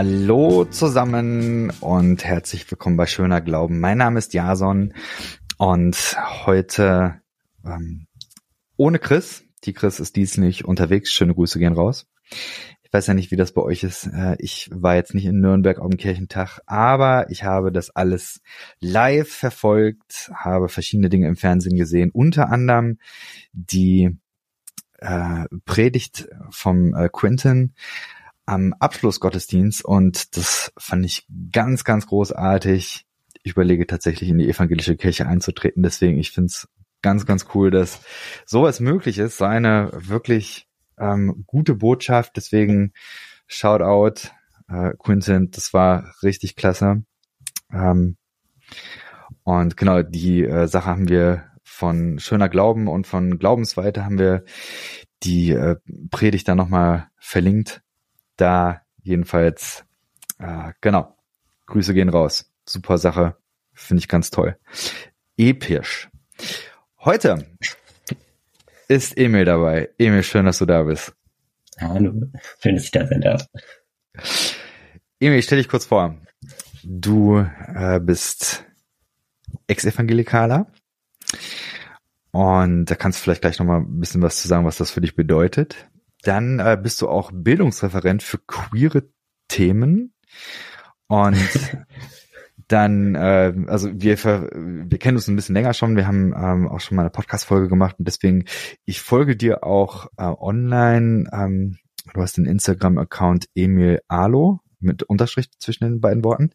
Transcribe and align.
Hallo 0.00 0.64
zusammen 0.64 1.72
und 1.80 2.24
herzlich 2.24 2.70
willkommen 2.70 2.96
bei 2.96 3.06
Schöner 3.06 3.40
Glauben. 3.40 3.80
Mein 3.80 3.98
Name 3.98 4.20
ist 4.20 4.32
Jason 4.32 4.94
und 5.56 6.16
heute 6.46 7.20
ähm, 7.64 8.06
ohne 8.76 9.00
Chris. 9.00 9.42
Die 9.64 9.72
Chris 9.72 9.98
ist 9.98 10.14
diesmal 10.14 10.54
unterwegs. 10.62 11.10
Schöne 11.10 11.34
Grüße 11.34 11.58
gehen 11.58 11.72
raus. 11.72 12.06
Ich 12.84 12.92
weiß 12.92 13.08
ja 13.08 13.14
nicht, 13.14 13.32
wie 13.32 13.36
das 13.36 13.50
bei 13.50 13.60
euch 13.60 13.82
ist. 13.82 14.06
Äh, 14.06 14.36
ich 14.38 14.70
war 14.72 14.94
jetzt 14.94 15.14
nicht 15.14 15.24
in 15.24 15.40
Nürnberg 15.40 15.80
auf 15.80 15.90
dem 15.90 15.98
Kirchentag, 15.98 16.60
aber 16.66 17.28
ich 17.30 17.42
habe 17.42 17.72
das 17.72 17.90
alles 17.90 18.40
live 18.78 19.28
verfolgt, 19.28 20.30
habe 20.32 20.68
verschiedene 20.68 21.08
Dinge 21.08 21.26
im 21.26 21.34
Fernsehen 21.34 21.76
gesehen, 21.76 22.12
unter 22.12 22.50
anderem 22.50 23.00
die 23.52 24.16
äh, 24.98 25.46
Predigt 25.64 26.28
vom 26.50 26.94
äh, 26.94 27.08
Quentin 27.12 27.74
am 28.48 28.72
Abschlussgottesdienst 28.72 29.84
und 29.84 30.36
das 30.36 30.72
fand 30.78 31.04
ich 31.04 31.26
ganz, 31.52 31.84
ganz 31.84 32.06
großartig. 32.06 33.04
Ich 33.42 33.52
überlege 33.52 33.86
tatsächlich 33.86 34.30
in 34.30 34.38
die 34.38 34.48
evangelische 34.48 34.96
Kirche 34.96 35.26
einzutreten, 35.26 35.82
deswegen 35.82 36.18
ich 36.18 36.30
finde 36.30 36.46
es 36.46 36.68
ganz, 37.02 37.26
ganz 37.26 37.46
cool, 37.54 37.70
dass 37.70 38.00
sowas 38.46 38.80
möglich 38.80 39.18
ist, 39.18 39.36
so 39.36 39.44
eine 39.44 39.90
wirklich 39.92 40.66
ähm, 40.98 41.44
gute 41.46 41.74
Botschaft, 41.74 42.36
deswegen 42.36 42.94
Shoutout 43.46 44.30
äh, 44.68 44.94
Quinton, 44.98 45.50
das 45.50 45.74
war 45.74 46.14
richtig 46.22 46.56
klasse. 46.56 47.04
Ähm, 47.70 48.16
und 49.42 49.76
genau, 49.76 50.02
die 50.02 50.44
äh, 50.44 50.66
Sache 50.68 50.86
haben 50.86 51.08
wir 51.08 51.44
von 51.62 52.18
Schöner 52.18 52.48
Glauben 52.48 52.88
und 52.88 53.06
von 53.06 53.38
Glaubensweite 53.38 54.06
haben 54.06 54.18
wir 54.18 54.44
die 55.22 55.50
äh, 55.50 55.76
Predigt 56.10 56.48
da 56.48 56.54
nochmal 56.54 57.08
verlinkt. 57.18 57.82
Da 58.38 58.82
jedenfalls, 59.02 59.84
äh, 60.38 60.72
genau, 60.80 61.16
Grüße 61.66 61.92
gehen 61.92 62.08
raus. 62.08 62.50
Super 62.64 62.96
Sache, 62.96 63.36
finde 63.74 64.00
ich 64.00 64.08
ganz 64.08 64.30
toll. 64.30 64.56
Episch. 65.36 66.08
Heute 67.00 67.44
ist 68.86 69.18
Emil 69.18 69.44
dabei. 69.44 69.90
Emil, 69.98 70.22
schön, 70.22 70.46
dass 70.46 70.58
du 70.58 70.66
da 70.66 70.84
bist. 70.84 71.12
Hallo, 71.80 72.12
schön, 72.62 72.76
dass 72.76 72.84
ich 72.84 72.90
da 72.92 73.06
sein 73.08 73.20
darf. 73.20 73.46
Emil, 75.18 75.42
stell 75.42 75.58
dich 75.58 75.68
kurz 75.68 75.86
vor. 75.86 76.16
Du 76.84 77.38
äh, 77.38 77.98
bist 77.98 78.64
Ex-Evangelikaler 79.66 80.70
und 82.30 82.84
da 82.84 82.94
kannst 82.94 83.18
du 83.18 83.22
vielleicht 83.24 83.40
gleich 83.40 83.58
nochmal 83.58 83.80
ein 83.80 83.98
bisschen 83.98 84.22
was 84.22 84.40
zu 84.40 84.46
sagen, 84.46 84.64
was 84.64 84.76
das 84.76 84.92
für 84.92 85.00
dich 85.00 85.16
bedeutet. 85.16 85.88
Dann 86.22 86.58
äh, 86.58 86.78
bist 86.80 87.00
du 87.00 87.08
auch 87.08 87.30
Bildungsreferent 87.32 88.22
für 88.22 88.38
queere 88.38 89.04
Themen 89.48 90.14
und 91.06 91.36
dann, 92.68 93.14
äh, 93.14 93.54
also 93.66 93.90
wir, 93.92 94.18
wir 94.18 94.98
kennen 94.98 95.16
uns 95.16 95.28
ein 95.28 95.36
bisschen 95.36 95.54
länger 95.54 95.72
schon, 95.72 95.96
wir 95.96 96.06
haben 96.06 96.34
ähm, 96.36 96.68
auch 96.68 96.80
schon 96.80 96.96
mal 96.96 97.02
eine 97.02 97.10
Podcast-Folge 97.10 97.68
gemacht 97.68 97.96
und 97.98 98.06
deswegen, 98.06 98.44
ich 98.84 99.00
folge 99.00 99.36
dir 99.36 99.64
auch 99.64 100.06
äh, 100.16 100.24
online. 100.24 101.28
Ähm, 101.32 101.78
du 102.12 102.20
hast 102.20 102.36
den 102.36 102.46
Instagram-Account 102.46 103.46
Emil 103.54 104.00
Alo 104.08 104.60
mit 104.80 105.02
Unterstrich 105.02 105.50
zwischen 105.58 105.84
den 105.84 106.00
beiden 106.00 106.24
Worten. 106.24 106.50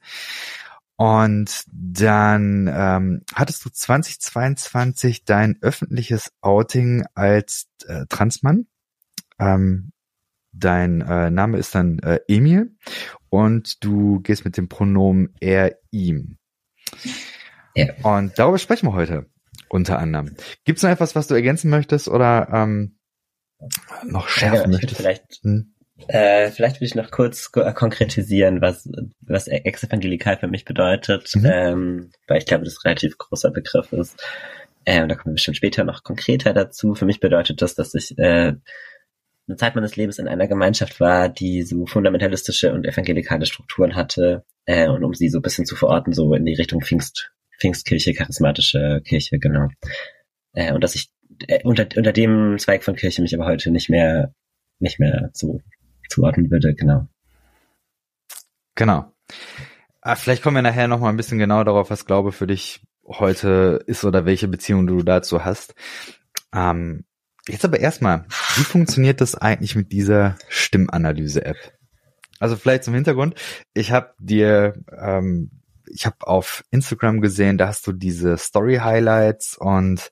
Und 0.96 1.64
dann 1.72 2.70
ähm, 2.72 3.24
hattest 3.34 3.66
du 3.66 3.70
2022 3.70 5.26
dein 5.26 5.58
öffentliches 5.62 6.32
Outing 6.42 7.06
als 7.16 7.68
äh, 7.88 8.06
Transmann. 8.08 8.68
Ähm, 9.40 9.92
dein 10.54 11.02
äh, 11.02 11.30
Name 11.30 11.58
ist 11.58 11.76
dann 11.76 12.00
äh, 12.00 12.20
Emil 12.28 12.76
und 13.30 13.84
du 13.84 14.20
gehst 14.22 14.46
mit 14.46 14.58
dem 14.58 14.70
Pronomen 14.70 15.34
er, 15.40 15.78
ihm. 15.92 16.38
Ja. 17.76 17.88
Und 18.04 18.38
darüber 18.38 18.60
sprechen 18.60 18.88
wir 18.88 18.94
heute 18.94 19.26
unter 19.70 19.98
anderem. 19.98 20.36
Gibt 20.66 20.78
es 20.78 20.84
noch 20.84 20.92
etwas, 20.92 21.16
was 21.16 21.28
du 21.28 21.34
ergänzen 21.34 21.70
möchtest 21.70 22.08
oder 22.08 22.48
ähm, 22.54 23.00
noch 24.06 24.28
schärfen 24.28 24.72
ja, 24.72 24.78
möchtest? 24.78 24.98
Vielleicht, 24.98 25.40
hm? 25.42 25.74
äh, 26.08 26.52
vielleicht 26.52 26.80
will 26.80 26.88
ich 26.88 26.96
noch 26.96 27.10
kurz 27.10 27.52
konkretisieren, 27.52 28.62
was, 28.62 28.88
was 29.22 29.48
ex-evangelikal 29.48 30.38
für 30.38 30.48
mich 30.48 30.66
bedeutet, 30.66 31.32
mhm. 31.36 31.46
ähm, 31.46 32.12
weil 32.28 32.38
ich 32.38 32.46
glaube, 32.46 32.66
das 32.66 32.76
ein 32.76 32.90
relativ 32.90 33.18
großer 33.18 33.50
Begriff 33.50 33.92
ist. 33.94 34.24
Ähm, 34.86 35.08
da 35.08 35.16
kommen 35.16 35.32
wir 35.32 35.36
bestimmt 35.36 35.58
später 35.58 35.84
noch 35.86 36.04
konkreter 36.04 36.54
dazu. 36.54 36.94
Für 36.94 37.06
mich 37.06 37.20
bedeutet 37.20 37.62
das, 37.62 37.74
dass 37.74 37.96
ich 37.96 38.18
äh, 38.20 38.54
eine 39.48 39.58
Zeit 39.58 39.76
meines 39.76 39.96
Lebens 39.96 40.20
in 40.20 40.28
einer 40.28 40.48
Gemeinschaft 40.48 41.00
war, 41.00 41.30
die 41.30 41.64
so 41.64 41.86
fundamentalistische 41.86 42.74
und 42.74 42.86
evangelikale 42.86 43.46
Strukturen 43.46 43.96
hatte, 43.96 44.46
äh, 44.66 44.88
und 44.88 45.04
um 45.04 45.14
sie 45.14 45.30
so 45.30 45.40
ein 45.40 45.42
bisschen 45.42 45.66
zu 45.66 45.76
verorten, 45.76 46.14
so 46.14 46.34
in 46.34 46.46
die 46.46 46.56
Richtung 46.56 46.82
Pfingst, 46.82 47.32
Pfingstkirche, 47.60 48.14
charismatische 48.14 49.02
Kirche, 49.06 49.40
genau. 49.40 49.68
Äh, 50.54 50.74
und 50.74 50.84
dass 50.84 50.96
ich 50.96 51.10
äh, 51.48 51.62
unter, 51.64 51.88
unter 51.96 52.14
dem 52.14 52.58
Zweig 52.58 52.84
von 52.84 52.96
Kirche 52.96 53.22
mich 53.22 53.36
aber 53.36 53.46
heute 53.46 53.72
nicht 53.72 53.90
mehr, 53.90 54.34
nicht 54.80 55.00
mehr 55.00 55.30
so 55.34 55.62
zuordnen 56.10 56.50
würde, 56.50 56.74
genau. 56.74 57.08
Genau. 58.76 59.12
Ah, 60.02 60.16
vielleicht 60.16 60.42
kommen 60.42 60.56
wir 60.56 60.62
nachher 60.62 60.88
noch 60.88 61.00
mal 61.00 61.10
ein 61.10 61.18
bisschen 61.18 61.40
genauer 61.40 61.66
darauf, 61.66 61.90
was 61.90 62.06
Glaube 62.06 62.32
für 62.32 62.48
dich 62.48 62.82
heute 63.06 63.84
ist 63.88 64.04
oder 64.04 64.26
welche 64.26 64.48
Beziehung 64.48 64.88
du 64.88 65.04
dazu 65.04 65.46
hast. 65.46 65.76
Ähm, 66.54 67.06
Jetzt 67.48 67.66
aber 67.66 67.80
erstmal, 67.80 68.26
wie 68.56 68.64
funktioniert 68.64 69.20
das 69.20 69.36
eigentlich 69.36 69.76
mit 69.76 69.92
dieser 69.92 70.38
Stimmanalyse-App? 70.48 71.58
Also 72.40 72.56
vielleicht 72.56 72.86
zum 72.86 72.94
Hintergrund, 72.94 73.36
ich 73.74 73.92
habe 73.92 74.14
dir, 74.20 74.74
ähm, 74.98 75.52
ich 75.88 76.06
habe 76.06 76.16
auf 76.22 76.64
Instagram 76.72 77.22
gesehen, 77.22 77.58
da 77.58 77.68
hast 77.68 77.86
du 77.86 77.92
diese 77.92 78.38
Story-Highlights 78.38 79.58
und 79.58 80.12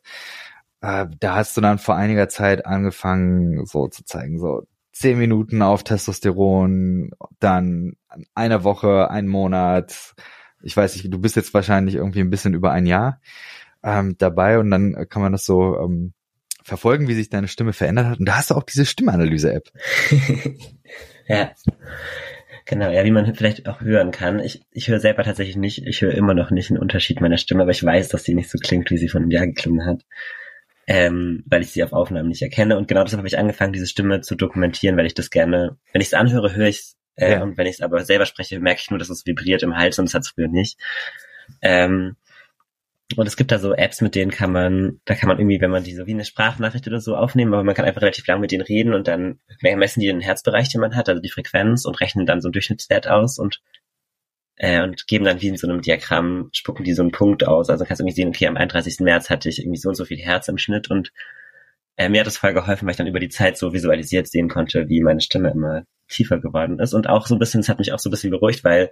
äh, 0.82 1.08
da 1.20 1.36
hast 1.36 1.56
du 1.56 1.62
dann 1.62 1.80
vor 1.80 1.96
einiger 1.96 2.28
Zeit 2.28 2.66
angefangen, 2.66 3.66
so 3.66 3.88
zu 3.88 4.04
zeigen, 4.04 4.40
so 4.40 4.68
zehn 4.92 5.18
Minuten 5.18 5.62
auf 5.62 5.84
Testosteron, 5.84 7.12
dann 7.40 7.94
eine 8.36 8.64
Woche, 8.66 9.10
ein 9.10 9.28
Monat, 9.28 10.16
ich 10.62 10.76
weiß 10.76 10.96
nicht, 10.96 11.12
du 11.12 11.20
bist 11.20 11.36
jetzt 11.36 11.54
wahrscheinlich 11.54 11.96
irgendwie 11.96 12.20
ein 12.20 12.30
bisschen 12.30 12.54
über 12.54 12.72
ein 12.72 12.86
Jahr 12.86 13.20
ähm, 13.84 14.16
dabei 14.18 14.60
und 14.60 14.70
dann 14.70 15.08
kann 15.10 15.22
man 15.22 15.32
das 15.32 15.46
so 15.46 15.80
ähm, 15.80 16.14
verfolgen, 16.64 17.08
wie 17.08 17.14
sich 17.14 17.30
deine 17.30 17.48
Stimme 17.48 17.74
verändert 17.74 18.08
hat. 18.08 18.20
Und 18.20 18.28
da 18.28 18.38
hast 18.38 18.52
du 18.52 18.56
auch 18.56 18.64
diese 18.64 18.86
Stimmanalyse-App. 18.86 19.72
ja. 21.28 21.52
Genau, 22.66 22.92
ja, 22.92 23.04
wie 23.04 23.12
man 23.12 23.34
vielleicht 23.36 23.68
auch 23.68 23.82
hören 23.82 24.12
kann. 24.12 24.40
Ich, 24.40 24.62
ich 24.72 24.88
höre 24.88 25.00
selber 25.00 25.24
tatsächlich 25.24 25.58
nicht, 25.58 25.86
ich 25.86 26.02
höre 26.02 26.14
immer 26.14 26.34
noch 26.34 26.52
nicht 26.52 26.70
einen 26.70 26.80
Unterschied 26.80 27.20
meiner 27.20 27.38
Stimme, 27.38 27.64
aber 27.64 27.72
ich 27.72 27.84
weiß, 27.84 28.10
dass 28.10 28.24
sie 28.24 28.36
nicht 28.36 28.50
so 28.50 28.58
klingt, 28.60 28.92
wie 28.92 28.98
sie 28.98 29.10
von 29.10 29.24
einem 29.24 29.32
Jahr 29.32 29.48
geklungen 29.48 29.86
hat. 29.86 30.06
Ähm, 30.88 31.44
weil 31.46 31.62
ich 31.62 31.72
sie 31.72 31.84
auf 31.84 31.94
Aufnahmen 31.94 32.30
nicht 32.30 32.42
erkenne. 32.42 32.78
Und 32.78 32.88
genau 32.88 33.04
deshalb 33.04 33.20
habe 33.20 33.28
ich 33.28 33.38
angefangen, 33.38 33.74
diese 33.74 33.88
Stimme 33.88 34.22
zu 34.22 34.36
dokumentieren, 34.36 34.98
weil 34.98 35.06
ich 35.06 35.14
das 35.14 35.30
gerne, 35.30 35.78
wenn 35.94 36.02
ich 36.02 36.08
es 36.08 36.14
anhöre, 36.14 36.56
höre 36.56 36.68
ich 36.68 36.80
es. 36.80 36.98
Äh, 37.16 37.34
ja. 37.34 37.44
Und 37.44 37.58
wenn 37.58 37.68
ich 37.68 37.76
es 37.76 37.82
aber 37.82 38.04
selber 38.04 38.26
spreche, 38.26 38.60
merke 38.60 38.82
ich 38.82 38.90
nur, 38.90 39.00
dass 39.00 39.10
es 39.10 39.26
vibriert 39.26 39.64
im 39.64 39.76
Hals 39.76 40.00
und 40.00 40.06
das 40.06 40.14
hat 40.14 40.24
es 40.24 40.30
früher 40.30 40.48
nicht. 40.48 40.80
Ähm, 41.62 42.16
und 43.18 43.28
es 43.28 43.38
gibt 43.38 43.52
da 43.52 43.60
so 43.60 43.74
Apps, 43.74 44.02
mit 44.02 44.16
denen 44.16 44.32
kann 44.32 44.52
man, 44.52 45.00
da 45.06 45.16
kann 45.16 45.28
man 45.28 45.40
irgendwie, 45.40 45.62
wenn 45.62 45.72
man 45.72 45.84
die 45.84 45.96
so 45.96 46.06
wie 46.08 46.14
eine 46.14 46.26
Sprachnachricht 46.26 46.88
oder 46.88 47.00
so 47.00 47.16
aufnehmen, 47.16 47.54
aber 47.54 47.64
man 47.64 47.76
kann 47.76 47.86
einfach 47.86 48.02
relativ 48.02 48.28
lang 48.28 48.42
mit 48.42 48.52
denen 48.52 48.64
reden 48.64 48.94
und 48.94 49.08
dann 49.08 49.40
messen 49.62 50.02
die 50.02 50.08
den 50.08 50.22
Herzbereich, 50.22 50.70
den 50.70 50.82
man 50.82 50.96
hat, 50.96 51.10
also 51.10 51.22
die 51.22 51.30
Frequenz 51.30 51.86
und 51.86 52.00
rechnen 52.00 52.26
dann 52.26 52.42
so 52.42 52.48
einen 52.48 52.54
Durchschnittswert 52.54 53.08
aus 53.08 53.40
und 53.40 53.62
äh, 54.58 54.84
und 54.84 55.08
geben 55.08 55.26
dann 55.26 55.42
wie 55.42 55.48
in 55.48 55.58
so 55.58 55.68
einem 55.68 55.82
Diagramm, 55.82 56.50
spucken 56.54 56.84
die 56.84 56.94
so 56.94 57.02
einen 57.02 57.12
Punkt 57.12 57.48
aus. 57.48 57.70
Also 57.70 57.84
kannst 57.84 58.00
du 58.00 58.04
irgendwie 58.04 58.16
sehen, 58.16 58.30
okay, 58.30 58.48
am 58.48 58.58
31. 58.58 59.00
März 59.00 59.30
hatte 59.30 59.50
ich 59.50 59.60
irgendwie 59.60 59.80
so 59.80 59.90
und 59.90 59.96
so 59.96 60.06
viel 60.06 60.20
Herz 60.20 60.48
im 60.50 60.58
Schnitt 60.60 60.90
und 60.92 61.12
äh, 61.98 62.10
mir 62.10 62.20
hat 62.22 62.28
das 62.28 62.38
voll 62.38 62.54
geholfen, 62.54 62.86
weil 62.86 62.92
ich 62.92 62.98
dann 62.98 63.08
über 63.08 63.20
die 63.20 63.30
Zeit 63.30 63.58
so 63.58 63.74
visualisiert 63.74 64.28
sehen 64.28 64.50
konnte, 64.50 64.88
wie 64.88 65.02
meine 65.02 65.22
Stimme 65.22 65.52
immer 65.52 65.84
tiefer 66.08 66.40
geworden 66.40 66.80
ist. 66.80 66.94
Und 66.94 67.10
auch 67.10 67.28
so 67.28 67.36
ein 67.36 67.40
bisschen, 67.40 67.62
es 67.62 67.70
hat 67.70 67.80
mich 67.80 67.92
auch 67.92 68.00
so 68.00 68.10
ein 68.10 68.12
bisschen 68.12 68.32
beruhigt, 68.32 68.64
weil 68.64 68.92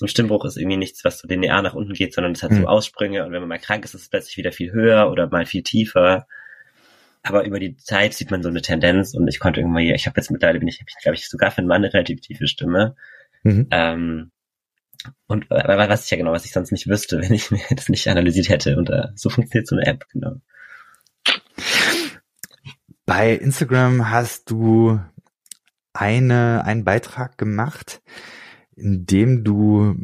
so 0.00 0.06
ein 0.06 0.08
Stimmbruch 0.08 0.46
ist 0.46 0.56
irgendwie 0.56 0.78
nichts, 0.78 1.04
was 1.04 1.18
so 1.18 1.28
linear 1.28 1.60
nach 1.60 1.74
unten 1.74 1.92
geht, 1.92 2.14
sondern 2.14 2.32
es 2.32 2.42
hat 2.42 2.52
mhm. 2.52 2.62
so 2.62 2.66
Aussprünge 2.68 3.22
und 3.22 3.32
wenn 3.32 3.40
man 3.40 3.50
mal 3.50 3.58
krank 3.58 3.84
ist, 3.84 3.94
ist 3.94 4.00
es 4.00 4.08
plötzlich 4.08 4.38
wieder 4.38 4.50
viel 4.50 4.72
höher 4.72 5.10
oder 5.10 5.28
mal 5.28 5.44
viel 5.44 5.62
tiefer. 5.62 6.26
Aber 7.22 7.44
über 7.44 7.60
die 7.60 7.76
Zeit 7.76 8.14
sieht 8.14 8.30
man 8.30 8.42
so 8.42 8.48
eine 8.48 8.62
Tendenz 8.62 9.12
und 9.12 9.28
ich 9.28 9.38
konnte 9.38 9.60
irgendwie, 9.60 9.92
ich 9.92 10.06
habe 10.06 10.18
jetzt 10.18 10.30
mittlerweile 10.30 10.58
bin 10.58 10.68
ich, 10.68 10.82
glaube 11.02 11.16
ich, 11.16 11.28
sogar 11.28 11.50
für 11.50 11.58
einen 11.58 11.66
Mann 11.66 11.84
eine 11.84 11.92
relativ 11.92 12.22
tiefe 12.22 12.46
Stimme. 12.46 12.96
Mhm. 13.42 13.66
Ähm, 13.70 14.30
und 15.26 15.50
was 15.50 16.06
ich 16.06 16.10
ja 16.10 16.16
genau, 16.16 16.32
was 16.32 16.46
ich 16.46 16.52
sonst 16.52 16.72
nicht 16.72 16.88
wüsste, 16.88 17.18
wenn 17.20 17.34
ich 17.34 17.50
mir 17.50 17.60
das 17.68 17.90
nicht 17.90 18.08
analysiert 18.08 18.48
hätte. 18.48 18.78
Und 18.78 18.88
uh, 18.88 19.08
so 19.16 19.28
funktioniert 19.28 19.68
so 19.68 19.76
eine 19.76 19.84
App, 19.84 20.06
genau. 20.08 20.36
Bei 23.04 23.34
Instagram 23.34 24.08
hast 24.08 24.50
du 24.50 24.98
eine, 25.92 26.64
einen 26.64 26.84
Beitrag 26.84 27.36
gemacht, 27.36 28.00
indem 28.80 29.44
du 29.44 29.96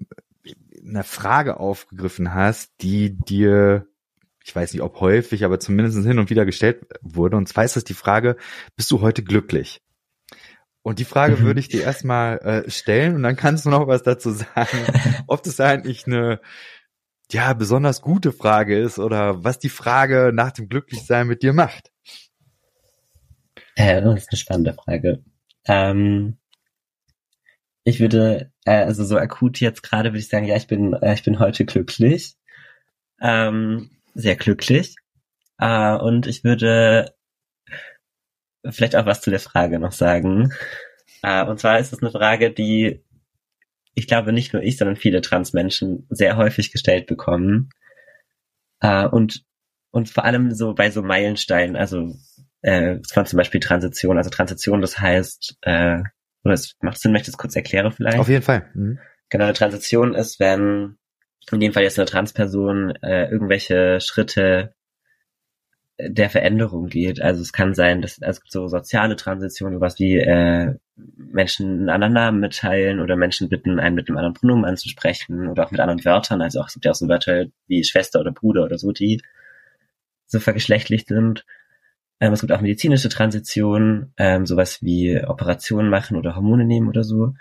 eine 0.86 1.04
Frage 1.04 1.58
aufgegriffen 1.58 2.34
hast, 2.34 2.72
die 2.80 3.16
dir, 3.18 3.86
ich 4.44 4.54
weiß 4.54 4.72
nicht, 4.72 4.82
ob 4.82 5.00
häufig, 5.00 5.44
aber 5.44 5.58
zumindest 5.58 5.98
hin 6.06 6.18
und 6.18 6.30
wieder 6.30 6.44
gestellt 6.44 6.86
wurde. 7.00 7.36
Und 7.36 7.48
zwar 7.48 7.64
ist 7.64 7.76
das 7.76 7.84
die 7.84 7.94
Frage, 7.94 8.36
bist 8.76 8.90
du 8.90 9.00
heute 9.00 9.22
glücklich? 9.22 9.80
Und 10.82 11.00
die 11.00 11.04
Frage 11.04 11.40
würde 11.40 11.58
ich 11.58 11.68
dir 11.68 11.82
erstmal 11.82 12.38
äh, 12.38 12.70
stellen 12.70 13.16
und 13.16 13.24
dann 13.24 13.34
kannst 13.34 13.66
du 13.66 13.70
noch 13.70 13.88
was 13.88 14.04
dazu 14.04 14.30
sagen, 14.30 14.78
ob 15.26 15.42
das 15.42 15.58
eigentlich 15.58 16.06
eine 16.06 16.40
ja 17.32 17.52
besonders 17.54 18.02
gute 18.02 18.30
Frage 18.30 18.78
ist 18.78 19.00
oder 19.00 19.42
was 19.42 19.58
die 19.58 19.68
Frage 19.68 20.30
nach 20.32 20.52
dem 20.52 20.68
Glücklichsein 20.68 21.26
mit 21.26 21.42
dir 21.42 21.52
macht. 21.52 21.90
Äh, 23.74 24.00
das 24.00 24.22
ist 24.22 24.28
eine 24.30 24.38
spannende 24.38 24.74
Frage. 24.74 25.24
Ähm, 25.66 26.38
ich 27.86 28.00
würde, 28.00 28.50
äh, 28.64 28.82
also 28.82 29.04
so 29.04 29.16
akut 29.16 29.60
jetzt 29.60 29.84
gerade 29.84 30.10
würde 30.10 30.18
ich 30.18 30.28
sagen, 30.28 30.44
ja, 30.44 30.56
ich 30.56 30.66
bin, 30.66 30.92
äh, 30.94 31.14
ich 31.14 31.22
bin 31.22 31.38
heute 31.38 31.64
glücklich. 31.64 32.34
Ähm, 33.20 33.90
sehr 34.12 34.34
glücklich. 34.34 34.96
Äh, 35.58 35.94
und 35.94 36.26
ich 36.26 36.42
würde 36.42 37.14
vielleicht 38.68 38.96
auch 38.96 39.06
was 39.06 39.20
zu 39.20 39.30
der 39.30 39.38
Frage 39.38 39.78
noch 39.78 39.92
sagen. 39.92 40.52
Äh, 41.22 41.44
und 41.46 41.60
zwar 41.60 41.78
ist 41.78 41.92
es 41.92 42.02
eine 42.02 42.10
Frage, 42.10 42.50
die 42.50 43.04
ich 43.94 44.08
glaube 44.08 44.32
nicht 44.32 44.52
nur 44.52 44.64
ich, 44.64 44.76
sondern 44.78 44.96
viele 44.96 45.20
Transmenschen 45.20 46.08
sehr 46.10 46.36
häufig 46.36 46.72
gestellt 46.72 47.06
bekommen. 47.06 47.70
Äh, 48.80 49.06
und, 49.06 49.44
und 49.92 50.10
vor 50.10 50.24
allem 50.24 50.50
so 50.50 50.74
bei 50.74 50.90
so 50.90 51.02
Meilensteinen, 51.02 51.76
also 51.76 52.16
äh, 52.62 52.98
von 53.08 53.26
zum 53.26 53.36
Beispiel 53.36 53.60
Transition. 53.60 54.18
Also 54.18 54.30
Transition, 54.30 54.80
das 54.80 54.98
heißt, 54.98 55.58
äh, 55.62 56.02
oder 56.46 56.54
es 56.54 56.76
macht 56.80 56.98
Sinn, 56.98 57.12
wenn 57.12 57.20
ich 57.20 57.26
das 57.26 57.36
kurz 57.36 57.56
erkläre 57.56 57.90
vielleicht? 57.90 58.18
Auf 58.18 58.28
jeden 58.28 58.42
Fall. 58.42 58.70
Mhm. 58.74 58.98
Genau, 59.28 59.44
eine 59.44 59.52
Transition 59.52 60.14
ist, 60.14 60.38
wenn 60.40 60.96
in 61.50 61.60
dem 61.60 61.72
Fall 61.72 61.82
jetzt 61.82 61.98
eine 61.98 62.06
Transperson 62.06 62.96
äh, 63.02 63.28
irgendwelche 63.30 64.00
Schritte 64.00 64.74
der 65.98 66.28
Veränderung 66.30 66.88
geht. 66.88 67.22
Also 67.22 67.40
es 67.40 67.52
kann 67.52 67.74
sein, 67.74 68.02
dass 68.02 68.20
also 68.22 68.40
so 68.46 68.68
soziale 68.68 69.16
Transitionen, 69.16 69.80
was 69.80 69.98
wie 69.98 70.18
äh, 70.18 70.74
Menschen 71.16 71.66
einen 71.66 71.88
anderen 71.88 72.12
Namen 72.12 72.40
mitteilen 72.40 73.00
oder 73.00 73.16
Menschen 73.16 73.48
bitten, 73.48 73.80
einen 73.80 73.94
mit 73.94 74.08
einem 74.08 74.18
anderen 74.18 74.34
Pronomen 74.34 74.64
anzusprechen 74.64 75.48
oder 75.48 75.64
auch 75.64 75.70
mit 75.70 75.80
anderen 75.80 76.04
Wörtern. 76.04 76.42
Also 76.42 76.60
auch, 76.60 76.68
es 76.68 76.74
gibt 76.74 76.84
ja 76.84 76.90
auch 76.90 76.96
so 76.96 77.08
Wörter 77.08 77.46
wie 77.66 77.82
Schwester 77.82 78.20
oder 78.20 78.32
Bruder 78.32 78.64
oder 78.64 78.78
so, 78.78 78.92
die 78.92 79.22
so 80.26 80.38
vergeschlechtlicht 80.38 81.08
sind. 81.08 81.46
Ähm, 82.20 82.32
es 82.32 82.40
gibt 82.40 82.52
auch 82.52 82.60
medizinische 82.60 83.08
Transitionen, 83.08 84.12
ähm, 84.16 84.46
sowas 84.46 84.82
wie 84.82 85.22
Operationen 85.24 85.90
machen 85.90 86.16
oder 86.16 86.36
Hormone 86.36 86.64
nehmen 86.64 86.88
oder 86.88 87.04
so. 87.04 87.34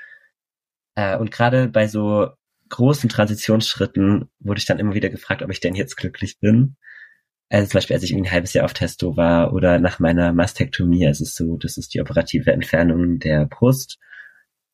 Äh, 0.96 1.18
und 1.18 1.32
gerade 1.32 1.68
bei 1.68 1.88
so 1.88 2.30
großen 2.70 3.10
Transitionsschritten 3.10 4.30
wurde 4.40 4.60
ich 4.60 4.66
dann 4.66 4.80
immer 4.80 4.96
wieder 4.96 5.10
gefragt, 5.10 5.44
ob 5.44 5.52
ich 5.52 5.60
denn 5.60 5.76
jetzt 5.76 5.96
glücklich 5.96 6.40
bin. 6.40 6.76
Also 7.50 7.70
zum 7.70 7.78
Beispiel, 7.78 7.96
als 7.96 8.04
ich 8.04 8.14
ein 8.14 8.32
halbes 8.32 8.54
Jahr 8.54 8.66
auf 8.66 8.74
Testo 8.74 9.18
war 9.18 9.54
oder 9.54 9.80
nach 9.80 10.00
meiner 10.00 10.34
Mastektomie, 10.34 11.06
also 11.06 11.26
so, 11.26 11.58
das 11.58 11.78
ist 11.78 11.94
die 11.94 12.02
operative 12.02 12.52
Entfernung 12.52 13.20
der 13.20 13.46
Brust 13.46 14.00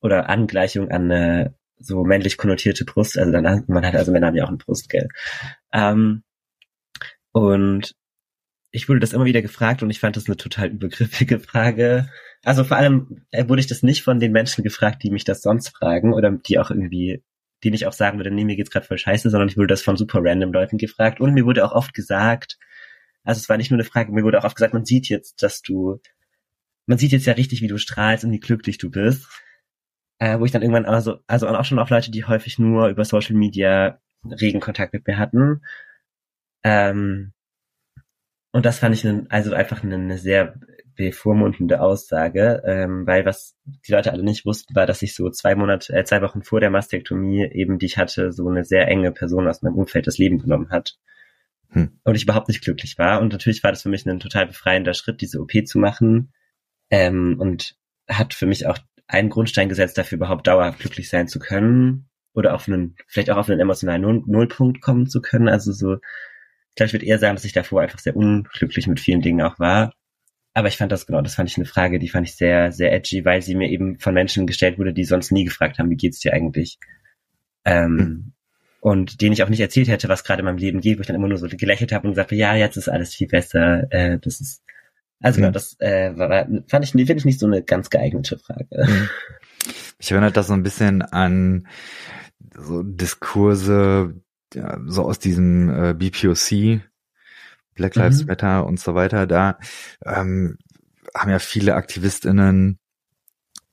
oder 0.02 0.30
Angleichung 0.30 0.90
an 0.90 1.12
eine 1.12 1.56
so 1.78 2.04
männlich 2.04 2.38
konnotierte 2.38 2.86
Brust. 2.86 3.18
Also 3.18 3.32
dann, 3.32 3.66
man 3.68 3.86
hat 3.86 3.96
also 3.96 4.12
Männer 4.12 4.28
haben 4.28 4.36
ja 4.36 4.46
auch 4.46 4.50
eine 4.50 4.58
Brust, 4.58 4.90
gell. 4.90 5.10
Ähm, 5.74 6.24
und 7.34 7.94
ich 8.72 8.88
wurde 8.88 9.00
das 9.00 9.14
immer 9.14 9.26
wieder 9.26 9.42
gefragt 9.42 9.84
und 9.84 9.90
ich 9.90 10.00
fand 10.00 10.16
das 10.16 10.28
eine 10.28 10.38
total 10.38 10.70
übergriffige 10.70 11.40
Frage. 11.40 12.10
Also 12.44 12.64
vor 12.64 12.78
allem 12.78 13.26
äh, 13.32 13.48
wurde 13.48 13.60
ich 13.60 13.68
das 13.68 13.84
nicht 13.84 14.04
von 14.04 14.20
den 14.20 14.32
Menschen 14.32 14.64
gefragt, 14.64 15.04
die 15.04 15.12
mich 15.12 15.26
das 15.26 15.42
sonst 15.42 15.70
fragen 15.70 16.14
oder 16.14 16.32
die 16.32 16.58
auch 16.58 16.72
irgendwie, 16.72 17.22
die 17.64 17.72
nicht 17.72 17.86
auch 17.86 17.94
sagen 17.94 18.18
würde, 18.18 18.32
nee, 18.32 18.46
mir 18.46 18.56
geht's 18.56 18.72
gerade 18.72 18.86
voll 18.86 18.98
scheiße, 18.98 19.30
sondern 19.30 19.50
ich 19.50 19.58
wurde 19.58 19.68
das 19.68 19.82
von 19.82 19.98
super 19.98 20.20
random 20.22 20.54
Leuten 20.54 20.78
gefragt 20.78 21.20
und 21.20 21.34
mir 21.34 21.46
wurde 21.46 21.66
auch 21.66 21.74
oft 21.74 21.94
gesagt, 21.94 22.58
also 23.24 23.40
es 23.40 23.50
war 23.50 23.58
nicht 23.58 23.72
nur 23.72 23.80
eine 23.80 23.88
Frage, 23.88 24.12
mir 24.12 24.24
wurde 24.24 24.40
auch 24.40 24.46
oft 24.46 24.56
gesagt, 24.56 24.74
man 24.74 24.86
sieht 24.86 25.10
jetzt, 25.10 25.44
dass 25.44 25.62
du, 25.62 26.00
man 26.88 26.98
sieht 26.98 27.12
jetzt 27.12 27.26
ja 27.26 27.34
richtig, 27.34 27.62
wie 27.62 27.68
du 27.68 27.78
strahlst 27.78 28.24
und 28.24 28.32
wie 28.32 28.40
glücklich 28.40 28.78
du 28.78 28.90
bist. 28.90 29.28
Äh, 30.18 30.40
wo 30.40 30.46
ich 30.46 30.52
dann 30.52 30.62
irgendwann 30.62 30.86
also, 30.86 31.20
also 31.26 31.48
auch 31.48 31.66
schon 31.66 31.80
auch 31.80 31.90
Leute, 31.90 32.12
die 32.12 32.26
häufig 32.26 32.60
nur 32.60 32.90
über 32.90 33.06
Social 33.06 33.36
Media 33.36 34.00
regen 34.24 34.60
Kontakt 34.60 34.94
mit 34.94 35.08
mir 35.08 35.18
hatten, 35.18 35.64
ähm, 36.64 37.34
und 38.52 38.66
das 38.66 38.80
fand 38.80 38.96
ich 38.96 39.08
also 39.30 39.54
einfach 39.54 39.84
eine, 39.84 39.96
eine 39.96 40.18
sehr 40.18 40.56
bevormundende 40.96 41.82
Aussage, 41.82 42.62
ähm, 42.66 43.08
weil 43.08 43.26
was 43.26 43.58
die 43.66 43.92
Leute 43.92 44.12
alle 44.12 44.24
nicht 44.24 44.46
wussten, 44.46 44.76
war, 44.76 44.86
dass 44.86 45.02
ich 45.02 45.16
so 45.16 45.30
zwei 45.30 45.56
Monate, 45.56 45.94
äh, 45.94 46.04
zwei 46.04 46.22
Wochen 46.22 46.44
vor 46.44 46.60
der 46.60 46.70
Mastektomie 46.70 47.50
eben, 47.52 47.80
die 47.80 47.86
ich 47.86 47.98
hatte, 47.98 48.32
so 48.32 48.48
eine 48.50 48.66
sehr 48.66 48.88
enge 48.88 49.12
Person 49.12 49.48
aus 49.48 49.62
meinem 49.62 49.76
Umfeld 49.76 50.06
das 50.06 50.18
Leben 50.18 50.40
genommen 50.40 50.70
hat. 50.70 50.98
Hm. 51.70 52.00
Und 52.04 52.16
ich 52.16 52.24
überhaupt 52.24 52.50
nicht 52.50 52.64
glücklich 52.64 52.98
war. 52.98 53.22
Und 53.22 53.32
natürlich 53.32 53.64
war 53.64 53.72
das 53.72 53.84
für 53.84 53.90
mich 53.90 54.06
ein 54.06 54.20
total 54.20 54.48
befreiender 54.48 54.94
Schritt, 54.94 55.22
diese 55.22 55.40
OP 55.40 55.52
zu 55.66 55.80
machen. 55.80 56.34
Ähm, 56.90 57.38
und 57.40 57.76
hat 58.10 58.34
für 58.34 58.46
mich 58.46 58.68
auch 58.68 58.78
einen 59.08 59.30
Grundstein 59.30 59.70
gesetzt, 59.70 59.98
dafür 59.98 60.18
überhaupt 60.18 60.48
dauerhaft 60.48 60.80
glücklich 60.80 61.10
sein 61.10 61.30
zu 61.30 61.40
können. 61.40 62.10
Oder 62.34 62.54
auf 62.54 62.68
einen, 62.68 62.96
vielleicht 63.08 63.30
auch 63.30 63.38
auf 63.38 63.50
einen 63.50 63.60
emotionalen 63.60 64.24
Nullpunkt 64.28 64.82
kommen 64.82 65.08
zu 65.08 65.22
können. 65.22 65.48
Also 65.48 65.72
so 65.72 65.98
ich 66.72 66.76
glaube, 66.76 66.88
ich 66.88 66.94
würde 66.94 67.06
eher 67.06 67.20
sagen, 67.20 67.36
dass 67.36 67.44
ich 67.44 67.52
davor 67.52 67.82
einfach 67.82 68.00
sehr 68.00 68.16
unglücklich 68.16 68.88
mit 68.88 69.02
vielen 69.02 69.22
Dingen 69.22 69.42
auch 69.42 69.60
war. 69.60 69.94
Aber 70.54 70.70
ich 70.70 70.78
fand 70.78 70.92
das 70.92 71.06
genau, 71.06 71.22
das 71.22 71.36
fand 71.36 71.50
ich 71.50 71.58
eine 71.58 71.66
Frage, 71.66 72.00
die 72.00 72.10
fand 72.10 72.28
ich 72.28 72.36
sehr, 72.36 72.72
sehr 72.72 72.94
edgy, 72.94 73.26
weil 73.26 73.42
sie 73.42 73.56
mir 73.56 73.70
eben 73.70 74.00
von 74.00 74.14
Menschen 74.14 74.48
gestellt 74.48 74.80
wurde, 74.80 74.94
die 74.94 75.04
sonst 75.04 75.32
nie 75.32 75.46
gefragt 75.46 75.80
haben, 75.80 75.90
wie 75.90 75.98
geht's 75.98 76.20
dir 76.20 76.34
eigentlich? 76.34 76.78
Ähm, 77.66 77.96
mhm. 77.96 78.34
Und 78.80 79.22
denen 79.22 79.34
ich 79.34 79.44
auch 79.44 79.50
nicht 79.50 79.60
erzählt 79.60 79.90
hätte, 79.90 80.10
was 80.10 80.24
gerade 80.24 80.40
in 80.40 80.46
meinem 80.46 80.58
Leben 80.58 80.82
geht, 80.82 80.98
wo 80.98 81.02
ich 81.02 81.08
dann 81.08 81.16
immer 81.16 81.28
nur 81.28 81.38
so 81.38 81.48
gelächelt 81.48 81.92
habe 81.92 82.08
und 82.08 82.14
gesagt, 82.14 82.32
ja, 82.32 82.56
jetzt 82.56 82.78
ist 82.78 82.90
alles 82.90 83.14
viel 83.14 83.28
besser. 83.28 83.92
Äh, 83.92 84.18
das 84.20 84.42
ist, 84.42 84.64
also 85.20 85.40
mhm. 85.40 85.44
genau, 85.44 85.54
das 85.54 85.78
äh, 85.80 86.18
war, 86.18 86.48
fand 86.68 86.86
ich, 86.86 86.92
finde 86.92 87.14
ich 87.14 87.26
nicht 87.26 87.40
so 87.40 87.48
eine 87.48 87.64
ganz 87.64 87.90
geeignete 87.90 88.40
Frage. 88.40 88.68
Mhm. 88.72 89.10
Ich 90.00 90.12
erinnert 90.12 90.36
das 90.36 90.48
so 90.48 90.54
ein 90.54 90.64
bisschen 90.64 91.02
an 91.02 91.68
so 92.56 92.82
Diskurse, 92.82 94.16
ja, 94.54 94.80
so 94.86 95.04
aus 95.04 95.20
diesem 95.20 95.70
äh, 95.70 95.94
BPOC, 95.94 96.82
Black 97.76 97.96
Lives 97.96 98.22
mhm. 98.22 98.28
Matter 98.28 98.66
und 98.66 98.80
so 98.80 98.96
weiter, 98.96 99.28
da 99.28 99.58
ähm, 100.06 100.58
haben 101.16 101.32
ja 101.32 101.40
viele 101.40 101.76
AktivistInnen 101.76 102.80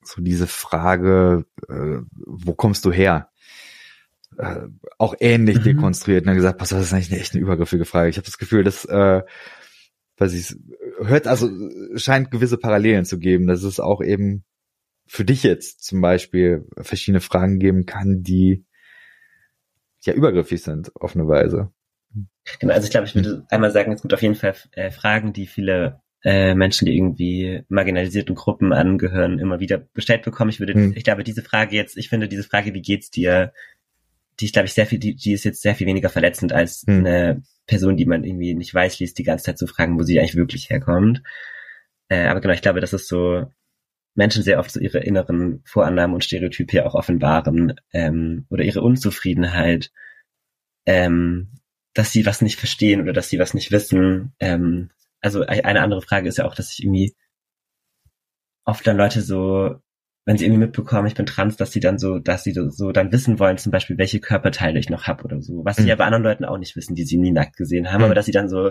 so 0.03 0.23
diese 0.23 0.47
Frage, 0.47 1.45
äh, 1.69 1.99
wo 2.15 2.55
kommst 2.55 2.85
du 2.85 2.93
her? 2.93 3.31
Äh, 4.39 4.69
auch 4.99 5.15
ähnlich 5.21 5.59
mhm. 5.59 5.65
dekonstruiert 5.65 6.23
und 6.23 6.29
dann 6.29 6.37
gesagt, 6.37 6.59
pass 6.59 6.73
auf, 6.73 6.79
das 6.79 6.89
ist 6.89 6.93
eigentlich 6.93 7.13
eine 7.13 7.21
echt 7.21 7.35
eine 7.35 7.43
übergriffige 7.43 7.85
Frage. 7.85 8.09
Ich 8.09 8.17
habe 8.17 8.27
das 8.27 8.39
Gefühl, 8.39 8.65
dass 8.65 8.85
äh, 8.85 9.23
was 10.17 10.33
ich 10.33 10.57
hört, 11.01 11.27
also 11.27 11.49
scheint 11.97 12.31
gewisse 12.31 12.59
Parallelen 12.59 13.05
zu 13.05 13.19
geben, 13.19 13.47
dass 13.47 13.63
es 13.63 13.81
auch 13.81 14.03
eben 14.03 14.45
für 15.07 15.25
dich 15.25 15.43
jetzt 15.43 15.85
zum 15.85 16.01
Beispiel 16.01 16.67
verschiedene 16.77 17.21
Fragen 17.21 17.59
geben 17.59 17.87
kann, 17.87 18.23
die 18.23 18.65
ja 20.09 20.15
übergriffig 20.15 20.63
sind 20.63 20.91
auf 20.97 21.15
eine 21.15 21.29
Weise. 21.29 21.71
Genau, 22.59 22.73
also 22.73 22.87
ich 22.87 22.91
glaube, 22.91 23.07
ich 23.07 23.15
würde 23.15 23.47
einmal 23.51 23.71
sagen, 23.71 23.93
es 23.93 24.03
gibt 24.03 24.15
auf 24.15 24.23
jeden 24.23 24.35
Fall 24.35 24.55
äh, 24.73 24.91
Fragen, 24.91 25.33
die 25.33 25.47
viele 25.47 26.01
äh, 26.25 26.55
Menschen, 26.55 26.87
die 26.87 26.97
irgendwie 26.97 27.63
marginalisierten 27.69 28.35
Gruppen 28.35 28.73
angehören, 28.73 29.39
immer 29.39 29.61
wieder 29.61 29.79
bestellt 29.79 30.23
bekommen. 30.23 30.51
Ich 30.51 30.59
würde, 30.59 30.75
hm. 30.75 30.95
ich 30.97 31.05
glaube, 31.05 31.25
diese 31.25 31.43
Frage 31.43 31.77
jetzt, 31.77 31.97
ich 31.97 32.09
finde 32.09 32.29
diese 32.29 32.43
Frage, 32.43 32.75
wie 32.75 32.83
geht's 32.83 33.11
dir, 33.11 33.53
die 34.41 34.47
ist, 34.47 34.53
glaube 34.53 34.67
ich, 34.67 34.75
sehr 34.75 34.87
viel, 34.87 34.99
die, 34.99 35.15
die 35.15 35.33
ist 35.33 35.45
jetzt 35.45 35.63
sehr 35.63 35.75
viel 35.75 35.87
weniger 35.87 36.09
verletzend 36.09 36.53
als 36.53 36.85
hm. 36.87 36.99
eine 36.99 37.43
Person, 37.67 37.97
die 37.97 38.07
man 38.07 38.25
irgendwie 38.25 38.55
nicht 38.55 38.75
weiß, 38.75 38.99
liest, 38.99 39.19
die 39.19 39.25
ganze 39.25 39.45
Zeit 39.45 39.59
zu 39.59 39.67
fragen, 39.67 39.99
wo 39.99 40.03
sie 40.03 40.19
eigentlich 40.19 40.37
wirklich 40.37 40.71
herkommt. 40.71 41.23
Äh, 42.09 42.27
aber 42.27 42.41
genau, 42.41 42.55
ich 42.55 42.63
glaube, 42.63 42.81
das 42.81 42.93
ist 42.93 43.09
so 43.09 43.47
Menschen 44.15 44.43
sehr 44.43 44.59
oft 44.59 44.71
so 44.71 44.81
ihre 44.81 44.99
inneren 44.99 45.63
Vorannahmen 45.65 46.15
und 46.15 46.25
Stereotype 46.25 46.85
auch 46.85 46.95
offenbaren 46.95 47.75
ähm, 47.93 48.47
oder 48.51 48.65
ihre 48.65 48.83
Unzufriedenheit, 48.83 49.91
ähm, 50.87 51.61
dass 51.95 52.13
sie 52.13 52.27
was 52.27 52.43
nicht 52.43 52.59
verstehen 52.59 53.01
oder 53.01 53.13
dass 53.13 53.29
sie 53.29 53.39
was 53.39 53.55
nicht 53.55 53.71
wissen. 53.71 54.33
Ähm, 54.41 54.91
also 55.21 55.43
eine 55.43 55.83
andere 55.83 56.03
Frage 56.03 56.29
ist 56.29 56.39
ja 56.39 56.47
auch, 56.47 56.55
dass 56.55 56.73
ich 56.73 56.83
irgendwie 56.83 57.15
oft 58.65 58.87
dann 58.87 58.97
Leute 58.97 59.23
so, 59.23 59.77
wenn 60.25 60.37
sie 60.37 60.45
irgendwie 60.45 60.67
mitbekommen, 60.67 61.07
ich 61.09 61.15
bin 61.15 61.27
trans, 61.27 61.57
dass 61.57 61.73
sie 61.73 61.81
dann 61.81 61.99
so, 61.99 62.19
dass 62.19 62.45
sie 62.45 62.53
so 62.53 62.93
dann 62.93 63.13
wissen 63.13 63.39
wollen, 63.39 63.57
zum 63.57 63.73
Beispiel, 63.73 63.99
welche 63.99 64.21
Körperteile 64.21 64.79
ich 64.79 64.91
noch 64.91 65.07
habe 65.07 65.25
oder 65.25 65.41
so, 65.41 65.65
was 65.65 65.79
mhm. 65.79 65.83
sie 65.83 65.89
ja 65.89 65.97
bei 65.97 66.05
anderen 66.05 66.23
Leuten 66.23 66.45
auch 66.45 66.59
nicht 66.59 66.77
wissen, 66.77 66.95
die 66.95 67.05
sie 67.05 67.17
nie 67.17 67.33
nackt 67.33 67.57
gesehen 67.57 67.91
haben, 67.91 68.01
mhm. 68.01 68.05
aber 68.07 68.15
dass 68.15 68.27
sie 68.27 68.33
dann 68.33 68.49
so, 68.49 68.71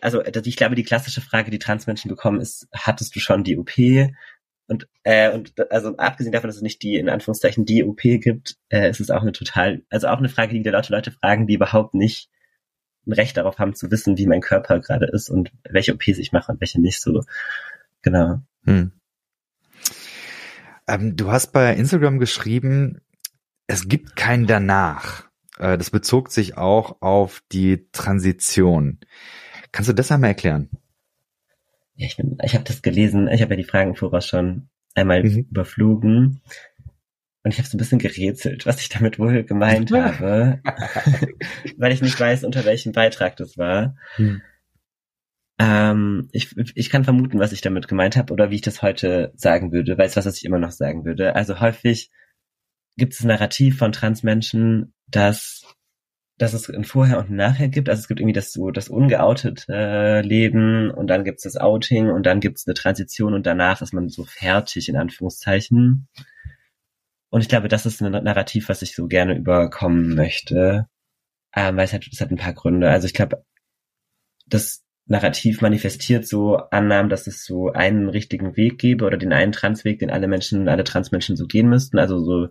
also 0.00 0.24
ich 0.24 0.56
glaube, 0.56 0.74
die 0.74 0.84
klassische 0.84 1.20
Frage, 1.20 1.50
die 1.50 1.58
Transmenschen 1.58 2.08
bekommen, 2.08 2.40
ist, 2.40 2.66
hattest 2.72 3.14
du 3.14 3.20
schon 3.20 3.44
die 3.44 3.58
OP? 3.58 3.76
Und, 4.70 4.86
äh, 5.02 5.32
und 5.32 5.52
also 5.72 5.96
abgesehen 5.96 6.30
davon, 6.30 6.46
dass 6.46 6.54
es 6.54 6.62
nicht 6.62 6.80
die, 6.84 6.94
in 6.94 7.08
Anführungszeichen, 7.08 7.64
die 7.64 7.82
OP 7.82 8.02
gibt, 8.02 8.56
äh, 8.68 8.88
ist 8.88 9.00
es 9.00 9.10
auch 9.10 9.22
eine 9.22 9.32
total, 9.32 9.82
also 9.90 10.06
auch 10.06 10.18
eine 10.18 10.28
Frage, 10.28 10.52
die 10.52 10.60
wieder 10.60 10.70
Leute, 10.70 10.92
Leute 10.92 11.10
fragen, 11.10 11.48
die 11.48 11.54
überhaupt 11.54 11.94
nicht 11.94 12.30
ein 13.04 13.12
Recht 13.12 13.36
darauf 13.36 13.58
haben 13.58 13.74
zu 13.74 13.90
wissen, 13.90 14.16
wie 14.16 14.28
mein 14.28 14.40
Körper 14.40 14.78
gerade 14.78 15.06
ist 15.06 15.28
und 15.28 15.50
welche 15.68 15.92
OPs 15.92 16.18
ich 16.18 16.30
mache 16.30 16.52
und 16.52 16.60
welche 16.60 16.80
nicht 16.80 17.00
so. 17.00 17.24
Genau. 18.02 18.42
Hm. 18.64 18.92
Ähm, 20.86 21.16
du 21.16 21.32
hast 21.32 21.52
bei 21.52 21.74
Instagram 21.74 22.20
geschrieben, 22.20 23.00
es 23.66 23.88
gibt 23.88 24.14
kein 24.14 24.46
danach. 24.46 25.24
Äh, 25.58 25.78
das 25.78 25.90
bezog 25.90 26.30
sich 26.30 26.56
auch 26.56 27.02
auf 27.02 27.42
die 27.50 27.88
Transition. 27.90 29.00
Kannst 29.72 29.88
du 29.88 29.94
das 29.94 30.12
einmal 30.12 30.30
erklären? 30.30 30.70
Ja, 32.00 32.06
ich 32.06 32.16
bin, 32.16 32.38
ich 32.42 32.54
habe 32.54 32.64
das 32.64 32.80
gelesen, 32.80 33.28
ich 33.28 33.42
habe 33.42 33.52
ja 33.52 33.58
die 33.58 33.68
Fragen 33.68 33.94
voraus 33.94 34.26
schon 34.26 34.70
einmal 34.94 35.22
mhm. 35.22 35.46
überflogen. 35.50 36.40
Und 37.42 37.52
ich 37.52 37.58
habe 37.58 37.68
so 37.68 37.76
ein 37.76 37.78
bisschen 37.78 37.98
gerätselt, 37.98 38.64
was 38.64 38.80
ich 38.80 38.88
damit 38.88 39.18
wohl 39.18 39.44
gemeint 39.44 39.92
habe, 39.92 40.62
weil 41.76 41.92
ich 41.92 42.00
nicht 42.00 42.18
weiß, 42.18 42.44
unter 42.44 42.64
welchem 42.64 42.92
Beitrag 42.92 43.36
das 43.36 43.58
war. 43.58 43.96
Mhm. 44.16 44.40
Ähm, 45.58 46.28
ich, 46.32 46.56
ich 46.74 46.88
kann 46.88 47.04
vermuten, 47.04 47.38
was 47.38 47.52
ich 47.52 47.60
damit 47.60 47.86
gemeint 47.86 48.16
habe 48.16 48.32
oder 48.32 48.50
wie 48.50 48.56
ich 48.56 48.62
das 48.62 48.80
heute 48.80 49.32
sagen 49.36 49.70
würde, 49.72 49.98
weil 49.98 50.06
es 50.06 50.16
was, 50.16 50.24
was 50.24 50.38
ich 50.38 50.46
immer 50.46 50.58
noch 50.58 50.70
sagen 50.70 51.04
würde. 51.04 51.36
Also 51.36 51.60
häufig 51.60 52.10
gibt 52.96 53.12
es 53.12 53.20
ein 53.20 53.28
Narrativ 53.28 53.76
von 53.76 53.92
Transmenschen, 53.92 54.94
dass 55.06 55.59
dass 56.40 56.54
es 56.54 56.70
ein 56.70 56.84
Vorher 56.84 57.18
und 57.18 57.28
ein 57.28 57.36
Nachher 57.36 57.68
gibt. 57.68 57.90
Also 57.90 58.00
es 58.00 58.08
gibt 58.08 58.18
irgendwie 58.18 58.32
das 58.32 58.50
so 58.50 58.70
das 58.70 58.88
ungeoutete 58.88 59.66
äh, 59.68 60.20
Leben 60.22 60.90
und 60.90 61.08
dann 61.08 61.22
gibt 61.22 61.36
es 61.36 61.42
das 61.42 61.58
Outing 61.58 62.08
und 62.08 62.24
dann 62.24 62.40
gibt 62.40 62.56
es 62.56 62.66
eine 62.66 62.72
Transition 62.72 63.34
und 63.34 63.44
danach 63.44 63.82
ist 63.82 63.92
man 63.92 64.08
so 64.08 64.24
fertig 64.24 64.88
in 64.88 64.96
Anführungszeichen. 64.96 66.08
Und 67.28 67.42
ich 67.42 67.48
glaube, 67.48 67.68
das 67.68 67.84
ist 67.84 68.00
ein 68.00 68.12
Narrativ, 68.12 68.70
was 68.70 68.80
ich 68.80 68.94
so 68.94 69.06
gerne 69.06 69.36
überkommen 69.36 70.14
möchte, 70.14 70.88
ähm, 71.54 71.76
weil 71.76 71.84
es 71.84 71.92
hat, 71.92 72.06
es 72.10 72.22
hat 72.22 72.30
ein 72.30 72.38
paar 72.38 72.54
Gründe. 72.54 72.88
Also 72.88 73.06
ich 73.06 73.12
glaube, 73.12 73.44
das 74.46 74.82
Narrativ 75.04 75.60
manifestiert 75.60 76.26
so 76.26 76.56
Annahmen, 76.56 77.10
dass 77.10 77.26
es 77.26 77.44
so 77.44 77.70
einen 77.70 78.08
richtigen 78.08 78.56
Weg 78.56 78.78
gäbe 78.78 79.04
oder 79.04 79.18
den 79.18 79.34
einen 79.34 79.52
Transweg, 79.52 79.98
den 79.98 80.10
alle 80.10 80.26
Menschen, 80.26 80.68
alle 80.68 80.84
Transmenschen 80.84 81.36
so 81.36 81.46
gehen 81.46 81.68
müssten. 81.68 81.98
Also 81.98 82.18
so 82.18 82.48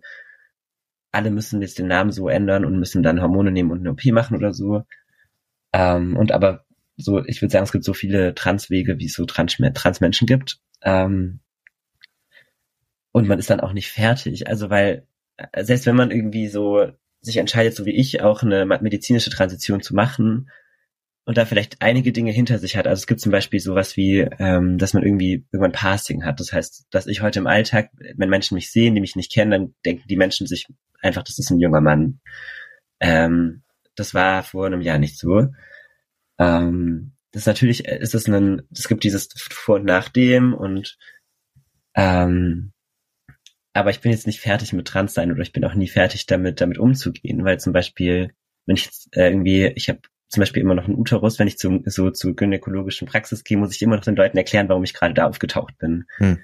alle 1.12 1.32
müssen 1.32 1.62
jetzt 1.62 1.80
den 1.80 1.88
Namen 1.88 2.12
so 2.12 2.30
ändern 2.30 2.66
und 2.66 2.80
müssen 2.80 3.04
dann 3.04 3.22
Hormone 3.22 3.52
nehmen 3.52 3.72
und 3.72 3.80
eine 3.80 3.92
OP 3.92 4.06
machen 4.08 4.38
oder 4.38 4.54
so. 4.54 4.84
Ähm, 5.74 6.16
und 6.18 6.32
aber 6.32 6.66
so, 6.98 7.24
ich 7.26 7.42
würde 7.42 7.52
sagen, 7.52 7.64
es 7.64 7.72
gibt 7.72 7.86
so 7.86 7.94
viele 7.94 8.36
Transwege, 8.36 9.00
wie 9.00 9.06
es 9.06 9.14
so 9.14 9.26
Trans 9.26 9.58
Transmenschen 9.74 10.28
gibt. 10.28 10.60
Ähm, 10.82 11.40
und 13.12 13.28
man 13.28 13.40
ist 13.40 13.50
dann 13.50 13.60
auch 13.60 13.74
nicht 13.74 13.92
fertig. 13.92 14.48
Also 14.48 14.70
weil, 14.70 15.08
äh, 15.38 15.64
selbst 15.64 15.86
wenn 15.86 15.96
man 15.96 16.12
irgendwie 16.12 16.48
so 16.48 16.92
sich 17.22 17.38
entscheidet, 17.38 17.76
so 17.76 17.86
wie 17.86 17.96
ich, 17.96 18.22
auch 18.22 18.44
eine 18.44 18.66
medizinische 18.66 19.30
Transition 19.30 19.82
zu 19.82 19.96
machen, 19.96 20.50
und 21.30 21.38
da 21.38 21.46
vielleicht 21.46 21.84
einige 21.84 22.12
Dinge 22.12 22.32
hinter 22.32 22.58
sich 22.58 22.76
hat. 22.76 22.88
Also 22.88 23.02
es 23.02 23.06
gibt 23.06 23.22
zum 23.22 23.32
Beispiel 23.32 23.60
sowas 23.60 23.96
wie, 23.96 24.22
ähm, 24.40 24.80
dass 24.80 24.96
man 24.96 25.04
irgendwie 25.04 25.46
irgendwann 25.52 25.74
Passing 25.74 26.26
hat. 26.26 26.40
Das 26.40 26.52
heißt, 26.52 26.88
dass 26.90 27.06
ich 27.06 27.22
heute 27.22 27.38
im 27.38 27.46
Alltag, 27.46 27.92
wenn 28.16 28.32
Menschen 28.32 28.56
mich 28.56 28.72
sehen, 28.72 28.96
die 28.96 29.02
mich 29.02 29.16
nicht 29.16 29.32
kennen, 29.32 29.52
dann 29.52 29.76
denken 29.86 30.08
die 30.08 30.16
Menschen 30.16 30.48
sich 30.48 30.66
einfach, 31.04 31.22
das 31.22 31.38
ist 31.38 31.52
ein 31.52 31.60
junger 31.60 31.82
Mann. 31.82 32.20
Ähm, 33.00 33.62
das 33.94 34.16
war 34.16 34.42
vor 34.42 34.66
einem 34.66 34.82
Jahr 34.82 34.98
nicht 34.98 35.20
so. 35.20 35.50
Ähm, 36.40 37.12
das 37.30 37.44
ist 37.44 37.48
natürlich, 37.48 37.86
ist 37.86 38.16
es 38.16 38.28
ein, 38.28 38.64
es 38.72 38.88
gibt 38.88 39.04
dieses 39.04 39.30
Vor- 39.52 39.76
und 39.76 39.86
Nachdem 39.86 40.56
und 40.56 40.98
ähm, 41.94 42.74
aber 43.74 43.92
ich 43.92 44.02
bin 44.02 44.12
jetzt 44.12 44.26
nicht 44.26 44.40
fertig 44.40 44.74
mit 44.74 44.88
Trans 44.88 45.14
sein 45.14 45.32
oder 45.32 45.44
ich 45.44 45.54
bin 45.54 45.64
auch 45.64 45.76
nie 45.76 45.90
fertig 45.90 46.26
damit, 46.26 46.60
damit 46.60 46.80
umzugehen, 46.80 47.46
weil 47.46 47.60
zum 47.60 47.72
Beispiel, 47.72 48.34
wenn 48.66 48.78
ich 48.78 48.86
jetzt 48.86 49.16
äh, 49.16 49.30
irgendwie, 49.30 49.68
ich 49.76 49.90
habe 49.90 50.00
zum 50.30 50.42
Beispiel 50.42 50.62
immer 50.62 50.76
noch 50.76 50.86
einen 50.86 50.98
Uterus, 50.98 51.40
wenn 51.40 51.48
ich 51.48 51.58
zum, 51.58 51.84
so 51.86 52.12
zur 52.12 52.36
gynäkologischen 52.36 53.08
Praxis 53.08 53.44
gehe, 53.44 53.58
muss 53.58 53.76
ich 53.76 53.82
immer 53.82 53.96
noch 53.96 54.04
den 54.04 54.16
Leuten 54.16 54.38
erklären, 54.38 54.70
warum 54.70 54.84
ich 54.84 54.94
gerade 54.94 55.14
da 55.14 55.26
aufgetaucht 55.26 55.78
bin. 55.80 56.06
Hm. 56.18 56.40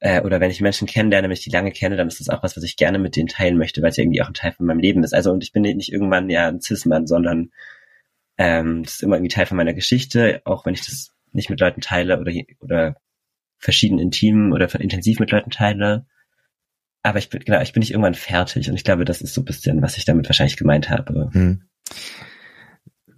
Äh, 0.00 0.22
oder 0.22 0.40
wenn 0.40 0.50
ich 0.50 0.60
Menschen 0.60 0.86
kennenlerne, 0.86 1.28
wenn 1.28 1.34
ich 1.34 1.44
die 1.44 1.50
lange 1.50 1.72
kenne, 1.72 1.96
dann 1.96 2.08
ist 2.08 2.20
das 2.20 2.28
auch 2.28 2.42
was, 2.42 2.56
was 2.56 2.64
ich 2.64 2.76
gerne 2.76 2.98
mit 2.98 3.16
denen 3.16 3.28
teilen 3.28 3.56
möchte, 3.56 3.80
weil 3.80 3.90
es 3.90 3.96
ja 3.96 4.02
irgendwie 4.02 4.22
auch 4.22 4.28
ein 4.28 4.34
Teil 4.34 4.52
von 4.52 4.66
meinem 4.66 4.80
Leben 4.80 5.02
ist. 5.04 5.14
Also 5.14 5.30
und 5.30 5.42
ich 5.42 5.52
bin 5.52 5.62
nicht 5.62 5.92
irgendwann 5.92 6.30
ja 6.30 6.48
ein 6.48 6.60
Cis-Mann, 6.60 7.06
sondern 7.06 7.50
ähm, 8.38 8.82
das 8.84 8.94
ist 8.94 9.02
immer 9.02 9.16
irgendwie 9.16 9.34
Teil 9.34 9.46
von 9.46 9.56
meiner 9.56 9.74
Geschichte, 9.74 10.42
auch 10.44 10.66
wenn 10.66 10.74
ich 10.74 10.84
das 10.84 11.12
nicht 11.32 11.50
mit 11.50 11.60
Leuten 11.60 11.80
teile 11.80 12.20
oder 12.20 12.32
oder 12.60 12.96
verschieden 13.58 13.98
intim 13.98 14.52
oder 14.52 14.72
intensiv 14.80 15.18
mit 15.18 15.30
Leuten 15.30 15.50
teile. 15.50 16.06
Aber 17.02 17.18
ich 17.18 17.30
bin, 17.30 17.40
genau, 17.44 17.60
ich 17.60 17.72
bin 17.72 17.80
nicht 17.80 17.90
irgendwann 17.90 18.14
fertig 18.14 18.68
und 18.68 18.76
ich 18.76 18.84
glaube, 18.84 19.04
das 19.04 19.20
ist 19.20 19.34
so 19.34 19.40
ein 19.40 19.44
bisschen, 19.44 19.82
was 19.82 19.96
ich 19.96 20.04
damit 20.04 20.28
wahrscheinlich 20.28 20.56
gemeint 20.56 20.90
habe. 20.90 21.30
Hm. 21.32 21.62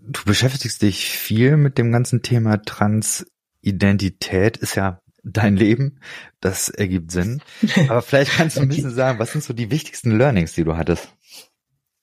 Du 0.02 0.24
beschäftigst 0.24 0.82
dich 0.82 1.10
viel 1.10 1.56
mit 1.56 1.78
dem 1.78 1.92
ganzen 1.92 2.22
Thema 2.22 2.62
Transidentität, 2.62 4.56
ist 4.56 4.74
ja 4.74 5.00
dein 5.22 5.56
Leben, 5.56 6.00
das 6.40 6.68
ergibt 6.68 7.10
Sinn. 7.10 7.42
Aber 7.88 8.02
vielleicht 8.02 8.32
kannst 8.32 8.56
du 8.56 8.62
ein 8.62 8.68
bisschen 8.68 8.90
sagen, 8.90 9.18
was 9.18 9.32
sind 9.32 9.44
so 9.44 9.52
die 9.52 9.70
wichtigsten 9.70 10.16
Learnings, 10.16 10.52
die 10.52 10.64
du 10.64 10.76
hattest? 10.76 11.14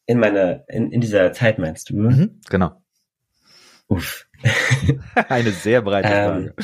In 0.06 0.20
meiner, 0.20 0.64
in, 0.70 0.92
in 0.92 1.02
dieser 1.02 1.34
Zeit 1.34 1.60
meinst 1.60 1.90
du? 1.90 1.98
Mhm, 1.98 2.42
genau. 2.50 2.82
Uff. 3.88 4.28
Eine 5.30 5.52
sehr 5.52 5.82
breite 5.82 6.10
ähm, 6.10 6.26
Frage. 6.26 6.56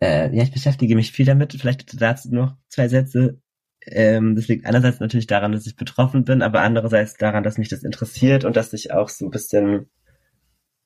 Äh, 0.00 0.36
ja, 0.36 0.42
ich 0.42 0.52
beschäftige 0.52 0.94
mich 0.94 1.12
viel 1.12 1.26
damit. 1.26 1.52
Vielleicht 1.52 2.00
dazu 2.00 2.32
noch 2.32 2.56
zwei 2.68 2.88
Sätze. 2.88 3.40
Ähm, 3.86 4.34
das 4.34 4.48
liegt 4.48 4.66
einerseits 4.66 5.00
natürlich 5.00 5.26
daran, 5.26 5.52
dass 5.52 5.66
ich 5.66 5.76
betroffen 5.76 6.24
bin, 6.24 6.42
aber 6.42 6.62
andererseits 6.62 7.14
daran, 7.14 7.44
dass 7.44 7.58
mich 7.58 7.68
das 7.68 7.84
interessiert 7.84 8.44
und 8.44 8.56
dass 8.56 8.72
ich 8.72 8.92
auch 8.92 9.08
so 9.08 9.24
ein 9.24 9.30
bisschen 9.30 9.88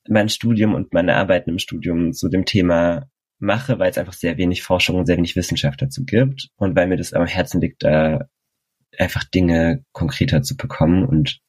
mein 0.07 0.29
Studium 0.29 0.73
und 0.75 0.93
meine 0.93 1.15
Arbeiten 1.15 1.49
im 1.49 1.59
Studium 1.59 2.13
zu 2.13 2.29
dem 2.29 2.45
Thema 2.45 3.07
mache, 3.39 3.79
weil 3.79 3.89
es 3.89 3.97
einfach 3.97 4.13
sehr 4.13 4.37
wenig 4.37 4.63
Forschung 4.63 4.97
und 4.97 5.05
sehr 5.07 5.17
wenig 5.17 5.35
Wissenschaft 5.35 5.81
dazu 5.81 6.05
gibt 6.05 6.49
und 6.57 6.75
weil 6.75 6.87
mir 6.87 6.97
das 6.97 7.13
am 7.13 7.25
Herzen 7.25 7.59
liegt, 7.59 7.83
da 7.83 8.27
einfach 8.97 9.23
Dinge 9.23 9.83
konkreter 9.93 10.43
zu 10.43 10.55
bekommen 10.55 11.05
und 11.05 11.39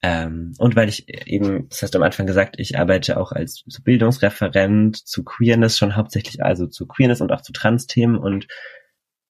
ähm, 0.00 0.54
und 0.58 0.76
weil 0.76 0.88
ich 0.88 1.08
eben, 1.08 1.68
das 1.70 1.82
hast 1.82 1.94
du 1.94 1.98
am 1.98 2.04
Anfang 2.04 2.26
gesagt, 2.26 2.54
ich 2.58 2.78
arbeite 2.78 3.18
auch 3.18 3.32
als 3.32 3.64
Bildungsreferent 3.82 4.96
zu 4.96 5.24
Queerness 5.24 5.76
schon 5.76 5.96
hauptsächlich, 5.96 6.42
also 6.42 6.68
zu 6.68 6.86
Queerness 6.86 7.20
und 7.20 7.32
auch 7.32 7.42
zu 7.42 7.52
Trans-Themen 7.52 8.16
und 8.16 8.46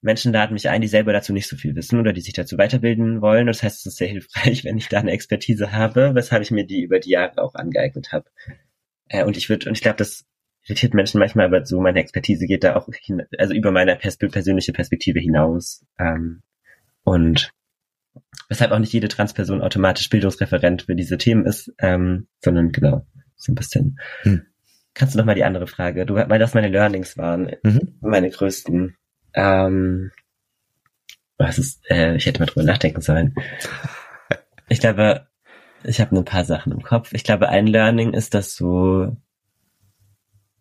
Menschen 0.00 0.32
laden 0.32 0.54
mich 0.54 0.68
ein, 0.68 0.80
die 0.80 0.88
selber 0.88 1.12
dazu 1.12 1.32
nicht 1.32 1.48
so 1.48 1.56
viel 1.56 1.74
wissen 1.74 1.98
oder 1.98 2.12
die 2.12 2.20
sich 2.20 2.32
dazu 2.32 2.56
weiterbilden 2.56 3.20
wollen. 3.20 3.46
Das 3.46 3.62
heißt, 3.62 3.80
es 3.80 3.86
ist 3.86 3.96
sehr 3.96 4.08
hilfreich, 4.08 4.64
wenn 4.64 4.78
ich 4.78 4.88
da 4.88 5.00
eine 5.00 5.12
Expertise 5.12 5.72
habe, 5.72 6.14
weshalb 6.14 6.42
ich 6.42 6.50
mir 6.50 6.66
die 6.66 6.82
über 6.82 7.00
die 7.00 7.10
Jahre 7.10 7.42
auch 7.42 7.54
angeeignet 7.54 8.12
habe. 8.12 8.26
Äh, 9.08 9.24
und 9.24 9.36
ich 9.36 9.48
würde, 9.48 9.68
und 9.68 9.76
ich 9.76 9.82
glaube, 9.82 9.96
das 9.96 10.24
irritiert 10.64 10.94
Menschen 10.94 11.18
manchmal, 11.18 11.46
aber 11.46 11.64
so 11.64 11.80
meine 11.80 12.00
Expertise 12.00 12.46
geht 12.46 12.62
da 12.62 12.76
auch 12.76 12.88
hin, 12.92 13.22
also 13.38 13.54
über 13.54 13.70
meine 13.70 13.96
pers 13.96 14.18
persönliche 14.18 14.72
Perspektive 14.72 15.18
hinaus. 15.18 15.84
Ähm, 15.98 16.42
und 17.02 17.50
weshalb 18.48 18.70
auch 18.70 18.78
nicht 18.78 18.92
jede 18.92 19.08
Transperson 19.08 19.62
automatisch 19.62 20.10
Bildungsreferent 20.10 20.82
für 20.82 20.94
diese 20.94 21.18
Themen 21.18 21.46
ist, 21.46 21.72
ähm, 21.78 22.28
sondern 22.40 22.70
genau, 22.70 23.06
so 23.36 23.52
ein 23.52 23.54
bisschen. 23.54 23.98
Hm. 24.22 24.42
Kannst 24.94 25.14
du 25.14 25.18
noch 25.18 25.26
mal 25.26 25.34
die 25.34 25.44
andere 25.44 25.66
Frage, 25.66 26.06
du, 26.06 26.14
weil 26.14 26.38
das 26.38 26.54
meine 26.54 26.68
Learnings 26.68 27.16
waren, 27.16 27.52
mhm. 27.62 27.98
meine 28.00 28.30
größten 28.30 28.96
ähm, 29.38 30.10
was 31.38 31.58
ist, 31.58 31.88
äh, 31.88 32.16
ich 32.16 32.26
hätte 32.26 32.40
mal 32.40 32.46
drüber 32.46 32.64
nachdenken 32.64 33.00
sollen. 33.00 33.34
Ich 34.68 34.80
glaube, 34.80 35.28
ich 35.84 36.00
habe 36.00 36.16
ein 36.16 36.24
paar 36.24 36.44
Sachen 36.44 36.72
im 36.72 36.82
Kopf. 36.82 37.12
Ich 37.12 37.22
glaube, 37.22 37.48
ein 37.48 37.68
Learning 37.68 38.12
ist, 38.12 38.34
dass 38.34 38.56
so, 38.56 39.16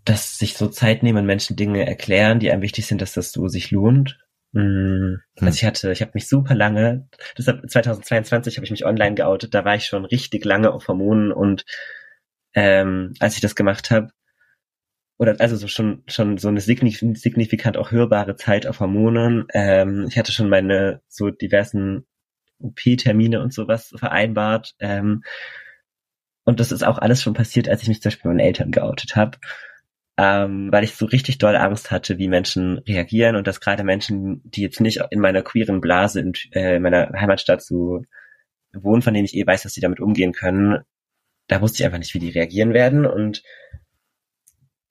dass 0.06 0.38
sich 0.38 0.56
so 0.56 0.68
Zeit 0.68 1.02
nehmen 1.02 1.18
und 1.18 1.26
Menschen 1.26 1.56
Dinge 1.56 1.88
erklären, 1.88 2.40
die 2.40 2.52
einem 2.52 2.62
wichtig 2.62 2.86
sind, 2.86 3.02
dass 3.02 3.14
das 3.14 3.32
so 3.32 3.48
sich 3.48 3.72
lohnt. 3.72 4.20
Mhm. 4.52 5.22
Also 5.40 5.56
ich 5.56 5.66
hatte, 5.66 5.92
ich 5.92 6.02
habe 6.02 6.12
mich 6.14 6.30
super 6.30 6.54
lange, 6.54 7.10
deshalb 7.38 7.70
2022 7.70 8.58
habe 8.58 8.66
ich 8.66 8.72
mich 8.72 8.86
online 8.86 9.16
geoutet, 9.16 9.54
da 9.54 9.66
war 9.66 9.76
ich 9.76 9.88
schon 9.88 10.06
richtig 10.06 10.46
lange 10.46 10.72
auf 10.72 10.88
Hormonen 10.88 11.32
und 11.32 11.66
ähm, 12.54 13.14
als 13.20 13.36
ich 13.36 13.42
das 13.42 13.56
gemacht 13.56 13.92
habe, 13.92 14.10
oder 15.18 15.36
also 15.40 15.56
so 15.56 15.68
schon 15.68 16.04
schon 16.08 16.38
so 16.38 16.48
eine 16.48 16.62
signifikant 16.62 17.78
auch 17.78 17.92
hörbare 17.92 18.36
Zeit 18.36 18.68
auf 18.68 18.80
Hormonen. 18.80 19.46
Ähm, 19.54 20.06
ich 20.10 20.18
hatte 20.18 20.32
schon 20.32 20.50
meine 20.50 21.02
so 21.08 21.30
diversen 21.30 22.06
OP-Termine 22.60 23.42
und 23.42 23.54
sowas 23.54 23.94
vereinbart. 23.96 24.76
Ähm, 24.80 25.24
und 26.44 26.60
das 26.60 26.72
ist 26.72 26.84
auch 26.84 26.98
alles 26.98 27.22
schon 27.22 27.34
passiert, 27.34 27.68
als 27.68 27.82
ich 27.82 27.90
mich 27.90 28.02
zum 28.02 28.10
Beispiel 28.10 28.30
meinen 28.30 28.40
Eltern 28.40 28.72
geoutet 28.72 29.16
habe. 29.16 29.38
Ähm, 30.20 30.72
weil 30.72 30.84
ich 30.84 30.96
so 30.96 31.06
richtig 31.06 31.38
doll 31.38 31.56
Angst 31.56 31.92
hatte, 31.92 32.18
wie 32.18 32.28
Menschen 32.28 32.80
reagieren 32.80 33.36
und 33.36 33.46
dass 33.46 33.60
gerade 33.60 33.84
Menschen, 33.84 34.42
die 34.46 34.62
jetzt 34.62 34.82
nicht 34.82 35.02
in 35.12 35.20
meiner 35.20 35.44
queeren 35.44 35.80
Blase 35.80 36.20
in, 36.20 36.34
äh, 36.54 36.78
in 36.78 36.82
meiner 36.82 37.12
Heimatstadt 37.14 37.62
so 37.62 38.02
wohnen, 38.74 39.04
von 39.04 39.14
denen 39.14 39.26
ich 39.26 39.36
eh 39.36 39.46
weiß, 39.46 39.64
dass 39.64 39.74
sie 39.74 39.82
damit 39.82 40.00
umgehen 40.00 40.32
können, 40.32 40.80
da 41.48 41.62
wusste 41.62 41.82
ich 41.82 41.86
einfach 41.86 42.00
nicht, 42.00 42.14
wie 42.14 42.20
die 42.20 42.30
reagieren 42.30 42.74
werden 42.74 43.06
und 43.06 43.44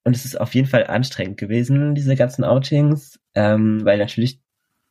und 0.06 0.14
es 0.14 0.24
ist 0.24 0.40
auf 0.40 0.54
jeden 0.54 0.68
Fall 0.68 0.86
anstrengend 0.86 1.36
gewesen, 1.36 1.96
diese 1.96 2.14
ganzen 2.14 2.44
Outings, 2.44 3.18
ähm, 3.34 3.84
weil 3.84 3.98
natürlich 3.98 4.40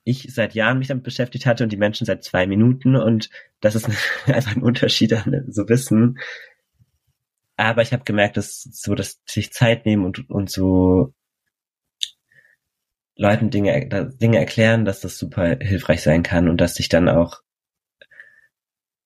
ich 0.04 0.28
seit 0.34 0.54
Jahren 0.56 0.78
mich 0.78 0.90
damit 0.90 1.06
beschäftigt 1.06 1.46
hatte 1.46 1.64
und 1.64 1.72
die 1.72 1.78
Menschen 1.78 2.06
seit 2.06 2.26
zwei 2.26 2.46
Minuten 2.46 2.98
und 2.98 3.30
das 3.62 3.76
ist 3.76 3.90
einfach 4.28 4.58
ein 4.58 4.62
Unterschied 4.62 5.14
an 5.14 5.46
so 5.48 5.70
Wissen. 5.70 6.20
Aber 7.56 7.82
ich 7.82 7.94
habe 7.94 8.04
gemerkt, 8.04 8.36
dass 8.36 8.64
so, 8.64 8.94
dass 8.94 9.22
sich 9.26 9.54
Zeit 9.54 9.86
nehmen 9.86 10.04
und, 10.04 10.30
und 10.30 10.52
so 10.52 11.14
Leuten 13.16 13.50
Dinge, 13.50 13.88
Dinge 14.22 14.38
erklären, 14.38 14.84
dass 14.84 15.00
das 15.00 15.18
super 15.18 15.58
hilfreich 15.62 16.02
sein 16.02 16.24
kann 16.24 16.50
und 16.50 16.60
dass 16.60 16.76
sich 16.76 16.90
dann 16.90 17.08
auch 17.08 17.42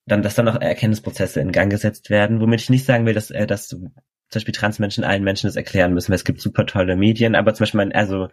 dann, 0.07 0.23
dass 0.23 0.33
dann 0.33 0.47
auch 0.47 0.59
Erkenntnisprozesse 0.59 1.39
in 1.39 1.51
Gang 1.51 1.69
gesetzt 1.71 2.09
werden, 2.09 2.41
womit 2.41 2.61
ich 2.61 2.71
nicht 2.71 2.85
sagen 2.85 3.05
will, 3.05 3.13
dass, 3.13 3.29
äh, 3.29 3.45
dass 3.45 3.77
zum 4.29 4.39
Beispiel 4.39 4.53
Transmenschen 4.53 5.03
allen 5.03 5.23
Menschen 5.23 5.47
das 5.47 5.55
erklären 5.55 5.93
müssen, 5.93 6.09
weil 6.09 6.17
es 6.17 6.23
gibt 6.23 6.41
super 6.41 6.65
tolle 6.65 6.95
Medien, 6.95 7.35
aber 7.35 7.53
zum 7.53 7.63
Beispiel 7.63 7.79
mein, 7.79 7.91
also 7.91 8.29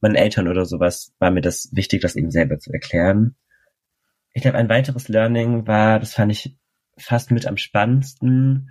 meinen 0.00 0.14
Eltern 0.14 0.48
oder 0.48 0.64
sowas 0.64 1.12
war 1.18 1.30
mir 1.30 1.40
das 1.40 1.70
wichtig, 1.72 2.00
das 2.00 2.16
eben 2.16 2.30
selber 2.30 2.58
zu 2.58 2.72
erklären. 2.72 3.36
Ich 4.32 4.42
glaube, 4.42 4.58
ein 4.58 4.68
weiteres 4.68 5.08
Learning 5.08 5.66
war, 5.66 5.98
das 5.98 6.14
fand 6.14 6.30
ich 6.32 6.56
fast 6.96 7.30
mit 7.30 7.46
am 7.46 7.56
spannendsten. 7.56 8.70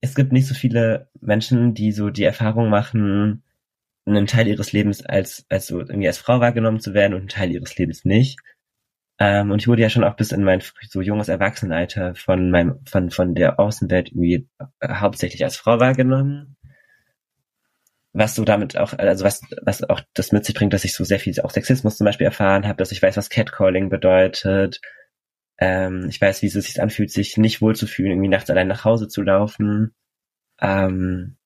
Es 0.00 0.14
gibt 0.14 0.32
nicht 0.32 0.46
so 0.46 0.54
viele 0.54 1.10
Menschen, 1.20 1.74
die 1.74 1.92
so 1.92 2.08
die 2.08 2.24
Erfahrung 2.24 2.70
machen, 2.70 3.42
einen 4.06 4.26
Teil 4.26 4.48
ihres 4.48 4.72
Lebens 4.72 5.04
als, 5.04 5.44
als 5.50 5.66
so 5.66 5.80
irgendwie 5.80 6.08
als 6.08 6.18
Frau 6.18 6.40
wahrgenommen 6.40 6.80
zu 6.80 6.94
werden 6.94 7.12
und 7.12 7.20
einen 7.20 7.28
Teil 7.28 7.52
ihres 7.52 7.76
Lebens 7.76 8.04
nicht. 8.04 8.38
Ähm, 9.22 9.50
und 9.50 9.60
ich 9.60 9.68
wurde 9.68 9.82
ja 9.82 9.90
schon 9.90 10.02
auch 10.02 10.16
bis 10.16 10.32
in 10.32 10.42
mein 10.42 10.62
so 10.88 11.02
junges 11.02 11.28
Erwachsenenalter 11.28 12.14
von 12.14 12.50
meinem, 12.50 12.80
von, 12.86 13.10
von 13.10 13.34
der 13.34 13.60
Außenwelt 13.60 14.08
irgendwie 14.08 14.48
äh, 14.80 14.94
hauptsächlich 14.94 15.44
als 15.44 15.56
Frau 15.56 15.78
wahrgenommen. 15.78 16.56
Was 18.14 18.34
so 18.34 18.44
damit 18.44 18.78
auch, 18.78 18.94
also 18.94 19.24
was, 19.24 19.42
was 19.62 19.84
auch 19.88 20.00
das 20.14 20.32
mit 20.32 20.46
sich 20.46 20.54
bringt, 20.54 20.72
dass 20.72 20.84
ich 20.84 20.94
so 20.94 21.04
sehr 21.04 21.20
viel 21.20 21.38
auch 21.42 21.50
Sexismus 21.50 21.98
zum 21.98 22.06
Beispiel 22.06 22.24
erfahren 22.24 22.66
habe, 22.66 22.78
dass 22.78 22.92
ich 22.92 23.02
weiß, 23.02 23.18
was 23.18 23.28
Catcalling 23.28 23.90
bedeutet. 23.90 24.80
Ähm, 25.58 26.06
ich 26.08 26.18
weiß, 26.18 26.40
wie 26.40 26.46
es 26.46 26.54
sich 26.54 26.80
anfühlt, 26.80 27.10
sich 27.10 27.36
nicht 27.36 27.60
wohlzufühlen, 27.60 28.12
irgendwie 28.12 28.30
nachts 28.30 28.48
allein 28.48 28.68
nach 28.68 28.86
Hause 28.86 29.06
zu 29.08 29.22
laufen. 29.22 29.94
Ähm, 30.62 31.36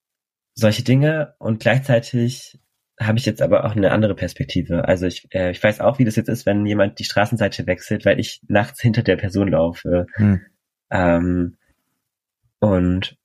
solche 0.55 0.85
Dinge 0.85 1.35
und 1.39 1.59
gleichzeitig 1.59 2.61
habe 3.01 3.19
ich 3.19 3.27
jetzt 3.27 3.43
aber 3.43 3.65
auch 3.65 3.75
eine 3.75 3.91
andere 3.91 4.15
Perspektive. 4.15 4.87
Also 4.87 5.07
ich, 5.07 5.27
äh, 5.33 5.51
ich 5.51 5.63
weiß 5.63 5.81
auch, 5.81 5.99
wie 5.99 6.05
das 6.05 6.17
jetzt 6.17 6.29
ist, 6.29 6.47
wenn 6.47 6.65
jemand 6.65 6.99
die 6.99 7.05
Straßenseite 7.05 7.67
wechselt, 7.67 8.05
weil 8.05 8.21
ich 8.21 8.41
nachts 8.47 8.81
hinter 8.81 9.03
der 9.03 9.17
Person 9.17 9.49
laufe. 9.49 10.07
Hm. 10.15 10.41
Ähm, 10.91 11.57
und 12.61 13.17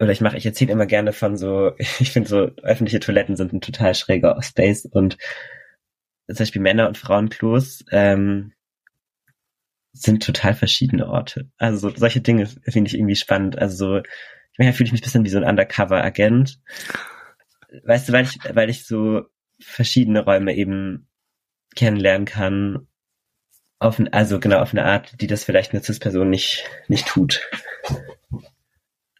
oder 0.00 0.12
ich 0.12 0.20
mache, 0.20 0.36
ich 0.36 0.46
erzähle 0.46 0.72
immer 0.72 0.86
gerne 0.86 1.12
von 1.12 1.36
so, 1.36 1.72
ich 1.78 2.12
finde 2.12 2.28
so 2.28 2.50
öffentliche 2.62 3.00
Toiletten 3.00 3.36
sind 3.36 3.52
ein 3.52 3.60
total 3.60 3.94
schräger 3.94 4.40
Space 4.42 4.84
und 4.84 5.16
zum 6.26 6.36
Beispiel 6.36 6.62
Männer- 6.62 6.88
und 6.88 6.98
Frauenklos 6.98 7.86
ähm, 7.90 8.52
sind 9.92 10.22
total 10.22 10.54
verschiedene 10.54 11.08
Orte. 11.08 11.48
Also 11.56 11.88
so, 11.88 11.96
solche 11.96 12.20
Dinge 12.20 12.46
finde 12.46 12.88
ich 12.88 12.94
irgendwie 12.94 13.16
spannend. 13.16 13.58
Also 13.58 13.76
so, 13.76 13.98
ich 13.98 14.58
meine, 14.58 14.74
fühle 14.74 14.86
ich 14.86 14.92
mich 14.92 15.00
ein 15.00 15.04
bisschen 15.04 15.24
wie 15.24 15.30
so 15.30 15.38
ein 15.38 15.44
Undercover-Agent 15.44 16.60
weißt 17.84 18.08
du, 18.08 18.12
weil 18.12 18.24
ich, 18.24 18.38
weil 18.54 18.70
ich 18.70 18.86
so 18.86 19.22
verschiedene 19.60 20.24
Räume 20.24 20.54
eben 20.54 21.08
kennenlernen 21.74 22.26
kann, 22.26 22.86
auf, 23.78 24.00
also 24.10 24.40
genau 24.40 24.58
auf 24.58 24.72
eine 24.72 24.84
Art, 24.84 25.20
die 25.20 25.26
das 25.26 25.44
vielleicht 25.44 25.72
eine 25.72 25.82
Cis-Person 25.82 26.28
nicht, 26.28 26.64
nicht 26.88 27.06
tut. 27.06 27.48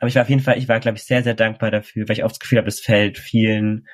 Aber 0.01 0.09
ich 0.09 0.15
war 0.15 0.23
auf 0.23 0.29
jeden 0.29 0.43
Fall, 0.43 0.59
ich 0.59 0.69
war, 0.69 0.81
glaube 0.81 0.97
ich, 0.97 1.05
sehr, 1.05 1.23
sehr 1.23 1.35
dankbar 1.35 1.71
dafür, 1.71 2.09
weil 2.09 2.17
ich 2.17 2.25
oft 2.25 2.35
das 2.35 2.41
Gefühl 2.41 2.59
habe, 2.59 2.69
es 2.69 2.81
fällt 2.81 3.19
vielen 3.19 3.87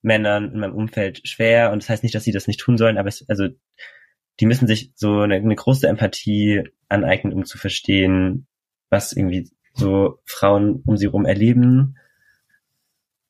Männern 0.00 0.52
in 0.52 0.60
meinem 0.60 0.74
Umfeld 0.74 1.26
schwer. 1.26 1.72
Und 1.72 1.82
das 1.82 1.88
heißt 1.88 2.02
nicht, 2.02 2.14
dass 2.14 2.24
sie 2.24 2.32
das 2.32 2.46
nicht 2.46 2.60
tun 2.60 2.76
sollen, 2.76 2.98
aber 2.98 3.08
es, 3.08 3.24
also 3.28 3.48
die 4.40 4.46
müssen 4.46 4.66
sich 4.66 4.92
so 4.94 5.20
eine, 5.20 5.36
eine 5.36 5.54
große 5.54 5.86
Empathie 5.86 6.64
aneignen, 6.88 7.32
um 7.32 7.44
zu 7.44 7.58
verstehen, 7.58 8.46
was 8.90 9.12
irgendwie 9.12 9.50
so 9.74 10.20
Frauen 10.24 10.82
um 10.84 10.96
sie 10.96 11.06
herum 11.06 11.24
erleben 11.24 11.96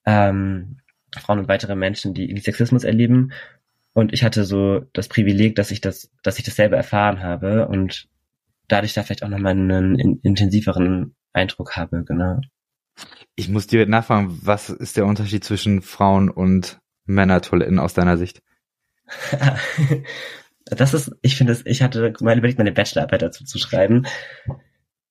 ähm, 0.04 0.78
Frauen 1.20 1.40
und 1.40 1.48
weitere 1.48 1.76
Menschen, 1.76 2.14
die 2.14 2.36
Sexismus 2.38 2.84
erleben. 2.84 3.32
Und 3.92 4.12
ich 4.12 4.24
hatte 4.24 4.44
so 4.44 4.80
das 4.92 5.08
Privileg, 5.08 5.56
dass 5.56 5.70
ich 5.70 5.80
das, 5.80 6.10
dass 6.22 6.38
ich 6.38 6.44
das 6.44 6.56
selber 6.56 6.76
erfahren 6.76 7.22
habe 7.22 7.68
und 7.68 8.08
dadurch 8.68 8.94
da 8.94 9.02
vielleicht 9.02 9.22
auch 9.22 9.28
nochmal 9.28 9.52
einen 9.52 10.20
intensiveren 10.22 11.14
Eindruck 11.32 11.76
habe, 11.76 12.04
genau. 12.04 12.40
Ich 13.34 13.48
muss 13.48 13.66
dir 13.66 13.86
nachfragen, 13.86 14.38
was 14.42 14.70
ist 14.70 14.96
der 14.96 15.06
Unterschied 15.06 15.44
zwischen 15.44 15.82
Frauen 15.82 16.30
und 16.30 16.80
Männertoiletten 17.04 17.78
aus 17.78 17.94
deiner 17.94 18.16
Sicht? 18.16 18.42
das 20.64 20.94
ist, 20.94 21.12
ich 21.22 21.36
finde 21.36 21.52
es, 21.52 21.64
ich 21.66 21.82
hatte 21.82 22.12
mal 22.20 22.38
überlegt, 22.38 22.58
meine 22.58 22.72
Bachelorarbeit 22.72 23.22
dazu 23.22 23.44
zu 23.44 23.58
schreiben. 23.58 24.06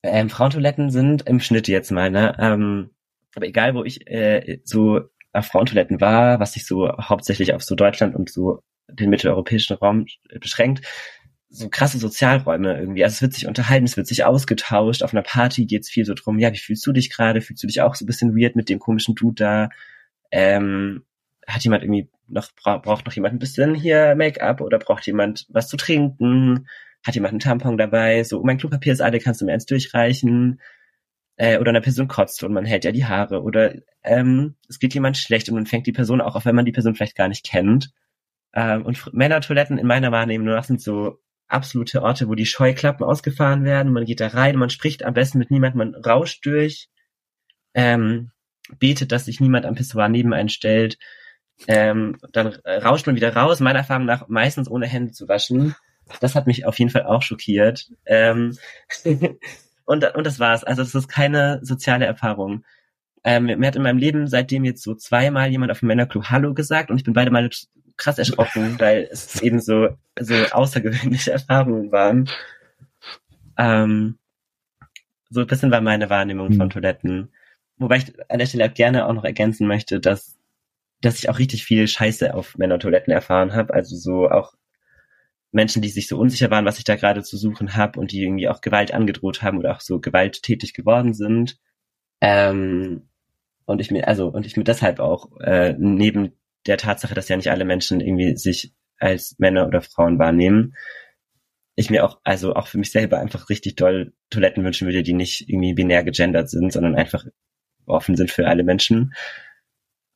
Ähm, 0.02 0.30
Frauentoiletten 0.30 0.90
sind 0.90 1.22
im 1.22 1.40
Schnitt 1.40 1.68
jetzt 1.68 1.90
mal, 1.90 2.10
ne, 2.10 2.36
ähm, 2.38 2.90
aber 3.34 3.46
egal, 3.46 3.74
wo 3.74 3.84
ich 3.84 4.06
äh, 4.08 4.60
so 4.64 5.00
auf 5.32 5.46
Frauentoiletten 5.46 6.00
war, 6.00 6.40
was 6.40 6.52
sich 6.52 6.66
so 6.66 6.88
hauptsächlich 6.98 7.54
auf 7.54 7.62
so 7.62 7.74
Deutschland 7.74 8.14
und 8.14 8.30
so 8.30 8.62
den 8.88 9.10
mitteleuropäischen 9.10 9.76
Raum 9.76 10.06
beschränkt, 10.40 10.86
so 11.48 11.68
krasse 11.68 11.98
Sozialräume 11.98 12.78
irgendwie. 12.78 13.04
Also 13.04 13.14
es 13.14 13.22
wird 13.22 13.34
sich 13.34 13.46
unterhalten, 13.46 13.84
es 13.84 13.96
wird 13.96 14.06
sich 14.06 14.24
ausgetauscht. 14.24 15.02
Auf 15.02 15.12
einer 15.12 15.22
Party 15.22 15.66
geht's 15.66 15.90
viel 15.90 16.04
so 16.04 16.14
drum, 16.14 16.38
ja, 16.38 16.52
wie 16.52 16.58
fühlst 16.58 16.86
du 16.86 16.92
dich 16.92 17.10
gerade? 17.10 17.42
Fühlst 17.42 17.62
du 17.62 17.66
dich 17.66 17.82
auch 17.82 17.94
so 17.94 18.04
ein 18.04 18.06
bisschen 18.06 18.34
weird 18.36 18.56
mit 18.56 18.68
dem 18.68 18.78
komischen 18.78 19.14
Dude 19.14 19.34
da? 19.34 19.68
Ähm, 20.30 21.04
hat 21.46 21.62
jemand 21.64 21.82
irgendwie 21.82 22.08
noch, 22.28 22.50
bra 22.52 22.78
braucht 22.78 23.04
noch 23.04 23.12
jemand 23.12 23.34
ein 23.34 23.38
bisschen 23.38 23.74
hier 23.74 24.14
Make-up 24.14 24.62
oder 24.62 24.78
braucht 24.78 25.06
jemand 25.06 25.46
was 25.50 25.68
zu 25.68 25.76
trinken? 25.76 26.68
Hat 27.04 27.14
jemand 27.14 27.32
einen 27.32 27.40
Tampon 27.40 27.76
dabei? 27.76 28.24
So, 28.24 28.40
oh, 28.40 28.44
mein 28.44 28.58
Klopapier 28.58 28.94
ist 28.94 29.02
alle, 29.02 29.18
kannst 29.18 29.40
du 29.40 29.44
mir 29.44 29.52
eins 29.52 29.66
durchreichen? 29.66 30.60
Äh, 31.42 31.58
oder 31.58 31.70
eine 31.70 31.80
Person 31.80 32.06
kotzt 32.06 32.44
und 32.44 32.52
man 32.52 32.64
hält 32.64 32.84
ja 32.84 32.92
die 32.92 33.04
Haare 33.04 33.42
oder 33.42 33.74
ähm, 34.04 34.54
es 34.68 34.78
geht 34.78 34.94
jemand 34.94 35.16
schlecht 35.16 35.48
und 35.48 35.56
man 35.56 35.66
fängt 35.66 35.88
die 35.88 35.92
Person 35.92 36.20
auch, 36.20 36.36
auch 36.36 36.44
wenn 36.44 36.54
man 36.54 36.64
die 36.64 36.70
Person 36.70 36.94
vielleicht 36.94 37.16
gar 37.16 37.26
nicht 37.26 37.44
kennt. 37.44 37.90
Ähm, 38.54 38.86
und 38.86 39.12
Männertoiletten 39.12 39.76
in 39.76 39.88
meiner 39.88 40.12
Wahrnehmung 40.12 40.62
sind 40.62 40.80
so 40.80 41.18
absolute 41.48 42.00
Orte, 42.00 42.28
wo 42.28 42.36
die 42.36 42.46
Scheuklappen 42.46 43.04
ausgefahren 43.04 43.64
werden. 43.64 43.92
Man 43.92 44.04
geht 44.04 44.20
da 44.20 44.28
rein, 44.28 44.54
man 44.54 44.70
spricht 44.70 45.04
am 45.04 45.14
besten 45.14 45.38
mit 45.38 45.50
niemandem, 45.50 45.78
man 45.78 45.94
rauscht 45.96 46.46
durch, 46.46 46.88
ähm, 47.74 48.30
betet, 48.78 49.10
dass 49.10 49.24
sich 49.24 49.40
niemand 49.40 49.66
am 49.66 49.74
Pissoir 49.74 50.08
neben 50.08 50.32
einstellt. 50.32 50.96
Ähm, 51.66 52.18
dann 52.30 52.46
rauscht 52.46 53.08
man 53.08 53.16
wieder 53.16 53.34
raus, 53.34 53.58
meiner 53.58 53.80
Erfahrung 53.80 54.06
nach 54.06 54.28
meistens 54.28 54.70
ohne 54.70 54.86
Hände 54.86 55.10
zu 55.10 55.26
waschen. 55.26 55.74
Das 56.20 56.36
hat 56.36 56.46
mich 56.46 56.66
auf 56.66 56.78
jeden 56.78 56.92
Fall 56.92 57.02
auch 57.02 57.22
schockiert. 57.22 57.90
Ähm, 58.06 58.56
Und, 59.84 60.04
und 60.14 60.26
das 60.26 60.38
war's. 60.38 60.64
Also 60.64 60.82
das 60.82 60.94
ist 60.94 61.08
keine 61.08 61.60
soziale 61.62 62.06
Erfahrung. 62.06 62.64
Ähm, 63.24 63.44
mir 63.44 63.66
hat 63.66 63.76
in 63.76 63.82
meinem 63.82 63.98
Leben 63.98 64.26
seitdem 64.26 64.64
jetzt 64.64 64.82
so 64.82 64.94
zweimal 64.94 65.50
jemand 65.50 65.70
auf 65.70 65.80
dem 65.80 65.88
Männerclub 65.88 66.24
Hallo 66.30 66.54
gesagt 66.54 66.90
und 66.90 66.96
ich 66.96 67.04
bin 67.04 67.14
beide 67.14 67.30
Mal 67.30 67.50
krass 67.96 68.18
erschrocken, 68.18 68.76
weil 68.80 69.08
es 69.10 69.40
eben 69.42 69.60
so, 69.60 69.90
so 70.18 70.34
außergewöhnliche 70.34 71.32
Erfahrungen 71.32 71.92
waren. 71.92 72.28
Ähm, 73.56 74.18
so 75.30 75.40
ein 75.40 75.46
bisschen 75.46 75.70
war 75.70 75.80
meine 75.80 76.10
Wahrnehmung 76.10 76.48
mhm. 76.48 76.56
von 76.56 76.70
Toiletten. 76.70 77.32
Wobei 77.78 77.98
ich 77.98 78.30
an 78.30 78.38
der 78.38 78.46
Stelle 78.46 78.68
gerne 78.70 79.06
auch 79.06 79.12
noch 79.12 79.24
ergänzen 79.24 79.66
möchte, 79.66 80.00
dass, 80.00 80.38
dass 81.00 81.18
ich 81.18 81.28
auch 81.28 81.38
richtig 81.38 81.64
viel 81.64 81.88
Scheiße 81.88 82.34
auf 82.34 82.56
Männertoiletten 82.58 83.12
erfahren 83.12 83.54
habe. 83.54 83.72
Also 83.72 83.96
so 83.96 84.28
auch 84.30 84.54
Menschen, 85.52 85.82
die 85.82 85.88
sich 85.88 86.08
so 86.08 86.18
unsicher 86.18 86.50
waren, 86.50 86.64
was 86.64 86.78
ich 86.78 86.84
da 86.84 86.96
gerade 86.96 87.22
zu 87.22 87.36
suchen 87.36 87.76
habe 87.76 88.00
und 88.00 88.10
die 88.10 88.22
irgendwie 88.22 88.48
auch 88.48 88.60
Gewalt 88.62 88.92
angedroht 88.92 89.42
haben 89.42 89.58
oder 89.58 89.76
auch 89.76 89.80
so 89.80 90.00
gewalttätig 90.00 90.72
geworden 90.74 91.14
sind. 91.14 91.58
Ähm, 92.20 93.08
und 93.66 93.80
ich 93.80 93.90
mir, 93.90 94.08
also, 94.08 94.28
und 94.28 94.46
ich 94.46 94.56
mir 94.56 94.64
deshalb 94.64 94.98
auch, 94.98 95.38
äh, 95.40 95.74
neben 95.78 96.32
der 96.66 96.78
Tatsache, 96.78 97.14
dass 97.14 97.28
ja 97.28 97.36
nicht 97.36 97.50
alle 97.50 97.64
Menschen 97.64 98.00
irgendwie 98.00 98.36
sich 98.36 98.72
als 98.98 99.36
Männer 99.38 99.66
oder 99.66 99.82
Frauen 99.82 100.18
wahrnehmen, 100.18 100.74
ich 101.74 101.90
mir 101.90 102.04
auch, 102.04 102.20
also 102.24 102.54
auch 102.54 102.66
für 102.66 102.78
mich 102.78 102.90
selber 102.90 103.18
einfach 103.18 103.48
richtig 103.48 103.76
doll 103.76 104.12
Toiletten 104.30 104.64
wünschen 104.64 104.86
würde, 104.86 105.02
die 105.02 105.14
nicht 105.14 105.48
irgendwie 105.48 105.74
binär 105.74 106.04
gegendert 106.04 106.50
sind, 106.50 106.72
sondern 106.72 106.94
einfach 106.94 107.24
offen 107.86 108.16
sind 108.16 108.30
für 108.30 108.46
alle 108.46 108.64
Menschen, 108.64 109.14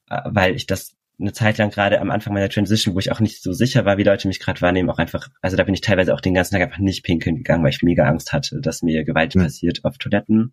äh, 0.09 0.21
weil 0.27 0.55
ich 0.55 0.67
das 0.67 0.96
eine 1.19 1.33
Zeit 1.33 1.59
lang 1.59 1.71
gerade 1.71 2.01
am 2.01 2.11
Anfang 2.11 2.35
meiner 2.35 2.49
Transition, 2.49 2.95
wo 2.95 2.99
ich 2.99 3.11
auch 3.11 3.21
nicht 3.21 3.43
so 3.43 3.53
sicher 3.53 3.85
war, 3.85 3.97
wie 3.97 4.03
Leute 4.03 4.29
mich 4.29 4.41
gerade 4.41 4.61
wahrnehmen, 4.61 4.91
auch 4.91 4.99
einfach, 4.99 5.29
also 5.41 5.57
da 5.57 5.65
bin 5.65 5.75
ich 5.75 5.81
teilweise 5.81 6.15
auch 6.15 6.21
den 6.21 6.35
ganzen 6.35 6.55
Tag 6.55 6.63
einfach 6.63 6.79
nicht 6.79 7.05
pinkeln 7.05 7.37
gegangen, 7.37 7.63
weil 7.63 7.71
ich 7.71 7.83
mega 7.83 8.05
Angst 8.05 8.33
hatte, 8.33 8.61
dass 8.61 8.83
mir 8.83 9.05
Gewalt 9.05 9.35
mhm. 9.35 9.43
passiert 9.43 9.85
auf 9.85 9.97
Toiletten, 9.97 10.53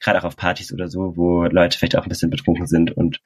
gerade 0.00 0.18
auch 0.20 0.24
auf 0.24 0.36
Partys 0.36 0.72
oder 0.72 0.88
so, 0.88 1.16
wo 1.16 1.44
Leute 1.44 1.78
vielleicht 1.78 1.96
auch 1.96 2.04
ein 2.04 2.10
bisschen 2.10 2.30
betrunken 2.30 2.66
sind 2.66 2.90
und 2.90 3.20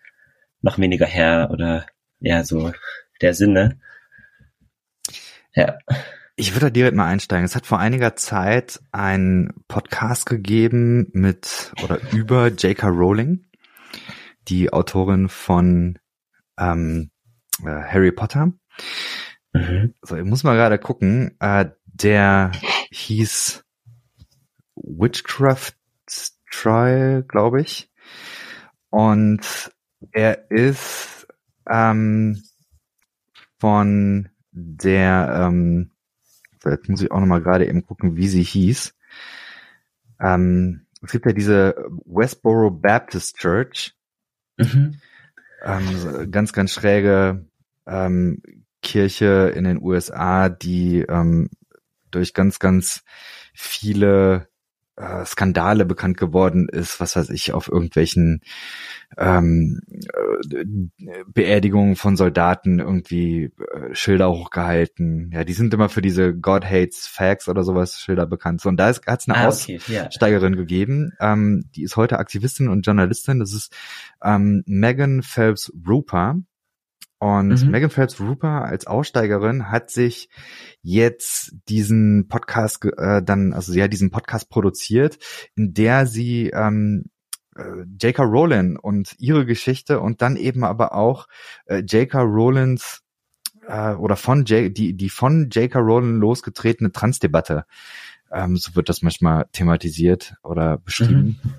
noch 0.62 0.78
weniger 0.78 1.06
her 1.06 1.48
oder 1.50 1.86
ja, 2.20 2.44
so 2.44 2.72
der 3.20 3.34
Sinne. 3.34 3.80
Ja. 5.54 5.78
Ich 6.36 6.52
würde 6.52 6.66
da 6.66 6.70
direkt 6.70 6.96
mal 6.96 7.06
einsteigen. 7.06 7.46
Es 7.46 7.56
hat 7.56 7.66
vor 7.66 7.78
einiger 7.78 8.14
Zeit 8.14 8.80
einen 8.92 9.54
Podcast 9.68 10.26
gegeben 10.26 11.08
mit 11.12 11.72
oder 11.82 11.98
über 12.12 12.48
J.K. 12.48 12.88
Rowling, 12.88 13.46
die 14.48 14.70
Autorin 14.70 15.30
von 15.30 15.98
ähm, 16.58 17.10
äh, 17.62 17.82
Harry 17.82 18.12
Potter. 18.12 18.52
Mhm. 19.52 19.94
So, 20.02 20.16
ich 20.16 20.24
muss 20.24 20.44
mal 20.44 20.56
gerade 20.56 20.78
gucken. 20.78 21.36
Äh, 21.40 21.70
der 21.86 22.52
hieß 22.90 23.64
Witchcraft 24.74 25.72
Trial, 26.50 27.22
glaube 27.22 27.60
ich. 27.60 27.90
Und 28.90 29.70
er 30.12 30.50
ist 30.50 31.26
ähm, 31.68 32.42
von 33.58 34.28
der, 34.52 35.48
ähm, 35.48 35.90
so 36.62 36.70
jetzt 36.70 36.88
muss 36.88 37.02
ich 37.02 37.10
auch 37.10 37.20
noch 37.20 37.26
mal 37.26 37.42
gerade 37.42 37.66
eben 37.66 37.84
gucken, 37.84 38.16
wie 38.16 38.28
sie 38.28 38.42
hieß. 38.42 38.94
Ähm, 40.20 40.86
es 41.02 41.12
gibt 41.12 41.26
ja 41.26 41.32
diese 41.32 41.74
Westboro 42.06 42.70
Baptist 42.70 43.36
Church. 43.36 43.94
Mhm 44.56 44.98
ähm, 45.66 46.30
ganz, 46.30 46.52
ganz 46.52 46.72
schräge 46.72 47.46
ähm, 47.86 48.42
Kirche 48.82 49.52
in 49.54 49.64
den 49.64 49.82
USA, 49.82 50.48
die 50.48 51.00
ähm, 51.00 51.50
durch 52.10 52.34
ganz, 52.34 52.58
ganz 52.58 53.02
viele 53.52 54.48
äh, 54.96 55.24
Skandale 55.24 55.84
bekannt 55.84 56.16
geworden 56.16 56.68
ist, 56.68 57.00
was 57.00 57.16
weiß 57.16 57.30
ich, 57.30 57.52
auf 57.52 57.68
irgendwelchen 57.68 58.40
ähm, 59.18 59.80
äh, 60.50 60.64
Beerdigungen 61.26 61.96
von 61.96 62.16
Soldaten 62.16 62.78
irgendwie 62.78 63.52
äh, 63.74 63.94
Schilder 63.94 64.30
hochgehalten. 64.30 65.30
Ja, 65.32 65.44
die 65.44 65.52
sind 65.52 65.72
immer 65.74 65.88
für 65.88 66.02
diese 66.02 66.34
God 66.34 66.64
Hates 66.64 67.06
Facts 67.06 67.48
oder 67.48 67.62
sowas 67.62 68.00
Schilder 68.00 68.26
bekannt. 68.26 68.60
So, 68.60 68.68
und 68.68 68.78
da 68.78 68.86
hat 68.88 69.20
es 69.20 69.28
eine 69.28 69.38
ah, 69.38 69.48
okay, 69.48 69.78
Aussteigerin 69.78 70.54
ja. 70.54 70.60
gegeben, 70.60 71.12
ähm, 71.20 71.68
die 71.74 71.82
ist 71.82 71.96
heute 71.96 72.18
Aktivistin 72.18 72.68
und 72.68 72.86
Journalistin. 72.86 73.38
Das 73.38 73.52
ist 73.52 73.74
ähm, 74.22 74.62
Megan 74.66 75.22
Phelps 75.22 75.72
Ruper. 75.86 76.36
Und 77.18 77.64
mhm. 77.64 77.70
Megan 77.70 77.90
Phelps 77.90 78.20
Ruper 78.20 78.64
als 78.64 78.86
Aussteigerin 78.86 79.70
hat 79.70 79.90
sich 79.90 80.28
jetzt 80.82 81.54
diesen 81.68 82.28
Podcast 82.28 82.84
äh, 82.84 83.22
dann, 83.22 83.54
also 83.54 83.72
sie 83.72 83.82
hat 83.82 83.92
diesen 83.92 84.10
Podcast 84.10 84.50
produziert, 84.50 85.18
in 85.54 85.72
der 85.72 86.06
sie 86.06 86.50
ähm, 86.50 87.06
äh, 87.56 87.84
J.K. 88.00 88.22
Rowling 88.22 88.76
und 88.76 89.14
ihre 89.18 89.46
Geschichte 89.46 90.00
und 90.00 90.20
dann 90.20 90.36
eben 90.36 90.62
aber 90.62 90.94
auch 90.94 91.26
äh, 91.64 91.78
J.K. 91.78 92.20
Rowlings 92.20 93.02
äh, 93.66 93.92
oder 93.94 94.16
von 94.16 94.44
J 94.44 94.76
die 94.76 94.94
die 94.94 95.08
von 95.08 95.48
J.K. 95.48 95.78
Rowling 95.78 96.16
losgetretene 96.16 96.92
Transdebatte, 96.92 97.64
ähm, 98.30 98.56
so 98.56 98.74
wird 98.76 98.90
das 98.90 99.00
manchmal 99.00 99.46
thematisiert 99.52 100.34
oder 100.42 100.76
beschrieben. 100.78 101.40
Mhm. 101.42 101.54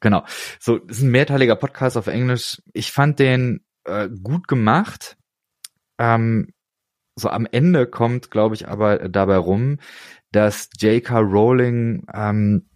Genau. 0.00 0.24
So, 0.60 0.78
das 0.78 0.98
ist 0.98 1.02
ein 1.02 1.10
mehrteiliger 1.10 1.56
Podcast 1.56 1.96
auf 1.96 2.06
Englisch. 2.06 2.62
Ich 2.72 2.92
fand 2.92 3.18
den 3.18 3.65
äh, 3.86 4.08
gut 4.08 4.48
gemacht. 4.48 5.16
Ähm, 5.98 6.52
so 7.16 7.30
am 7.30 7.46
Ende 7.50 7.86
kommt, 7.86 8.30
glaube 8.30 8.54
ich, 8.54 8.68
aber 8.68 9.08
dabei 9.08 9.36
rum, 9.36 9.78
dass 10.32 10.68
J.K. 10.78 11.18
Rowling 11.18 12.06
ähm, 12.12 12.68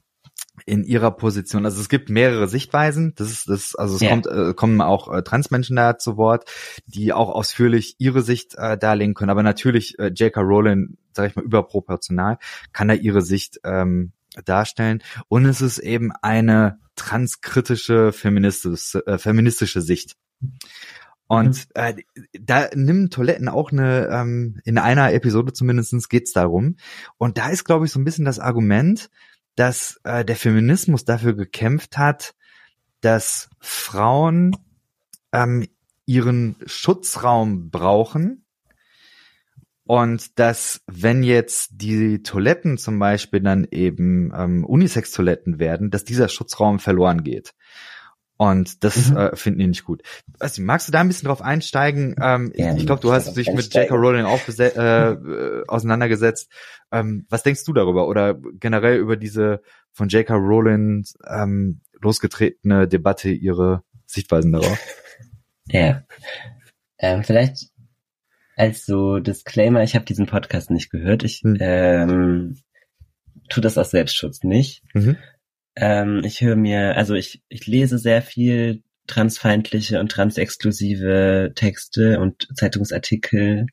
in 0.66 0.84
ihrer 0.84 1.10
Position, 1.10 1.64
also 1.64 1.80
es 1.80 1.88
gibt 1.88 2.10
mehrere 2.10 2.48
Sichtweisen, 2.48 3.14
das 3.16 3.30
ist 3.30 3.48
das, 3.48 3.74
also 3.74 3.96
es 3.96 4.02
yeah. 4.02 4.10
kommt, 4.10 4.26
äh, 4.26 4.54
kommen 4.54 4.80
auch 4.80 5.12
äh, 5.12 5.22
Transmenschen 5.22 5.76
da 5.76 5.98
zu 5.98 6.16
Wort, 6.16 6.50
die 6.86 7.12
auch 7.12 7.28
ausführlich 7.28 7.96
ihre 7.98 8.22
Sicht 8.22 8.54
äh, 8.56 8.78
darlegen 8.78 9.14
können, 9.14 9.30
aber 9.30 9.42
natürlich 9.42 9.98
äh, 9.98 10.08
J.K. 10.08 10.40
Rowling, 10.40 10.96
sage 11.12 11.28
ich 11.28 11.36
mal, 11.36 11.44
überproportional, 11.44 12.38
kann 12.72 12.88
da 12.88 12.94
ihre 12.94 13.22
Sicht 13.22 13.60
ähm, 13.64 14.12
darstellen 14.44 15.02
und 15.28 15.44
es 15.44 15.60
ist 15.60 15.78
eben 15.78 16.12
eine 16.22 16.78
transkritische 16.94 18.12
feministische, 18.12 19.06
äh, 19.06 19.18
feministische 19.18 19.80
Sicht. 19.80 20.16
Und 21.30 21.68
mhm. 21.76 21.80
äh, 21.80 21.94
da 22.40 22.70
nimmt 22.74 23.14
Toiletten 23.14 23.48
auch 23.48 23.70
eine, 23.70 24.08
ähm, 24.08 24.60
in 24.64 24.78
einer 24.78 25.12
Episode 25.12 25.52
zumindestens 25.52 26.08
geht's 26.08 26.32
darum. 26.32 26.74
Und 27.18 27.38
da 27.38 27.50
ist, 27.50 27.62
glaube 27.62 27.86
ich, 27.86 27.92
so 27.92 28.00
ein 28.00 28.04
bisschen 28.04 28.24
das 28.24 28.40
Argument, 28.40 29.10
dass 29.54 30.00
äh, 30.02 30.24
der 30.24 30.34
Feminismus 30.34 31.04
dafür 31.04 31.34
gekämpft 31.34 31.98
hat, 31.98 32.34
dass 33.00 33.48
Frauen 33.60 34.56
ähm, 35.30 35.68
ihren 36.04 36.56
Schutzraum 36.66 37.70
brauchen 37.70 38.44
und 39.84 40.36
dass 40.40 40.82
wenn 40.88 41.22
jetzt 41.22 41.70
die 41.74 42.24
Toiletten 42.24 42.76
zum 42.76 42.98
Beispiel 42.98 43.38
dann 43.40 43.68
eben 43.70 44.32
ähm, 44.36 44.64
Unisex-Toiletten 44.64 45.60
werden, 45.60 45.92
dass 45.92 46.02
dieser 46.02 46.28
Schutzraum 46.28 46.80
verloren 46.80 47.22
geht. 47.22 47.54
Und 48.40 48.85
das 48.85 49.11
mhm. 49.11 49.16
äh, 49.18 49.37
finden 49.37 49.59
die 49.59 49.66
nicht 49.66 49.85
gut. 49.85 50.00
Du, 50.38 50.62
magst 50.62 50.88
du 50.88 50.92
da 50.92 51.00
ein 51.00 51.09
bisschen 51.09 51.26
drauf 51.26 51.42
einsteigen? 51.42 52.16
Ähm, 52.22 52.50
ja, 52.57 52.74
ich 52.74 52.87
glaube, 52.87 53.03
du 53.03 53.12
hast 53.12 53.37
dich 53.37 53.53
mit 53.53 53.74
J.K. 53.74 53.94
Rowling 53.94 54.24
auch 54.24 54.40
äh, 54.48 55.09
äh, 55.09 55.64
auseinandergesetzt. 55.68 56.50
Ähm, 56.90 57.26
was 57.29 57.42
denkst 57.42 57.64
du 57.66 57.74
darüber? 57.74 58.09
Oder 58.09 58.40
generell 58.55 58.96
über 58.96 59.18
diese 59.18 59.61
von 59.92 60.09
J.K. 60.09 60.35
Rowling 60.37 61.05
ähm, 61.29 61.83
losgetretene 62.00 62.88
Debatte, 62.88 63.29
ihre 63.29 63.83
Sichtweisen 64.07 64.53
darauf? 64.53 64.79
Ja. 65.72 66.03
Ähm, 66.98 67.22
vielleicht 67.22 67.68
als 68.57 68.85
so 68.85 69.20
Disclaimer, 69.20 69.85
ich 69.85 69.94
habe 69.94 70.05
diesen 70.05 70.26
Podcast 70.26 70.70
nicht 70.70 70.90
gehört. 70.90 71.22
Ich 71.22 71.42
hm. 71.42 71.59
ähm, 71.61 72.57
tu 73.50 73.61
das 73.61 73.79
aus 73.79 73.90
Selbstschutz 73.90 74.42
nicht. 74.42 74.83
Mhm. 74.94 75.16
Ähm, 75.80 76.20
ich 76.24 76.42
höre 76.42 76.56
mir, 76.56 76.94
also 76.98 77.14
ich, 77.14 77.42
ich 77.48 77.66
lese 77.66 77.98
sehr 77.98 78.20
viel 78.20 78.82
transfeindliche 79.06 79.98
und 79.98 80.12
transexklusive 80.12 81.52
Texte 81.56 82.20
und 82.20 82.46
Zeitungsartikel 82.54 83.66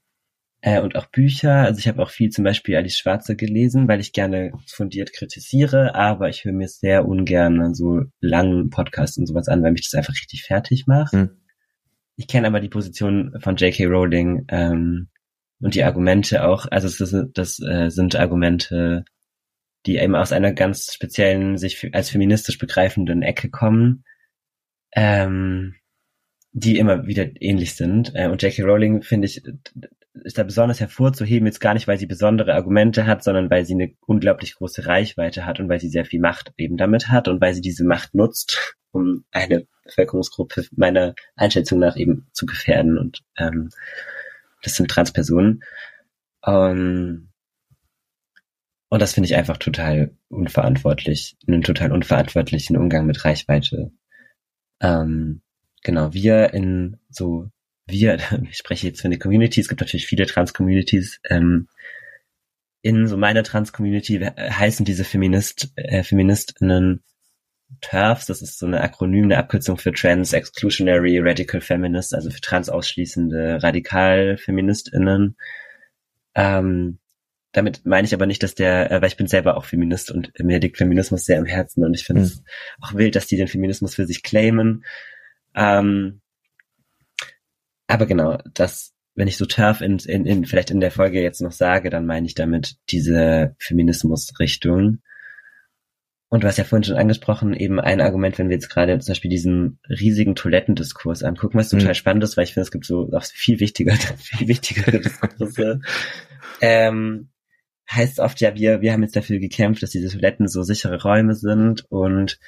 äh, 0.62 0.80
und 0.80 0.96
auch 0.96 1.08
Bücher. 1.08 1.64
Also 1.64 1.80
ich 1.80 1.88
habe 1.90 2.02
auch 2.02 2.10
viel 2.10 2.30
zum 2.30 2.46
Beispiel 2.46 2.78
Alice 2.78 2.98
Schwarze 2.98 3.36
gelesen, 3.36 3.90
weil 3.90 4.00
ich 4.00 4.14
gerne 4.14 4.54
fundiert 4.68 5.12
kritisiere, 5.12 5.96
aber 5.96 6.30
ich 6.30 6.46
höre 6.46 6.54
mir 6.54 6.70
sehr 6.70 7.06
ungern 7.06 7.76
so 7.76 8.04
langen 8.22 8.70
Podcasts 8.70 9.18
und 9.18 9.28
sowas 9.28 9.50
an, 9.50 9.62
weil 9.62 9.74
mich 9.74 9.84
das 9.84 9.98
einfach 9.98 10.14
richtig 10.14 10.44
fertig 10.44 10.88
macht. 10.88 11.12
Hm. 11.12 11.42
Ich 12.16 12.28
kenne 12.30 12.48
aber 12.48 12.62
die 12.62 12.70
Position 12.70 13.36
von 13.42 13.58
J.K. 13.58 13.86
Rowling 13.86 14.46
ähm, 14.48 15.10
und 15.60 15.76
die 15.76 15.84
Argumente 15.84 16.48
auch. 16.48 16.68
Also 16.72 16.88
das, 16.88 17.14
das 17.34 17.60
äh, 17.60 17.90
sind 17.90 18.16
Argumente, 18.16 19.04
die 19.88 19.98
eben 19.98 20.16
aus 20.16 20.34
einer 20.34 20.52
ganz 20.52 20.94
speziellen, 20.94 21.58
sich 21.58 21.90
als 21.94 22.10
feministisch 22.10 22.58
begreifenden 22.58 23.22
Ecke 23.22 23.50
kommen, 23.50 24.04
ähm, 24.94 25.76
die 26.52 26.78
immer 26.78 27.08
wieder 27.08 27.30
ähnlich 27.42 27.76
sind. 27.76 28.12
Äh, 28.14 28.28
und 28.28 28.44
J.K. 28.44 28.64
Rowling, 28.64 29.02
finde 29.02 29.28
ich, 29.28 29.42
ist 30.24 30.38
da 30.38 30.44
besonders 30.44 30.80
hervorzuheben, 30.80 31.46
jetzt 31.46 31.62
gar 31.62 31.74
nicht, 31.74 31.88
weil 31.88 31.98
sie 31.98 32.06
besondere 32.06 32.54
Argumente 32.56 33.06
hat, 33.06 33.24
sondern 33.24 33.50
weil 33.50 33.66
sie 33.66 33.76
eine 33.76 33.94
unglaublich 34.06 34.56
große 34.56 34.86
Reichweite 34.86 35.46
hat 35.46 35.60
und 35.60 35.70
weil 35.70 35.80
sie 35.80 35.90
sehr 35.90 36.06
viel 36.06 36.20
Macht 36.20 36.52
eben 36.58 36.76
damit 36.76 37.08
hat 37.08 37.28
und 37.28 37.40
weil 37.40 37.54
sie 37.54 37.62
diese 37.62 37.86
Macht 37.86 38.14
nutzt, 38.14 38.76
um 38.92 39.24
eine 39.32 39.68
Bevölkerungsgruppe 39.86 40.66
meiner 40.76 41.16
Einschätzung 41.36 41.80
nach 41.80 41.96
eben 41.96 42.28
zu 42.34 42.46
gefährden. 42.46 42.98
Und 42.98 43.22
ähm, 43.38 43.70
das 44.64 44.76
sind 44.76 44.92
Transpersonen. 44.92 45.64
Ähm, 46.46 47.30
und 48.90 49.02
das 49.02 49.14
finde 49.14 49.28
ich 49.28 49.36
einfach 49.36 49.58
total 49.58 50.12
unverantwortlich, 50.30 51.38
einen 51.48 51.62
total 51.62 51.92
unverantwortlichen 51.92 52.78
Umgang 52.78 53.06
mit 53.06 53.26
Reichweite. 53.26 53.92
Ähm, 54.80 55.42
genau, 55.84 56.14
wir 56.14 56.54
in 56.54 56.98
so, 57.10 57.50
wir, 57.86 58.20
ich 58.50 58.58
spreche 58.58 58.88
jetzt 58.88 59.02
für 59.02 59.08
eine 59.08 59.20
Community, 59.20 59.60
es 59.60 59.68
gibt 59.68 59.82
natürlich 59.82 60.08
viele 60.08 60.26
Trans-Communities, 60.26 61.20
ähm, 61.30 61.68
in 62.82 63.08
so 63.08 63.18
meiner 63.18 63.44
Trans-Community 63.44 64.20
heißen 64.20 64.86
diese 64.86 65.04
Feminist, 65.04 65.72
äh, 65.76 66.04
Feministinnen 66.04 67.04
TERFs, 67.82 68.28
das 68.28 68.42
ist 68.42 68.60
so 68.60 68.66
eine 68.66 68.82
Akronym, 68.82 69.26
eine 69.26 69.38
Abkürzung 69.38 69.78
für 69.78 69.92
Trans 69.92 70.32
Exclusionary 70.32 71.20
Radical 71.20 71.60
Feminist, 71.60 72.16
also 72.16 72.30
für 72.30 72.40
trans 72.40 72.70
ausschließende 72.70 73.62
Radikal-FeministInnen. 73.62 75.36
Ähm, 76.36 77.00
damit 77.58 77.86
meine 77.86 78.06
ich 78.06 78.14
aber 78.14 78.28
nicht, 78.28 78.44
dass 78.44 78.54
der, 78.54 78.92
äh, 78.92 79.02
weil 79.02 79.08
ich 79.08 79.18
bin 79.18 79.26
selber 79.26 79.58
auch 79.58 79.66
Feminist 79.66 80.12
und 80.12 80.32
mir 80.40 80.60
liegt 80.60 80.78
Feminismus 80.78 81.26
sehr 81.26 81.40
am 81.40 81.46
Herzen 81.46 81.84
und 81.84 81.96
ich 81.96 82.06
finde 82.06 82.22
es 82.22 82.38
mhm. 82.38 82.44
auch 82.82 82.94
wild, 82.94 83.16
dass 83.16 83.26
die 83.26 83.36
den 83.36 83.48
Feminismus 83.48 83.96
für 83.96 84.06
sich 84.06 84.22
claimen. 84.22 84.86
Ähm, 85.56 86.22
aber 87.88 88.06
genau, 88.06 88.38
das, 88.54 88.94
wenn 89.16 89.28
ich 89.28 89.38
so 89.38 89.48
TERF 89.48 89.82
in, 89.82 89.98
in, 89.98 90.26
in, 90.28 90.46
vielleicht 90.46 90.70
in 90.70 90.80
der 90.80 90.92
Folge 90.92 91.20
jetzt 91.20 91.42
noch 91.42 91.52
sage, 91.52 91.90
dann 91.90 92.06
meine 92.06 92.28
ich 92.28 92.36
damit 92.36 92.76
diese 92.92 93.56
Feminismusrichtung. 93.58 95.00
Und 96.30 96.44
du 96.44 96.48
hast 96.48 96.58
ja 96.58 96.64
vorhin 96.64 96.84
schon 96.84 96.98
angesprochen, 96.98 97.56
eben 97.56 97.80
ein 97.80 98.02
Argument, 98.02 98.38
wenn 98.38 98.50
wir 98.50 98.56
jetzt 98.56 98.70
gerade 98.70 99.00
zum 99.00 99.14
Beispiel 99.14 99.32
diesen 99.32 99.80
riesigen 99.90 100.36
Toilettendiskurs 100.36 101.24
angucken, 101.24 101.58
was 101.58 101.70
total 101.70 101.88
mhm. 101.88 101.94
spannend 101.96 102.24
ist, 102.24 102.38
weil 102.38 102.44
ich 102.44 102.54
finde, 102.54 102.66
es 102.66 102.72
gibt 102.72 102.86
so 102.86 103.10
auch 103.14 103.24
viel 103.24 103.60
wichtiger, 103.60 103.94
viel 104.18 104.48
wichtigere 104.48 105.00
Diskurse. 105.00 105.82
ähm, 106.62 107.30
heißt 107.92 108.20
oft 108.20 108.42
ja, 108.42 108.56
wir, 108.56 108.82
wir 108.82 108.94
haben 108.94 109.04
jetzt 109.04 109.16
dafür 109.16 109.40
gekämpft, 109.40 109.84
dass 109.84 109.92
diese 109.92 110.10
Toiletten 110.10 110.48
so 110.48 110.64
sichere 110.64 111.02
Räume 111.02 111.36
sind 111.36 111.86
und 111.90 112.40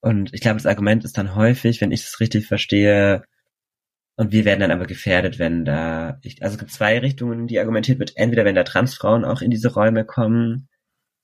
und 0.00 0.32
ich 0.34 0.40
glaube, 0.40 0.56
das 0.56 0.66
Argument 0.66 1.04
ist 1.04 1.18
dann 1.18 1.34
häufig, 1.34 1.80
wenn 1.80 1.90
ich 1.90 2.04
es 2.04 2.20
richtig 2.20 2.46
verstehe, 2.46 3.24
und 4.16 4.32
wir 4.32 4.44
werden 4.44 4.60
dann 4.60 4.70
aber 4.70 4.86
gefährdet, 4.86 5.38
wenn 5.38 5.64
da, 5.64 6.18
ich, 6.22 6.42
also 6.42 6.54
es 6.54 6.58
gibt 6.58 6.70
zwei 6.70 6.98
Richtungen, 6.98 7.46
die 7.46 7.58
argumentiert 7.58 7.98
wird. 7.98 8.16
Entweder 8.16 8.44
wenn 8.46 8.54
da 8.54 8.62
Transfrauen 8.62 9.24
auch 9.24 9.42
in 9.42 9.50
diese 9.50 9.74
Räume 9.74 10.04
kommen, 10.04 10.68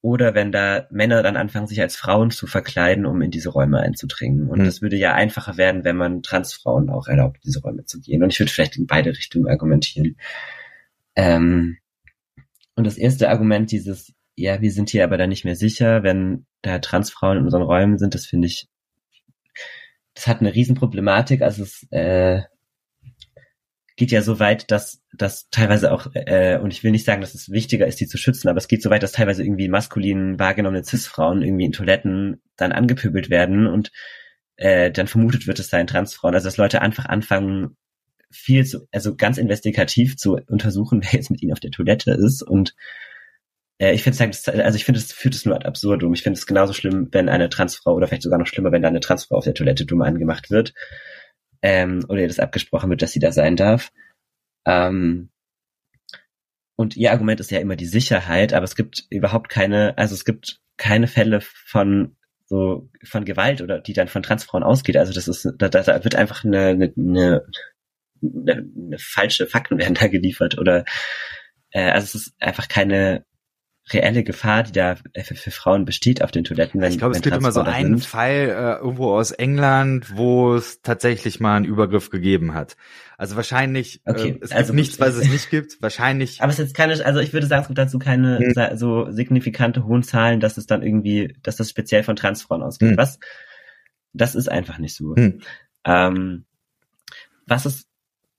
oder 0.03 0.35
wenn 0.35 0.51
da 0.51 0.89
Männer 0.91 1.23
dann 1.23 1.37
anfangen, 1.37 1.69
sich 1.69 1.81
als 1.81 1.95
Frauen 1.95 2.33
zu 2.33 2.49
verkleiden, 2.49 3.07
um 3.07 3.23
in 3.23 3.31
diese 3.31 3.51
Räume 3.51 3.79
einzudringen. 3.79 4.49
Und 4.49 4.59
mhm. 4.59 4.65
das 4.65 4.83
würde 4.83 4.97
ja 4.97 5.15
einfacher 5.15 5.57
werden, 5.57 5.85
wenn 5.85 5.97
man 5.97 6.23
Transfrauen 6.23 6.91
auch 6.91 7.07
erlaubt, 7.07 7.37
in 7.37 7.43
diese 7.45 7.61
Räume 7.61 7.85
zu 7.85 8.01
gehen. 8.01 8.23
Und 8.23 8.33
ich 8.33 8.41
würde 8.41 8.51
vielleicht 8.51 8.77
in 8.77 8.89
beide 8.89 9.11
Richtungen 9.11 9.47
argumentieren. 9.47 10.17
Ähm, 11.15 11.79
und 12.75 12.87
das 12.87 12.97
erste 12.97 13.29
Argument 13.31 13.71
dieses, 13.71 14.13
ja, 14.37 14.61
wir 14.61 14.73
sind 14.73 14.91
hier 14.91 15.05
aber 15.05 15.19
da 15.19 15.27
nicht 15.27 15.45
mehr 15.45 15.57
sicher, 15.57 16.03
wenn 16.03 16.47
da 16.63 16.79
Transfrauen 16.79 17.39
in 17.39 17.45
unseren 17.45 17.63
Räumen 17.63 17.99
sind, 17.99 18.15
das 18.15 18.27
finde 18.27 18.49
ich, 18.49 18.69
das 20.15 20.27
hat 20.27 20.41
eine 20.41 20.55
Riesenproblematik. 20.55 21.43
Also 21.43 21.63
es, 21.63 21.87
äh, 21.91 22.43
geht 23.97 24.11
ja 24.11 24.23
so 24.23 24.39
weit, 24.39 24.71
dass 24.71 25.03
dass 25.13 25.49
teilweise 25.51 25.93
auch, 25.93 26.07
äh, 26.15 26.59
und 26.59 26.73
ich 26.73 26.83
will 26.83 26.91
nicht 26.91 27.05
sagen, 27.05 27.21
dass 27.21 27.35
es 27.35 27.51
wichtiger 27.51 27.87
ist, 27.87 28.01
die 28.01 28.07
zu 28.07 28.17
schützen, 28.17 28.49
aber 28.49 28.59
es 28.59 28.69
geht 28.69 28.83
so 28.83 28.91
weit, 28.91 29.03
dass 29.03 29.13
teilweise 29.13 29.45
irgendwie 29.45 29.69
maskulin 29.69 30.39
wahrgenommene 30.39 30.85
Cis-Frauen 30.85 31.43
irgendwie 31.43 31.67
in 31.67 31.73
Toiletten 31.73 32.41
dann 32.57 32.73
angepöbelt 32.73 33.29
werden 33.31 33.67
und 33.67 33.93
äh, 34.57 34.91
dann 34.91 35.07
vermutet 35.07 35.47
wird, 35.47 35.59
es 35.59 35.69
seien 35.69 35.87
Transfrauen. 35.87 36.35
Also 36.35 36.47
dass 36.47 36.57
Leute 36.57 36.81
einfach 36.81 37.07
anfangen, 37.07 37.77
viel 38.33 38.65
zu, 38.65 38.89
also 38.93 39.15
ganz 39.17 39.39
investigativ 39.39 40.17
zu 40.17 40.39
untersuchen, 40.49 41.03
wer 41.05 41.13
jetzt 41.13 41.31
mit 41.31 41.43
ihnen 41.43 41.53
auf 41.53 41.61
der 41.61 41.71
Toilette 41.71 42.13
ist 42.13 42.43
und 42.43 42.75
äh, 43.79 43.93
ich 43.93 44.03
finde 44.03 44.31
es 44.31 44.49
also 44.49 44.77
ich 44.77 44.85
finde 44.85 45.01
es 45.01 45.13
führt 45.13 45.35
es 45.35 45.45
nur 45.45 45.57
ad 45.57 45.67
absurdum. 45.67 46.15
Ich 46.15 46.23
finde 46.23 46.39
es 46.39 46.47
genauso 46.47 46.73
schlimm, 46.73 47.09
wenn 47.13 47.29
eine 47.29 47.49
Transfrau 47.49 47.95
oder 47.95 48.07
vielleicht 48.07 48.23
sogar 48.23 48.39
noch 48.39 48.47
schlimmer, 48.47 48.73
wenn 48.73 48.83
da 48.83 48.89
eine 48.89 49.01
Transfrau 49.01 49.37
auf 49.37 49.45
der 49.45 49.55
Toilette 49.55 49.87
dumm 49.87 50.03
angemacht 50.03 50.51
wird 50.51 50.73
ähm, 51.63 52.05
oder 52.09 52.21
ihr 52.21 52.29
das 52.29 52.41
abgesprochen 52.41 52.91
wird, 52.91 53.03
dass 53.03 53.13
sie 53.13 53.21
da 53.21 53.33
sein 53.33 53.57
darf. 53.57 53.93
Ähm, 54.67 55.31
und 56.77 56.97
ihr 56.97 57.13
Argument 57.13 57.41
ist 57.41 57.51
ja 57.51 57.61
immer 57.61 57.77
die 57.77 57.87
Sicherheit, 57.87 58.53
aber 58.53 58.65
es 58.65 58.77
gibt 58.77 59.07
überhaupt 59.11 59.49
keine, 59.49 59.97
also 59.99 60.15
es 60.15 60.25
gibt 60.25 60.61
keine 60.77 61.07
Fälle 61.07 61.41
von 61.41 62.17
so 62.47 62.89
von 63.05 63.25
Gewalt 63.25 63.63
oder 63.63 63.81
die 63.81 63.93
dann 63.93 64.09
von 64.09 64.23
Transfrauen 64.23 64.63
ausgeht. 64.63 64.97
Also 64.97 65.13
das 65.13 65.29
ist, 65.29 65.49
da, 65.59 65.69
da 65.69 66.05
wird 66.05 66.15
einfach 66.15 66.45
eine, 66.45 66.67
eine, 66.69 66.93
eine, 66.97 67.47
eine 68.23 68.99
falsche 68.99 69.47
Fakten 69.47 69.79
werden 69.79 69.95
da 69.95 70.07
geliefert 70.07 70.59
oder 70.59 70.85
äh, 71.71 71.91
also 71.91 72.05
es 72.05 72.15
ist 72.15 72.35
einfach 72.41 72.69
keine 72.69 73.25
reelle 73.93 74.23
Gefahr, 74.23 74.63
die 74.63 74.73
da 74.73 74.95
für, 74.95 75.35
für 75.35 75.51
Frauen 75.51 75.85
besteht 75.85 76.23
auf 76.23 76.31
den 76.31 76.45
Toiletten. 76.45 76.81
Wenn, 76.81 76.93
ich 76.93 76.99
glaube, 76.99 77.17
es 77.17 77.23
gibt 77.23 77.37
immer 77.37 77.51
so 77.51 77.63
einen 77.63 77.99
sind. 77.99 78.07
Fall 78.07 78.31
äh, 78.31 78.81
irgendwo 78.81 79.17
aus 79.17 79.33
England, 79.33 80.17
wo 80.17 80.55
es 80.55 80.83
tatsächlich 80.83 81.41
mal 81.41 81.57
einen 81.57 81.65
Übergriff 81.65 82.11
gegeben 82.11 82.55
hat. 82.55 82.77
Also 83.19 83.35
wahrscheinlich, 83.35 84.01
äh, 84.05 84.11
okay, 84.11 84.29
äh, 84.31 84.39
es 84.41 84.53
also 84.53 84.73
gibt 84.73 84.77
nichts, 84.77 85.01
was 85.01 85.17
es 85.17 85.29
nicht 85.29 85.51
gibt. 85.51 85.83
Wahrscheinlich. 85.83 86.41
Aber 86.43 86.53
es 86.53 86.59
ist 86.59 86.67
jetzt 86.67 86.77
keine, 86.77 87.05
also 87.05 87.19
ich 87.19 87.33
würde 87.33 87.47
sagen, 87.47 87.63
es 87.63 87.69
gibt 87.69 87.79
dazu 87.79 87.99
keine 87.99 88.39
hm. 88.39 88.79
so 88.79 89.11
signifikante 89.11 89.85
hohen 89.85 90.05
Zahlen, 90.05 90.39
dass 90.39 90.59
es 90.59 90.67
dann 90.67 90.83
irgendwie, 90.83 91.37
dass 91.43 91.57
das 91.57 91.69
speziell 91.69 92.05
von 92.05 92.15
Transfrauen 92.15 92.63
ausgeht. 92.63 92.91
Hm. 92.91 92.97
Was? 92.97 93.19
Das 94.13 94.35
ist 94.37 94.49
einfach 94.49 94.79
nicht 94.79 94.95
so. 94.95 95.17
Hm. 95.17 95.41
Ähm, 95.85 96.45
was 97.47 97.67
ist 97.67 97.89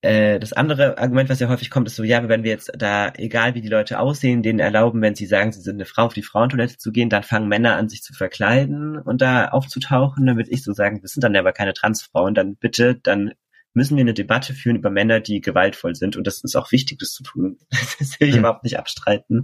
äh, 0.04 0.38
das 0.38 0.52
andere 0.52 0.98
Argument, 0.98 1.30
was 1.30 1.40
ja 1.40 1.48
häufig 1.48 1.70
kommt, 1.70 1.88
ist 1.88 1.96
so, 1.96 2.04
ja, 2.04 2.28
wenn 2.28 2.44
wir 2.44 2.52
jetzt 2.52 2.70
da, 2.78 3.14
egal 3.16 3.56
wie 3.56 3.62
die 3.62 3.70
Leute 3.70 4.00
aussehen, 4.00 4.44
denen 4.44 4.60
erlauben, 4.60 5.02
wenn 5.02 5.16
sie 5.16 5.26
sagen, 5.26 5.54
sie 5.54 5.62
sind 5.62 5.76
eine 5.76 5.86
Frau, 5.86 6.04
auf 6.04 6.14
die 6.14 6.24
Frauentoilette 6.24 6.78
zu 6.78 6.92
gehen, 6.92 7.10
dann 7.10 7.24
fangen 7.24 7.48
Männer 7.48 7.78
an, 7.78 7.88
sich 7.88 8.04
zu 8.04 8.14
verkleiden 8.14 8.98
und 8.98 9.22
da 9.22 9.48
aufzutauchen. 9.48 10.26
Dann 10.26 10.36
würde 10.36 10.52
ich 10.52 10.62
so 10.62 10.74
sagen, 10.74 11.00
das 11.02 11.14
sind 11.14 11.24
dann 11.24 11.38
aber 11.38 11.54
keine 11.54 11.74
Transfrauen, 11.74 12.36
dann 12.36 12.58
bitte, 12.58 12.96
dann 12.96 13.32
müssen 13.74 13.96
wir 13.96 14.02
eine 14.02 14.14
Debatte 14.14 14.54
führen 14.54 14.76
über 14.76 14.90
Männer, 14.90 15.22
die 15.22 15.40
gewaltvoll 15.40 15.96
sind. 15.96 16.18
Und 16.18 16.28
das 16.28 16.44
ist 16.44 16.58
auch 16.58 16.74
wichtig, 16.74 17.00
das 17.00 17.14
zu 17.14 17.24
tun. 17.24 17.58
Das 17.98 18.20
will 18.20 18.28
ich 18.28 18.34
mhm. 18.34 18.42
überhaupt 18.42 18.66
nicht 18.66 18.78
abstreiten. 18.78 19.44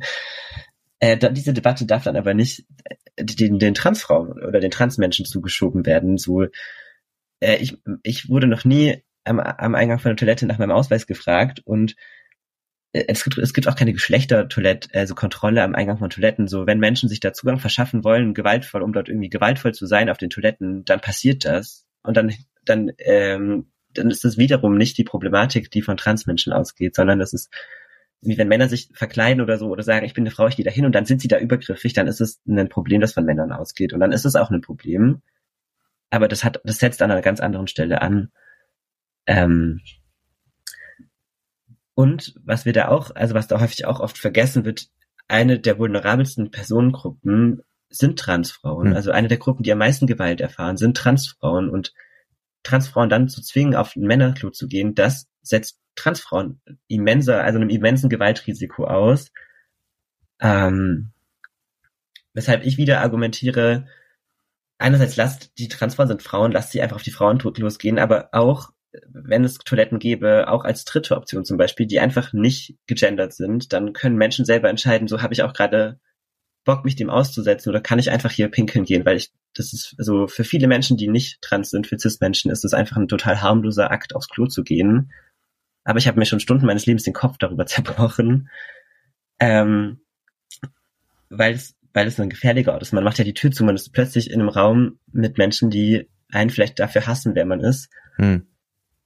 Äh, 0.99 1.17
da, 1.17 1.29
diese 1.29 1.53
Debatte 1.53 1.85
darf 1.85 2.03
dann 2.03 2.17
aber 2.17 2.33
nicht 2.33 2.65
äh, 3.15 3.23
den, 3.23 3.59
den 3.59 3.75
Transfrauen 3.75 4.33
oder 4.33 4.59
den 4.59 4.71
Transmenschen 4.71 5.23
zugeschoben 5.23 5.85
werden. 5.85 6.17
So, 6.17 6.47
äh, 7.39 7.55
ich, 7.61 7.77
ich 8.03 8.27
wurde 8.27 8.47
noch 8.47 8.65
nie 8.65 9.03
am, 9.23 9.39
am 9.39 9.75
Eingang 9.75 9.99
von 9.99 10.09
der 10.09 10.17
Toilette 10.17 10.45
nach 10.45 10.57
meinem 10.57 10.71
Ausweis 10.71 11.07
gefragt 11.07 11.61
und 11.65 11.95
äh, 12.93 13.05
es 13.07 13.23
gibt, 13.23 13.37
es 13.37 13.53
gibt 13.53 13.67
auch 13.67 13.75
keine 13.75 13.93
Geschlechtertoilette, 13.93 14.89
also 14.93 15.15
Kontrolle 15.15 15.63
am 15.63 15.75
Eingang 15.75 15.97
von 15.97 16.09
Toiletten. 16.09 16.47
So, 16.47 16.67
wenn 16.67 16.79
Menschen 16.79 17.09
sich 17.09 17.19
da 17.19 17.33
Zugang 17.33 17.59
verschaffen 17.59 18.03
wollen, 18.03 18.33
gewaltvoll, 18.33 18.81
um 18.81 18.93
dort 18.93 19.09
irgendwie 19.09 19.29
gewaltvoll 19.29 19.73
zu 19.73 19.85
sein 19.85 20.09
auf 20.09 20.17
den 20.17 20.29
Toiletten, 20.29 20.85
dann 20.85 20.99
passiert 20.99 21.45
das. 21.45 21.85
Und 22.03 22.17
dann, 22.17 22.33
dann, 22.65 22.91
ähm, 22.99 23.71
dann 23.93 24.09
ist 24.09 24.23
das 24.23 24.37
wiederum 24.37 24.77
nicht 24.77 24.97
die 24.97 25.03
Problematik, 25.03 25.71
die 25.71 25.81
von 25.81 25.97
Transmenschen 25.97 26.53
ausgeht, 26.53 26.95
sondern 26.95 27.19
das 27.19 27.33
ist, 27.33 27.53
wie 28.21 28.37
wenn 28.37 28.47
Männer 28.47 28.67
sich 28.67 28.89
verkleiden 28.93 29.41
oder 29.41 29.57
so 29.57 29.67
oder 29.67 29.83
sagen, 29.83 30.05
ich 30.05 30.13
bin 30.13 30.23
eine 30.23 30.31
Frau, 30.31 30.47
ich 30.47 30.57
gehe 30.57 30.65
da 30.65 30.71
hin 30.71 30.85
und 30.85 30.93
dann 30.93 31.05
sind 31.05 31.21
sie 31.21 31.27
da 31.27 31.39
übergriffig, 31.39 31.93
dann 31.93 32.07
ist 32.07 32.21
es 32.21 32.41
ein 32.47 32.69
Problem, 32.69 33.01
das 33.01 33.13
von 33.13 33.25
Männern 33.25 33.51
ausgeht. 33.51 33.93
Und 33.93 33.99
dann 33.99 34.11
ist 34.11 34.25
es 34.25 34.35
auch 34.35 34.51
ein 34.51 34.61
Problem. 34.61 35.21
Aber 36.09 36.27
das 36.27 36.43
hat, 36.43 36.59
das 36.63 36.79
setzt 36.79 37.01
an 37.01 37.11
einer 37.11 37.21
ganz 37.21 37.39
anderen 37.39 37.67
Stelle 37.67 38.01
an. 38.01 38.31
Ähm, 39.29 39.81
und 41.93 42.33
was 42.43 42.65
wir 42.65 42.73
da 42.73 42.87
auch, 42.87 43.15
also 43.15 43.35
was 43.35 43.47
da 43.47 43.59
häufig 43.59 43.85
auch 43.85 43.99
oft 43.99 44.17
vergessen 44.17 44.65
wird, 44.65 44.87
eine 45.27 45.59
der 45.59 45.77
vulnerabelsten 45.77 46.49
Personengruppen 46.49 47.61
sind 47.89 48.17
Transfrauen. 48.17 48.89
Mhm. 48.89 48.95
Also 48.95 49.11
eine 49.11 49.27
der 49.27 49.37
Gruppen, 49.37 49.61
die 49.61 49.71
am 49.71 49.77
meisten 49.77 50.07
Gewalt 50.07 50.41
erfahren, 50.41 50.77
sind 50.77 50.97
Transfrauen. 50.97 51.69
Und 51.69 51.93
Transfrauen 52.63 53.09
dann 53.09 53.29
zu 53.29 53.41
zwingen, 53.43 53.75
auf 53.75 53.95
ein 53.95 54.07
Männerklo 54.07 54.49
zu 54.49 54.67
gehen, 54.67 54.95
das 54.95 55.27
setzt 55.43 55.79
Transfrauen 55.95 56.59
immenser, 56.87 57.43
also 57.43 57.59
einem 57.59 57.69
immensen 57.69 58.09
Gewaltrisiko 58.09 58.85
aus. 58.85 59.31
Ähm, 60.39 61.11
weshalb 62.33 62.65
ich 62.65 62.77
wieder 62.77 63.01
argumentiere, 63.01 63.85
einerseits 64.79 65.17
lasst 65.17 65.57
die 65.59 65.67
Transfrauen 65.67 66.07
sind 66.07 66.23
Frauen, 66.23 66.51
lasst 66.51 66.71
sie 66.71 66.81
einfach 66.81 66.95
auf 66.95 67.03
die 67.03 67.11
Frauen 67.11 67.37
losgehen, 67.37 67.99
aber 67.99 68.29
auch 68.31 68.71
wenn 69.07 69.43
es 69.43 69.57
Toiletten 69.57 69.99
gäbe, 69.99 70.47
auch 70.49 70.63
als 70.63 70.85
dritte 70.85 71.15
Option 71.15 71.45
zum 71.45 71.57
Beispiel, 71.57 71.85
die 71.85 71.99
einfach 71.99 72.33
nicht 72.33 72.75
gegendert 72.87 73.33
sind, 73.33 73.71
dann 73.73 73.93
können 73.93 74.15
Menschen 74.15 74.45
selber 74.45 74.69
entscheiden, 74.69 75.07
so 75.07 75.21
habe 75.21 75.33
ich 75.33 75.43
auch 75.43 75.53
gerade 75.53 75.99
Bock, 76.65 76.85
mich 76.85 76.95
dem 76.95 77.09
auszusetzen 77.09 77.69
oder 77.69 77.81
kann 77.81 77.99
ich 77.99 78.11
einfach 78.11 78.31
hier 78.31 78.49
pinkeln 78.49 78.85
gehen, 78.85 79.05
weil 79.05 79.17
ich, 79.17 79.31
das 79.55 79.73
ist, 79.73 79.95
also 79.97 80.27
für 80.27 80.43
viele 80.43 80.67
Menschen, 80.67 80.97
die 80.97 81.07
nicht 81.07 81.41
trans 81.41 81.69
sind, 81.69 81.87
für 81.87 81.97
Cis-Menschen, 81.97 82.51
ist 82.51 82.65
es 82.65 82.73
einfach 82.73 82.97
ein 82.97 83.07
total 83.07 83.41
harmloser 83.41 83.91
Akt, 83.91 84.15
aufs 84.15 84.29
Klo 84.29 84.45
zu 84.45 84.63
gehen. 84.63 85.11
Aber 85.83 85.99
ich 85.99 86.07
habe 86.07 86.19
mir 86.19 86.25
schon 86.25 86.39
Stunden 86.39 86.65
meines 86.65 86.85
Lebens 86.85 87.03
den 87.03 87.13
Kopf 87.13 87.37
darüber 87.39 87.65
zerbrochen, 87.67 88.49
ähm, 89.39 90.01
weil 91.29 91.53
es, 91.53 91.75
weil 91.93 92.07
es 92.07 92.19
ein 92.19 92.29
gefährlicher 92.29 92.73
Ort 92.73 92.81
ist. 92.81 92.93
Man 92.93 93.03
macht 93.03 93.17
ja 93.17 93.23
die 93.23 93.33
Tür 93.33 93.51
zu, 93.51 93.63
man 93.63 93.75
ist 93.75 93.93
plötzlich 93.93 94.29
in 94.29 94.41
einem 94.41 94.49
Raum 94.49 94.99
mit 95.11 95.37
Menschen, 95.37 95.69
die 95.69 96.09
einen 96.31 96.49
vielleicht 96.49 96.79
dafür 96.79 97.07
hassen, 97.07 97.35
wer 97.35 97.45
man 97.45 97.61
ist. 97.61 97.89
Hm. 98.17 98.45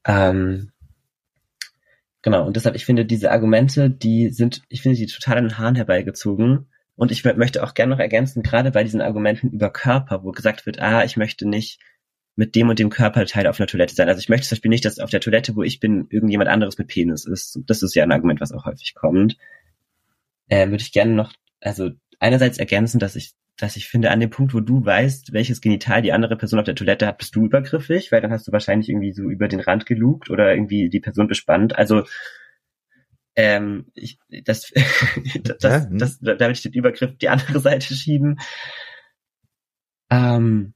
Ähm, 0.06 0.72
genau, 2.22 2.46
und 2.46 2.56
deshalb, 2.56 2.76
ich 2.76 2.86
finde 2.86 3.06
diese 3.06 3.32
Argumente, 3.32 3.89
die 3.89 4.30
sind, 4.30 4.62
ich 4.70 4.82
finde 4.82 4.98
die 4.98 5.08
total 5.08 5.38
an 5.38 5.46
den 5.46 5.58
Haaren 5.58 5.76
herbeigezogen. 5.76 6.68
Und 6.96 7.12
ich 7.12 7.24
möchte 7.24 7.63
auch 7.63 7.74
gerne 7.74 7.92
noch 7.92 8.00
ergänzen, 8.00 8.44
gerade 8.44 8.70
bei 8.70 8.84
diesen 8.84 9.02
Argumenten 9.02 9.50
über 9.50 9.72
Körper, 9.72 10.24
wo 10.24 10.32
gesagt 10.32 10.68
wird, 10.68 10.80
ah, 10.80 11.04
ich 11.04 11.18
möchte 11.18 11.48
nicht 11.48 11.80
mit 12.36 12.56
dem 12.56 12.70
und 12.70 12.80
dem 12.80 12.89
Körperteil 12.89 13.48
auf 13.48 13.60
einer 13.60 13.68
Toilette 13.68 13.96
sein. 13.96 14.08
Also 14.08 14.20
ich 14.20 14.30
möchte 14.30 14.48
zum 14.48 14.56
Beispiel 14.56 14.70
nicht, 14.70 14.86
dass 14.86 15.00
auf 15.00 15.10
der 15.10 15.22
Toilette, 15.22 15.56
wo 15.56 15.63
ich 15.63 15.80
bin, 15.80 16.08
irgendjemand 16.10 16.50
anderes 16.50 16.78
mit 16.78 16.88
Penis 16.88 17.26
ist. 17.26 17.60
Das 17.66 17.84
ist 17.84 17.96
ja 17.96 18.04
ein 18.04 18.12
Argument, 18.12 18.42
was 18.42 18.52
auch 18.52 18.66
häufig 18.66 18.94
kommt. 18.96 19.38
Äh, 20.50 20.70
würde 20.70 20.84
ich 20.84 20.92
gerne 20.92 21.13
noch, 21.13 21.34
also 21.62 21.92
einerseits 22.20 22.58
ergänzen, 22.58 23.00
dass 23.00 23.16
ich 23.16 23.34
dass 23.58 23.76
ich 23.76 23.88
finde, 23.88 24.12
an 24.12 24.20
dem 24.20 24.30
Punkt, 24.30 24.54
wo 24.54 24.60
du 24.60 24.84
weißt, 24.84 25.34
welches 25.34 25.62
Genital 25.62 26.02
die 26.02 26.13
andere 26.13 26.36
Person 26.38 26.60
auf 26.60 26.66
der 26.66 26.76
Toilette 26.76 27.06
hat, 27.06 27.20
bist 27.20 27.36
du 27.36 27.46
übergriffig, 27.46 28.12
weil 28.12 28.22
dann 28.22 28.32
hast 28.32 28.48
du 28.48 28.52
wahrscheinlich 28.52 28.89
irgendwie 28.89 29.13
so 29.13 29.30
über 29.30 29.48
den 29.48 29.60
Rand 29.60 29.86
gelugt 29.86 30.30
oder 30.30 30.54
irgendwie 30.54 30.89
die 30.89 31.00
Person 31.00 31.28
bespannt. 31.28 31.78
Also 31.78 32.04
ähm, 33.36 33.92
ich, 33.94 34.20
das, 34.44 34.72
das, 35.44 35.58
das, 35.60 35.88
das, 35.92 36.20
da 36.20 36.39
will 36.39 36.52
ich 36.52 36.63
den 36.63 36.74
Übergriff 36.74 37.18
die 37.18 37.30
andere 37.30 37.60
Seite 37.62 37.94
schieben. 37.94 38.39
Ähm, 40.10 40.74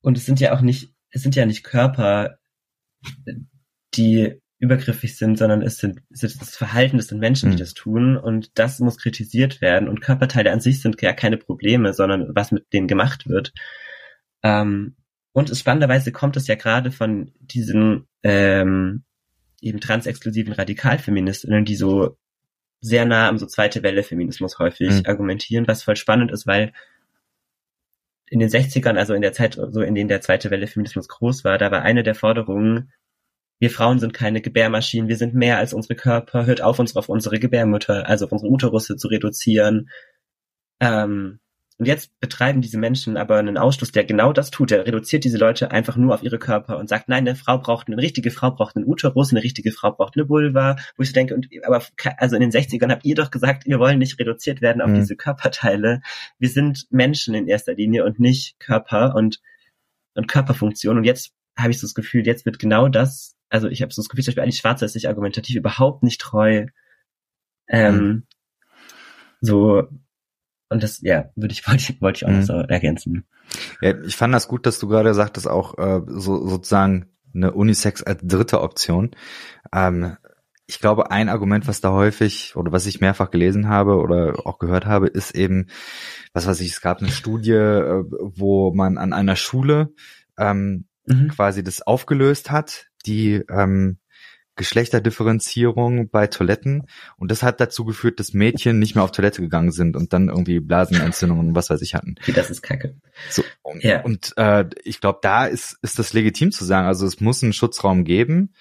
und 0.00 0.16
es 0.16 0.26
sind 0.26 0.40
ja 0.40 0.54
auch 0.54 0.60
nicht, 0.60 0.94
es 1.10 1.22
sind 1.22 1.36
ja 1.36 1.46
nicht 1.46 1.64
Körper, 1.64 2.38
die 3.94 4.41
übergriffig 4.62 5.16
sind, 5.16 5.36
sondern 5.38 5.60
es 5.60 5.78
sind, 5.78 6.02
es 6.10 6.22
ist 6.22 6.40
das 6.40 6.56
Verhalten, 6.56 6.96
das 6.96 7.08
sind 7.08 7.18
Menschen, 7.18 7.50
die 7.50 7.56
mhm. 7.56 7.60
das 7.60 7.74
tun 7.74 8.16
und 8.16 8.56
das 8.60 8.78
muss 8.78 8.96
kritisiert 8.96 9.60
werden 9.60 9.88
und 9.88 10.00
Körperteile 10.00 10.52
an 10.52 10.60
sich 10.60 10.80
sind 10.80 11.02
ja 11.02 11.12
keine 11.12 11.36
Probleme, 11.36 11.92
sondern 11.92 12.30
was 12.36 12.52
mit 12.52 12.72
denen 12.72 12.86
gemacht 12.86 13.28
wird. 13.28 13.52
Ähm, 14.44 14.94
und 15.32 15.50
es, 15.50 15.58
spannenderweise 15.58 16.12
kommt 16.12 16.36
es 16.36 16.46
ja 16.46 16.54
gerade 16.54 16.92
von 16.92 17.32
diesen 17.40 18.06
ähm, 18.22 19.02
eben 19.60 19.80
transexklusiven 19.80 20.52
Radikalfeministinnen, 20.52 21.64
die 21.64 21.74
so 21.74 22.16
sehr 22.80 23.04
nah 23.04 23.28
am 23.28 23.38
so 23.38 23.46
zweite 23.46 23.82
Welle 23.82 24.04
Feminismus 24.04 24.60
häufig 24.60 24.90
mhm. 24.90 25.06
argumentieren, 25.06 25.66
was 25.66 25.82
voll 25.82 25.96
spannend 25.96 26.30
ist, 26.30 26.46
weil 26.46 26.72
in 28.26 28.38
den 28.38 28.48
60ern, 28.48 28.94
also 28.94 29.12
in 29.12 29.22
der 29.22 29.32
Zeit, 29.32 29.54
so 29.54 29.80
in 29.82 29.96
denen 29.96 30.08
der 30.08 30.20
zweite 30.20 30.52
Welle 30.52 30.68
Feminismus 30.68 31.08
groß 31.08 31.42
war, 31.42 31.58
da 31.58 31.72
war 31.72 31.82
eine 31.82 32.04
der 32.04 32.14
Forderungen, 32.14 32.92
wir 33.62 33.70
Frauen 33.70 34.00
sind 34.00 34.12
keine 34.12 34.40
Gebärmaschinen, 34.40 35.08
wir 35.08 35.16
sind 35.16 35.34
mehr 35.34 35.58
als 35.58 35.72
unsere 35.72 35.94
Körper, 35.94 36.46
hört 36.46 36.62
auf, 36.62 36.80
uns 36.80 36.96
auf 36.96 37.08
unsere 37.08 37.38
Gebärmütter, 37.38 38.08
also 38.08 38.24
auf 38.24 38.32
unsere 38.32 38.50
Uterusse 38.50 38.96
zu 38.96 39.06
reduzieren. 39.06 39.88
Ähm, 40.80 41.38
und 41.78 41.86
jetzt 41.86 42.18
betreiben 42.18 42.60
diese 42.60 42.76
Menschen 42.76 43.16
aber 43.16 43.36
einen 43.36 43.56
Ausschluss, 43.58 43.92
der 43.92 44.02
genau 44.02 44.32
das 44.32 44.50
tut. 44.50 44.72
Der 44.72 44.84
reduziert 44.84 45.22
diese 45.22 45.38
Leute 45.38 45.70
einfach 45.70 45.96
nur 45.96 46.12
auf 46.12 46.24
ihre 46.24 46.40
Körper 46.40 46.76
und 46.76 46.88
sagt, 46.88 47.08
nein, 47.08 47.20
eine 47.20 47.36
Frau 47.36 47.56
braucht, 47.58 47.86
eine 47.86 47.98
richtige 47.98 48.32
Frau 48.32 48.50
braucht 48.50 48.74
einen 48.74 48.84
Uterus, 48.84 49.30
eine 49.30 49.44
richtige 49.44 49.70
Frau 49.70 49.92
braucht 49.92 50.16
eine 50.16 50.28
Vulva. 50.28 50.74
Wo 50.96 51.04
ich 51.04 51.10
so 51.10 51.14
denke, 51.14 51.36
und, 51.36 51.46
aber 51.64 51.84
also 52.16 52.34
in 52.34 52.40
den 52.40 52.50
60ern 52.50 52.90
habt 52.90 53.04
ihr 53.04 53.14
doch 53.14 53.30
gesagt, 53.30 53.66
wir 53.66 53.78
wollen 53.78 54.00
nicht 54.00 54.18
reduziert 54.18 54.60
werden 54.60 54.82
auf 54.82 54.90
mhm. 54.90 54.96
diese 54.96 55.14
Körperteile. 55.14 56.02
Wir 56.40 56.48
sind 56.48 56.88
Menschen 56.90 57.36
in 57.36 57.46
erster 57.46 57.74
Linie 57.74 58.04
und 58.04 58.18
nicht 58.18 58.58
Körper 58.58 59.14
und, 59.14 59.40
und 60.14 60.26
Körperfunktion. 60.26 60.96
Und 60.96 61.04
jetzt 61.04 61.30
habe 61.56 61.70
ich 61.70 61.78
so 61.78 61.86
das 61.86 61.94
Gefühl, 61.94 62.26
jetzt 62.26 62.44
wird 62.44 62.58
genau 62.58 62.88
das 62.88 63.36
also 63.52 63.68
ich 63.68 63.82
habe 63.82 63.92
so 63.92 64.00
das 64.00 64.08
Gefühl, 64.08 64.24
zum 64.24 64.30
Beispiel 64.30 64.42
Alice 64.42 64.58
Schwarzer 64.58 64.86
ist 64.86 64.94
sich 64.94 65.08
argumentativ 65.08 65.56
überhaupt 65.56 66.02
nicht 66.02 66.20
treu. 66.20 66.66
Ähm, 67.68 67.96
mhm. 67.96 68.22
So, 69.40 69.88
und 70.70 70.82
das, 70.82 71.02
ja, 71.02 71.30
würde 71.36 71.52
ich, 71.52 71.66
wollte 71.68 71.92
ich, 71.92 72.00
wollte 72.00 72.16
ich 72.16 72.24
auch 72.24 72.30
mhm. 72.30 72.38
noch 72.38 72.46
so 72.46 72.54
ergänzen. 72.54 73.24
Ja, 73.82 74.00
ich 74.02 74.16
fand 74.16 74.32
das 74.32 74.48
gut, 74.48 74.64
dass 74.64 74.78
du 74.78 74.88
gerade 74.88 75.12
sagtest, 75.12 75.48
auch 75.48 75.76
äh, 75.78 76.00
so 76.06 76.48
sozusagen 76.48 77.10
eine 77.34 77.52
Unisex 77.52 78.02
als 78.02 78.20
dritte 78.22 78.62
Option. 78.62 79.10
Ähm, 79.72 80.16
ich 80.66 80.80
glaube, 80.80 81.10
ein 81.10 81.28
Argument, 81.28 81.68
was 81.68 81.82
da 81.82 81.90
häufig 81.90 82.56
oder 82.56 82.72
was 82.72 82.86
ich 82.86 83.00
mehrfach 83.00 83.30
gelesen 83.30 83.68
habe 83.68 83.96
oder 83.96 84.46
auch 84.46 84.58
gehört 84.58 84.86
habe, 84.86 85.08
ist 85.08 85.34
eben, 85.34 85.66
was 86.32 86.46
weiß 86.46 86.60
ich, 86.60 86.70
es 86.72 86.80
gab 86.80 87.02
eine 87.02 87.10
Studie, 87.10 87.52
äh, 87.52 88.04
wo 88.08 88.72
man 88.72 88.96
an 88.96 89.12
einer 89.12 89.36
Schule 89.36 89.92
ähm, 90.38 90.86
mhm. 91.06 91.28
quasi 91.28 91.62
das 91.62 91.82
aufgelöst 91.82 92.50
hat, 92.50 92.86
die 93.02 93.42
ähm, 93.50 93.98
Geschlechterdifferenzierung 94.56 96.10
bei 96.10 96.26
Toiletten 96.26 96.86
und 97.16 97.30
das 97.30 97.42
hat 97.42 97.60
dazu 97.60 97.84
geführt, 97.84 98.20
dass 98.20 98.34
Mädchen 98.34 98.78
nicht 98.78 98.94
mehr 98.94 99.02
auf 99.02 99.10
Toilette 99.10 99.40
gegangen 99.40 99.72
sind 99.72 99.96
und 99.96 100.12
dann 100.12 100.28
irgendwie 100.28 100.60
Blasenentzündungen 100.60 101.48
und 101.48 101.54
was 101.54 101.70
weiß 101.70 101.80
ich 101.80 101.94
hatten. 101.94 102.16
Das 102.34 102.50
ist 102.50 102.60
Kacke. 102.60 102.96
So, 103.30 103.42
und, 103.62 103.82
ja. 103.82 104.02
und 104.02 104.34
äh, 104.36 104.66
ich 104.84 105.00
glaube, 105.00 105.20
da 105.22 105.46
ist 105.46 105.78
ist 105.80 105.98
das 105.98 106.12
legitim 106.12 106.52
zu 106.52 106.64
sagen. 106.64 106.86
Also 106.86 107.06
es 107.06 107.20
muss 107.20 107.42
einen 107.42 107.54
Schutzraum 107.54 108.04
geben 108.04 108.52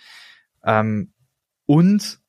ähm, 0.64 1.14
und 1.66 2.20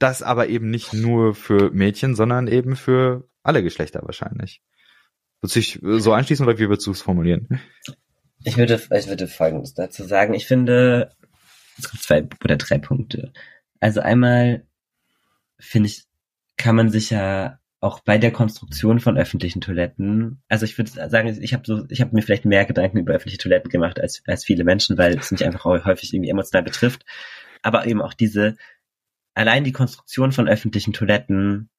das 0.00 0.22
aber 0.22 0.48
eben 0.48 0.70
nicht 0.70 0.92
nur 0.92 1.34
für 1.34 1.70
Mädchen, 1.70 2.16
sondern 2.16 2.48
eben 2.48 2.74
für 2.74 3.28
alle 3.42 3.62
Geschlechter 3.62 4.02
wahrscheinlich. 4.02 4.60
Würdest 5.40 5.54
du 5.54 5.60
dich 5.60 6.02
so 6.02 6.12
anschließen 6.12 6.44
oder 6.44 6.58
wie 6.58 6.68
würdest 6.68 6.86
du 6.86 6.90
es 6.90 7.02
formulieren? 7.02 7.60
Ich 8.44 8.56
würde, 8.56 8.80
ich 8.90 9.08
würde 9.08 9.28
Folgendes 9.28 9.74
dazu 9.74 10.04
sagen. 10.04 10.34
Ich 10.34 10.46
finde, 10.46 11.10
es 11.78 11.90
gibt 11.90 12.02
zwei 12.02 12.28
oder 12.44 12.56
drei 12.56 12.78
Punkte. 12.78 13.32
Also 13.80 14.00
einmal 14.00 14.66
finde 15.58 15.88
ich, 15.88 16.04
kann 16.56 16.76
man 16.76 16.90
sich 16.90 17.10
ja 17.10 17.58
auch 17.80 18.00
bei 18.00 18.18
der 18.18 18.32
Konstruktion 18.32 18.98
von 18.98 19.16
öffentlichen 19.16 19.60
Toiletten, 19.60 20.42
also 20.48 20.64
ich 20.64 20.76
würde 20.76 20.90
sagen, 20.90 21.38
ich 21.40 21.54
habe 21.54 21.62
so, 21.64 21.84
ich 21.88 22.00
habe 22.00 22.14
mir 22.14 22.22
vielleicht 22.22 22.44
mehr 22.44 22.64
Gedanken 22.64 22.98
über 22.98 23.14
öffentliche 23.14 23.38
Toiletten 23.38 23.70
gemacht 23.70 24.00
als 24.00 24.22
als 24.26 24.44
viele 24.44 24.64
Menschen, 24.64 24.98
weil 24.98 25.16
es 25.16 25.30
mich 25.30 25.44
einfach 25.44 25.64
häufig 25.64 26.12
irgendwie 26.12 26.30
emotional 26.30 26.64
betrifft. 26.64 27.04
Aber 27.62 27.86
eben 27.86 28.02
auch 28.02 28.14
diese, 28.14 28.56
allein 29.34 29.64
die 29.64 29.72
Konstruktion 29.72 30.32
von 30.32 30.48
öffentlichen 30.48 30.92
Toiletten 30.92 31.70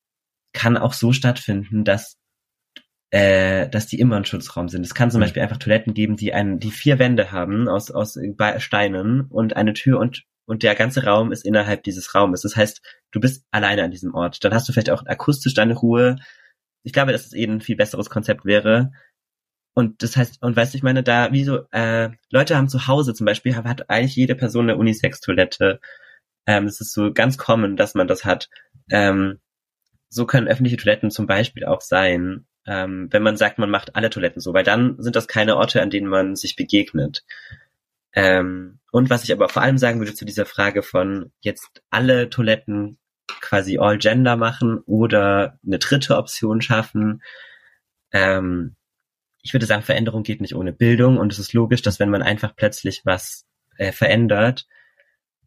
kann 0.54 0.78
auch 0.78 0.94
so 0.94 1.12
stattfinden, 1.14 1.84
dass 1.84 2.18
äh, 3.12 3.68
dass 3.70 3.88
die 3.88 4.00
immer 4.00 4.18
ein 4.18 4.26
Schutzraum 4.26 4.70
sind. 4.70 4.86
Es 4.86 4.94
kann 4.94 5.10
zum 5.10 5.20
mhm. 5.20 5.24
Beispiel 5.24 5.42
einfach 5.42 5.58
Toiletten 5.58 5.94
geben, 5.94 6.16
die 6.16 6.34
einen, 6.34 6.60
die 6.60 6.72
vier 6.72 7.00
Wände 7.00 7.32
haben 7.32 7.68
aus, 7.68 7.92
aus 7.92 8.20
Steinen 8.58 9.22
und 9.30 9.56
eine 9.56 9.74
Tür 9.74 10.00
und, 10.00 10.26
und 10.46 10.64
der 10.64 10.76
ganze 10.76 11.04
Raum 11.06 11.32
ist 11.32 11.46
innerhalb 11.46 11.84
dieses 11.84 12.14
Raumes. 12.14 12.42
Das 12.42 12.56
heißt, 12.56 12.82
du 13.12 13.20
bist 13.20 13.46
alleine 13.52 13.84
an 13.84 13.92
diesem 13.92 14.14
Ort. 14.14 14.44
Dann 14.44 14.54
hast 14.54 14.70
du 14.70 14.74
vielleicht 14.74 14.92
auch 14.92 15.06
akustisch 15.06 15.54
deine 15.54 15.76
Ruhe. 15.76 16.18
Ich 16.84 16.94
glaube, 16.94 17.12
dass 17.12 17.26
es 17.26 17.34
eben 17.34 17.54
ein 17.54 17.62
viel 17.62 17.76
besseres 17.76 18.10
Konzept 18.10 18.46
wäre. 18.46 18.92
Und 19.74 20.04
das 20.04 20.18
heißt, 20.18 20.42
und 20.42 20.56
weißt 20.56 20.74
du, 20.74 20.78
ich 20.78 20.84
meine, 20.84 21.04
da, 21.04 21.32
wie 21.32 21.44
so, 21.44 21.64
äh, 21.72 22.10
Leute 22.32 22.58
haben 22.58 22.70
zu 22.70 22.88
Hause 22.88 23.14
zum 23.14 23.26
Beispiel, 23.26 23.56
hat 23.56 23.90
eigentlich 23.90 24.16
jede 24.16 24.36
Person 24.36 24.70
eine 24.70 24.78
Unisex-Toilette. 24.78 25.80
Ähm, 26.46 26.66
es 26.66 26.82
ist 26.82 26.94
so 26.94 27.14
ganz 27.14 27.38
common, 27.38 27.76
dass 27.76 27.96
man 27.96 28.08
das 28.08 28.26
hat. 28.26 28.50
Ähm, 28.92 29.40
so 30.10 30.26
können 30.26 30.48
öffentliche 30.48 30.78
Toiletten 30.78 31.12
zum 31.12 31.28
Beispiel 31.28 31.66
auch 31.66 31.82
sein 31.82 32.48
ähm, 32.66 33.08
wenn 33.12 33.24
man 33.24 33.38
sagt, 33.38 33.60
man 33.60 33.70
macht 33.70 33.96
alle 33.96 34.10
Toiletten 34.10 34.42
so, 34.42 34.54
weil 34.54 34.64
dann 34.64 34.96
sind 35.00 35.16
das 35.16 35.28
keine 35.28 35.58
Orte, 35.58 35.82
an 35.82 35.90
denen 35.90 36.08
man 36.08 36.36
sich 36.36 36.56
begegnet. 36.56 37.24
Ähm, 38.14 38.80
und 38.92 39.10
was 39.10 39.24
ich 39.24 39.32
aber 39.32 39.50
vor 39.50 39.62
allem 39.62 39.78
sagen 39.78 40.00
würde 40.00 40.14
zu 40.14 40.26
dieser 40.26 40.46
Frage 40.46 40.84
von 40.84 41.32
jetzt 41.42 41.82
alle 41.90 42.30
Toiletten 42.30 42.98
quasi 43.42 43.78
all 43.78 43.98
gender 43.98 44.36
machen 44.36 44.80
oder 44.86 45.60
eine 45.66 45.80
dritte 45.80 46.18
Option 46.18 46.62
schaffen. 46.62 47.22
Ähm, 48.12 48.76
ich 49.42 49.54
würde 49.54 49.66
sagen, 49.66 49.84
Veränderung 49.84 50.24
geht 50.24 50.42
nicht 50.42 50.56
ohne 50.56 50.74
Bildung 50.74 51.18
und 51.18 51.32
es 51.32 51.40
ist 51.40 51.54
logisch, 51.54 51.82
dass 51.82 52.00
wenn 52.00 52.10
man 52.10 52.24
einfach 52.24 52.56
plötzlich 52.56 53.02
was 53.06 53.46
äh, 53.78 53.92
verändert 53.92 54.68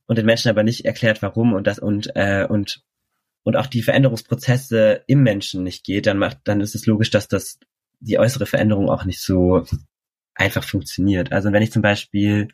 und 0.07 0.17
den 0.17 0.27
Menschen 0.27 0.49
aber 0.49 0.63
nicht 0.63 0.85
erklärt, 0.85 1.23
warum 1.23 1.53
und 1.53 1.67
das 1.67 1.79
und 1.79 2.15
äh, 2.15 2.47
und 2.49 2.83
und 3.43 3.57
auch 3.57 3.67
die 3.67 3.83
Veränderungsprozesse 3.83 5.03
im 5.07 5.23
Menschen 5.23 5.65
nicht 5.65 5.85
geht, 5.85 6.07
dann 6.07 6.19
macht, 6.19 6.39
dann 6.45 6.61
ist 6.61 6.75
es 6.75 6.87
logisch, 6.87 7.11
dass 7.11 7.29
das 7.29 7.59
die 8.01 8.19
äußere 8.19 8.47
Veränderung 8.47 8.89
auch 8.89 9.05
nicht 9.05 9.21
so 9.21 9.65
einfach 10.35 10.65
funktioniert. 10.65 11.33
Also 11.33 11.53
wenn 11.53 11.63
ich 11.63 11.73
zum 11.73 11.83
Beispiel 11.83 12.49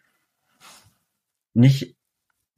nicht 1.55 1.97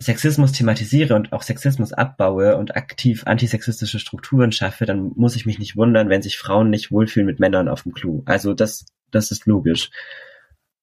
Sexismus 0.01 0.53
thematisiere 0.53 1.15
und 1.15 1.33
auch 1.33 1.43
Sexismus 1.43 1.93
abbaue 1.93 2.57
und 2.57 2.75
aktiv 2.75 3.25
antisexistische 3.27 3.99
Strukturen 3.99 4.51
schaffe, 4.51 4.87
dann 4.87 5.13
muss 5.15 5.37
ich 5.37 5.45
mich 5.45 5.59
nicht 5.59 5.77
wundern, 5.77 6.09
wenn 6.09 6.23
sich 6.23 6.39
Frauen 6.39 6.71
nicht 6.71 6.91
wohlfühlen 6.91 7.27
mit 7.27 7.39
Männern 7.39 7.69
auf 7.69 7.83
dem 7.83 7.93
Klo. 7.93 8.23
Also 8.25 8.55
das, 8.55 8.87
das 9.11 9.31
ist 9.31 9.47
logisch. 9.47 9.91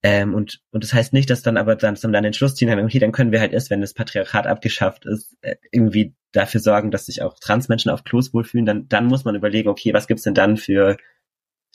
Ähm, 0.10 0.34
und, 0.34 0.62
und 0.72 0.86
das 0.86 0.94
heißt 0.94 1.12
nicht, 1.12 1.30
dass 1.30 1.42
dann 1.42 1.58
aber 1.58 1.76
dann, 1.76 1.96
dann 1.96 2.24
den 2.24 2.32
Schluss 2.32 2.56
ziehen, 2.56 2.70
okay, 2.80 3.00
dann 3.00 3.12
können 3.12 3.34
wir 3.34 3.42
halt 3.42 3.52
erst, 3.52 3.70
wenn 3.70 3.82
das 3.82 3.94
Patriarchat 3.94 4.48
abgeschafft 4.48 5.06
ist, 5.06 5.36
äh, 5.42 5.58
irgendwie 5.70 6.16
dafür 6.32 6.62
sorgen, 6.62 6.92
dass 6.92 7.08
sich 7.08 7.22
auch 7.22 7.38
Transmenschen 7.38 7.92
auf 7.92 8.06
Klos 8.06 8.34
wohlfühlen, 8.34 8.66
dann, 8.66 8.88
dann 8.88 9.08
muss 9.08 9.26
man 9.26 9.36
überlegen, 9.36 9.68
okay, 9.68 9.94
was 9.94 10.08
gibt's 10.08 10.24
denn 10.24 10.34
dann 10.34 10.56
für 10.56 10.96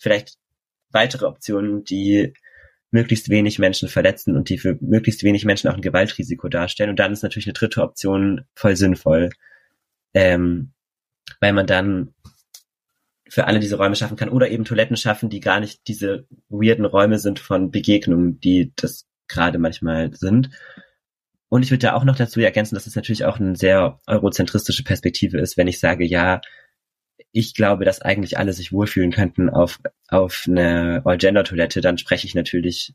vielleicht 0.01 0.39
weitere 0.93 1.27
Optionen, 1.27 1.85
die 1.85 2.33
möglichst 2.91 3.29
wenig 3.29 3.59
Menschen 3.59 3.91
verletzen 3.91 4.35
und 4.35 4.49
die 4.49 4.57
für 4.57 4.79
möglichst 4.81 5.25
wenig 5.25 5.45
Menschen 5.45 5.69
auch 5.69 5.75
ein 5.75 5.83
Gewaltrisiko 5.83 6.49
darstellen. 6.49 6.89
Und 6.89 7.01
dann 7.01 7.13
ist 7.13 7.23
natürlich 7.23 7.49
eine 7.49 7.53
dritte 7.53 7.83
Option 7.83 8.47
voll 8.55 8.77
sinnvoll, 8.77 9.29
ähm, 10.15 10.73
weil 11.39 11.53
man 11.53 11.67
dann 11.67 12.15
für 13.33 13.47
alle 13.47 13.61
diese 13.61 13.77
Räume 13.77 13.97
schaffen 13.97 14.19
kann 14.19 14.29
oder 14.29 14.51
eben 14.51 14.67
Toiletten 14.67 14.99
schaffen, 14.99 15.31
die 15.31 15.41
gar 15.41 15.59
nicht 15.59 15.89
diese 15.89 16.27
weirden 16.51 16.85
Räume 16.85 17.19
sind 17.19 17.39
von 17.39 17.71
Begegnungen, 17.71 18.39
die 18.41 18.75
das 18.77 19.07
gerade 19.27 19.59
manchmal 19.59 20.13
sind. 20.15 20.51
Und 21.49 21.63
ich 21.63 21.71
würde 21.71 21.87
da 21.87 21.95
auch 21.95 22.05
noch 22.05 22.17
dazu 22.17 22.41
ergänzen, 22.41 22.75
dass 22.75 22.87
es 22.87 22.95
natürlich 22.95 23.25
auch 23.25 23.41
eine 23.41 23.57
sehr 23.57 24.01
eurozentristische 24.07 24.85
Perspektive 24.85 25.39
ist, 25.41 25.57
wenn 25.57 25.67
ich 25.67 25.81
sage, 25.81 26.05
ja, 26.05 26.43
ich 27.31 27.55
glaube, 27.55 27.87
dass 27.87 28.03
eigentlich 28.03 28.37
alle 28.37 28.53
sich 28.53 28.71
wohlfühlen 28.71 29.13
könnten 29.13 29.49
auf, 29.49 29.81
auf 30.09 30.45
eine 30.47 31.01
All-Gender-Toilette, 31.07 31.81
dann 31.81 31.97
spreche 31.97 32.27
ich 32.27 32.35
natürlich 32.35 32.95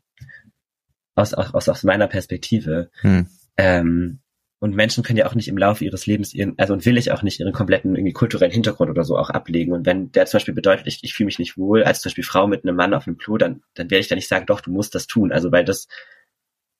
aus, 1.16 1.34
aus, 1.34 1.68
aus 1.68 1.82
meiner 1.82 2.06
Perspektive. 2.06 2.92
Hm. 3.00 3.26
Ähm, 3.56 4.20
und 4.60 4.74
Menschen 4.74 5.04
können 5.04 5.18
ja 5.18 5.26
auch 5.26 5.36
nicht 5.36 5.48
im 5.48 5.56
Laufe 5.56 5.84
ihres 5.84 6.06
Lebens 6.06 6.34
ihren, 6.34 6.58
also 6.58 6.72
und 6.72 6.84
will 6.84 6.98
ich 6.98 7.12
auch 7.12 7.22
nicht 7.22 7.38
ihren 7.38 7.52
kompletten 7.52 7.94
irgendwie 7.94 8.12
kulturellen 8.12 8.50
Hintergrund 8.50 8.90
oder 8.90 9.04
so 9.04 9.16
auch 9.16 9.30
ablegen. 9.30 9.72
Und 9.72 9.86
wenn 9.86 10.10
der 10.10 10.26
zum 10.26 10.38
Beispiel 10.38 10.54
bedeutet, 10.54 10.88
ich, 10.88 10.98
ich 11.02 11.14
fühle 11.14 11.26
mich 11.26 11.38
nicht 11.38 11.56
wohl, 11.56 11.84
als 11.84 12.00
zum 12.00 12.10
Beispiel 12.10 12.24
Frau 12.24 12.48
mit 12.48 12.64
einem 12.64 12.74
Mann 12.74 12.92
auf 12.92 13.04
dem 13.04 13.18
Klo, 13.18 13.36
dann, 13.36 13.62
dann 13.74 13.90
werde 13.90 14.00
ich 14.00 14.08
da 14.08 14.16
nicht 14.16 14.26
sagen, 14.26 14.46
doch, 14.46 14.60
du 14.60 14.72
musst 14.72 14.96
das 14.96 15.06
tun. 15.06 15.30
Also 15.30 15.52
weil 15.52 15.64
das, 15.64 15.86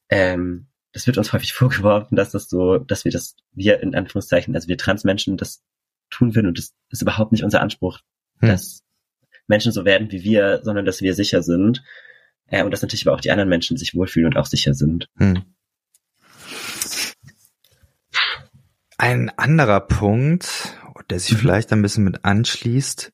ähm, 0.09 0.67
das 0.93 1.07
wird 1.07 1.19
uns 1.19 1.33
häufig 1.33 1.53
vorgeworfen, 1.55 2.17
dass 2.17 2.33
das 2.33 2.49
so, 2.49 2.79
dass 2.79 3.05
wir 3.05 3.13
das, 3.13 3.37
wir 3.53 3.81
in 3.81 3.95
Anführungszeichen, 3.95 4.57
also 4.57 4.67
wir 4.67 4.77
Transmenschen 4.77 5.37
das 5.37 5.63
tun 6.11 6.35
würden 6.35 6.49
und 6.49 6.59
das 6.59 6.75
ist 6.91 7.03
überhaupt 7.03 7.31
nicht 7.31 7.45
unser 7.45 7.61
Anspruch, 7.61 8.01
hm. 8.41 8.49
dass 8.49 8.83
Menschen 9.47 9.71
so 9.71 9.85
werden 9.85 10.11
wie 10.11 10.25
wir, 10.25 10.63
sondern 10.65 10.85
dass 10.85 11.01
wir 11.01 11.15
sicher 11.15 11.43
sind. 11.45 11.85
Äh, 12.47 12.65
und 12.65 12.73
dass 12.73 12.83
natürlich 12.83 13.07
aber 13.07 13.15
auch 13.15 13.21
die 13.21 13.31
anderen 13.31 13.49
Menschen 13.49 13.77
sich 13.77 13.95
wohlfühlen 13.95 14.33
und 14.33 14.37
auch 14.37 14.47
sicher 14.47 14.75
sind. 14.75 15.09
Hm. 15.19 15.45
Ein 18.99 19.31
anderer 19.39 19.81
Punkt, 19.81 20.77
der 21.09 21.21
sich 21.21 21.35
mhm. 21.35 21.39
vielleicht 21.39 21.73
ein 21.73 21.83
bisschen 21.83 22.03
mit 22.03 22.25
anschließt, 22.25 23.13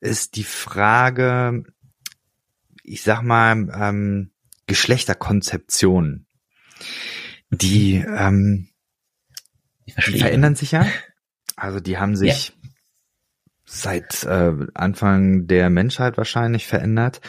ist 0.00 0.34
die 0.34 0.44
Frage, 0.44 1.62
ich 2.82 3.02
sag 3.02 3.22
mal, 3.22 3.68
ähm, 3.72 4.32
Geschlechterkonzeption. 4.66 6.26
Die, 7.50 7.94
ähm, 7.94 8.68
die 9.86 10.18
verändern 10.18 10.56
sich 10.56 10.72
ja. 10.72 10.86
Also 11.54 11.78
die 11.78 11.98
haben 11.98 12.16
sich 12.16 12.48
ja. 12.48 12.54
seit 13.64 14.24
äh, 14.24 14.52
Anfang 14.74 15.46
der 15.46 15.70
Menschheit 15.70 16.16
wahrscheinlich 16.16 16.66
verändert. 16.66 17.20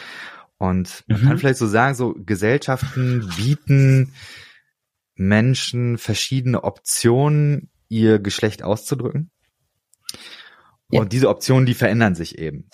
Und 0.58 1.04
man 1.06 1.20
mhm. 1.20 1.26
kann 1.26 1.38
vielleicht 1.38 1.58
so 1.58 1.68
sagen, 1.68 1.94
so 1.94 2.14
Gesellschaften 2.18 3.30
bieten 3.36 4.12
Menschen 5.14 5.98
verschiedene 5.98 6.64
Optionen, 6.64 7.70
ihr 7.88 8.18
Geschlecht 8.18 8.62
auszudrücken. 8.62 9.30
Ja. 10.90 11.00
Und 11.00 11.12
diese 11.12 11.28
Optionen, 11.28 11.66
die 11.66 11.74
verändern 11.74 12.14
sich 12.14 12.38
eben. 12.38 12.68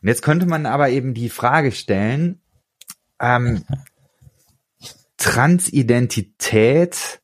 Und 0.00 0.08
jetzt 0.08 0.22
könnte 0.22 0.46
man 0.46 0.66
aber 0.66 0.90
eben 0.90 1.14
die 1.14 1.28
Frage 1.28 1.72
stellen, 1.72 2.40
ähm, 3.20 3.64
Transidentität, 5.16 7.20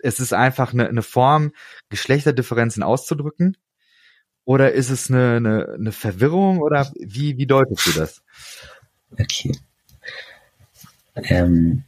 es 0.00 0.20
ist 0.20 0.32
einfach 0.32 0.72
eine, 0.72 0.88
eine 0.88 1.02
Form, 1.02 1.52
Geschlechterdifferenzen 1.88 2.82
auszudrücken? 2.82 3.56
Oder 4.44 4.72
ist 4.72 4.90
es 4.90 5.08
eine, 5.08 5.36
eine, 5.36 5.68
eine 5.74 5.92
Verwirrung 5.92 6.60
oder 6.60 6.90
wie, 6.98 7.38
wie 7.38 7.46
deutest 7.46 7.86
du 7.86 7.92
das? 7.92 8.22
Okay. 9.18 9.52
Ähm, 11.14 11.84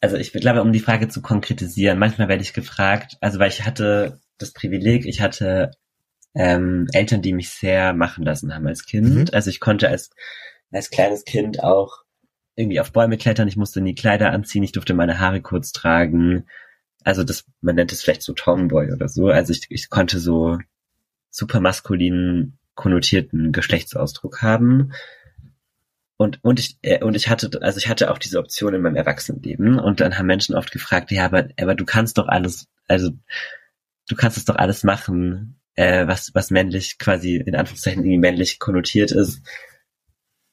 also 0.00 0.16
ich 0.16 0.32
glaube, 0.32 0.62
um 0.62 0.72
die 0.72 0.80
Frage 0.80 1.08
zu 1.08 1.20
konkretisieren, 1.20 1.98
manchmal 1.98 2.28
werde 2.28 2.42
ich 2.42 2.54
gefragt, 2.54 3.18
also 3.20 3.38
weil 3.38 3.50
ich 3.50 3.64
hatte 3.64 4.20
das 4.38 4.52
Privileg, 4.52 5.06
ich 5.06 5.20
hatte 5.20 5.72
ähm, 6.34 6.86
Eltern, 6.92 7.22
die 7.22 7.32
mich 7.32 7.50
sehr 7.50 7.92
machen 7.92 8.24
lassen 8.24 8.54
haben 8.54 8.66
als 8.66 8.84
Kind. 8.86 9.14
Mhm. 9.14 9.24
Also 9.32 9.50
ich 9.50 9.60
konnte 9.60 9.88
als, 9.88 10.10
als 10.70 10.90
kleines 10.90 11.24
Kind 11.24 11.62
auch 11.62 12.02
irgendwie 12.54 12.80
auf 12.80 12.92
Bäume 12.92 13.16
klettern, 13.16 13.48
ich 13.48 13.56
musste 13.56 13.80
nie 13.80 13.94
Kleider 13.94 14.30
anziehen, 14.30 14.62
ich 14.62 14.72
durfte 14.72 14.94
meine 14.94 15.18
Haare 15.18 15.40
kurz 15.40 15.72
tragen. 15.72 16.46
Also 17.04 17.24
das, 17.24 17.44
man 17.60 17.74
nennt 17.74 17.92
es 17.92 18.02
vielleicht 18.02 18.22
so 18.22 18.32
Tomboy 18.32 18.92
oder 18.92 19.08
so. 19.08 19.28
Also 19.28 19.52
ich, 19.52 19.66
ich 19.70 19.90
konnte 19.90 20.18
so 20.18 20.58
super 21.30 21.60
maskulinen 21.60 22.58
konnotierten 22.74 23.52
Geschlechtsausdruck 23.52 24.42
haben. 24.42 24.92
Und, 26.16 26.38
und 26.42 26.60
ich, 26.60 26.78
äh, 26.82 27.02
und 27.02 27.16
ich 27.16 27.28
hatte, 27.28 27.50
also 27.62 27.78
ich 27.78 27.88
hatte 27.88 28.10
auch 28.10 28.18
diese 28.18 28.38
Option 28.38 28.74
in 28.74 28.82
meinem 28.82 28.96
Erwachsenenleben. 28.96 29.78
Und 29.78 30.00
dann 30.00 30.18
haben 30.18 30.26
Menschen 30.26 30.54
oft 30.54 30.70
gefragt, 30.70 31.10
ja, 31.10 31.24
aber, 31.24 31.48
aber 31.60 31.74
du 31.74 31.84
kannst 31.84 32.18
doch 32.18 32.28
alles, 32.28 32.68
also, 32.86 33.10
du 34.08 34.14
kannst 34.14 34.36
es 34.36 34.44
doch 34.44 34.56
alles 34.56 34.84
machen, 34.84 35.60
äh, 35.74 36.06
was, 36.06 36.34
was 36.34 36.50
männlich 36.50 36.98
quasi, 36.98 37.36
in 37.36 37.54
Anführungszeichen, 37.54 38.02
irgendwie 38.02 38.18
männlich 38.18 38.58
konnotiert 38.58 39.12
ist. 39.12 39.42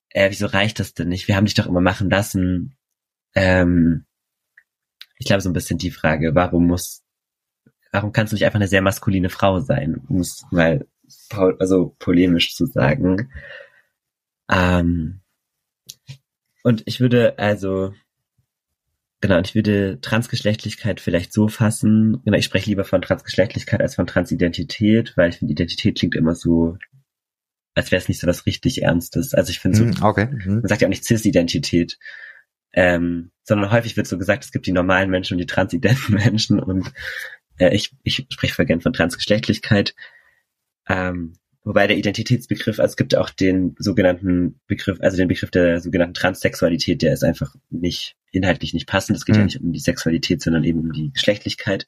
Äh, 0.10 0.30
wieso 0.30 0.48
reicht 0.48 0.80
das 0.80 0.94
denn 0.94 1.10
nicht? 1.10 1.28
Wir 1.28 1.36
haben 1.36 1.46
dich 1.46 1.54
doch 1.54 1.68
immer 1.68 1.82
machen 1.82 2.10
lassen. 2.10 2.76
Ähm, 3.36 4.06
ich 5.18 5.28
glaube, 5.28 5.42
so 5.42 5.50
ein 5.50 5.54
bisschen 5.54 5.78
die 5.78 5.92
Frage, 5.92 6.34
warum 6.34 6.68
muss, 6.68 7.04
warum 7.92 8.12
kannst 8.12 8.32
du 8.32 8.36
nicht 8.36 8.46
einfach 8.46 8.60
eine 8.60 8.68
sehr 8.68 8.82
maskuline 8.82 9.30
Frau 9.30 9.60
sein? 9.60 10.02
Um 10.08 10.20
es 10.20 10.46
mal, 10.52 10.88
also 11.32 11.96
polemisch 12.00 12.56
zu 12.56 12.66
sagen. 12.66 13.32
Ähm, 14.50 15.22
und 16.64 16.84
ich 16.86 17.00
würde 17.00 17.38
also, 17.38 17.94
genau, 19.22 19.38
und 19.38 19.48
ich 19.48 19.56
würde 19.56 20.00
Transgeschlechtlichkeit 20.02 21.00
vielleicht 21.02 21.34
so 21.34 21.48
fassen, 21.48 22.22
genau, 22.26 22.38
ich 22.38 22.46
spreche 22.46 22.70
lieber 22.70 22.86
von 22.86 23.02
Transgeschlechtlichkeit 23.02 23.82
als 23.82 23.96
von 23.96 24.08
Transidentität, 24.08 25.14
weil 25.16 25.30
ich 25.30 25.38
finde, 25.38 25.54
Identität 25.54 25.98
klingt 25.98 26.16
immer 26.16 26.36
so, 26.36 26.78
als 27.76 27.92
wäre 27.92 28.02
es 28.02 28.08
nicht 28.08 28.20
so 28.20 28.28
was 28.28 28.46
richtig 28.46 28.82
Ernstes. 28.82 29.34
Also 29.34 29.52
ich 29.52 29.60
finde 29.60 29.78
so, 29.78 29.86
Hm, 29.86 30.04
okay. 30.04 30.28
Mhm. 30.28 30.56
man 30.56 30.68
sagt 30.68 30.82
ja 30.82 30.88
auch 30.88 30.90
nicht 30.90 31.06
Cis-Identität, 31.06 31.98
ähm, 32.74 33.32
sondern 33.44 33.72
häufig 33.72 33.98
wird 33.98 34.08
so 34.08 34.18
gesagt, 34.18 34.44
es 34.44 34.52
gibt 34.52 34.68
die 34.68 34.72
normalen 34.72 35.10
Menschen 35.10 35.36
und 35.36 35.40
die 35.40 35.46
transidenten 35.46 36.14
Menschen 36.14 36.60
und 36.60 36.92
äh, 37.58 37.74
ich, 37.76 37.96
ich 38.04 38.28
spreche 38.30 38.54
voll 38.54 38.66
gern 38.66 38.82
von 38.82 38.94
Transgeschlechtlichkeit. 38.94 39.96
Ähm, 40.88 41.34
wobei 41.64 41.88
der 41.88 41.98
Identitätsbegriff, 41.98 42.80
also 42.80 42.92
es 42.92 42.98
gibt 42.98 43.16
auch 43.16 43.30
den 43.30 43.76
sogenannten 43.78 44.60
Begriff, 44.68 45.00
also 45.02 45.18
den 45.18 45.28
Begriff 45.28 45.52
der 45.52 45.82
sogenannten 45.82 46.14
Transsexualität, 46.14 47.02
der 47.02 47.14
ist 47.14 47.24
einfach 47.24 47.56
nicht 47.70 48.16
inhaltlich 48.32 48.74
nicht 48.74 48.88
passend. 48.88 49.18
Es 49.18 49.26
geht 49.26 49.36
ja 49.36 49.42
Mhm. 49.42 49.46
nicht 49.46 49.62
um 49.62 49.72
die 49.74 49.80
Sexualität, 49.80 50.42
sondern 50.42 50.64
eben 50.64 50.80
um 50.80 50.92
die 50.92 51.12
Geschlechtlichkeit. 51.12 51.88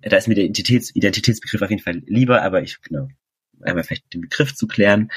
Da 0.00 0.16
ist 0.16 0.28
mir 0.28 0.34
der 0.34 0.44
Identitäts 0.44 0.94
Identitätsbegriff 0.94 1.62
auf 1.62 1.70
jeden 1.70 1.82
Fall 1.82 2.02
lieber, 2.06 2.42
aber 2.42 2.62
ich, 2.62 2.80
genau, 2.82 3.08
einmal 3.60 3.84
vielleicht 3.84 4.12
den 4.14 4.22
Begriff 4.22 4.54
zu 4.54 4.66
klären 4.66 5.10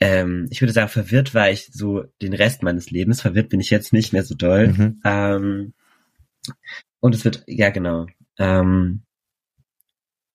ähm, 0.00 0.48
ich 0.50 0.60
würde 0.60 0.72
sagen, 0.72 0.88
verwirrt 0.88 1.34
war 1.34 1.50
ich 1.50 1.70
so 1.72 2.04
den 2.20 2.34
Rest 2.34 2.62
meines 2.62 2.90
Lebens. 2.90 3.20
Verwirrt 3.20 3.48
bin 3.48 3.60
ich 3.60 3.70
jetzt 3.70 3.92
nicht 3.92 4.12
mehr 4.12 4.24
so 4.24 4.34
doll. 4.34 4.68
Mhm. 4.68 5.00
Ähm, 5.04 5.72
und 7.00 7.14
es 7.14 7.24
wird, 7.24 7.44
ja 7.46 7.70
genau. 7.70 8.06
Ähm, 8.38 9.02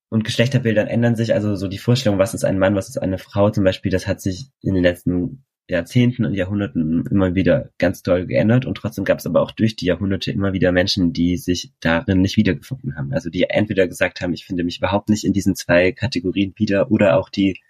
und 0.10 0.24
Geschlechterbildern 0.24 0.88
ändern 0.88 1.16
sich, 1.16 1.34
also 1.34 1.56
so 1.56 1.68
die 1.68 1.78
Vorstellung, 1.78 2.18
was 2.18 2.34
ist 2.34 2.45
ein 2.45 2.58
Mann, 2.58 2.76
was 2.76 2.89
ist 2.89 2.97
eine 2.97 3.18
Frau 3.18 3.52
zum 3.52 3.64
Beispiel, 3.64 3.91
das 3.91 4.08
hat 4.08 4.22
sich 4.22 4.47
in 4.62 4.74
den 4.74 4.84
letzten 4.84 5.43
Jahrzehnten 5.70 6.26
und 6.26 6.34
Jahrhunderten 6.34 7.05
immer 7.11 7.36
wieder 7.36 7.70
ganz 7.78 8.01
doll 8.01 8.26
geändert 8.26 8.65
und 8.65 8.76
trotzdem 8.76 9.05
gab 9.05 9.20
es 9.20 9.28
aber 9.28 9.41
auch 9.41 9.51
durch 9.51 9.76
die 9.76 9.86
Jahrhunderte 9.86 10.32
immer 10.32 10.51
wieder 10.51 10.72
Menschen, 10.72 11.13
die 11.13 11.38
sich 11.38 11.72
darin 11.80 12.22
nicht 12.22 12.38
wiedergefunden 12.38 12.95
haben. 12.95 13.13
Also 13.13 13.30
die 13.30 13.43
entweder 13.43 13.88
gesagt 13.88 14.22
haben, 14.22 14.34
ich 14.34 14.45
finde 14.45 14.63
mich 14.63 14.80
überhaupt 14.80 15.09
nicht 15.09 15.24
in 15.24 15.34
diesen 15.34 15.55
zwei 15.55 15.91
Kategorien 15.91 16.53
wieder 16.57 16.89
oder 16.91 17.17
auch 17.17 17.30
die 17.30 17.61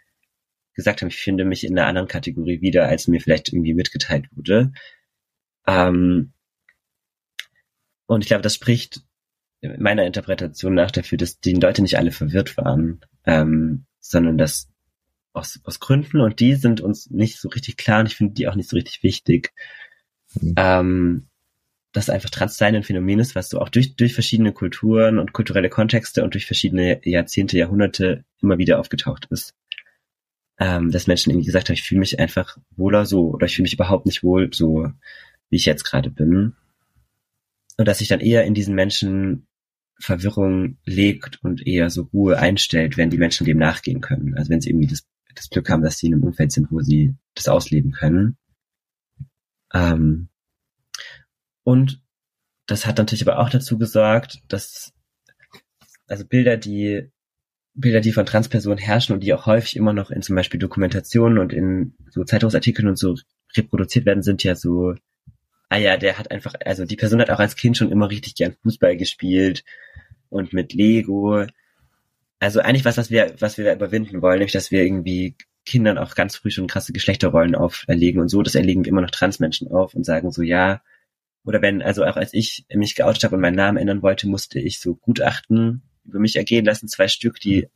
gesagt 0.73 1.01
haben, 1.01 1.09
ich 1.09 1.17
finde 1.17 1.43
mich 1.43 1.65
in 1.65 1.77
einer 1.77 1.87
anderen 1.87 2.07
Kategorie 2.07 2.61
wieder, 2.61 2.87
als 2.87 3.09
mir 3.09 3.19
vielleicht 3.19 3.51
irgendwie 3.51 3.73
mitgeteilt 3.73 4.27
wurde. 4.31 4.71
Ähm, 5.67 6.31
und 8.05 8.21
ich 8.21 8.27
glaube, 8.27 8.43
das 8.43 8.55
spricht 8.55 9.01
meiner 9.61 10.05
Interpretation 10.05 10.73
nach 10.73 10.91
dafür, 10.91 11.17
dass 11.17 11.41
die 11.41 11.53
Leute 11.53 11.81
nicht 11.81 11.97
alle 11.97 12.11
verwirrt 12.11 12.55
waren, 12.55 13.01
ähm, 13.25 13.85
sondern 13.99 14.37
dass 14.37 14.71
aus, 15.33 15.59
aus 15.63 15.79
Gründen, 15.79 16.21
und 16.21 16.39
die 16.39 16.55
sind 16.55 16.81
uns 16.81 17.09
nicht 17.09 17.39
so 17.39 17.49
richtig 17.49 17.77
klar 17.77 18.01
und 18.01 18.07
ich 18.07 18.15
finde 18.15 18.33
die 18.33 18.47
auch 18.47 18.55
nicht 18.55 18.69
so 18.69 18.75
richtig 18.75 19.03
wichtig, 19.03 19.51
Mhm. 20.39 20.53
ähm, 20.57 21.27
dass 21.91 22.11
einfach 22.11 22.29
Transsein 22.29 22.75
ein 22.75 22.83
Phänomen 22.83 23.17
ist, 23.19 23.33
was 23.33 23.49
so 23.49 23.59
auch 23.59 23.69
durch, 23.69 23.95
durch 23.95 24.13
verschiedene 24.13 24.51
Kulturen 24.53 25.17
und 25.17 25.33
kulturelle 25.33 25.69
Kontexte 25.69 26.23
und 26.23 26.35
durch 26.35 26.45
verschiedene 26.45 27.01
Jahrzehnte, 27.03 27.57
Jahrhunderte 27.57 28.25
immer 28.39 28.59
wieder 28.59 28.79
aufgetaucht 28.79 29.25
ist 29.31 29.55
ähm, 30.59 30.91
dass 30.91 31.07
Menschen 31.07 31.31
irgendwie 31.31 31.45
gesagt 31.45 31.69
haben, 31.69 31.73
ich 31.73 31.83
fühle 31.83 31.99
mich 31.99 32.19
einfach 32.19 32.57
wohler 32.75 33.05
so 33.05 33.29
oder 33.29 33.45
ich 33.45 33.55
fühle 33.55 33.63
mich 33.63 33.73
überhaupt 33.73 34.05
nicht 34.05 34.23
wohl 34.23 34.53
so, 34.53 34.91
wie 35.49 35.55
ich 35.55 35.65
jetzt 35.65 35.85
gerade 35.85 36.09
bin. 36.09 36.53
Und 37.77 37.87
dass 37.87 37.99
sich 37.99 38.09
dann 38.09 38.19
eher 38.19 38.43
in 38.43 38.53
diesen 38.53 38.75
Menschen 38.75 39.47
Verwirrung 40.01 40.77
legt 40.85 41.43
und 41.43 41.65
eher 41.65 41.89
so 41.89 42.03
Ruhe 42.13 42.37
einstellt, 42.39 42.97
wenn 42.97 43.09
die 43.09 43.17
Menschen 43.17 43.45
dem 43.45 43.57
nachgehen 43.57 44.01
können. 44.01 44.37
Also 44.37 44.49
wenn 44.49 44.61
sie 44.61 44.69
irgendwie 44.69 44.87
das, 44.87 45.05
das 45.39 45.49
Glück 45.49 45.69
haben, 45.69 45.81
dass 45.81 45.97
sie 45.97 46.07
in 46.07 46.13
einem 46.13 46.23
Umfeld 46.23 46.51
sind, 46.51 46.71
wo 46.71 46.81
sie 46.81 47.15
das 47.35 47.47
ausleben 47.47 47.91
können. 47.91 48.37
Ähm, 49.73 50.29
und 51.63 52.01
das 52.65 52.85
hat 52.85 52.97
natürlich 52.97 53.27
aber 53.27 53.39
auch 53.39 53.49
dazu 53.49 53.77
gesorgt, 53.77 54.41
dass 54.47 54.93
also 56.07 56.25
Bilder, 56.25 56.57
die 56.57 57.11
Bilder, 57.73 58.01
die 58.01 58.11
von 58.11 58.25
Transpersonen 58.25 58.79
herrschen 58.79 59.13
und 59.13 59.21
die 59.21 59.33
auch 59.33 59.45
häufig 59.45 59.75
immer 59.75 59.93
noch 59.93 60.11
in 60.11 60.21
zum 60.21 60.35
Beispiel 60.35 60.59
Dokumentationen 60.59 61.37
und 61.37 61.53
in 61.53 61.93
so 62.09 62.23
Zeitungsartikeln 62.23 62.87
und 62.87 62.97
so 62.97 63.15
reproduziert 63.55 64.05
werden, 64.05 64.23
sind 64.23 64.43
ja 64.43 64.55
so, 64.55 64.95
ah 65.69 65.77
ja, 65.77 65.97
der 65.97 66.17
hat 66.17 66.31
einfach, 66.31 66.55
also 66.65 66.85
die 66.85 66.95
Person 66.95 67.21
hat 67.21 67.29
auch 67.29 67.39
als 67.39 67.55
Kind 67.55 67.77
schon 67.77 67.91
immer 67.91 68.09
richtig 68.09 68.35
gern 68.35 68.55
Fußball 68.63 68.97
gespielt 68.97 69.63
und 70.29 70.51
mit 70.51 70.73
Lego. 70.73 71.45
Also 72.39 72.61
eigentlich 72.61 72.85
was, 72.85 72.97
was 72.97 73.09
wir, 73.09 73.35
was 73.39 73.57
wir 73.57 73.73
überwinden 73.73 74.21
wollen, 74.21 74.39
nämlich, 74.39 74.53
dass 74.53 74.71
wir 74.71 74.83
irgendwie 74.83 75.35
Kindern 75.65 75.97
auch 75.97 76.15
ganz 76.15 76.37
früh 76.37 76.51
schon 76.51 76.67
krasse 76.67 76.93
Geschlechterrollen 76.93 77.55
auferlegen 77.55 78.21
und 78.21 78.29
so, 78.29 78.41
das 78.41 78.55
erlegen 78.55 78.85
wir 78.85 78.89
immer 78.89 79.01
noch 79.01 79.11
Transmenschen 79.11 79.69
auf 79.71 79.93
und 79.93 80.05
sagen 80.05 80.31
so, 80.31 80.41
ja, 80.41 80.81
oder 81.45 81.61
wenn, 81.61 81.81
also 81.81 82.05
auch 82.05 82.15
als 82.15 82.33
ich 82.33 82.65
mich 82.73 82.95
geoutet 82.95 83.23
habe 83.23 83.35
und 83.35 83.41
meinen 83.41 83.55
Namen 83.55 83.77
ändern 83.77 84.01
wollte, 84.01 84.27
musste 84.27 84.59
ich 84.59 84.79
so 84.79 84.95
Gutachten 84.95 85.83
über 86.05 86.19
mich 86.19 86.35
ergehen 86.35 86.65
lassen, 86.65 86.87
zwei 86.87 87.07
Stück, 87.07 87.39
die 87.39 87.67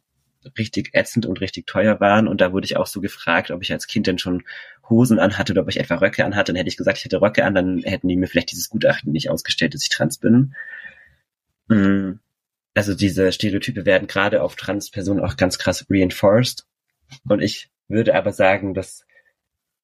richtig 0.58 0.90
ätzend 0.94 1.26
und 1.26 1.42
richtig 1.42 1.68
teuer 1.68 2.00
waren. 2.00 2.28
Und 2.28 2.42
da 2.42 2.52
wurde 2.52 2.66
ich 2.66 2.78
auch 2.78 2.88
so 2.88 3.02
gefragt, 3.02 3.52
ob 3.52 3.62
ich 3.62 3.72
als 3.72 3.88
Kind 3.88 4.08
denn 4.08 4.18
schon 4.18 4.44
Hosen 4.90 5.20
anhatte 5.20 5.54
oder 5.54 5.62
ob 5.62 5.70
ich 5.70 5.80
etwa 5.80 5.96
Röcke 5.96 6.26
anhatte. 6.26 6.52
Dann 6.52 6.58
hätte 6.58 6.70
ich 6.70 6.78
gesagt, 6.78 6.98
ich 6.98 7.06
hätte 7.06 7.22
Röcke 7.22 7.46
an, 7.46 7.56
dann 7.56 7.80
hätten 7.80 8.08
die 8.08 8.18
mir 8.18 8.28
vielleicht 8.28 8.52
dieses 8.52 8.70
Gutachten 8.70 9.12
nicht 9.12 9.30
ausgestellt, 9.30 9.74
dass 9.74 9.84
ich 9.84 9.90
trans 9.90 10.18
bin. 10.18 10.56
Mm, 11.68 12.20
Also 12.74 12.96
diese 12.96 13.32
Stereotype 13.32 13.86
werden 13.86 14.08
gerade 14.08 14.42
auf 14.42 14.56
Transpersonen 14.56 15.24
auch 15.24 15.38
ganz 15.38 15.60
krass 15.60 15.86
reinforced. 15.90 16.66
Und 17.28 17.42
ich 17.42 17.70
würde 17.88 18.16
aber 18.16 18.32
sagen, 18.32 18.74
dass 18.74 19.06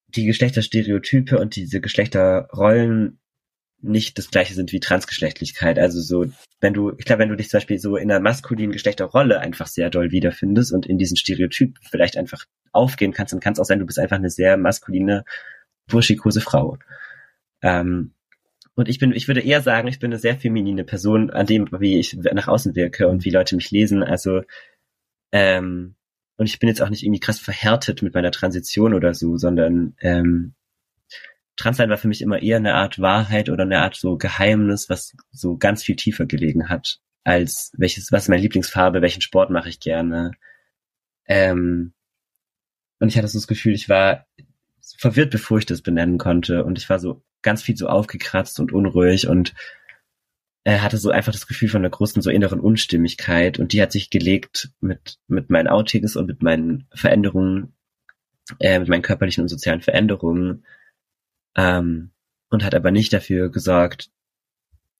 die 0.07 0.25
Geschlechterstereotype 0.25 1.37
und 1.37 1.55
diese 1.55 1.81
Geschlechterrollen 1.81 3.19
nicht 3.81 4.17
das 4.17 4.29
gleiche 4.29 4.53
sind 4.53 4.71
wie 4.71 4.79
Transgeschlechtlichkeit. 4.79 5.79
Also 5.79 6.01
so, 6.01 6.25
wenn 6.59 6.73
du, 6.73 6.91
ich 6.97 7.05
glaube, 7.05 7.21
wenn 7.21 7.29
du 7.29 7.37
dich 7.37 7.49
zum 7.49 7.59
Beispiel 7.59 7.79
so 7.79 7.95
in 7.95 8.11
einer 8.11 8.19
maskulinen 8.19 8.71
Geschlechterrolle 8.71 9.39
einfach 9.39 9.67
sehr 9.67 9.89
doll 9.89 10.11
wiederfindest 10.11 10.73
und 10.73 10.85
in 10.85 10.97
diesen 10.97 11.15
Stereotyp 11.15 11.77
vielleicht 11.89 12.17
einfach 12.17 12.45
aufgehen 12.71 13.13
kannst, 13.13 13.33
dann 13.33 13.39
kann 13.39 13.53
es 13.53 13.59
auch 13.59 13.65
sein, 13.65 13.79
du 13.79 13.85
bist 13.85 13.99
einfach 13.99 14.17
eine 14.17 14.29
sehr 14.29 14.57
maskuline, 14.57 15.23
burschikose 15.87 16.41
Frau. 16.41 16.77
Ähm, 17.61 18.13
und 18.79 18.87
ich 18.87 18.97
bin, 18.97 19.11
ich 19.11 19.27
würde 19.27 19.41
eher 19.41 19.61
sagen, 19.61 19.89
ich 19.89 19.99
bin 19.99 20.09
eine 20.09 20.19
sehr 20.19 20.37
feminine 20.37 20.85
Person 20.85 21.31
an 21.31 21.45
dem, 21.45 21.67
wie 21.79 21.99
ich 21.99 22.13
nach 22.13 22.47
außen 22.47 22.75
wirke 22.75 23.09
und 23.09 23.25
wie 23.25 23.29
Leute 23.29 23.57
mich 23.57 23.71
lesen. 23.71 24.03
Also, 24.03 24.43
ähm, 25.33 25.95
und 26.37 26.45
ich 26.45 26.59
bin 26.59 26.69
jetzt 26.69 26.81
auch 26.81 26.89
nicht 26.89 27.03
irgendwie 27.03 27.19
krass 27.19 27.41
verhärtet 27.41 28.01
mit 28.01 28.13
meiner 28.13 28.31
Transition 28.31 28.93
oder 28.93 29.13
so, 29.13 29.35
sondern 29.35 29.97
ähm, 29.99 30.53
Transsein 31.57 31.89
war 31.89 31.97
für 31.97 32.07
mich 32.07 32.21
immer 32.21 32.41
eher 32.41 32.55
eine 32.55 32.75
Art 32.75 32.99
Wahrheit 32.99 33.49
oder 33.49 33.63
eine 33.63 33.81
Art 33.81 33.95
so 33.95 34.17
Geheimnis, 34.17 34.89
was 34.89 35.13
so 35.29 35.57
ganz 35.57 35.83
viel 35.83 35.97
tiefer 35.97 36.25
gelegen 36.25 36.69
hat, 36.69 37.01
als 37.25 37.73
welches, 37.77 38.13
was 38.13 38.23
ist 38.23 38.29
meine 38.29 38.41
Lieblingsfarbe, 38.43 39.01
welchen 39.01 39.21
Sport 39.21 39.49
mache 39.49 39.67
ich 39.67 39.81
gerne. 39.81 40.31
Ähm, 41.25 41.91
und 42.99 43.09
ich 43.09 43.17
hatte 43.17 43.27
so 43.27 43.39
das 43.39 43.47
Gefühl, 43.47 43.73
ich 43.73 43.89
war 43.89 44.25
verwirrt, 44.97 45.31
bevor 45.31 45.57
ich 45.57 45.65
das 45.65 45.81
benennen 45.81 46.17
konnte. 46.17 46.63
Und 46.63 46.77
ich 46.77 46.89
war 46.89 46.99
so 46.99 47.21
ganz 47.41 47.61
viel 47.63 47.77
so 47.77 47.87
aufgekratzt 47.87 48.59
und 48.59 48.71
unruhig 48.71 49.27
und 49.27 49.53
er 50.63 50.83
hatte 50.83 50.97
so 50.97 51.09
einfach 51.09 51.31
das 51.31 51.47
Gefühl 51.47 51.69
von 51.69 51.81
einer 51.81 51.89
großen 51.89 52.21
so 52.21 52.29
inneren 52.29 52.59
Unstimmigkeit 52.59 53.59
und 53.59 53.73
die 53.73 53.81
hat 53.81 53.91
sich 53.91 54.09
gelegt 54.09 54.69
mit 54.81 55.17
mit 55.27 55.49
meinen 55.49 55.67
Outings 55.67 56.15
und 56.15 56.27
mit 56.27 56.43
meinen 56.43 56.87
Veränderungen, 56.93 57.73
äh, 58.59 58.79
mit 58.79 58.89
meinen 58.89 59.01
körperlichen 59.01 59.43
und 59.43 59.47
sozialen 59.47 59.81
Veränderungen 59.81 60.65
ähm, 61.55 62.11
und 62.49 62.63
hat 62.63 62.75
aber 62.75 62.91
nicht 62.91 63.13
dafür 63.13 63.49
gesorgt 63.49 64.11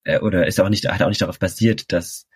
äh, 0.06 0.20
oder 0.20 0.48
ist 0.48 0.60
auch 0.60 0.70
nicht 0.70 0.88
hat 0.90 1.02
auch 1.02 1.10
nicht 1.10 1.22
darauf 1.22 1.40
basiert, 1.40 1.92
dass 1.92 2.28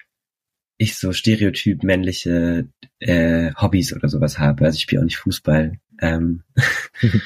ich 0.77 0.97
so 0.97 1.13
stereotyp 1.13 1.83
männliche 1.83 2.67
äh, 2.99 3.53
Hobbys 3.55 3.93
oder 3.93 4.09
sowas 4.09 4.39
habe. 4.39 4.65
Also 4.65 4.75
ich 4.75 4.81
spiele 4.81 5.01
auch 5.01 5.05
nicht 5.05 5.17
Fußball. 5.17 5.79
Ähm, 6.01 6.43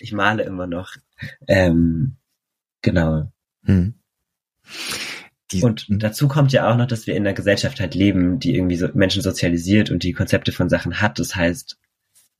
ich 0.00 0.12
male 0.12 0.42
immer 0.42 0.66
noch. 0.66 0.96
Ähm, 1.46 2.16
genau. 2.82 3.30
Hm. 3.64 3.94
Die, 5.52 5.62
und 5.62 5.86
dazu 5.88 6.26
kommt 6.26 6.52
ja 6.52 6.70
auch 6.70 6.76
noch, 6.76 6.86
dass 6.86 7.06
wir 7.06 7.14
in 7.14 7.24
einer 7.24 7.34
Gesellschaft 7.34 7.78
halt 7.78 7.94
leben, 7.94 8.40
die 8.40 8.56
irgendwie 8.56 8.76
so 8.76 8.88
Menschen 8.94 9.22
sozialisiert 9.22 9.90
und 9.90 10.02
die 10.02 10.12
Konzepte 10.12 10.50
von 10.50 10.68
Sachen 10.68 11.00
hat. 11.00 11.18
Das 11.20 11.36
heißt, 11.36 11.78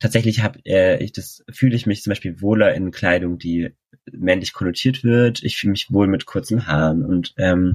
tatsächlich 0.01 0.43
habe 0.43 0.59
äh, 0.65 1.03
ich 1.03 1.13
das 1.13 1.45
fühle 1.51 1.77
ich 1.77 1.87
mich 1.87 2.03
zum 2.03 2.11
Beispiel 2.11 2.41
wohler 2.41 2.75
in 2.75 2.91
Kleidung, 2.91 3.39
die 3.39 3.75
männlich 4.11 4.53
konnotiert 4.53 5.05
wird. 5.05 5.43
Ich 5.45 5.57
fühle 5.57 5.73
mich 5.73 5.93
wohl 5.93 6.09
mit 6.09 6.27
kurzen 6.27 6.67
Haaren 6.67 7.05
und 7.05 7.33
ähm, 7.37 7.75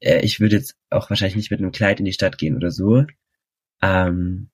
äh, 0.00 0.20
ich 0.24 0.40
würde 0.40 0.56
jetzt 0.56 0.76
auch 0.90 1.08
wahrscheinlich 1.08 1.36
nicht 1.36 1.50
mit 1.50 1.60
einem 1.60 1.72
Kleid 1.72 2.00
in 2.00 2.04
die 2.04 2.12
Stadt 2.12 2.36
gehen 2.36 2.56
oder 2.56 2.70
so. 2.72 3.04
Ähm, 3.82 4.50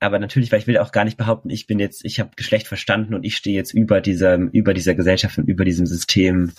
aber 0.00 0.18
natürlich, 0.18 0.52
weil 0.52 0.60
ich 0.60 0.66
will 0.66 0.78
auch 0.78 0.92
gar 0.92 1.04
nicht 1.04 1.16
behaupten, 1.16 1.50
ich 1.50 1.66
bin 1.66 1.78
jetzt, 1.78 2.04
ich 2.04 2.20
habe 2.20 2.30
Geschlecht 2.36 2.68
verstanden 2.68 3.14
und 3.14 3.24
ich 3.24 3.36
stehe 3.36 3.56
jetzt 3.56 3.72
über 3.74 4.00
dieser, 4.00 4.36
über 4.36 4.74
dieser 4.74 4.94
Gesellschaft 4.94 5.38
und 5.38 5.48
über 5.48 5.64
diesem 5.64 5.86
System 5.86 6.52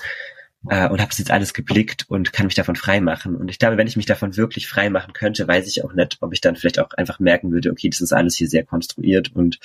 äh, 0.67 0.89
und 0.89 0.99
habe 0.99 1.11
es 1.11 1.17
jetzt 1.17 1.31
alles 1.31 1.53
geblickt 1.53 2.05
und 2.09 2.33
kann 2.33 2.47
mich 2.47 2.55
davon 2.55 2.75
frei 2.75 2.99
machen. 2.99 3.35
Und 3.35 3.49
ich 3.49 3.59
glaube, 3.59 3.77
wenn 3.77 3.87
ich 3.87 3.95
mich 3.95 4.05
davon 4.05 4.35
wirklich 4.35 4.67
frei 4.67 4.89
machen 4.89 5.13
könnte, 5.13 5.47
weiß 5.47 5.67
ich 5.67 5.83
auch 5.83 5.93
nicht, 5.93 6.17
ob 6.21 6.33
ich 6.33 6.41
dann 6.41 6.57
vielleicht 6.57 6.79
auch 6.79 6.91
einfach 6.91 7.19
merken 7.19 7.51
würde, 7.51 7.71
okay, 7.71 7.89
das 7.89 8.01
ist 8.01 8.11
alles 8.13 8.35
hier 8.35 8.49
sehr 8.49 8.65
konstruiert 8.65 9.33
und 9.33 9.59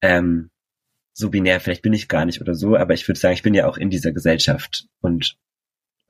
ähm, 0.00 0.50
so 1.12 1.30
binär 1.30 1.60
vielleicht 1.60 1.82
bin 1.82 1.92
ich 1.92 2.08
gar 2.08 2.24
nicht 2.24 2.40
oder 2.40 2.54
so, 2.54 2.76
aber 2.76 2.94
ich 2.94 3.06
würde 3.06 3.18
sagen, 3.18 3.34
ich 3.34 3.42
bin 3.42 3.52
ja 3.52 3.66
auch 3.66 3.76
in 3.76 3.90
dieser 3.90 4.12
Gesellschaft 4.12 4.86
und 5.00 5.36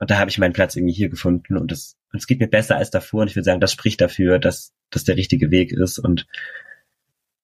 und 0.01 0.09
da 0.09 0.17
habe 0.17 0.29
ich 0.29 0.37
meinen 0.37 0.53
Platz 0.53 0.77
irgendwie 0.77 0.93
hier 0.93 1.09
gefunden 1.09 1.57
und 1.57 1.73
es 1.73 1.97
und 2.13 2.19
es 2.19 2.27
geht 2.27 2.39
mir 2.39 2.47
besser 2.47 2.77
als 2.77 2.89
davor 2.89 3.21
und 3.21 3.27
ich 3.27 3.35
würde 3.35 3.43
sagen, 3.43 3.59
das 3.59 3.73
spricht 3.73 3.99
dafür, 3.99 4.39
dass 4.39 4.71
das 4.91 5.03
der 5.03 5.17
richtige 5.17 5.51
Weg 5.51 5.71
ist 5.71 5.99
und 5.99 6.25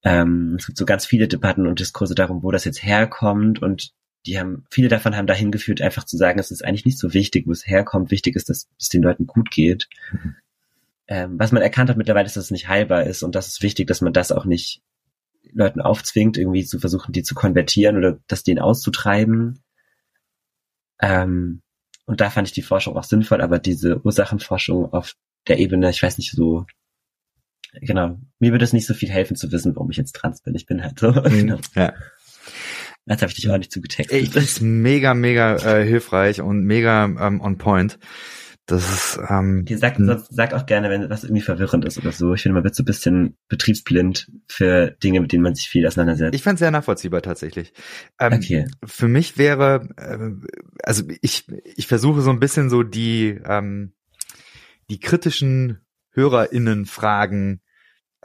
ähm, 0.05 0.55
es 0.59 0.67
gibt 0.67 0.77
so 0.77 0.85
ganz 0.85 1.05
viele 1.05 1.27
Debatten 1.27 1.65
und 1.65 1.79
Diskurse 1.79 2.13
darum, 2.13 2.43
wo 2.43 2.51
das 2.51 2.63
jetzt 2.63 2.83
herkommt 2.83 3.61
und 3.61 3.91
die 4.27 4.39
haben, 4.39 4.65
viele 4.69 4.87
davon 4.87 5.15
haben 5.15 5.27
dahin 5.27 5.51
geführt, 5.51 5.81
einfach 5.81 6.03
zu 6.03 6.15
sagen, 6.15 6.39
es 6.39 6.51
ist 6.51 6.63
eigentlich 6.63 6.85
nicht 6.85 6.99
so 6.99 7.13
wichtig, 7.13 7.45
wo 7.47 7.51
es 7.51 7.67
herkommt. 7.67 8.11
Wichtig 8.11 8.35
ist, 8.35 8.49
dass 8.49 8.67
es 8.79 8.89
den 8.89 9.03
Leuten 9.03 9.27
gut 9.27 9.51
geht. 9.51 9.87
Mhm. 10.11 10.35
Ähm, 11.07 11.39
was 11.39 11.51
man 11.51 11.61
erkannt 11.61 11.89
hat 11.89 11.97
mittlerweile 11.97 12.25
ist, 12.25 12.35
dass 12.35 12.45
es 12.45 12.51
nicht 12.51 12.67
heilbar 12.67 13.03
ist 13.03 13.23
und 13.23 13.35
das 13.35 13.47
ist 13.47 13.61
wichtig, 13.61 13.87
dass 13.87 14.01
man 14.01 14.13
das 14.13 14.31
auch 14.31 14.45
nicht 14.45 14.81
Leuten 15.51 15.81
aufzwingt, 15.81 16.37
irgendwie 16.37 16.65
zu 16.65 16.79
versuchen, 16.79 17.11
die 17.11 17.23
zu 17.23 17.35
konvertieren 17.35 17.97
oder 17.97 18.19
das 18.27 18.43
denen 18.43 18.59
auszutreiben. 18.59 19.63
Ähm, 20.99 21.61
und 22.05 22.21
da 22.21 22.29
fand 22.29 22.47
ich 22.47 22.53
die 22.53 22.61
Forschung 22.61 22.95
auch 22.97 23.03
sinnvoll, 23.03 23.41
aber 23.41 23.59
diese 23.59 24.03
Ursachenforschung 24.03 24.93
auf 24.93 25.15
der 25.47 25.59
Ebene, 25.59 25.89
ich 25.89 26.01
weiß 26.01 26.17
nicht, 26.17 26.31
so 26.31 26.65
genau, 27.81 28.19
mir 28.39 28.51
würde 28.51 28.65
es 28.65 28.73
nicht 28.73 28.85
so 28.85 28.93
viel 28.93 29.09
helfen 29.09 29.35
zu 29.35 29.51
wissen, 29.51 29.75
warum 29.75 29.91
ich 29.91 29.97
jetzt 29.97 30.15
trans 30.15 30.41
bin. 30.41 30.55
Ich 30.55 30.65
bin 30.65 30.83
halt 30.83 30.99
so. 30.99 31.11
Mhm, 31.25 31.37
genau. 31.37 31.57
Ja. 31.75 31.93
Jetzt 33.07 33.21
habe 33.21 33.29
ich 33.29 33.35
dich 33.35 33.49
auch 33.49 33.57
nicht 33.57 33.71
zugetextet. 33.71 34.19
Ich 34.19 34.31
finde 34.31 34.45
es 34.45 34.61
mega, 34.61 35.13
mega 35.13 35.57
äh, 35.57 35.85
hilfreich 35.85 36.41
und 36.41 36.63
mega 36.63 37.05
ähm, 37.05 37.39
on 37.39 37.57
point. 37.57 37.99
Das 38.65 38.91
ist, 38.91 39.19
ähm, 39.29 39.61
okay, 39.61 39.75
sag, 39.75 39.97
sonst, 39.97 40.33
sag 40.33 40.53
auch 40.53 40.65
gerne, 40.65 40.89
wenn 40.89 41.07
was 41.07 41.23
irgendwie 41.23 41.43
verwirrend 41.43 41.85
ist 41.85 41.99
oder 41.99 42.11
so. 42.11 42.33
Ich 42.33 42.41
finde, 42.41 42.55
man 42.55 42.63
wird 42.63 42.73
so 42.73 42.81
ein 42.81 42.87
bisschen 42.87 43.37
betriebsblind 43.47 44.31
für 44.47 44.89
Dinge, 45.03 45.21
mit 45.21 45.31
denen 45.31 45.43
man 45.43 45.53
sich 45.53 45.69
viel 45.69 45.85
auseinandersetzt. 45.85 46.33
Ich 46.33 46.41
fand 46.41 46.55
es 46.55 46.61
sehr 46.61 46.71
nachvollziehbar 46.71 47.21
tatsächlich. 47.21 47.73
Ähm, 48.19 48.33
okay. 48.33 48.65
Für 48.83 49.07
mich 49.07 49.37
wäre, 49.37 49.87
äh, 49.97 50.47
also 50.81 51.03
ich, 51.21 51.45
ich 51.75 51.85
versuche 51.85 52.21
so 52.21 52.31
ein 52.31 52.39
bisschen 52.39 52.71
so 52.71 52.81
die, 52.81 53.39
ähm, 53.45 53.93
die 54.89 54.99
kritischen 54.99 55.85
HörerInnen-Fragen 56.13 57.61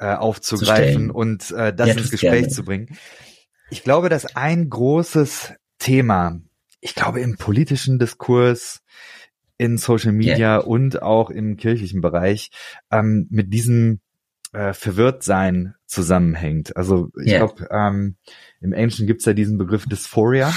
äh, 0.01 0.15
aufzugreifen 0.15 1.11
und 1.11 1.51
äh, 1.51 1.75
das 1.75 1.89
ja, 1.89 1.95
ins 1.95 2.11
Gespräch 2.11 2.33
gerne. 2.33 2.49
zu 2.49 2.65
bringen. 2.65 2.97
Ich 3.71 3.85
glaube, 3.85 4.09
dass 4.09 4.35
ein 4.35 4.71
großes 4.71 5.53
Thema, 5.79 6.41
ich 6.81 6.95
glaube 6.95 7.21
im 7.21 7.37
politischen 7.37 7.99
Diskurs, 7.99 8.81
in 9.59 9.77
Social 9.77 10.13
Media 10.13 10.57
yeah. 10.57 10.59
und 10.59 11.03
auch 11.03 11.29
im 11.29 11.59
kirchlichen 11.59 12.01
Bereich 12.01 12.51
ähm, 12.91 13.27
mit 13.31 13.53
diesem 13.53 14.01
äh, 14.55 14.73
Verwirrtsein 14.73 15.75
zusammenhängt. 15.85 16.75
Also 16.79 17.11
ich 17.23 17.33
yeah. 17.33 17.45
glaube, 17.45 17.69
ähm, 17.71 18.17
im 18.63 18.73
Englischen 18.73 19.07
gibt's 19.07 19.27
ja 19.27 19.35
diesen 19.35 19.59
Begriff 19.59 19.85
Dysphoria. 19.85 20.55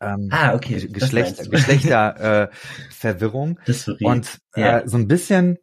Ähm, 0.00 0.28
ah, 0.30 0.54
okay. 0.54 0.88
Geschlecht, 0.88 1.50
Geschlechterverwirrung. 1.50 3.60
Äh, 3.66 3.74
und 4.04 4.38
äh, 4.54 4.60
yeah. 4.60 4.88
so 4.88 4.96
ein 4.96 5.06
bisschen 5.06 5.58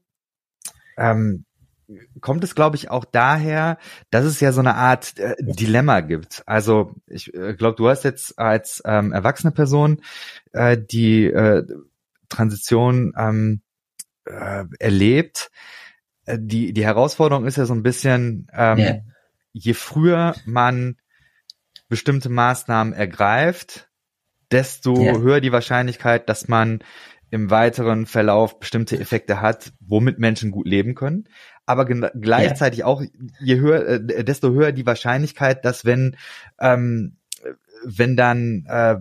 ähm, 0.98 1.46
kommt 2.22 2.44
es, 2.44 2.56
glaube 2.56 2.76
ich, 2.76 2.90
auch 2.90 3.06
daher, 3.06 3.78
dass 4.10 4.26
es 4.26 4.40
ja 4.40 4.52
so 4.52 4.62
eine 4.62 4.76
Art 4.76 5.18
äh, 5.20 5.36
Dilemma 5.40 6.02
gibt. 6.02 6.44
Also 6.46 6.96
ich 7.08 7.34
äh, 7.34 7.54
glaube, 7.54 7.76
du 7.76 7.90
hast 7.90 8.04
jetzt 8.04 8.40
als 8.40 8.82
ähm, 8.86 9.12
erwachsene 9.12 9.52
Person 9.52 10.02
äh, 10.54 10.78
die 10.78 11.26
äh, 11.26 11.66
Transition 12.30 13.14
ähm, 13.18 13.62
äh, 14.26 14.66
erlebt. 14.80 15.52
Äh, 16.26 16.38
die, 16.40 16.74
die 16.74 16.86
Herausforderung 16.86 17.46
ist 17.46 17.58
ja 17.58 17.66
so 17.66 17.74
ein 17.74 17.84
bisschen, 17.84 18.48
ähm, 18.54 18.78
yeah. 18.78 19.00
je 19.52 19.74
früher 19.74 20.36
man 20.46 20.98
bestimmte 21.90 22.30
Maßnahmen 22.30 22.94
ergreift, 22.94 23.90
desto 24.52 24.98
yeah. 24.98 25.18
höher 25.18 25.42
die 25.42 25.52
Wahrscheinlichkeit, 25.52 26.30
dass 26.30 26.48
man 26.48 26.80
im 27.34 27.50
weiteren 27.50 28.06
Verlauf 28.06 28.60
bestimmte 28.60 29.00
Effekte 29.00 29.42
hat, 29.42 29.74
womit 29.80 30.20
Menschen 30.20 30.52
gut 30.52 30.68
leben 30.68 30.94
können. 30.94 31.26
Aber 31.66 31.86
gleichzeitig 31.86 32.82
ja. 32.82 32.86
auch, 32.86 33.02
je 33.40 33.60
höher, 33.60 33.88
äh, 33.88 34.24
desto 34.24 34.52
höher 34.52 34.72
die 34.72 34.86
Wahrscheinlichkeit, 34.86 35.66
dass 35.66 35.84
wenn 35.84 36.16
ähm, 36.60 37.18
wenn 37.86 38.16
dann 38.16 38.66
äh, 38.68 38.98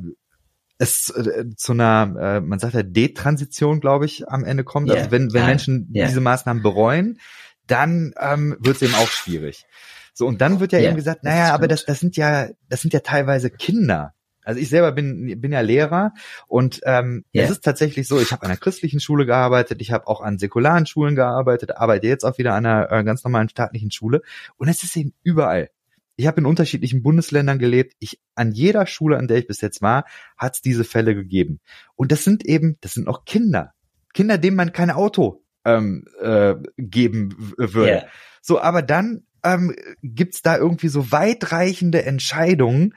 es 0.78 1.10
äh, 1.10 1.44
zu 1.56 1.72
einer, 1.72 2.14
äh, 2.18 2.40
man 2.40 2.58
sagt 2.58 2.74
ja 2.74 2.82
Detransition, 2.82 3.80
glaube 3.80 4.06
ich, 4.06 4.28
am 4.28 4.44
Ende 4.44 4.64
kommt. 4.64 4.88
Yeah. 4.88 4.98
Also 4.98 5.10
wenn, 5.10 5.32
wenn 5.34 5.46
Menschen 5.46 5.92
yeah. 5.94 6.06
diese 6.06 6.20
Maßnahmen 6.20 6.62
bereuen, 6.62 7.18
dann 7.66 8.14
ähm, 8.18 8.56
wird 8.60 8.76
es 8.76 8.82
eben 8.82 8.94
auch 8.94 9.08
schwierig. 9.08 9.66
So, 10.14 10.26
und 10.26 10.40
dann 10.40 10.58
wird 10.58 10.72
ja 10.72 10.78
yeah. 10.78 10.88
eben 10.88 10.96
gesagt, 10.96 11.22
naja, 11.22 11.52
aber 11.52 11.68
das, 11.68 11.84
das 11.84 12.00
sind 12.00 12.16
ja, 12.16 12.48
das 12.68 12.80
sind 12.80 12.94
ja 12.94 13.00
teilweise 13.00 13.50
Kinder. 13.50 14.14
Also 14.44 14.60
ich 14.60 14.68
selber 14.68 14.92
bin, 14.92 15.40
bin 15.40 15.52
ja 15.52 15.60
Lehrer 15.60 16.12
und 16.48 16.80
ähm, 16.84 17.24
yeah. 17.34 17.44
es 17.44 17.50
ist 17.50 17.64
tatsächlich 17.64 18.08
so, 18.08 18.20
ich 18.20 18.32
habe 18.32 18.42
an 18.42 18.50
einer 18.50 18.58
christlichen 18.58 19.00
Schule 19.00 19.26
gearbeitet, 19.26 19.80
ich 19.80 19.92
habe 19.92 20.06
auch 20.08 20.20
an 20.20 20.38
säkularen 20.38 20.86
Schulen 20.86 21.14
gearbeitet, 21.14 21.76
arbeite 21.76 22.06
jetzt 22.06 22.24
auch 22.24 22.38
wieder 22.38 22.54
an 22.54 22.66
einer 22.66 22.90
äh, 22.90 23.04
ganz 23.04 23.22
normalen 23.24 23.48
staatlichen 23.48 23.90
Schule 23.90 24.22
und 24.56 24.68
es 24.68 24.82
ist 24.82 24.96
eben 24.96 25.14
überall. 25.22 25.70
Ich 26.16 26.26
habe 26.26 26.40
in 26.40 26.46
unterschiedlichen 26.46 27.02
Bundesländern 27.02 27.58
gelebt. 27.58 27.94
Ich 27.98 28.20
an 28.34 28.52
jeder 28.52 28.86
Schule, 28.86 29.16
an 29.16 29.28
der 29.28 29.38
ich 29.38 29.46
bis 29.46 29.60
jetzt 29.60 29.80
war, 29.80 30.04
hat 30.36 30.56
es 30.56 30.60
diese 30.60 30.84
Fälle 30.84 31.14
gegeben. 31.14 31.60
Und 31.94 32.12
das 32.12 32.22
sind 32.22 32.44
eben, 32.44 32.76
das 32.80 32.92
sind 32.92 33.08
auch 33.08 33.24
Kinder, 33.24 33.72
Kinder, 34.12 34.38
denen 34.38 34.56
man 34.56 34.72
kein 34.72 34.90
Auto 34.90 35.42
ähm, 35.64 36.04
äh, 36.20 36.54
geben 36.76 37.54
würde. 37.56 37.90
Yeah. 37.90 38.06
So, 38.42 38.60
aber 38.60 38.82
dann 38.82 39.24
ähm, 39.44 39.74
gibt's 40.02 40.42
da 40.42 40.56
irgendwie 40.56 40.88
so 40.88 41.10
weitreichende 41.12 42.04
Entscheidungen, 42.04 42.94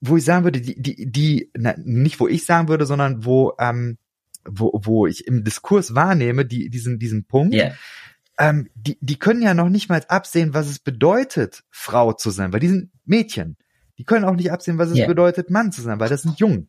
wo 0.00 0.16
ich 0.16 0.24
sagen 0.24 0.44
würde, 0.44 0.60
die, 0.60 0.80
die, 0.80 1.10
die, 1.10 1.50
na, 1.56 1.74
nicht 1.78 2.20
wo 2.20 2.28
ich 2.28 2.44
sagen 2.44 2.68
würde, 2.68 2.86
sondern 2.86 3.24
wo, 3.24 3.54
ähm, 3.58 3.98
wo, 4.44 4.78
wo 4.84 5.06
ich 5.06 5.26
im 5.26 5.44
Diskurs 5.44 5.94
wahrnehme, 5.94 6.44
die, 6.44 6.70
diesen, 6.70 6.98
diesen 6.98 7.24
Punkt, 7.24 7.54
yeah. 7.54 7.74
ähm, 8.38 8.68
die, 8.74 8.98
die 9.00 9.18
können 9.18 9.42
ja 9.42 9.54
noch 9.54 9.68
nicht 9.68 9.88
mal 9.88 10.02
absehen, 10.08 10.54
was 10.54 10.68
es 10.68 10.78
bedeutet, 10.78 11.64
Frau 11.70 12.12
zu 12.12 12.30
sein, 12.30 12.52
weil 12.52 12.60
die 12.60 12.68
sind 12.68 12.90
Mädchen. 13.04 13.56
Die 13.98 14.04
können 14.04 14.26
auch 14.26 14.34
nicht 14.34 14.52
absehen, 14.52 14.78
was 14.78 14.90
es 14.90 14.98
yeah. 14.98 15.06
bedeutet, 15.06 15.50
Mann 15.50 15.72
zu 15.72 15.80
sein, 15.80 15.98
weil 15.98 16.10
das 16.10 16.22
sind 16.22 16.38
Jungen. 16.38 16.66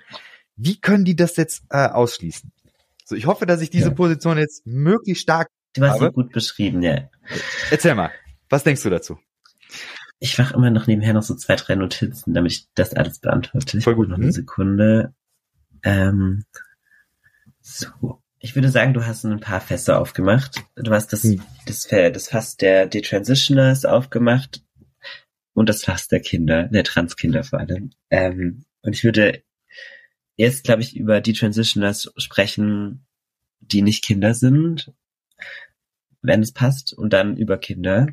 Wie 0.55 0.79
können 0.79 1.05
die 1.05 1.15
das 1.15 1.35
jetzt 1.35 1.63
äh, 1.69 1.87
ausschließen? 1.87 2.51
So, 3.05 3.15
ich 3.15 3.25
hoffe, 3.25 3.45
dass 3.45 3.61
ich 3.61 3.69
diese 3.69 3.89
ja. 3.89 3.93
Position 3.93 4.37
jetzt 4.37 4.65
möglichst 4.65 5.23
stark. 5.23 5.49
Du 5.73 5.83
hast 5.83 5.99
sie 5.99 6.11
gut 6.11 6.31
beschrieben, 6.31 6.81
ja. 6.81 7.09
Erzähl 7.69 7.93
mal, 7.93 8.11
was 8.49 8.63
denkst 8.63 8.81
du 8.81 8.89
dazu? 8.89 9.19
Ich 10.19 10.37
mache 10.37 10.55
immer 10.55 10.71
noch 10.71 10.87
nebenher 10.87 11.13
noch 11.13 11.23
so 11.23 11.35
zwei, 11.35 11.55
drei 11.55 11.75
Notizen, 11.75 12.33
damit 12.33 12.51
ich 12.51 12.67
das 12.73 12.93
alles 12.93 13.19
beantworte. 13.19 13.81
Voll 13.81 13.95
gut. 13.95 14.09
Noch 14.09 14.17
eine 14.17 14.27
mhm. 14.27 14.31
Sekunde. 14.31 15.13
Ähm, 15.83 16.43
so. 17.61 18.21
Ich 18.39 18.55
würde 18.55 18.69
sagen, 18.69 18.93
du 18.93 19.05
hast 19.05 19.25
ein 19.25 19.39
paar 19.39 19.61
Fässer 19.61 19.99
aufgemacht. 19.99 20.63
Du 20.75 20.91
hast 20.91 21.11
das, 21.11 21.23
hm. 21.23 21.41
das, 21.65 21.87
das 21.87 22.29
Fass 22.29 22.55
der 22.55 22.85
Detransitioners 22.85 23.83
aufgemacht 23.85 24.63
und 25.53 25.69
das 25.69 25.83
Fass 25.83 26.07
der 26.07 26.19
Kinder, 26.19 26.65
der 26.65 26.83
Transkinder 26.83 27.43
vor 27.43 27.59
allem. 27.59 27.91
Ähm, 28.11 28.63
und 28.83 28.93
ich 28.93 29.03
würde 29.03 29.43
erst, 30.37 30.63
glaube 30.63 30.83
ich, 30.83 30.95
über 30.95 31.19
die 31.19 31.33
Transitioners 31.33 32.13
sprechen, 32.17 33.05
die 33.59 33.81
nicht 33.81 34.03
Kinder 34.03 34.35
sind, 34.35 34.93
wenn 36.21 36.43
es 36.43 36.53
passt, 36.53 36.93
und 36.93 37.11
dann 37.11 37.37
über 37.37 37.57
Kinder. 37.57 38.07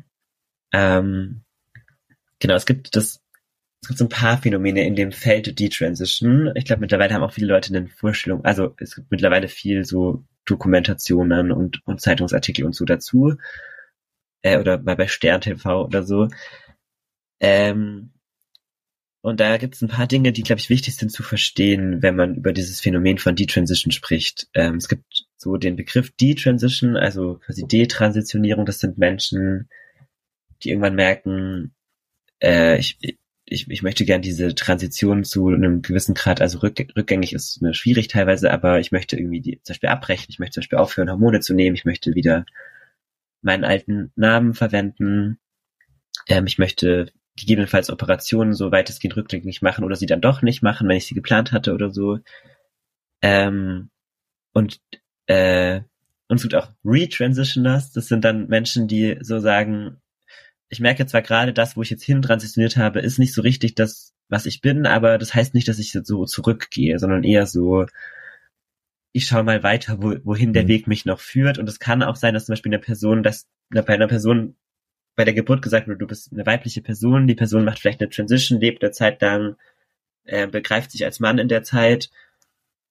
Ähm, 0.73 1.43
genau, 2.39 2.55
es 2.55 2.65
gibt 2.65 2.95
das, 2.95 3.21
es 3.81 3.87
gibt 3.87 3.99
so 3.99 4.05
ein 4.05 4.09
paar 4.09 4.37
Phänomene 4.41 4.85
in 4.85 4.95
dem 4.95 5.11
Feld 5.11 5.59
Detransition. 5.59 6.51
Ich 6.55 6.65
glaube, 6.65 6.81
mittlerweile 6.81 7.13
haben 7.13 7.23
auch 7.23 7.33
viele 7.33 7.47
Leute 7.47 7.75
eine 7.75 7.87
Vorstellung, 7.87 8.43
also 8.45 8.75
es 8.79 8.95
gibt 8.95 9.11
mittlerweile 9.11 9.47
viel 9.47 9.85
so 9.85 10.23
Dokumentationen 10.45 11.51
und, 11.51 11.85
und 11.85 12.01
Zeitungsartikel 12.01 12.65
und 12.65 12.75
so 12.75 12.85
dazu. 12.85 13.35
Äh, 14.41 14.59
oder 14.59 14.79
mal 14.81 14.95
bei 14.95 15.07
Stern 15.07 15.41
TV 15.41 15.85
oder 15.85 16.03
so. 16.03 16.27
Ähm, 17.39 18.11
und 19.21 19.39
da 19.39 19.57
gibt 19.57 19.73
es 19.73 19.81
ein 19.81 19.87
paar 19.87 20.05
Dinge, 20.05 20.31
die, 20.31 20.43
glaube 20.43 20.59
ich, 20.59 20.69
wichtig 20.69 20.95
sind 20.97 21.11
zu 21.11 21.23
verstehen, 21.23 22.03
wenn 22.03 22.15
man 22.15 22.35
über 22.35 22.53
dieses 22.53 22.79
Phänomen 22.79 23.17
von 23.17 23.35
Detransition 23.35 23.91
spricht. 23.91 24.47
Ähm, 24.53 24.75
es 24.75 24.87
gibt 24.87 25.25
so 25.35 25.57
den 25.57 25.75
Begriff 25.75 26.11
Detransition, 26.11 26.95
also 26.95 27.39
quasi 27.43 27.65
Detransitionierung. 27.65 28.67
Das 28.67 28.77
sind 28.77 28.99
Menschen, 28.99 29.67
die 30.61 30.69
irgendwann 30.69 30.93
merken, 30.93 31.73
äh, 32.41 32.77
ich, 32.77 32.97
ich, 33.45 33.69
ich 33.69 33.83
möchte 33.83 34.05
gern 34.05 34.21
diese 34.21 34.55
Transition 34.55 35.23
zu 35.23 35.47
einem 35.49 35.81
gewissen 35.81 36.15
Grad, 36.15 36.41
also 36.41 36.59
rück, 36.59 36.79
rückgängig 36.95 37.33
ist 37.33 37.61
mir 37.61 37.73
schwierig 37.73 38.07
teilweise, 38.07 38.51
aber 38.51 38.79
ich 38.79 38.91
möchte 38.91 39.17
irgendwie 39.17 39.41
die, 39.41 39.61
zum 39.63 39.73
Beispiel 39.73 39.89
abbrechen, 39.89 40.27
ich 40.29 40.39
möchte 40.39 40.55
zum 40.55 40.61
Beispiel 40.61 40.79
aufhören, 40.79 41.09
Hormone 41.09 41.41
zu 41.41 41.53
nehmen, 41.53 41.75
ich 41.75 41.85
möchte 41.85 42.15
wieder 42.15 42.45
meinen 43.41 43.63
alten 43.63 44.11
Namen 44.15 44.53
verwenden, 44.53 45.39
ähm, 46.27 46.47
ich 46.47 46.57
möchte 46.57 47.11
gegebenenfalls 47.37 47.89
Operationen 47.89 48.53
so 48.53 48.71
weitestgehend 48.71 49.17
rückgängig 49.17 49.61
machen 49.61 49.83
oder 49.83 49.95
sie 49.95 50.05
dann 50.05 50.21
doch 50.21 50.41
nicht 50.41 50.63
machen, 50.63 50.87
wenn 50.87 50.97
ich 50.97 51.05
sie 51.05 51.15
geplant 51.15 51.51
hatte 51.51 51.73
oder 51.73 51.91
so. 51.91 52.19
Ähm, 53.21 53.89
und 54.53 54.79
äh, 55.27 55.81
und 56.27 56.37
es 56.37 56.41
gibt 56.41 56.55
auch 56.55 56.69
Retransitioners, 56.83 57.91
das 57.91 58.07
sind 58.07 58.25
dann 58.25 58.47
Menschen, 58.47 58.87
die 58.87 59.17
so 59.21 59.39
sagen, 59.39 60.01
ich 60.75 60.81
merke 60.81 61.05
zwar 61.05 61.21
gerade, 61.21 61.53
das, 61.53 61.77
wo 61.77 61.83
ich 61.83 61.89
jetzt 61.89 62.03
hin 62.03 62.21
transitioniert 62.21 62.75
habe, 62.75 62.99
ist 62.99 63.17
nicht 63.17 63.33
so 63.33 63.41
richtig 63.41 63.75
das, 63.75 64.13
was 64.27 64.45
ich 64.45 64.59
bin, 64.59 64.85
aber 64.85 65.17
das 65.17 65.33
heißt 65.33 65.53
nicht, 65.53 65.69
dass 65.69 65.79
ich 65.79 65.93
jetzt 65.93 66.07
so 66.07 66.25
zurückgehe, 66.25 66.99
sondern 66.99 67.23
eher 67.23 67.45
so, 67.45 67.85
ich 69.13 69.25
schaue 69.25 69.43
mal 69.43 69.63
weiter, 69.63 70.01
wo, 70.01 70.15
wohin 70.25 70.51
der 70.51 70.63
mhm. 70.63 70.67
Weg 70.67 70.87
mich 70.87 71.05
noch 71.05 71.21
führt. 71.21 71.59
Und 71.59 71.69
es 71.69 71.79
kann 71.79 72.03
auch 72.03 72.17
sein, 72.17 72.33
dass 72.33 72.45
zum 72.45 72.53
Beispiel 72.53 72.73
eine 72.73 72.79
Person, 72.79 73.23
dass 73.23 73.47
bei 73.69 73.87
einer 73.87 74.09
Person 74.09 74.57
bei 75.15 75.23
der 75.23 75.33
Geburt 75.33 75.61
gesagt 75.61 75.87
wird, 75.87 76.01
du 76.01 76.07
bist 76.07 76.33
eine 76.33 76.45
weibliche 76.45 76.81
Person, 76.81 77.25
die 77.25 77.35
Person 77.35 77.63
macht 77.63 77.79
vielleicht 77.79 78.01
eine 78.01 78.09
Transition, 78.09 78.59
lebt 78.59 78.83
eine 78.83 78.91
Zeit 78.91 79.21
lang, 79.21 79.55
äh, 80.25 80.47
begreift 80.47 80.91
sich 80.91 81.05
als 81.05 81.21
Mann 81.21 81.37
in 81.37 81.47
der 81.47 81.63
Zeit 81.63 82.09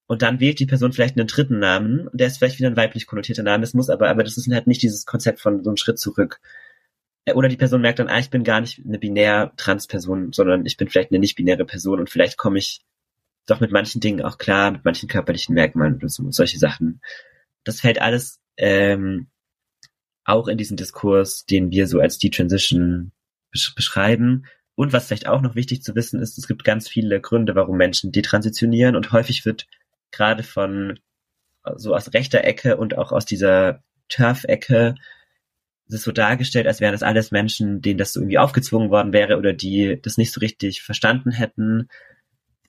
und 0.06 0.22
dann 0.22 0.40
wählt 0.40 0.58
die 0.58 0.66
Person 0.66 0.94
vielleicht 0.94 1.18
einen 1.18 1.26
dritten 1.26 1.58
Namen, 1.58 2.08
der 2.14 2.28
ist 2.28 2.38
vielleicht 2.38 2.58
wieder 2.58 2.70
ein 2.70 2.78
weiblich 2.78 3.06
konnotierter 3.06 3.42
Name, 3.42 3.60
das 3.60 3.74
muss 3.74 3.90
aber, 3.90 4.08
aber 4.08 4.24
das 4.24 4.38
ist 4.38 4.50
halt 4.50 4.66
nicht 4.66 4.80
dieses 4.80 5.04
Konzept 5.04 5.40
von 5.40 5.62
so 5.62 5.68
einem 5.68 5.76
Schritt 5.76 5.98
zurück. 5.98 6.40
Äh, 7.24 7.34
oder 7.34 7.48
die 7.48 7.56
Person 7.56 7.80
merkt 7.80 7.98
dann, 7.98 8.08
ah, 8.08 8.18
ich 8.18 8.30
bin 8.30 8.44
gar 8.44 8.60
nicht 8.60 8.82
eine 8.84 8.98
binär 8.98 9.52
Trans-Person, 9.56 10.32
sondern 10.32 10.66
ich 10.66 10.76
bin 10.76 10.88
vielleicht 10.88 11.10
eine 11.10 11.20
nicht-binäre 11.20 11.64
Person 11.64 12.00
und 12.00 12.10
vielleicht 12.10 12.36
komme 12.36 12.58
ich 12.58 12.82
doch 13.46 13.60
mit 13.60 13.72
manchen 13.72 14.00
Dingen 14.00 14.22
auch 14.22 14.38
klar, 14.38 14.70
mit 14.70 14.84
manchen 14.84 15.08
körperlichen 15.08 15.54
Merkmalen 15.54 15.96
oder 15.96 16.08
so, 16.08 16.30
solche 16.30 16.58
Sachen. 16.58 17.00
Das 17.64 17.80
fällt 17.80 18.00
alles 18.00 18.40
ähm, 18.56 19.28
auch 20.24 20.48
in 20.48 20.58
diesen 20.58 20.76
Diskurs, 20.76 21.44
den 21.44 21.70
wir 21.70 21.86
so 21.86 22.00
als 22.00 22.18
Detransition 22.18 23.12
besch 23.50 23.74
beschreiben. 23.74 24.46
Und 24.74 24.92
was 24.92 25.06
vielleicht 25.06 25.28
auch 25.28 25.42
noch 25.42 25.54
wichtig 25.54 25.82
zu 25.82 25.94
wissen 25.94 26.20
ist, 26.20 26.38
es 26.38 26.48
gibt 26.48 26.64
ganz 26.64 26.88
viele 26.88 27.20
Gründe, 27.20 27.54
warum 27.54 27.76
Menschen 27.76 28.10
detransitionieren 28.10 28.96
und 28.96 29.12
häufig 29.12 29.44
wird 29.44 29.66
gerade 30.10 30.42
von 30.42 30.98
so 31.76 31.94
aus 31.94 32.12
rechter 32.12 32.44
Ecke 32.44 32.76
und 32.76 32.98
auch 32.98 33.12
aus 33.12 33.24
dieser 33.24 33.82
Turf-Ecke 34.08 34.96
es 35.88 35.96
ist 35.96 36.04
so 36.04 36.12
dargestellt, 36.12 36.66
als 36.66 36.80
wären 36.80 36.92
das 36.92 37.02
alles 37.02 37.30
Menschen, 37.30 37.80
denen 37.82 37.98
das 37.98 38.12
so 38.12 38.20
irgendwie 38.20 38.38
aufgezwungen 38.38 38.90
worden 38.90 39.12
wäre 39.12 39.36
oder 39.36 39.52
die 39.52 40.00
das 40.02 40.16
nicht 40.16 40.32
so 40.32 40.40
richtig 40.40 40.82
verstanden 40.82 41.30
hätten 41.30 41.88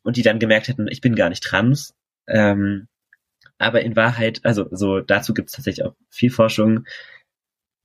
und 0.03 0.17
die 0.17 0.21
dann 0.21 0.39
gemerkt 0.39 0.67
hätten, 0.67 0.87
ich 0.89 1.01
bin 1.01 1.15
gar 1.15 1.29
nicht 1.29 1.43
trans. 1.43 1.93
Ähm, 2.27 2.87
aber 3.57 3.81
in 3.81 3.95
Wahrheit, 3.95 4.41
also 4.43 4.67
so 4.71 4.99
dazu 4.99 5.33
gibt 5.33 5.49
es 5.49 5.55
tatsächlich 5.55 5.85
auch 5.85 5.95
viel 6.09 6.29
Forschung, 6.29 6.85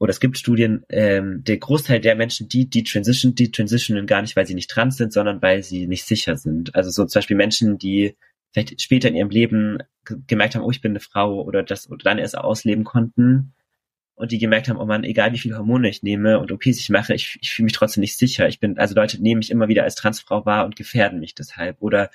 oder 0.01 0.11
es 0.11 0.21
gibt 0.21 0.39
Studien, 0.39 0.83
ähm, 0.89 1.45
der 1.45 1.59
Großteil 1.59 2.01
der 2.01 2.17
Menschen, 2.17 2.49
die 2.49 2.69
die 2.69 2.85
transition, 2.85 3.35
die 3.35 3.51
transitionen 3.51 4.07
gar 4.07 4.23
nicht, 4.23 4.35
weil 4.35 4.47
sie 4.47 4.55
nicht 4.55 4.71
trans 4.71 4.97
sind, 4.97 5.13
sondern 5.13 5.43
weil 5.43 5.63
sie 5.63 5.87
nicht 5.87 6.07
sicher 6.07 6.39
sind. 6.39 6.75
Also 6.75 6.91
so 6.91 7.05
zum 7.05 7.21
Beispiel 7.21 7.37
Menschen, 7.37 7.77
die 7.77 8.17
vielleicht 8.53 8.81
später 8.81 9.09
in 9.09 9.15
ihrem 9.15 9.29
Leben 9.29 9.79
gemerkt 10.27 10.55
haben, 10.55 10.63
oh, 10.63 10.71
ich 10.71 10.81
bin 10.81 10.93
eine 10.93 11.01
Frau 11.01 11.43
oder 11.43 11.63
das 11.63 11.91
oder 11.91 12.03
dann 12.03 12.19
erst 12.19 12.37
ausleben 12.37 12.85
konnten 12.85 13.53
und 14.21 14.33
die 14.33 14.39
gemerkt 14.39 14.69
haben, 14.69 14.79
oh 14.79 14.87
man, 14.87 15.05
egal 15.05 15.33
wie 15.33 15.39
viele 15.39 15.57
Hormone 15.57 15.89
ich 15.89 16.03
nehme 16.03 16.39
und 16.39 16.53
OPs 16.53 16.79
ich 16.79 16.91
mache, 16.91 17.15
ich, 17.15 17.39
ich 17.41 17.51
fühle 17.51 17.65
mich 17.65 17.73
trotzdem 17.73 18.03
nicht 18.03 18.19
sicher. 18.19 18.49
Ich 18.49 18.61
bin, 18.61 18.79
also 18.79 18.95
Leute 18.95 19.21
nehmen 19.23 19.39
mich 19.39 19.51
immer 19.51 19.69
wieder 19.69 19.85
als 19.85 19.95
Transfrau 19.95 20.47
wahr 20.47 20.65
und 20.65 20.77
gefährden 20.77 21.21
mich 21.21 21.35
deshalb. 21.35 21.81
Oder 21.81 22.11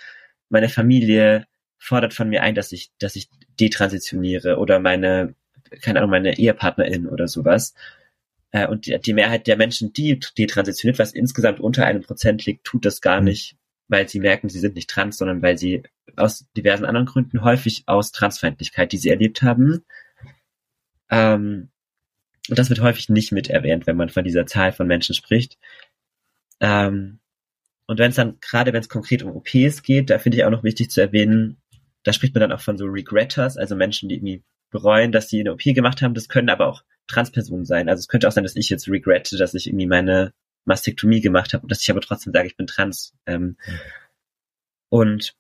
meine 0.49 0.69
Familie 0.69 1.47
fordert 1.77 2.13
von 2.13 2.29
mir 2.29 2.43
ein, 2.43 2.55
dass 2.55 2.71
ich, 2.71 2.91
dass 2.99 3.15
ich 3.15 3.29
detransitioniere 3.59 4.57
oder 4.57 4.79
meine 4.79 5.35
keine 5.81 5.99
Ahnung, 5.99 6.11
meine 6.11 6.37
Ehepartnerin 6.37 7.07
oder 7.07 7.27
sowas. 7.27 7.73
Äh, 8.51 8.67
und 8.67 8.85
die, 8.85 8.99
die 8.99 9.13
Mehrheit 9.13 9.47
der 9.47 9.57
Menschen, 9.57 9.93
die, 9.93 10.19
die 10.37 10.47
transitioniert, 10.47 10.99
was 10.99 11.13
insgesamt 11.13 11.59
unter 11.59 11.85
einem 11.85 12.03
Prozent 12.03 12.45
liegt, 12.45 12.65
tut 12.65 12.85
das 12.85 13.01
gar 13.01 13.19
mhm. 13.19 13.25
nicht, 13.25 13.57
weil 13.87 14.07
sie 14.07 14.19
merken, 14.19 14.49
sie 14.49 14.59
sind 14.59 14.75
nicht 14.75 14.89
trans, 14.89 15.17
sondern 15.17 15.41
weil 15.41 15.57
sie 15.57 15.83
aus 16.15 16.45
diversen 16.55 16.85
anderen 16.85 17.07
Gründen, 17.07 17.43
häufig 17.43 17.83
aus 17.87 18.11
Transfeindlichkeit, 18.11 18.91
die 18.91 18.97
sie 18.97 19.09
erlebt 19.09 19.41
haben. 19.41 19.83
Ähm, 21.09 21.69
und 22.49 22.59
das 22.59 22.69
wird 22.69 22.81
häufig 22.81 23.09
nicht 23.09 23.31
mit 23.31 23.49
erwähnt, 23.49 23.87
wenn 23.87 23.97
man 23.97 24.09
von 24.09 24.23
dieser 24.23 24.45
Zahl 24.45 24.71
von 24.71 24.87
Menschen 24.87 25.15
spricht. 25.15 25.57
Ähm, 26.59 27.19
und 27.87 27.99
wenn 27.99 28.09
es 28.09 28.15
dann, 28.15 28.39
gerade 28.39 28.73
wenn 28.73 28.81
es 28.81 28.89
konkret 28.89 29.23
um 29.23 29.35
OPs 29.35 29.83
geht, 29.83 30.09
da 30.09 30.19
finde 30.19 30.37
ich 30.37 30.45
auch 30.45 30.51
noch 30.51 30.63
wichtig 30.63 30.89
zu 30.89 31.01
erwähnen, 31.01 31.57
da 32.03 32.13
spricht 32.13 32.33
man 32.33 32.41
dann 32.41 32.51
auch 32.51 32.61
von 32.61 32.77
so 32.77 32.85
Regretters, 32.85 33.57
also 33.57 33.75
Menschen, 33.75 34.09
die 34.09 34.15
irgendwie 34.15 34.43
bereuen, 34.71 35.11
dass 35.11 35.29
sie 35.29 35.39
eine 35.39 35.53
OP 35.53 35.63
gemacht 35.63 36.01
haben. 36.01 36.13
Das 36.13 36.27
können 36.27 36.49
aber 36.49 36.67
auch 36.67 36.83
Transpersonen 37.07 37.65
sein. 37.65 37.89
Also 37.89 37.99
es 37.99 38.07
könnte 38.07 38.27
auch 38.27 38.31
sein, 38.31 38.43
dass 38.43 38.55
ich 38.55 38.69
jetzt 38.69 38.87
regrette, 38.87 39.37
dass 39.37 39.53
ich 39.53 39.67
irgendwie 39.67 39.87
meine 39.87 40.33
Mastektomie 40.65 41.21
gemacht 41.21 41.53
habe 41.53 41.63
und 41.63 41.71
dass 41.71 41.81
ich 41.81 41.91
aber 41.91 42.01
trotzdem 42.01 42.33
sage, 42.33 42.47
ich 42.47 42.57
bin 42.57 42.67
trans. 42.67 43.13
Ähm, 43.25 43.57
mhm. 43.65 43.79
Und 44.89 45.35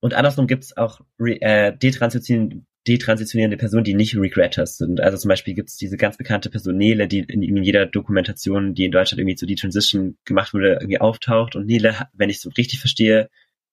und 0.00 0.14
andersrum 0.14 0.46
gibt 0.46 0.64
es 0.64 0.76
auch 0.76 1.00
äh, 1.18 1.72
detransitionierende, 1.76 2.64
detransitionierende 2.86 3.56
Personen, 3.56 3.84
die 3.84 3.94
nicht 3.94 4.16
Regretters 4.16 4.78
sind. 4.78 5.00
Also 5.00 5.18
zum 5.18 5.28
Beispiel 5.28 5.54
gibt 5.54 5.68
es 5.68 5.76
diese 5.76 5.96
ganz 5.96 6.16
bekannte 6.16 6.48
Person 6.48 6.76
Nele, 6.76 7.08
die 7.08 7.20
in, 7.20 7.42
in, 7.42 7.62
jeder 7.62 7.86
Dokumentation, 7.86 8.74
die 8.74 8.84
in 8.84 8.92
Deutschland 8.92 9.20
irgendwie 9.20 9.36
zu 9.36 9.46
Detransition 9.46 10.16
gemacht 10.24 10.54
wurde, 10.54 10.74
irgendwie 10.74 11.00
auftaucht. 11.00 11.56
Und 11.56 11.66
Nele, 11.66 12.08
wenn 12.12 12.30
ich 12.30 12.40
so 12.40 12.50
richtig 12.50 12.80
verstehe, 12.80 13.28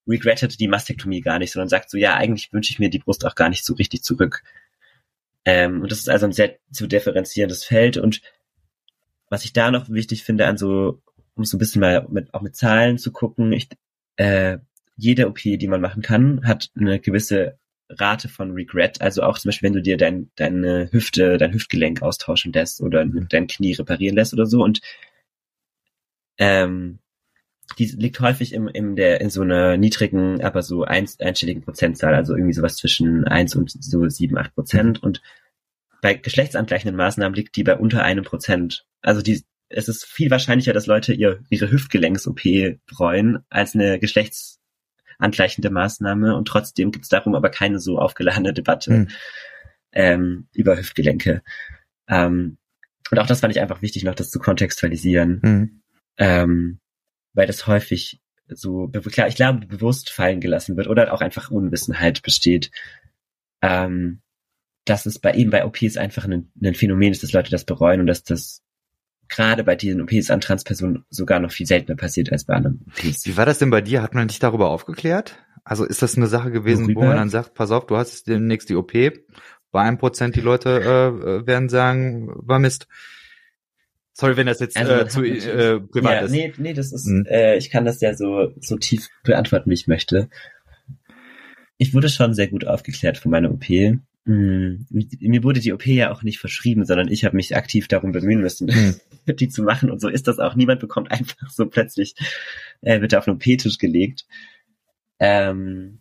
regrettet 0.07 0.59
die 0.59 0.67
Mastektomie 0.67 1.21
gar 1.21 1.39
nicht, 1.39 1.51
sondern 1.51 1.69
sagt 1.69 1.89
so, 1.89 1.97
ja, 1.97 2.15
eigentlich 2.15 2.51
wünsche 2.51 2.71
ich 2.71 2.79
mir 2.79 2.89
die 2.89 2.99
Brust 2.99 3.25
auch 3.25 3.35
gar 3.35 3.49
nicht 3.49 3.63
so 3.63 3.73
richtig 3.75 4.03
zurück. 4.03 4.43
Ähm, 5.45 5.81
und 5.81 5.91
das 5.91 5.99
ist 5.99 6.09
also 6.09 6.25
ein 6.25 6.31
sehr 6.31 6.57
zu 6.71 6.87
differenzierendes 6.87 7.63
Feld. 7.63 7.97
Und 7.97 8.21
was 9.29 9.45
ich 9.45 9.53
da 9.53 9.71
noch 9.71 9.89
wichtig 9.89 10.23
finde, 10.23 10.47
an 10.47 10.57
so, 10.57 11.01
um 11.35 11.45
so 11.45 11.55
ein 11.57 11.59
bisschen 11.59 11.81
mal 11.81 12.05
mit, 12.09 12.33
auch 12.33 12.41
mit 12.41 12.55
Zahlen 12.55 12.97
zu 12.97 13.11
gucken, 13.11 13.51
ich, 13.53 13.69
äh, 14.17 14.57
jede 14.97 15.27
OP, 15.27 15.39
die 15.39 15.67
man 15.67 15.81
machen 15.81 16.01
kann, 16.01 16.45
hat 16.45 16.69
eine 16.75 16.99
gewisse 16.99 17.57
Rate 17.89 18.29
von 18.29 18.51
Regret. 18.51 19.01
Also 19.01 19.23
auch 19.23 19.37
zum 19.37 19.49
Beispiel, 19.49 19.67
wenn 19.67 19.73
du 19.73 19.81
dir 19.81 19.97
dein, 19.97 20.31
deine 20.35 20.89
Hüfte, 20.91 21.37
dein 21.37 21.53
Hüftgelenk 21.53 22.01
austauschen 22.01 22.53
lässt 22.53 22.81
oder 22.81 23.05
mhm. 23.05 23.27
dein 23.29 23.47
Knie 23.47 23.73
reparieren 23.73 24.15
lässt 24.15 24.33
oder 24.33 24.45
so. 24.45 24.63
Und 24.63 24.81
ähm, 26.37 26.99
die 27.79 27.85
liegt 27.85 28.19
häufig 28.19 28.53
im, 28.53 28.67
im 28.67 28.95
der, 28.95 29.21
in 29.21 29.29
so 29.29 29.41
einer 29.41 29.77
niedrigen, 29.77 30.43
aber 30.43 30.61
so 30.61 30.83
ein, 30.83 31.09
einstelligen 31.19 31.63
Prozentzahl, 31.63 32.13
also 32.13 32.35
irgendwie 32.35 32.53
sowas 32.53 32.77
zwischen 32.77 33.25
eins 33.25 33.55
und 33.55 33.71
so 33.71 34.07
sieben, 34.07 34.37
acht 34.37 34.53
Prozent. 34.53 35.01
Und 35.01 35.21
bei 36.01 36.13
geschlechtsangleichenden 36.13 36.95
Maßnahmen 36.95 37.35
liegt 37.35 37.55
die 37.55 37.63
bei 37.63 37.75
unter 37.75 38.03
einem 38.03 38.23
Prozent. 38.23 38.85
Also 39.01 39.21
die, 39.21 39.43
es 39.69 39.87
ist 39.87 40.05
viel 40.05 40.29
wahrscheinlicher, 40.29 40.73
dass 40.73 40.85
Leute 40.85 41.13
ihr, 41.13 41.43
ihre 41.49 41.71
Hüftgelenks-OP 41.71 42.43
bereuen, 42.85 43.39
als 43.49 43.75
eine 43.75 43.99
geschlechtsangleichende 45.17 45.69
Maßnahme 45.69 46.35
und 46.35 46.47
trotzdem 46.47 46.91
gibt 46.91 47.05
es 47.05 47.09
darum 47.09 47.35
aber 47.35 47.49
keine 47.49 47.79
so 47.79 47.99
aufgeladene 47.99 48.53
Debatte 48.53 48.91
mhm. 48.91 49.07
ähm, 49.91 50.47
über 50.53 50.77
Hüftgelenke. 50.77 51.41
Ähm, 52.07 52.57
und 53.11 53.19
auch 53.19 53.27
das 53.27 53.41
fand 53.41 53.55
ich 53.55 53.61
einfach 53.61 53.81
wichtig, 53.81 54.03
noch 54.03 54.15
das 54.15 54.31
zu 54.31 54.39
kontextualisieren, 54.39 55.39
mhm. 55.41 55.81
ähm, 56.17 56.79
weil 57.33 57.47
das 57.47 57.67
häufig 57.67 58.21
so, 58.47 58.87
klar, 58.87 59.27
ich 59.27 59.35
glaube, 59.35 59.65
bewusst 59.65 60.11
fallen 60.11 60.39
gelassen 60.39 60.77
wird 60.77 60.87
oder 60.87 61.13
auch 61.13 61.21
einfach 61.21 61.49
Unwissenheit 61.49 62.21
besteht, 62.21 62.71
ähm, 63.61 64.21
dass 64.85 65.07
es 65.07 65.17
bei 65.17 65.33
eben 65.33 65.49
bei 65.49 65.65
OPs 65.65 65.97
einfach 65.97 66.25
ein, 66.25 66.51
ein 66.61 66.75
Phänomen 66.75 67.11
ist, 67.11 67.23
dass 67.23 67.33
Leute 67.33 67.49
das 67.49 67.65
bereuen 67.65 68.01
und 68.01 68.07
dass 68.07 68.23
das 68.23 68.63
gerade 69.29 69.63
bei 69.63 69.75
diesen 69.75 70.01
OPs 70.01 70.29
an 70.29 70.41
Transpersonen 70.41 71.05
sogar 71.09 71.39
noch 71.39 71.51
viel 71.51 71.65
seltener 71.65 71.95
passiert 71.95 72.31
als 72.31 72.45
bei 72.45 72.53
anderen 72.53 72.85
OPs. 72.87 73.25
Wie 73.25 73.37
war 73.37 73.45
das 73.45 73.59
denn 73.59 73.69
bei 73.69 73.81
dir? 73.81 74.01
Hat 74.01 74.13
man 74.13 74.27
dich 74.27 74.39
darüber 74.39 74.69
aufgeklärt? 74.69 75.37
Also 75.63 75.83
ist 75.83 76.01
das 76.01 76.15
eine 76.15 76.27
Sache 76.27 76.51
gewesen, 76.51 76.85
Worüber? 76.85 77.01
wo 77.01 77.05
man 77.05 77.17
dann 77.17 77.29
sagt, 77.29 77.55
pass 77.55 77.71
auf, 77.71 77.87
du 77.87 77.97
hast 77.97 78.27
demnächst 78.27 78.69
die 78.69 78.75
OP, 78.75 78.93
bei 79.71 79.81
einem 79.81 79.97
Prozent 79.97 80.35
die 80.35 80.41
Leute 80.41 80.69
äh, 80.69 81.07
äh 81.07 81.47
werden 81.47 81.69
sagen, 81.69 82.29
war 82.35 82.59
Mist. 82.59 82.87
Sorry, 84.13 84.37
wenn 84.37 84.47
das 84.47 84.61
jetzt 84.61 84.77
also 84.77 84.93
äh, 84.93 85.07
zu 85.07 85.23
äh, 85.23 85.81
privat 85.81 86.11
ja, 86.11 86.19
ist. 86.21 86.31
Nee, 86.31 86.53
nee, 86.57 86.73
das 86.73 86.93
ist, 86.93 87.07
hm. 87.07 87.25
äh, 87.27 87.57
ich 87.57 87.69
kann 87.69 87.83
das 87.83 87.99
ja 87.99 88.15
so, 88.15 88.53
so 88.61 88.77
tief 88.77 89.09
beantworten, 89.23 89.69
wie 89.69 89.73
ich 89.73 89.87
möchte. 89.87 90.29
Ich 91.77 91.93
wurde 91.93 92.07
schon 92.07 92.33
sehr 92.33 92.47
gut 92.47 92.65
aufgeklärt 92.65 93.17
von 93.17 93.31
meiner 93.31 93.51
OP. 93.51 93.65
Hm. 94.25 94.87
Mir 94.89 95.43
wurde 95.43 95.59
die 95.59 95.71
OP 95.71 95.85
ja 95.85 96.11
auch 96.11 96.23
nicht 96.23 96.39
verschrieben, 96.39 96.85
sondern 96.85 97.09
ich 97.09 97.25
habe 97.25 97.35
mich 97.35 97.55
aktiv 97.55 97.87
darum 97.87 98.11
bemühen 98.11 98.41
müssen, 98.41 98.73
hm. 98.73 98.95
die 99.39 99.49
zu 99.49 99.63
machen. 99.63 99.91
Und 99.91 100.01
so 100.01 100.09
ist 100.09 100.27
das 100.27 100.39
auch. 100.39 100.55
Niemand 100.55 100.79
bekommt 100.79 101.11
einfach 101.11 101.49
so 101.49 101.67
plötzlich, 101.67 102.15
äh, 102.81 103.01
wird 103.01 103.13
auf 103.15 103.27
einen 103.27 103.37
OP-Tisch 103.37 103.77
gelegt. 103.77 104.25
Ähm, 105.19 105.99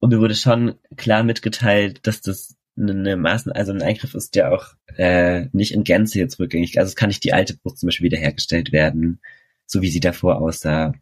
und 0.00 0.10
mir 0.10 0.18
wurde 0.18 0.34
schon 0.34 0.74
klar 0.96 1.22
mitgeteilt, 1.22 2.06
dass 2.06 2.20
das 2.20 2.56
eine 2.76 3.16
Maßnahme, 3.16 3.56
also 3.56 3.72
ein 3.72 3.82
Eingriff 3.82 4.14
ist 4.14 4.34
ja 4.36 4.50
auch 4.50 4.74
äh, 4.96 5.46
nicht 5.52 5.72
in 5.72 5.84
Gänze 5.84 6.18
jetzt 6.18 6.38
rückgängig. 6.38 6.78
Also 6.78 6.88
es 6.88 6.96
kann 6.96 7.08
nicht 7.08 7.22
die 7.22 7.32
alte 7.32 7.56
Brust 7.56 7.78
zum 7.78 7.88
Beispiel 7.88 8.06
wiederhergestellt 8.06 8.72
werden, 8.72 9.20
so 9.66 9.82
wie 9.82 9.90
sie 9.90 10.00
davor 10.00 10.40
aussah. 10.40 10.94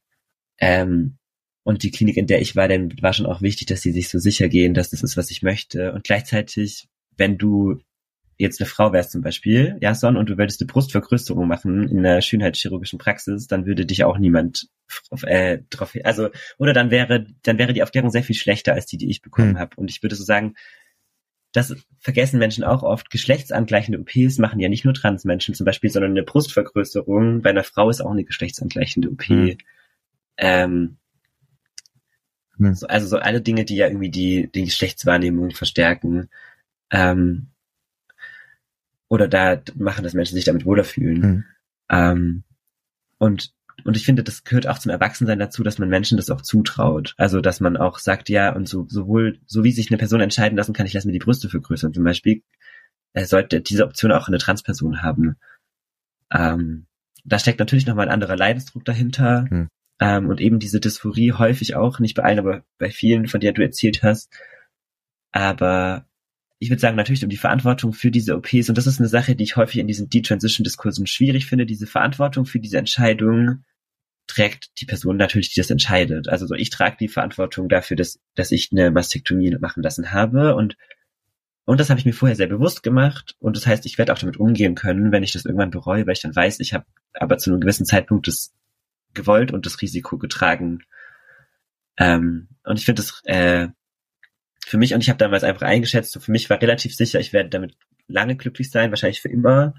Ähm, 0.58 1.16
und 1.64 1.82
die 1.82 1.90
Klinik, 1.90 2.16
in 2.16 2.26
der 2.26 2.40
ich 2.40 2.56
war, 2.56 2.68
dann 2.68 2.94
war 3.02 3.12
schon 3.12 3.26
auch 3.26 3.42
wichtig, 3.42 3.66
dass 3.66 3.82
sie 3.82 3.92
sich 3.92 4.08
so 4.08 4.18
sicher 4.18 4.48
gehen, 4.48 4.74
dass 4.74 4.90
das 4.90 5.02
ist, 5.02 5.16
was 5.16 5.30
ich 5.30 5.42
möchte. 5.42 5.92
Und 5.92 6.04
gleichzeitig, 6.04 6.88
wenn 7.16 7.36
du 7.36 7.80
jetzt 8.38 8.60
eine 8.60 8.68
Frau 8.68 8.92
wärst 8.92 9.10
zum 9.10 9.20
Beispiel, 9.20 9.76
ja, 9.80 9.94
Son, 9.94 10.16
und 10.16 10.30
du 10.30 10.38
würdest 10.38 10.60
eine 10.60 10.68
Brustvergrößerung 10.68 11.46
machen 11.46 11.88
in 11.88 11.98
einer 11.98 12.22
schönheitschirurgischen 12.22 12.98
Praxis, 12.98 13.48
dann 13.48 13.66
würde 13.66 13.84
dich 13.84 14.04
auch 14.04 14.16
niemand 14.16 14.68
äh, 15.22 15.58
drauf, 15.70 15.94
also, 16.04 16.30
oder 16.56 16.72
dann 16.72 16.90
wäre, 16.90 17.26
dann 17.42 17.58
wäre 17.58 17.72
die 17.72 17.82
Aufklärung 17.82 18.10
sehr 18.10 18.22
viel 18.22 18.36
schlechter 18.36 18.74
als 18.74 18.86
die, 18.86 18.96
die 18.96 19.10
ich 19.10 19.22
bekommen 19.22 19.54
hm. 19.54 19.58
habe. 19.58 19.76
Und 19.76 19.90
ich 19.90 20.02
würde 20.02 20.14
so 20.14 20.24
sagen, 20.24 20.54
das 21.52 21.74
vergessen 21.98 22.38
Menschen 22.38 22.62
auch 22.62 22.82
oft. 22.82 23.10
Geschlechtsangleichende 23.10 23.98
OPs 23.98 24.38
machen 24.38 24.60
ja 24.60 24.68
nicht 24.68 24.84
nur 24.84 24.94
Transmenschen 24.94 25.54
zum 25.54 25.64
Beispiel, 25.64 25.90
sondern 25.90 26.12
eine 26.12 26.22
Brustvergrößerung 26.22 27.42
bei 27.42 27.50
einer 27.50 27.64
Frau 27.64 27.90
ist 27.90 28.00
auch 28.00 28.10
eine 28.10 28.24
geschlechtsangleichende 28.24 29.10
OP. 29.10 29.24
Hm. 29.24 29.58
Ähm, 30.36 30.98
hm. 32.58 32.74
so, 32.74 32.86
also 32.86 33.06
so 33.06 33.18
alle 33.18 33.40
Dinge, 33.40 33.64
die 33.64 33.76
ja 33.76 33.86
irgendwie 33.86 34.10
die, 34.10 34.50
die 34.52 34.64
Geschlechtswahrnehmung 34.64 35.52
verstärken. 35.52 36.28
Ähm, 36.90 37.48
oder 39.08 39.26
da 39.28 39.60
machen, 39.74 40.04
dass 40.04 40.14
Menschen 40.14 40.34
sich 40.34 40.44
damit 40.44 40.66
wohler 40.66 40.84
fühlen. 40.84 41.22
Hm. 41.22 41.44
Ähm, 41.90 42.44
und 43.18 43.52
und 43.84 43.96
ich 43.96 44.04
finde, 44.04 44.24
das 44.24 44.44
gehört 44.44 44.66
auch 44.66 44.78
zum 44.78 44.90
Erwachsensein 44.90 45.38
dazu, 45.38 45.62
dass 45.62 45.78
man 45.78 45.88
Menschen 45.88 46.16
das 46.16 46.30
auch 46.30 46.42
zutraut. 46.42 47.14
Also, 47.16 47.40
dass 47.40 47.60
man 47.60 47.76
auch 47.76 47.98
sagt, 47.98 48.28
ja, 48.28 48.52
und 48.54 48.68
so, 48.68 48.86
sowohl, 48.88 49.38
so 49.46 49.62
wie 49.62 49.72
sich 49.72 49.90
eine 49.90 49.98
Person 49.98 50.20
entscheiden 50.20 50.58
lassen 50.58 50.72
kann, 50.72 50.86
ich 50.86 50.92
lasse 50.92 51.06
mir 51.06 51.12
die 51.12 51.20
Brüste 51.20 51.48
vergrößern. 51.48 51.94
Zum 51.94 52.04
Beispiel, 52.04 52.42
er 53.12 53.26
sollte 53.26 53.60
diese 53.60 53.84
Option 53.84 54.12
auch 54.12 54.28
eine 54.28 54.38
Transperson 54.38 55.02
haben. 55.02 55.36
Ähm, 56.32 56.86
da 57.24 57.38
steckt 57.38 57.60
natürlich 57.60 57.86
nochmal 57.86 58.06
ein 58.06 58.12
anderer 58.12 58.36
Leidensdruck 58.36 58.84
dahinter. 58.84 59.46
Hm. 59.48 59.68
Ähm, 60.00 60.28
und 60.28 60.40
eben 60.40 60.58
diese 60.58 60.80
Dysphorie 60.80 61.32
häufig 61.32 61.74
auch, 61.74 61.98
nicht 61.98 62.14
bei 62.14 62.22
allen, 62.22 62.38
aber 62.38 62.62
bei 62.78 62.90
vielen, 62.90 63.26
von 63.26 63.40
der 63.40 63.52
du 63.52 63.62
erzählt 63.62 64.02
hast. 64.02 64.32
Aber 65.32 66.06
ich 66.58 66.70
würde 66.70 66.80
sagen, 66.80 66.96
natürlich 66.96 67.22
um 67.22 67.30
die 67.30 67.36
Verantwortung 67.36 67.92
für 67.92 68.10
diese 68.10 68.36
OPs, 68.36 68.68
und 68.68 68.78
das 68.78 68.86
ist 68.86 68.98
eine 68.98 69.08
Sache, 69.08 69.36
die 69.36 69.44
ich 69.44 69.56
häufig 69.56 69.80
in 69.80 69.86
diesen 69.86 70.08
Detransition-Diskursen 70.08 71.06
schwierig 71.06 71.46
finde, 71.46 71.66
diese 71.66 71.86
Verantwortung 71.86 72.46
für 72.46 72.60
diese 72.60 72.78
Entscheidung 72.78 73.64
trägt 74.26 74.80
die 74.80 74.86
Person 74.86 75.16
natürlich, 75.16 75.50
die 75.52 75.60
das 75.60 75.70
entscheidet. 75.70 76.28
Also 76.28 76.46
so, 76.46 76.54
ich 76.54 76.70
trage 76.70 76.96
die 77.00 77.08
Verantwortung 77.08 77.68
dafür, 77.68 77.96
dass, 77.96 78.20
dass 78.34 78.52
ich 78.52 78.70
eine 78.72 78.90
Mastektomie 78.90 79.56
machen 79.60 79.82
lassen 79.82 80.12
habe 80.12 80.54
und 80.54 80.76
und 81.64 81.80
das 81.80 81.90
habe 81.90 82.00
ich 82.00 82.06
mir 82.06 82.14
vorher 82.14 82.34
sehr 82.34 82.46
bewusst 82.46 82.82
gemacht 82.82 83.36
und 83.40 83.54
das 83.54 83.66
heißt, 83.66 83.84
ich 83.84 83.98
werde 83.98 84.14
auch 84.14 84.18
damit 84.18 84.38
umgehen 84.38 84.74
können, 84.74 85.12
wenn 85.12 85.22
ich 85.22 85.32
das 85.32 85.44
irgendwann 85.44 85.70
bereue, 85.70 86.06
weil 86.06 86.14
ich 86.14 86.22
dann 86.22 86.34
weiß, 86.34 86.60
ich 86.60 86.72
habe 86.72 86.86
aber 87.12 87.36
zu 87.36 87.50
einem 87.50 87.60
gewissen 87.60 87.84
Zeitpunkt 87.84 88.26
das 88.26 88.54
gewollt 89.14 89.52
und 89.52 89.66
das 89.66 89.80
Risiko 89.80 90.18
getragen. 90.18 90.84
Ähm, 91.96 92.48
und 92.64 92.78
ich 92.78 92.84
finde 92.84 93.02
das 93.02 93.22
äh, 93.24 93.68
für 94.64 94.78
mich 94.78 94.94
und 94.94 95.00
ich 95.00 95.08
habe 95.08 95.18
damals 95.18 95.44
einfach 95.44 95.66
eingeschätzt, 95.66 96.12
so 96.12 96.20
für 96.20 96.32
mich 96.32 96.48
war 96.50 96.60
relativ 96.60 96.94
sicher, 96.94 97.20
ich 97.20 97.32
werde 97.32 97.48
damit 97.48 97.76
lange 98.06 98.36
glücklich 98.36 98.70
sein, 98.70 98.90
wahrscheinlich 98.90 99.20
für 99.20 99.28
immer. 99.28 99.74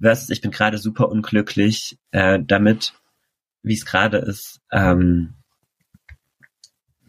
Versus 0.00 0.30
ich 0.30 0.40
bin 0.40 0.50
gerade 0.50 0.78
super 0.78 1.08
unglücklich 1.08 1.98
äh, 2.10 2.40
damit 2.42 2.94
wie 3.62 3.74
es 3.74 3.84
gerade 3.84 4.18
ist. 4.18 4.60
Ähm, 4.70 5.34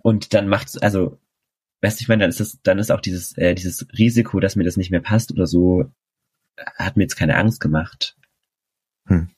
und 0.01 0.33
dann 0.33 0.47
macht's, 0.47 0.77
also, 0.77 1.19
weißt 1.81 1.99
du, 1.99 2.03
ich 2.03 2.07
meine, 2.07 2.21
dann 2.21 2.29
ist 2.29 2.39
das, 2.39 2.59
dann 2.61 2.79
ist 2.79 2.91
auch 2.91 3.01
dieses, 3.01 3.37
äh, 3.37 3.55
dieses 3.55 3.87
Risiko, 3.97 4.39
dass 4.39 4.55
mir 4.55 4.63
das 4.63 4.77
nicht 4.77 4.91
mehr 4.91 5.01
passt 5.01 5.31
oder 5.31 5.47
so, 5.47 5.91
hat 6.57 6.97
mir 6.97 7.03
jetzt 7.03 7.15
keine 7.15 7.37
Angst 7.37 7.59
gemacht. 7.59 8.15
Hm. 9.07 9.29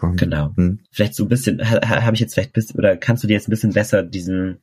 Cool. 0.00 0.16
Genau. 0.16 0.52
Hm. 0.56 0.80
Vielleicht 0.90 1.14
so 1.14 1.24
ein 1.24 1.28
bisschen, 1.28 1.60
ha, 1.60 2.02
habe 2.02 2.14
ich 2.14 2.20
jetzt 2.20 2.34
vielleicht 2.34 2.52
bis, 2.52 2.74
oder 2.74 2.96
kannst 2.96 3.22
du 3.22 3.28
dir 3.28 3.34
jetzt 3.34 3.48
ein 3.48 3.50
bisschen 3.50 3.72
besser 3.72 4.02
diesen 4.02 4.58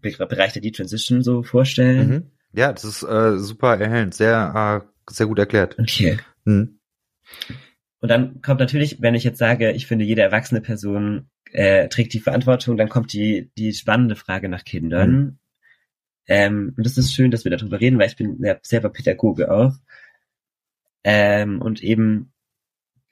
Bereich 0.00 0.52
der 0.52 0.62
Detransition 0.62 1.22
so 1.22 1.42
vorstellen? 1.42 2.08
Mhm. 2.08 2.30
Ja, 2.52 2.72
das 2.72 2.84
ist 2.84 3.02
äh, 3.02 3.38
super 3.38 3.76
erhellend, 3.76 4.14
sehr, 4.14 4.84
äh, 4.84 5.12
sehr 5.12 5.26
gut 5.26 5.38
erklärt. 5.38 5.78
Okay. 5.78 6.18
Hm. 6.44 6.78
Und 8.00 8.08
dann 8.08 8.40
kommt 8.40 8.60
natürlich, 8.60 9.02
wenn 9.02 9.14
ich 9.14 9.24
jetzt 9.24 9.38
sage, 9.38 9.72
ich 9.72 9.86
finde, 9.86 10.04
jede 10.04 10.22
erwachsene 10.22 10.60
Person 10.60 11.28
äh, 11.52 11.88
trägt 11.88 12.12
die 12.12 12.20
Verantwortung, 12.20 12.76
dann 12.76 12.88
kommt 12.88 13.12
die, 13.12 13.50
die 13.58 13.72
spannende 13.72 14.16
Frage 14.16 14.48
nach 14.48 14.64
Kindern. 14.64 15.10
Mhm. 15.10 15.38
Ähm, 16.28 16.74
und 16.76 16.86
das 16.86 16.98
ist 16.98 17.14
schön, 17.14 17.30
dass 17.30 17.44
wir 17.44 17.56
darüber 17.56 17.80
reden, 17.80 17.98
weil 17.98 18.08
ich 18.08 18.16
bin 18.16 18.38
ja, 18.42 18.56
selber 18.62 18.90
Pädagoge 18.90 19.50
auch. 19.50 19.74
Ähm, 21.04 21.60
und 21.62 21.82
eben 21.82 22.32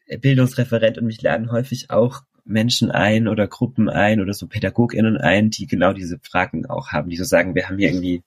Bildungsreferent 0.06 0.98
und 0.98 1.06
mich 1.06 1.22
laden 1.22 1.50
häufig 1.50 1.90
auch 1.90 2.22
Menschen 2.44 2.90
ein 2.90 3.26
oder 3.26 3.46
Gruppen 3.46 3.88
ein 3.88 4.20
oder 4.20 4.34
so 4.34 4.46
PädagogInnen 4.46 5.16
ein, 5.16 5.50
die 5.50 5.66
genau 5.66 5.92
diese 5.92 6.18
Fragen 6.18 6.66
auch 6.66 6.88
haben, 6.88 7.08
die 7.08 7.16
so 7.16 7.24
sagen, 7.24 7.54
wir 7.54 7.68
haben 7.68 7.78
hier 7.78 7.88
irgendwie 7.88 8.22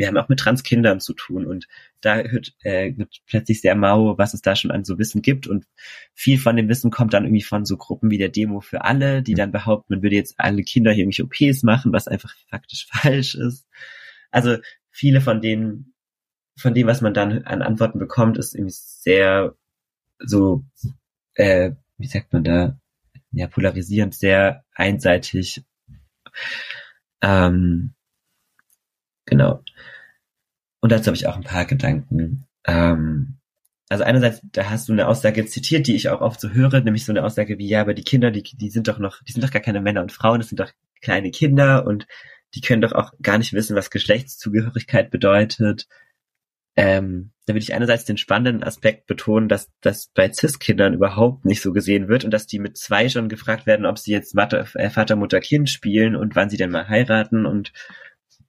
wir 0.00 0.06
haben 0.06 0.16
auch 0.16 0.30
mit 0.30 0.38
Transkindern 0.38 0.98
zu 0.98 1.12
tun 1.12 1.46
und 1.46 1.68
da 2.00 2.16
hört, 2.22 2.54
äh, 2.62 2.96
wird 2.96 3.20
plötzlich 3.26 3.60
sehr 3.60 3.74
mau, 3.74 4.16
was 4.16 4.32
es 4.32 4.40
da 4.40 4.56
schon 4.56 4.70
an 4.70 4.82
so 4.82 4.98
Wissen 4.98 5.20
gibt 5.20 5.46
und 5.46 5.66
viel 6.14 6.38
von 6.38 6.56
dem 6.56 6.70
Wissen 6.70 6.90
kommt 6.90 7.12
dann 7.12 7.24
irgendwie 7.24 7.42
von 7.42 7.66
so 7.66 7.76
Gruppen 7.76 8.10
wie 8.10 8.16
der 8.16 8.30
Demo 8.30 8.60
für 8.60 8.82
alle, 8.82 9.22
die 9.22 9.32
mhm. 9.32 9.36
dann 9.36 9.52
behaupten, 9.52 9.92
man 9.92 10.02
würde 10.02 10.16
jetzt 10.16 10.36
alle 10.38 10.62
Kinder 10.62 10.90
hier 10.90 11.04
irgendwelche 11.04 11.24
OPs 11.24 11.62
machen, 11.64 11.92
was 11.92 12.08
einfach 12.08 12.34
faktisch 12.48 12.86
falsch 12.90 13.34
ist. 13.34 13.68
Also 14.30 14.56
viele 14.90 15.20
von 15.20 15.42
denen, 15.42 15.92
von 16.56 16.72
dem, 16.72 16.86
was 16.86 17.02
man 17.02 17.12
dann 17.12 17.44
an 17.44 17.60
Antworten 17.60 17.98
bekommt, 17.98 18.38
ist 18.38 18.54
irgendwie 18.54 18.74
sehr 18.74 19.54
so, 20.20 20.64
äh, 21.34 21.72
wie 21.98 22.06
sagt 22.06 22.32
man 22.32 22.44
da, 22.44 22.78
ja, 23.32 23.46
polarisierend, 23.46 24.14
sehr 24.14 24.64
einseitig. 24.74 25.62
Ähm, 27.22 27.94
Genau. 29.30 29.62
Und 30.80 30.92
dazu 30.92 31.06
habe 31.06 31.16
ich 31.16 31.26
auch 31.26 31.36
ein 31.36 31.44
paar 31.44 31.64
Gedanken. 31.64 32.46
Ähm, 32.66 33.38
also 33.88 34.04
einerseits, 34.04 34.40
da 34.52 34.68
hast 34.70 34.88
du 34.88 34.92
eine 34.92 35.08
Aussage 35.08 35.46
zitiert, 35.46 35.86
die 35.86 35.94
ich 35.94 36.08
auch 36.08 36.20
oft 36.20 36.40
so 36.40 36.50
höre, 36.50 36.80
nämlich 36.80 37.04
so 37.04 37.12
eine 37.12 37.24
Aussage 37.24 37.58
wie, 37.58 37.68
ja, 37.68 37.80
aber 37.80 37.94
die 37.94 38.04
Kinder, 38.04 38.30
die, 38.30 38.42
die 38.42 38.70
sind 38.70 38.88
doch 38.88 38.98
noch, 38.98 39.22
die 39.22 39.32
sind 39.32 39.42
doch 39.44 39.50
gar 39.50 39.62
keine 39.62 39.80
Männer 39.80 40.02
und 40.02 40.12
Frauen, 40.12 40.40
das 40.40 40.48
sind 40.48 40.60
doch 40.60 40.70
kleine 41.00 41.30
Kinder 41.30 41.86
und 41.86 42.06
die 42.54 42.60
können 42.60 42.82
doch 42.82 42.92
auch 42.92 43.12
gar 43.22 43.38
nicht 43.38 43.52
wissen, 43.52 43.76
was 43.76 43.90
Geschlechtszugehörigkeit 43.90 45.10
bedeutet. 45.10 45.86
Ähm, 46.76 47.32
da 47.46 47.54
will 47.54 47.62
ich 47.62 47.74
einerseits 47.74 48.04
den 48.04 48.16
spannenden 48.16 48.62
Aspekt 48.62 49.06
betonen, 49.06 49.48
dass 49.48 49.70
das 49.80 50.10
bei 50.14 50.32
CIS-Kindern 50.32 50.94
überhaupt 50.94 51.44
nicht 51.44 51.62
so 51.62 51.72
gesehen 51.72 52.08
wird 52.08 52.24
und 52.24 52.30
dass 52.30 52.46
die 52.46 52.58
mit 52.60 52.78
zwei 52.78 53.08
schon 53.08 53.28
gefragt 53.28 53.66
werden, 53.66 53.86
ob 53.86 53.98
sie 53.98 54.12
jetzt 54.12 54.34
Vater, 54.34 54.66
äh, 54.74 54.90
Vater 54.90 55.16
Mutter, 55.16 55.40
Kind 55.40 55.68
spielen 55.68 56.14
und 56.16 56.36
wann 56.36 56.48
sie 56.50 56.56
denn 56.56 56.70
mal 56.70 56.88
heiraten 56.88 57.46
und 57.46 57.72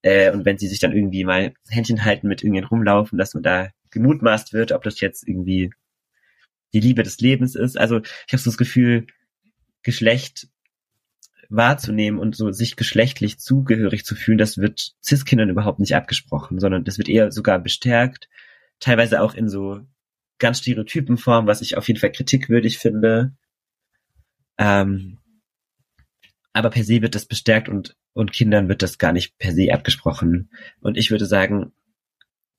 Äh, 0.03 0.31
und 0.31 0.45
wenn 0.45 0.57
sie 0.57 0.67
sich 0.67 0.79
dann 0.79 0.93
irgendwie 0.93 1.23
mal 1.23 1.53
Händchen 1.69 2.03
halten, 2.05 2.27
mit 2.27 2.41
irgendjemand 2.41 2.71
rumlaufen, 2.71 3.19
dass 3.19 3.35
man 3.35 3.43
da 3.43 3.69
gemutmaßt 3.91 4.51
wird, 4.53 4.71
ob 4.71 4.83
das 4.83 4.99
jetzt 4.99 5.27
irgendwie 5.27 5.71
die 6.73 6.79
Liebe 6.79 7.03
des 7.03 7.19
Lebens 7.19 7.55
ist. 7.55 7.77
Also 7.77 7.99
ich 7.99 8.33
habe 8.33 8.41
so 8.41 8.49
das 8.49 8.57
Gefühl, 8.57 9.05
Geschlecht 9.83 10.47
wahrzunehmen 11.51 12.19
und 12.19 12.35
so 12.35 12.51
sich 12.51 12.75
geschlechtlich 12.75 13.39
zugehörig 13.39 14.05
zu 14.05 14.15
fühlen, 14.15 14.37
das 14.37 14.57
wird 14.57 14.93
Cis-Kindern 15.03 15.49
überhaupt 15.49 15.79
nicht 15.79 15.95
abgesprochen, 15.95 16.59
sondern 16.59 16.83
das 16.83 16.97
wird 16.97 17.09
eher 17.09 17.31
sogar 17.31 17.59
bestärkt, 17.59 18.29
teilweise 18.79 19.21
auch 19.21 19.33
in 19.33 19.49
so 19.49 19.81
ganz 20.39 20.59
stereotypen 20.59 21.17
Formen, 21.17 21.47
was 21.47 21.61
ich 21.61 21.77
auf 21.77 21.87
jeden 21.87 21.99
Fall 21.99 22.11
kritikwürdig 22.11 22.79
finde. 22.79 23.33
Ähm, 24.57 25.19
aber 26.53 26.69
per 26.69 26.83
se 26.83 27.01
wird 27.01 27.15
das 27.15 27.25
bestärkt 27.25 27.69
und, 27.69 27.95
und 28.13 28.33
Kindern 28.33 28.67
wird 28.67 28.81
das 28.81 28.97
gar 28.97 29.13
nicht 29.13 29.37
per 29.37 29.53
se 29.53 29.73
abgesprochen. 29.73 30.49
Und 30.79 30.97
ich 30.97 31.11
würde 31.11 31.25
sagen, 31.25 31.71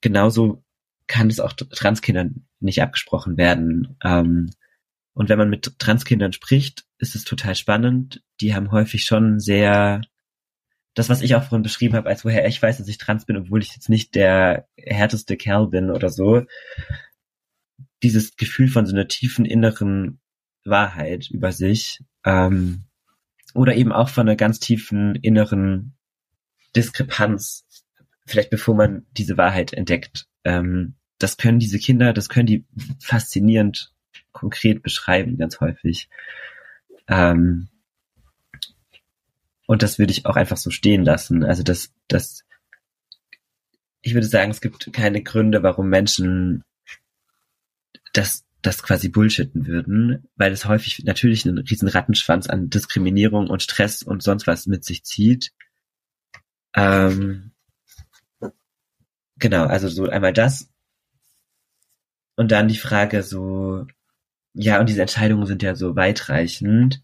genauso 0.01 0.63
kann 1.07 1.29
es 1.29 1.39
auch 1.39 1.53
Transkindern 1.53 2.45
nicht 2.59 2.81
abgesprochen 2.81 3.37
werden. 3.37 3.97
Ähm, 4.03 4.49
und 5.13 5.29
wenn 5.29 5.37
man 5.37 5.49
mit 5.49 5.79
Transkindern 5.79 6.33
spricht, 6.33 6.85
ist 6.97 7.15
es 7.15 7.23
total 7.23 7.55
spannend. 7.55 8.23
Die 8.41 8.55
haben 8.55 8.71
häufig 8.71 9.05
schon 9.05 9.39
sehr 9.39 10.01
das, 10.95 11.09
was 11.09 11.21
ich 11.21 11.35
auch 11.35 11.43
vorhin 11.43 11.63
beschrieben 11.63 11.95
habe, 11.95 12.09
als 12.09 12.23
woher 12.23 12.47
ich 12.47 12.61
weiß, 12.61 12.77
dass 12.77 12.87
ich 12.87 12.97
trans 12.97 13.25
bin, 13.25 13.37
obwohl 13.37 13.61
ich 13.61 13.73
jetzt 13.73 13.89
nicht 13.89 14.15
der 14.15 14.67
härteste 14.77 15.37
Kerl 15.37 15.67
bin 15.67 15.89
oder 15.89 16.09
so. 16.09 16.43
Dieses 18.03 18.35
Gefühl 18.35 18.67
von 18.67 18.85
so 18.85 18.93
einer 18.93 19.07
tiefen 19.07 19.45
inneren 19.45 20.19
Wahrheit 20.65 21.29
über 21.29 21.51
sich. 21.51 22.03
Ähm, 22.25 22.85
oder 23.53 23.75
eben 23.75 23.91
auch 23.91 24.09
von 24.09 24.27
einer 24.27 24.35
ganz 24.35 24.59
tiefen 24.59 25.15
inneren 25.15 25.95
Diskrepanz, 26.75 27.65
vielleicht 28.25 28.49
bevor 28.49 28.75
man 28.75 29.05
diese 29.11 29.37
Wahrheit 29.37 29.73
entdeckt. 29.73 30.27
Ähm, 30.43 30.95
das 31.19 31.37
können 31.37 31.59
diese 31.59 31.77
Kinder, 31.77 32.13
das 32.13 32.29
können 32.29 32.47
die 32.47 32.65
faszinierend 32.99 33.93
konkret 34.33 34.83
beschreiben, 34.83 35.37
ganz 35.37 35.59
häufig. 35.61 36.09
Ähm, 37.07 37.69
und 39.65 39.81
das 39.81 39.97
würde 39.97 40.11
ich 40.11 40.25
auch 40.25 40.35
einfach 40.35 40.57
so 40.57 40.69
stehen 40.69 41.05
lassen. 41.05 41.43
Also 41.43 41.63
das, 41.63 41.93
das, 42.07 42.43
ich 44.01 44.13
würde 44.13 44.27
sagen, 44.27 44.51
es 44.51 44.61
gibt 44.61 44.91
keine 44.91 45.23
Gründe, 45.23 45.63
warum 45.63 45.87
Menschen 45.89 46.63
das 48.11 48.43
das 48.63 48.81
quasi 48.81 49.09
bullshitten 49.09 49.67
würden, 49.67 50.27
weil 50.35 50.53
es 50.53 50.65
häufig 50.65 51.03
natürlich 51.03 51.45
einen 51.45 51.57
riesen 51.57 51.89
Rattenschwanz 51.89 52.47
an 52.47 52.69
Diskriminierung 52.69 53.49
und 53.49 53.61
Stress 53.61 54.01
und 54.03 54.23
sonst 54.23 54.47
was 54.47 54.67
mit 54.67 54.85
sich 54.85 55.03
zieht. 55.03 55.51
Ähm, 56.73 57.51
genau, 59.37 59.65
also 59.65 59.89
so 59.89 60.07
einmal 60.07 60.31
das. 60.31 60.69
Und 62.35 62.51
dann 62.51 62.69
die 62.69 62.77
Frage 62.77 63.21
so, 63.21 63.85
ja, 64.53 64.79
und 64.79 64.89
diese 64.89 65.01
Entscheidungen 65.01 65.45
sind 65.45 65.63
ja 65.63 65.75
so 65.75 65.95
weitreichend. 65.95 67.01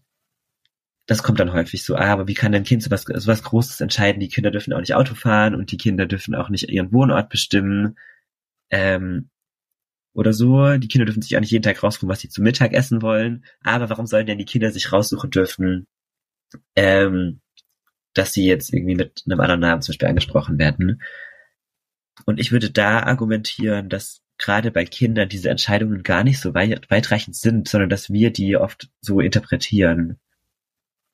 Das 1.06 1.22
kommt 1.22 1.40
dann 1.40 1.52
häufig 1.52 1.84
so, 1.84 1.96
ah, 1.96 2.12
aber 2.12 2.28
wie 2.28 2.34
kann 2.34 2.54
ein 2.54 2.62
Kind 2.64 2.82
so 2.82 2.90
was, 2.90 3.02
so 3.02 3.26
was 3.26 3.42
Großes 3.42 3.80
entscheiden? 3.80 4.20
Die 4.20 4.28
Kinder 4.28 4.50
dürfen 4.52 4.72
auch 4.72 4.80
nicht 4.80 4.94
Auto 4.94 5.14
fahren 5.14 5.54
und 5.56 5.72
die 5.72 5.76
Kinder 5.76 6.06
dürfen 6.06 6.34
auch 6.34 6.48
nicht 6.50 6.68
ihren 6.68 6.92
Wohnort 6.92 7.28
bestimmen. 7.30 7.98
Ähm, 8.70 9.30
oder 10.12 10.32
so. 10.32 10.76
Die 10.78 10.88
Kinder 10.88 11.04
dürfen 11.06 11.22
sich 11.22 11.36
auch 11.36 11.40
nicht 11.40 11.50
jeden 11.50 11.62
Tag 11.62 11.82
raussuchen, 11.82 12.08
was 12.08 12.20
sie 12.20 12.28
zu 12.28 12.42
Mittag 12.42 12.72
essen 12.72 13.02
wollen. 13.02 13.44
Aber 13.62 13.90
warum 13.90 14.06
sollen 14.06 14.26
denn 14.26 14.38
die 14.38 14.44
Kinder 14.44 14.70
sich 14.70 14.92
raussuchen 14.92 15.30
dürfen, 15.30 15.86
ähm, 16.76 17.40
dass 18.14 18.32
sie 18.32 18.46
jetzt 18.46 18.72
irgendwie 18.72 18.96
mit 18.96 19.22
einem 19.26 19.40
anderen 19.40 19.60
Namen 19.60 19.82
zum 19.82 19.92
Beispiel 19.92 20.08
angesprochen 20.08 20.58
werden? 20.58 21.02
Und 22.26 22.38
ich 22.40 22.52
würde 22.52 22.70
da 22.70 23.00
argumentieren, 23.00 23.88
dass 23.88 24.20
gerade 24.40 24.70
bei 24.70 24.84
Kindern 24.84 25.28
diese 25.28 25.50
Entscheidungen 25.50 26.02
gar 26.02 26.24
nicht 26.24 26.40
so 26.40 26.54
weit, 26.54 26.90
weitreichend 26.90 27.36
sind, 27.36 27.68
sondern 27.68 27.90
dass 27.90 28.10
wir 28.10 28.32
die 28.32 28.56
oft 28.56 28.90
so 29.00 29.20
interpretieren. 29.20 30.18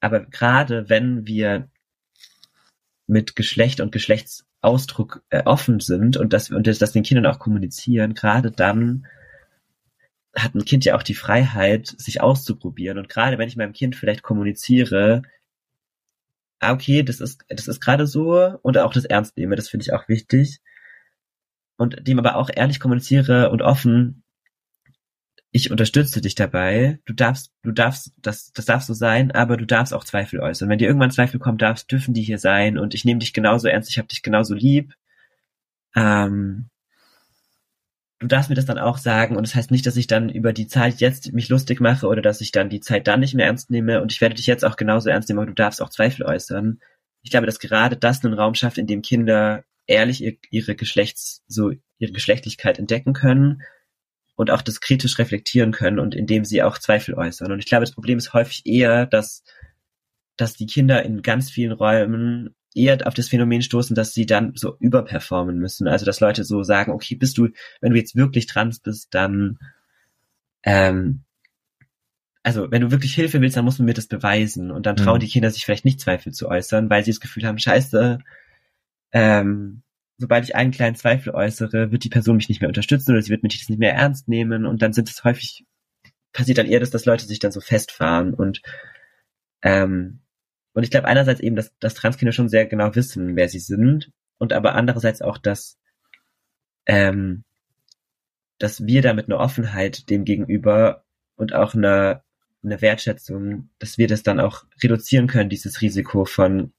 Aber 0.01 0.25
gerade 0.25 0.89
wenn 0.89 1.27
wir 1.27 1.69
mit 3.07 3.37
Geschlecht 3.37 3.81
und 3.81 3.93
Geschlechtsausdruck 3.93 5.25
äh, 5.31 5.43
offen 5.45 5.81
sind 5.81 6.17
und 6.17 6.33
wir 6.33 6.57
und 6.57 6.67
das, 6.67 6.79
das 6.79 6.93
den 6.93 7.03
Kindern 7.03 7.27
auch 7.27 7.39
kommunizieren, 7.39 8.15
gerade 8.15 8.51
dann 8.51 9.07
hat 10.35 10.55
ein 10.55 10.65
Kind 10.65 10.85
ja 10.85 10.97
auch 10.97 11.03
die 11.03 11.15
Freiheit, 11.15 11.87
sich 11.99 12.21
auszuprobieren. 12.21 12.99
Und 12.99 13.09
gerade 13.09 13.39
wenn 13.39 13.49
ich 13.49 13.57
meinem 13.57 13.73
Kind 13.73 13.97
vielleicht 13.97 14.23
kommuniziere, 14.23 15.23
ah, 16.61 16.73
okay, 16.73 17.03
das 17.03 17.21
ist, 17.21 17.45
das 17.49 17.69
ist 17.69 17.81
gerade 17.81 18.07
so 18.07 18.59
und 18.63 18.79
auch 18.79 18.93
das 18.93 19.05
ernst 19.05 19.37
nehme, 19.37 19.57
das 19.57 19.69
finde 19.69 19.85
ich 19.85 19.93
auch 19.93 20.09
wichtig. 20.09 20.61
Und 21.77 22.07
dem 22.07 22.19
aber 22.19 22.37
auch 22.37 22.51
ehrlich 22.53 22.81
kommuniziere 22.81 23.51
und 23.51 23.63
offen, 23.63 24.23
ich 25.57 25.71
unterstütze 25.71 26.21
dich 26.21 26.35
dabei. 26.35 27.01
Du 27.07 27.15
darfst, 27.15 27.53
du 27.63 27.73
darfst, 27.73 28.13
das, 28.19 28.53
das 28.53 28.67
darf 28.67 28.83
so 28.83 28.93
sein, 28.93 29.33
aber 29.33 29.57
du 29.57 29.65
darfst 29.65 29.95
auch 29.95 30.05
Zweifel 30.05 30.41
äußern. 30.41 30.69
Wenn 30.69 30.79
dir 30.79 30.87
irgendwann 30.87 31.11
Zweifel 31.11 31.41
kommen 31.41 31.59
darfst, 31.59 31.91
dürfen 31.91 32.15
die 32.15 32.23
hier 32.23 32.39
sein 32.39 32.79
und 32.79 32.95
ich 32.95 33.05
nehme 33.05 33.21
dich 33.21 33.33
genauso 33.33 33.69
ernst, 33.69 33.89
ich 33.91 33.99
habe 33.99 34.09
dich 34.09 34.23
genauso 34.23 34.55
lieb. 34.55 34.95
Ähm, 35.95 36.69
du 38.19 38.27
darfst 38.27 38.51
mir 38.51 38.57
das 38.57 38.67
dann 38.67 38.79
auch 38.79 38.99
sagen 38.99 39.37
und 39.37 39.47
das 39.47 39.55
heißt 39.55 39.71
nicht, 39.71 39.87
dass 39.87 39.97
ich 39.97 40.07
dann 40.07 40.29
über 40.29 40.53
die 40.53 40.67
Zeit 40.67 41.01
jetzt 41.01 41.33
mich 41.33 41.49
lustig 41.49 41.81
mache 41.81 42.07
oder 42.07 42.23
dass 42.23 42.43
ich 42.43 42.53
dann 42.53 42.69
die 42.69 42.81
Zeit 42.81 43.07
dann 43.07 43.21
nicht 43.21 43.35
mehr 43.35 43.47
ernst 43.47 43.71
nehme 43.71 44.03
und 44.03 44.13
ich 44.13 44.21
werde 44.21 44.35
dich 44.35 44.47
jetzt 44.47 44.65
auch 44.65 44.77
genauso 44.77 45.09
ernst 45.09 45.29
nehmen, 45.29 45.39
aber 45.39 45.47
du 45.47 45.55
darfst 45.55 45.81
auch 45.81 45.91
Zweifel 45.91 46.25
äußern. 46.25 46.81
Ich 47.23 47.31
glaube, 47.31 47.47
dass 47.47 47.61
gerade 47.61 47.97
das 47.97 48.25
einen 48.25 48.35
Raum 48.35 48.55
schafft, 48.55 48.79
in 48.79 48.87
dem 48.87 49.01
Kinder 49.03 49.65
ehrlich 49.87 50.39
ihre 50.51 50.75
Geschlechts, 50.75 51.43
so 51.47 51.73
ihre 51.99 52.13
Geschlechtlichkeit 52.13 52.79
entdecken 52.79 53.13
können 53.13 53.63
und 54.35 54.51
auch 54.51 54.63
das 54.63 54.81
kritisch 54.81 55.19
reflektieren 55.19 55.73
können 55.73 55.99
und 55.99 56.15
indem 56.15 56.45
sie 56.45 56.63
auch 56.63 56.79
Zweifel 56.79 57.15
äußern. 57.15 57.53
Und 57.53 57.59
ich 57.59 57.67
glaube, 57.67 57.85
das 57.85 57.95
Problem 57.95 58.19
ist 58.19 58.35
häufig 58.35 58.67
eher, 58.67 59.07
dass, 59.07 59.43
dass 60.37 60.55
die 60.55 60.67
Kinder 60.67 61.03
in 61.05 61.23
ganz 61.23 61.51
vielen 61.51 61.73
Räumen 61.73 62.55
eher 62.75 63.07
auf 63.07 63.15
das 63.15 63.29
Phänomen 63.29 63.63
stoßen, 63.63 63.97
dass 63.97 64.13
sie 64.13 64.27
dann 64.27 64.53
so 64.55 64.77
überperformen 64.79 65.59
müssen. 65.59 65.89
Also 65.89 66.05
dass 66.05 66.21
Leute 66.21 66.45
so 66.45 66.63
sagen, 66.63 66.93
okay, 66.93 67.15
bist 67.15 67.39
du, 67.39 67.49
wenn 67.81 67.93
du 67.93 67.99
jetzt 67.99 68.17
wirklich 68.17 68.47
trans 68.47 68.81
bist, 68.81 69.15
dann 69.15 69.59
ähm, 70.63 71.23
also 72.43 72.71
wenn 72.71 72.83
du 72.83 72.93
wirklich 72.93 73.15
Hilfe 73.15 73.41
willst, 73.41 73.57
dann 73.57 73.65
muss 73.65 73.79
man 73.79 73.87
mir 73.87 73.95
das 73.95 74.07
beweisen. 74.07 74.71
Und 74.71 74.87
dann 74.87 74.95
trauen 74.95 75.17
mhm. 75.17 75.21
die 75.21 75.29
Kinder 75.29 75.51
sich 75.51 75.65
vielleicht 75.65 75.85
nicht 75.85 76.01
Zweifel 76.01 76.33
zu 76.33 76.49
äußern, 76.49 76.91
weil 76.91 77.05
sie 77.05 77.11
das 77.11 77.21
Gefühl 77.21 77.45
haben, 77.45 77.59
scheiße, 77.59 78.19
ähm, 79.13 79.83
sobald 80.19 80.45
ich 80.45 80.57
einen 80.57 80.71
kleinen 80.71 80.97
Zweifel 80.97 81.35
äußere, 81.35 81.93
wird 81.93 82.05
die 82.05 82.09
Person 82.09 82.37
mich 82.37 82.49
nicht 82.49 82.61
mehr 82.61 82.69
unterstützen 82.69 83.13
oder 83.13 83.23
sie 83.23 83.31
wird 83.31 83.43
mich 83.43 83.69
nicht 83.69 83.79
mehr 83.79 83.95
ernst 83.95 84.29
nehmen. 84.29 84.67
Und 84.67 84.83
dann 84.83 84.93
sind 84.93 85.09
es 85.09 85.25
häufig, 85.25 85.65
passiert 86.33 86.59
dann 86.59 86.67
eher, 86.67 86.81
dass, 86.81 86.91
dass 86.91 87.05
Leute 87.05 87.27
sich 87.27 87.39
dann 87.39 87.53
so 87.53 87.61
festfahren. 87.61 88.35
Und 88.35 88.63
ähm, 89.63 90.21
und 90.73 90.83
ich 90.83 90.91
glaube 90.91 91.09
einerseits 91.09 91.41
eben, 91.41 91.57
dass, 91.57 91.75
dass 91.79 91.95
Transkinder 91.95 92.33
schon 92.33 92.51
sehr 92.51 92.67
genau 92.67 92.95
wissen, 92.95 93.35
wer 93.35 93.49
sie 93.49 93.61
sind. 93.61 94.13
Und 94.39 94.53
aber 94.53 94.75
andererseits 94.75 95.23
auch, 95.23 95.39
dass 95.39 95.79
ähm, 96.87 97.45
dass 98.59 98.87
wir 98.87 99.03
da 99.03 99.13
mit 99.13 99.27
einer 99.27 99.39
Offenheit 99.39 100.09
dem 100.11 100.25
gegenüber 100.25 101.05
und 101.37 101.55
auch 101.55 101.75
einer 101.75 102.23
eine 102.63 102.81
Wertschätzung, 102.83 103.71
dass 103.79 103.97
wir 103.97 104.09
das 104.09 104.23
dann 104.23 104.41
auch 104.41 104.65
reduzieren 104.83 105.29
können, 105.29 105.49
dieses 105.49 105.81
Risiko 105.81 106.25
von 106.25 106.73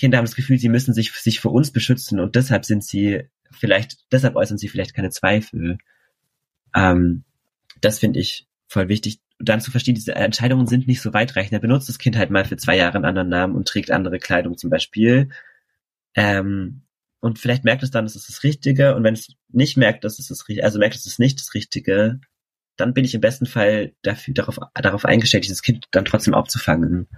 Kinder 0.00 0.18
haben 0.18 0.24
das 0.24 0.34
Gefühl, 0.34 0.58
sie 0.58 0.70
müssen 0.70 0.94
sich, 0.94 1.12
sich 1.12 1.40
vor 1.40 1.52
uns 1.52 1.70
beschützen 1.70 2.20
und 2.20 2.34
deshalb 2.34 2.64
sind 2.64 2.82
sie 2.82 3.24
vielleicht, 3.50 3.98
deshalb 4.10 4.34
äußern 4.34 4.58
sie 4.58 4.68
vielleicht 4.68 4.94
keine 4.94 5.10
Zweifel. 5.10 5.78
Ähm, 6.74 7.24
das 7.80 7.98
finde 7.98 8.18
ich 8.20 8.46
voll 8.66 8.88
wichtig. 8.88 9.20
dann 9.38 9.60
zu 9.60 9.70
verstehen, 9.70 9.94
diese 9.94 10.14
Entscheidungen 10.14 10.66
sind 10.66 10.86
nicht 10.86 11.02
so 11.02 11.12
weitreichend. 11.12 11.52
Er 11.52 11.60
benutzt 11.60 11.88
das 11.88 11.98
Kind 11.98 12.16
halt 12.16 12.30
mal 12.30 12.44
für 12.44 12.56
zwei 12.56 12.76
Jahre 12.76 12.96
einen 12.96 13.04
anderen 13.04 13.28
Namen 13.28 13.54
und 13.54 13.68
trägt 13.68 13.90
andere 13.90 14.18
Kleidung 14.18 14.56
zum 14.56 14.70
Beispiel. 14.70 15.28
Ähm, 16.14 16.82
und 17.20 17.38
vielleicht 17.38 17.64
merkt 17.64 17.82
es 17.82 17.90
dann, 17.90 18.06
es 18.06 18.16
ist 18.16 18.28
das 18.28 18.42
Richtige. 18.42 18.94
Und 18.96 19.04
wenn 19.04 19.14
es 19.14 19.34
nicht 19.48 19.76
merkt, 19.76 20.04
dass 20.04 20.18
es 20.18 20.28
das 20.28 20.48
Richtige, 20.48 20.64
also 20.64 20.78
merkt 20.78 20.94
es 20.96 21.06
ist 21.06 21.18
nicht 21.18 21.38
das 21.38 21.54
Richtige, 21.54 22.20
dann 22.76 22.94
bin 22.94 23.04
ich 23.04 23.14
im 23.14 23.20
besten 23.20 23.46
Fall 23.46 23.92
dafür, 24.02 24.34
darauf, 24.34 24.58
darauf 24.74 25.04
eingestellt, 25.04 25.44
dieses 25.44 25.62
Kind 25.62 25.86
dann 25.90 26.04
trotzdem 26.06 26.34
aufzufangen. 26.34 27.08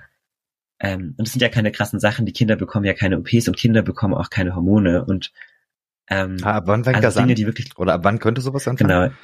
Ähm, 0.82 1.14
und 1.16 1.26
es 1.26 1.32
sind 1.32 1.40
ja 1.40 1.48
keine 1.48 1.70
krassen 1.70 2.00
Sachen. 2.00 2.26
Die 2.26 2.32
Kinder 2.32 2.56
bekommen 2.56 2.84
ja 2.84 2.92
keine 2.92 3.18
OPs 3.18 3.46
und 3.46 3.56
Kinder 3.56 3.82
bekommen 3.82 4.14
auch 4.14 4.30
keine 4.30 4.56
Hormone. 4.56 5.04
Und 5.04 5.32
ähm, 6.08 6.38
ah, 6.42 6.56
ab 6.56 6.64
wann 6.66 6.82
fängt 6.82 6.96
also 6.96 7.06
das 7.06 7.14
Dinge, 7.14 7.32
an? 7.32 7.36
Die 7.36 7.46
wirklich, 7.46 7.78
Oder 7.78 7.94
ab 7.94 8.00
wann 8.02 8.18
könnte 8.18 8.40
sowas 8.40 8.66
anfangen? 8.66 9.14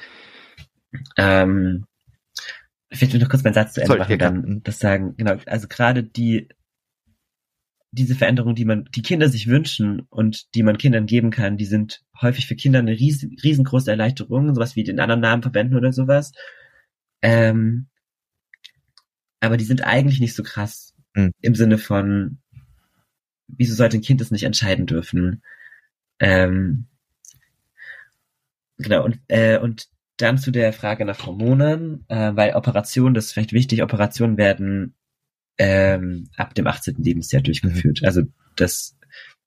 Genau. 0.91 1.01
Ähm, 1.17 1.85
vielleicht 2.89 3.11
will 3.11 3.17
ich 3.19 3.23
noch 3.23 3.29
kurz 3.29 3.43
meinen 3.43 3.53
Satz 3.53 3.73
zu 3.73 3.81
Ende 3.81 3.93
Sorry, 3.93 3.99
machen, 3.99 4.17
dann 4.17 4.63
das 4.63 4.79
sagen. 4.79 5.15
Genau, 5.17 5.35
also 5.45 5.67
gerade 5.67 6.01
die 6.03 6.47
diese 7.91 8.15
Veränderungen, 8.15 8.55
die 8.55 8.65
man, 8.65 8.85
die 8.95 9.01
Kinder 9.01 9.29
sich 9.29 9.47
wünschen 9.47 10.01
und 10.09 10.53
die 10.53 10.61
man 10.61 10.77
Kindern 10.77 11.07
geben 11.07 11.31
kann, 11.31 11.57
die 11.57 11.65
sind 11.65 12.03
häufig 12.21 12.45
für 12.45 12.55
Kinder 12.55 12.79
eine 12.79 12.91
riesen, 12.91 13.35
riesengroße 13.43 13.89
Erleichterung, 13.89 14.53
sowas 14.53 14.75
wie 14.75 14.83
den 14.83 14.99
anderen 14.99 15.21
Namen 15.21 15.41
verwenden 15.41 15.75
oder 15.75 15.91
sowas. 15.91 16.31
Ähm, 17.23 17.87
aber 19.39 19.57
die 19.57 19.65
sind 19.65 19.83
eigentlich 19.83 20.19
nicht 20.19 20.35
so 20.35 20.43
krass 20.43 20.93
Mhm. 21.13 21.31
Im 21.41 21.55
Sinne 21.55 21.77
von, 21.77 22.39
wieso 23.47 23.75
sollte 23.75 23.97
ein 23.97 24.01
Kind 24.01 24.21
das 24.21 24.31
nicht 24.31 24.43
entscheiden 24.43 24.85
dürfen? 24.85 25.41
Ähm, 26.19 26.87
genau, 28.77 29.05
und, 29.05 29.19
äh, 29.27 29.57
und 29.57 29.87
dann 30.17 30.37
zu 30.37 30.51
der 30.51 30.73
Frage 30.73 31.05
nach 31.05 31.25
Hormonen, 31.25 32.05
äh, 32.09 32.35
weil 32.35 32.53
Operationen, 32.53 33.13
das 33.13 33.27
ist 33.27 33.33
vielleicht 33.33 33.53
wichtig, 33.53 33.81
Operationen 33.83 34.37
werden 34.37 34.95
ähm, 35.57 36.29
ab 36.35 36.53
dem 36.55 36.67
18. 36.67 36.95
Lebensjahr 36.97 37.41
durchgeführt. 37.41 38.01
Mhm. 38.01 38.07
Also 38.07 38.21
das 38.55 38.97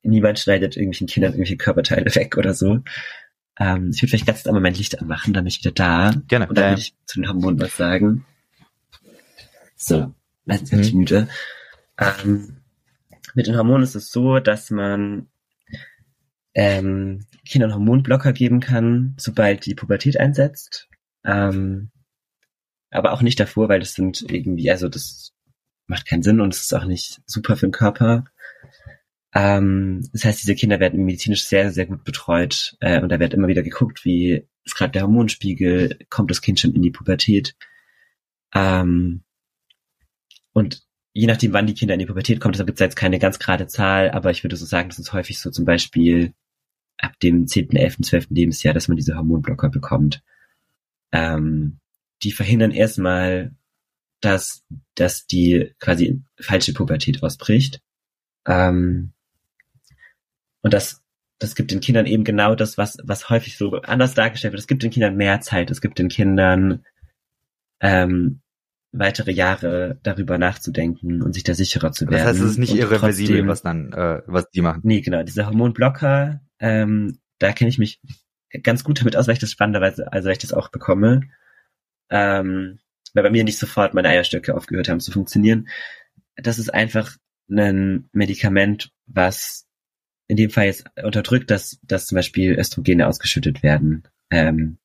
niemand 0.02 0.38
schneidet 0.38 0.76
irgendwelchen 0.76 1.06
Kindern 1.06 1.32
irgendwelche 1.32 1.56
Körperteile 1.56 2.14
weg 2.14 2.36
oder 2.36 2.54
so. 2.54 2.80
Ähm, 3.58 3.90
ich 3.94 4.02
würde 4.02 4.10
vielleicht 4.10 4.26
ganz 4.26 4.46
am 4.46 4.54
Moment 4.54 4.78
Licht 4.78 5.00
anmachen, 5.00 5.32
dann 5.32 5.44
bin 5.44 5.48
ich 5.48 5.60
wieder 5.60 5.72
da. 5.72 6.14
Gerne. 6.26 6.48
Und 6.48 6.56
dann 6.56 6.72
würde 6.72 6.80
ich 6.80 6.94
zu 7.04 7.20
den 7.20 7.28
Hormonen 7.28 7.60
was 7.60 7.76
sagen. 7.76 8.24
So, 9.76 10.14
jetzt 10.46 10.70
bin 10.70 10.80
ich 10.80 10.92
mhm. 10.92 10.98
müde. 11.00 11.28
Ähm, 11.98 12.56
mit 13.34 13.46
den 13.46 13.56
Hormonen 13.56 13.82
ist 13.82 13.94
es 13.94 14.10
so, 14.10 14.38
dass 14.38 14.70
man 14.70 15.28
ähm, 16.54 17.26
Kindern 17.46 17.72
Hormonblocker 17.72 18.32
geben 18.32 18.60
kann, 18.60 19.14
sobald 19.18 19.64
die 19.66 19.74
Pubertät 19.74 20.18
einsetzt. 20.18 20.88
Ähm, 21.24 21.90
aber 22.90 23.12
auch 23.12 23.22
nicht 23.22 23.40
davor, 23.40 23.68
weil 23.68 23.80
das 23.80 23.94
sind 23.94 24.24
irgendwie, 24.30 24.70
also 24.70 24.88
das 24.88 25.32
macht 25.86 26.06
keinen 26.06 26.22
Sinn 26.22 26.40
und 26.40 26.54
es 26.54 26.62
ist 26.62 26.74
auch 26.74 26.84
nicht 26.84 27.22
super 27.26 27.56
für 27.56 27.66
den 27.66 27.72
Körper. 27.72 28.24
Ähm, 29.34 30.06
das 30.12 30.24
heißt, 30.24 30.42
diese 30.42 30.54
Kinder 30.54 30.78
werden 30.78 31.04
medizinisch 31.04 31.44
sehr, 31.44 31.72
sehr 31.72 31.86
gut 31.86 32.04
betreut 32.04 32.76
äh, 32.80 33.00
und 33.00 33.08
da 33.08 33.18
wird 33.18 33.32
immer 33.32 33.48
wieder 33.48 33.62
geguckt, 33.62 34.04
wie 34.04 34.46
ist 34.64 34.76
gerade 34.76 34.92
der 34.92 35.02
Hormonspiegel, 35.02 35.98
kommt 36.10 36.30
das 36.30 36.42
Kind 36.42 36.60
schon 36.60 36.74
in 36.74 36.82
die 36.82 36.90
Pubertät. 36.90 37.56
Ähm, 38.54 39.24
und 40.52 40.82
je 41.12 41.26
nachdem, 41.26 41.52
wann 41.52 41.66
die 41.66 41.74
Kinder 41.74 41.94
in 41.94 42.00
die 42.00 42.06
Pubertät 42.06 42.40
kommen, 42.40 42.52
deshalb 42.52 42.68
gibt 42.68 42.80
es 42.80 42.84
jetzt 42.84 42.96
keine 42.96 43.18
ganz 43.18 43.38
gerade 43.38 43.66
Zahl, 43.66 44.10
aber 44.10 44.30
ich 44.30 44.42
würde 44.44 44.56
so 44.56 44.64
sagen, 44.64 44.88
das 44.88 44.98
ist 44.98 45.12
häufig 45.12 45.38
so 45.38 45.50
zum 45.50 45.64
Beispiel 45.64 46.32
ab 46.98 47.18
dem 47.20 47.46
10., 47.46 47.74
11., 47.74 47.98
12. 48.02 48.26
Lebensjahr, 48.30 48.74
dass 48.74 48.88
man 48.88 48.96
diese 48.96 49.16
Hormonblocker 49.16 49.68
bekommt. 49.68 50.22
Ähm, 51.10 51.78
die 52.22 52.32
verhindern 52.32 52.70
erstmal, 52.70 53.52
dass, 54.20 54.64
dass 54.94 55.26
die 55.26 55.74
quasi 55.80 56.22
falsche 56.40 56.72
Pubertät 56.72 57.22
ausbricht. 57.22 57.82
Ähm, 58.46 59.12
und 60.62 60.72
das, 60.72 61.02
das 61.38 61.56
gibt 61.56 61.72
den 61.72 61.80
Kindern 61.80 62.06
eben 62.06 62.24
genau 62.24 62.54
das, 62.54 62.78
was, 62.78 62.98
was 63.02 63.28
häufig 63.28 63.56
so 63.56 63.72
anders 63.82 64.14
dargestellt 64.14 64.52
wird. 64.52 64.60
Es 64.60 64.68
gibt 64.68 64.82
den 64.82 64.92
Kindern 64.92 65.16
mehr 65.16 65.40
Zeit, 65.40 65.70
es 65.70 65.80
gibt 65.80 65.98
den 65.98 66.08
Kindern 66.08 66.84
ähm, 67.80 68.40
weitere 68.92 69.32
Jahre 69.32 69.98
darüber 70.02 70.38
nachzudenken 70.38 71.22
und 71.22 71.32
sich 71.32 71.44
da 71.44 71.54
sicherer 71.54 71.92
zu 71.92 72.04
werden. 72.06 72.18
Das 72.18 72.26
heißt, 72.26 72.40
es 72.40 72.50
ist 72.52 72.58
nicht 72.58 72.74
irreversibel, 72.74 73.36
trotzdem, 73.36 73.48
was 73.48 73.62
dann, 73.62 73.92
äh, 73.92 74.22
was 74.26 74.50
die 74.50 74.60
machen. 74.60 74.82
Nee, 74.84 75.00
genau. 75.00 75.22
Diese 75.22 75.46
Hormonblocker, 75.46 76.40
ähm, 76.58 77.18
da 77.38 77.52
kenne 77.52 77.70
ich 77.70 77.78
mich 77.78 78.00
ganz 78.62 78.84
gut 78.84 79.00
damit 79.00 79.16
aus, 79.16 79.26
weil 79.26 79.34
ich 79.34 79.40
das 79.40 79.50
spannenderweise, 79.50 80.12
also 80.12 80.26
weil 80.26 80.32
ich 80.32 80.38
das 80.38 80.52
auch 80.52 80.68
bekomme. 80.68 81.22
Ähm, 82.10 82.78
weil 83.14 83.22
bei 83.22 83.30
mir 83.30 83.44
nicht 83.44 83.58
sofort 83.58 83.94
meine 83.94 84.08
Eierstöcke 84.08 84.54
aufgehört 84.54 84.88
haben 84.88 85.00
zu 85.00 85.10
funktionieren. 85.10 85.68
Das 86.36 86.58
ist 86.58 86.72
einfach 86.72 87.16
ein 87.50 88.08
Medikament, 88.12 88.90
was 89.06 89.66
in 90.28 90.36
dem 90.36 90.50
Fall 90.50 90.66
jetzt 90.66 90.84
unterdrückt, 91.02 91.50
dass, 91.50 91.78
dass 91.82 92.06
zum 92.06 92.16
Beispiel 92.16 92.58
Östrogene 92.58 93.06
ausgeschüttet 93.06 93.62
werden. 93.62 94.04
Ähm, 94.30 94.78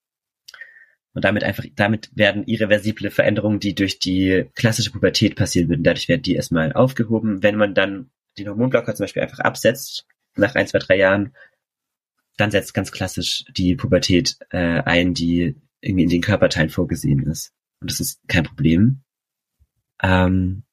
und 1.18 1.26
damit 1.26 1.44
einfach, 1.44 1.66
damit 1.76 2.12
werden 2.14 2.46
irreversible 2.46 3.10
Veränderungen, 3.10 3.60
die 3.60 3.74
durch 3.74 3.98
die 3.98 4.46
klassische 4.54 4.92
Pubertät 4.92 5.36
passieren 5.36 5.68
würden, 5.68 5.82
dadurch 5.82 6.08
werden 6.08 6.22
die 6.22 6.36
erstmal 6.36 6.74
aufgehoben. 6.74 7.42
Wenn 7.42 7.56
man 7.56 7.74
dann 7.74 8.12
den 8.38 8.48
Hormonblocker 8.48 8.94
zum 8.94 9.06
Beispiel 9.06 9.24
einfach 9.24 9.40
absetzt, 9.40 10.06
nach 10.36 10.54
ein, 10.54 10.68
zwei, 10.68 10.78
drei 10.78 10.96
Jahren, 10.96 11.36
dann 12.38 12.52
setzt 12.52 12.76
ganz 12.76 12.92
klassisch 12.92 13.46
die 13.50 13.76
Pubertät 13.76 14.38
äh, 14.52 14.84
ein, 14.84 15.16
die 15.16 15.56
irgendwie 15.82 16.04
in 16.04 16.10
den 16.10 16.22
Körperteilen 16.22 16.70
vorgesehen 16.70 17.24
ist. 17.24 17.52
Und 17.82 17.90
das 17.90 18.00
ist 18.00 18.22
kein 18.28 18.44
Problem. 18.44 19.02
Ähm, 20.04 20.66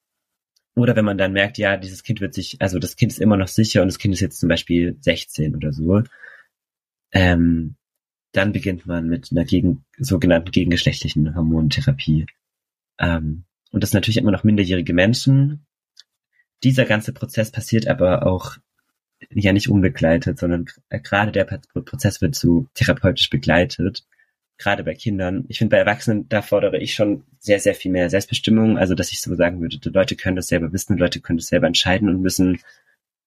oder 0.77 0.95
wenn 0.95 1.07
man 1.07 1.17
dann 1.17 1.33
merkt, 1.33 1.57
ja, 1.57 1.79
dieses 1.79 2.03
Kind 2.03 2.21
wird 2.21 2.35
sich, 2.35 2.61
also 2.61 2.79
das 2.79 2.97
Kind 2.97 3.13
ist 3.13 3.19
immer 3.19 3.39
noch 3.39 3.49
sicher 3.49 3.81
und 3.81 3.89
das 3.89 3.99
Kind 3.99 4.13
ist 4.13 4.21
jetzt 4.21 4.41
zum 4.41 4.51
Beispiel 4.51 4.99
16 5.01 5.57
oder 5.57 5.73
so, 5.73 6.03
ähm, 7.13 7.77
dann 8.35 8.53
beginnt 8.53 8.85
man 8.85 9.09
mit 9.09 9.31
einer 9.31 9.45
gegen, 9.45 9.85
sogenannten 9.97 10.51
gegengeschlechtlichen 10.51 11.35
Hormontherapie. 11.35 12.27
Ähm, 12.99 13.45
und 13.71 13.83
das 13.83 13.93
natürlich 13.93 14.17
immer 14.19 14.33
noch 14.33 14.45
minderjährige 14.45 14.93
Menschen. 14.93 15.67
Dieser 16.63 16.85
ganze 16.85 17.13
Prozess 17.13 17.51
passiert 17.51 17.87
aber 17.87 18.27
auch 18.27 18.57
ja 19.31 19.53
nicht 19.53 19.69
unbegleitet, 19.69 20.39
sondern 20.39 20.67
gerade 20.91 21.33
der 21.33 21.45
Prozess 21.45 22.21
wird 22.21 22.35
so 22.35 22.67
therapeutisch 22.75 23.31
begleitet. 23.31 24.05
Gerade 24.59 24.85
bei 24.85 24.95
Kindern. 24.95 25.45
Ich 25.49 25.59
finde, 25.59 25.77
bei 25.77 25.79
Erwachsenen, 25.79 26.29
da 26.29 26.43
fordere 26.43 26.79
ich 26.79 26.95
schon 26.95 27.25
sehr, 27.39 27.61
sehr 27.61 27.75
viel 27.75 27.91
mehr 27.91 28.11
Selbstbestimmung. 28.11 28.79
Also, 28.79 28.95
dass 28.95 29.13
ich 29.13 29.21
so 29.21 29.35
sagen 29.35 29.61
würde, 29.61 29.79
die 29.79 29.89
Leute 29.89 30.17
können 30.17 30.37
das 30.37 30.49
selber 30.49 30.73
wissen, 30.73 30.99
Leute 30.99 31.21
können 31.21 31.39
das 31.39 31.49
selber 31.49 31.67
entscheiden 31.67 32.09
und 32.09 32.21
müssen 32.21 32.61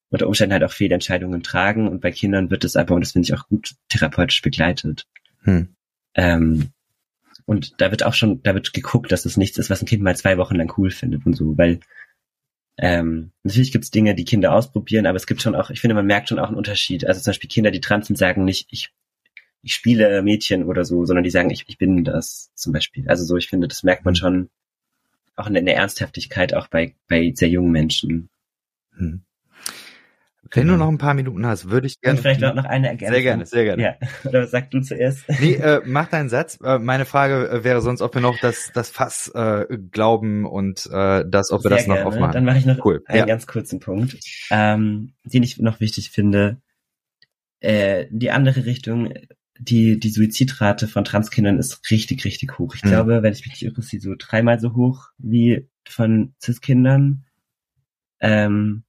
unter 0.10 0.28
Umständen 0.28 0.54
halt 0.54 0.64
auch 0.64 0.72
Fehlentscheidungen 0.72 1.44
tragen 1.44 1.88
und 1.88 2.02
bei 2.02 2.12
Kindern 2.12 2.50
wird 2.50 2.64
es 2.64 2.76
aber, 2.76 2.96
und 2.96 3.02
das 3.02 3.12
finde 3.12 3.26
ich 3.26 3.34
auch 3.34 3.48
gut, 3.48 3.76
therapeutisch 3.90 4.42
begleitet. 4.42 5.06
Hm. 5.42 5.70
Ähm, 6.16 6.70
und 7.46 7.80
da 7.80 7.92
wird 7.92 8.04
auch 8.04 8.14
schon, 8.14 8.42
da 8.44 8.54
wird 8.54 8.74
geguckt, 8.74 9.12
dass 9.12 9.24
das 9.24 9.38
nichts 9.38 9.58
ist, 9.58 9.70
was 9.70 9.82
ein 9.82 9.86
Kind 9.86 10.04
mal 10.04 10.16
zwei 10.16 10.38
Wochen 10.38 10.56
lang 10.56 10.72
cool 10.78 10.92
findet 10.92 11.26
und 11.26 11.34
so, 11.34 11.58
weil 11.58 11.80
ähm, 12.78 13.32
natürlich 13.44 13.72
gibt 13.72 13.86
es 13.86 13.92
Dinge, 13.92 14.14
die 14.16 14.26
Kinder 14.26 14.54
ausprobieren, 14.54 15.08
aber 15.08 15.16
es 15.16 15.26
gibt 15.26 15.42
schon 15.42 15.56
auch, 15.56 15.70
ich 15.70 15.82
finde, 15.82 15.96
man 15.96 16.06
merkt 16.06 16.30
schon 16.30 16.40
auch 16.40 16.48
einen 16.48 16.58
Unterschied. 16.58 17.06
Also 17.06 17.22
zum 17.22 17.32
Beispiel 17.32 17.50
Kinder, 17.50 17.72
die 17.72 17.82
trans 17.82 18.08
sind, 18.08 18.18
sagen 18.18 18.46
nicht, 18.46 18.68
ich, 18.70 18.92
ich 19.64 19.74
spiele 19.74 20.22
Mädchen 20.22 20.64
oder 20.64 20.86
so, 20.86 21.06
sondern 21.06 21.24
die 21.24 21.32
sagen, 21.32 21.50
ich, 21.50 21.66
ich 21.68 21.78
bin 21.78 22.04
das 22.04 22.52
zum 22.54 22.74
Beispiel. 22.74 23.10
Also 23.10 23.24
so, 23.24 23.36
ich 23.36 23.48
finde, 23.48 23.68
das 23.68 23.84
merkt 23.84 24.06
man 24.06 24.14
hm. 24.14 24.20
schon 24.20 24.50
auch 25.36 25.48
in 25.48 25.54
der 25.66 25.76
Ernsthaftigkeit 25.76 26.54
auch 26.54 26.68
bei, 26.68 26.96
bei 27.08 27.32
sehr 27.34 27.50
jungen 27.50 27.72
Menschen. 27.72 28.30
Hm. 28.96 29.24
Wenn 30.54 30.64
genau. 30.64 30.74
du 30.74 30.80
noch 30.80 30.88
ein 30.90 30.98
paar 30.98 31.14
Minuten 31.14 31.46
hast, 31.46 31.70
würde 31.70 31.88
ich 31.88 32.00
gerne. 32.00 32.18
Und 32.18 32.22
vielleicht 32.22 32.42
noch 32.42 32.66
eine 32.66 32.88
Ergänzung. 32.88 33.14
Sehr 33.14 33.24
gerne, 33.24 33.46
sehr 33.46 33.64
gerne. 33.64 33.84
Ja. 33.84 33.96
Oder 34.30 34.48
sag 34.48 34.72
du 34.72 34.82
zuerst. 34.82 35.26
Nee, 35.40 35.54
äh, 35.54 35.82
mach 35.86 36.08
deinen 36.10 36.30
Satz. 36.30 36.60
Äh, 36.64 36.80
meine 36.80 37.06
Frage 37.06 37.50
äh, 37.50 37.64
wäre 37.64 37.82
sonst, 37.82 38.02
ob 38.02 38.14
wir 38.16 38.22
noch 38.22 38.40
das, 38.40 38.72
das 38.74 38.90
Fass 38.90 39.32
äh, 39.34 39.66
glauben 39.92 40.46
und 40.46 40.88
äh, 40.92 41.24
das, 41.28 41.52
ob 41.52 41.64
wir 41.64 41.70
sehr 41.70 41.78
das 41.78 41.88
noch 41.88 41.96
gerne. 41.96 42.08
aufmachen. 42.08 42.34
Dann 42.34 42.46
mache 42.46 42.58
ich 42.58 42.66
noch 42.66 42.84
cool. 42.86 43.04
einen 43.06 43.20
ja. 43.20 43.26
ganz 43.26 43.46
kurzen 43.46 43.80
Punkt, 43.80 44.18
ähm, 44.52 45.14
den 45.24 45.44
ich 45.44 45.60
noch 45.60 45.80
wichtig 45.80 46.10
finde. 46.10 46.58
Äh, 47.60 48.06
die 48.10 48.32
andere 48.32 48.66
Richtung, 48.66 49.14
die, 49.60 50.00
die 50.00 50.10
Suizidrate 50.10 50.88
von 50.88 51.04
Transkindern 51.04 51.58
ist 51.58 51.90
richtig, 51.92 52.26
richtig 52.26 52.58
hoch. 52.60 52.76
Ich 52.76 52.84
mhm. 52.84 52.90
glaube, 52.90 53.24
wenn 53.24 53.34
ich 53.34 53.46
mich 53.46 53.62
nicht 53.62 53.64
irre, 53.64 53.80
ist 53.80 53.90
sie 53.90 54.00
so 54.00 54.16
dreimal 54.18 54.60
so 54.60 54.76
hoch 54.76 55.10
wie 55.18 55.68
von 55.88 56.34
Cis-Kindern. 56.42 57.26
Ähm, 58.20 58.84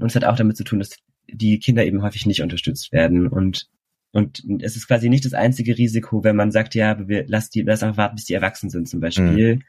und 0.00 0.08
es 0.08 0.16
hat 0.16 0.24
auch 0.24 0.36
damit 0.36 0.56
zu 0.56 0.64
tun, 0.64 0.78
dass 0.78 0.96
die 1.28 1.58
Kinder 1.58 1.84
eben 1.84 2.02
häufig 2.02 2.26
nicht 2.26 2.42
unterstützt 2.42 2.92
werden 2.92 3.28
und 3.28 3.68
und 4.12 4.42
es 4.62 4.76
ist 4.76 4.86
quasi 4.86 5.10
nicht 5.10 5.26
das 5.26 5.34
einzige 5.34 5.76
Risiko, 5.76 6.24
wenn 6.24 6.36
man 6.36 6.50
sagt, 6.50 6.74
ja, 6.74 7.06
wir 7.06 7.26
lass 7.28 7.50
die, 7.50 7.60
lass 7.60 7.82
einfach 7.82 7.98
warten, 7.98 8.16
bis 8.16 8.24
die 8.24 8.32
erwachsen 8.32 8.70
sind 8.70 8.88
zum 8.88 9.00
Beispiel. 9.00 9.56
Mhm. 9.56 9.62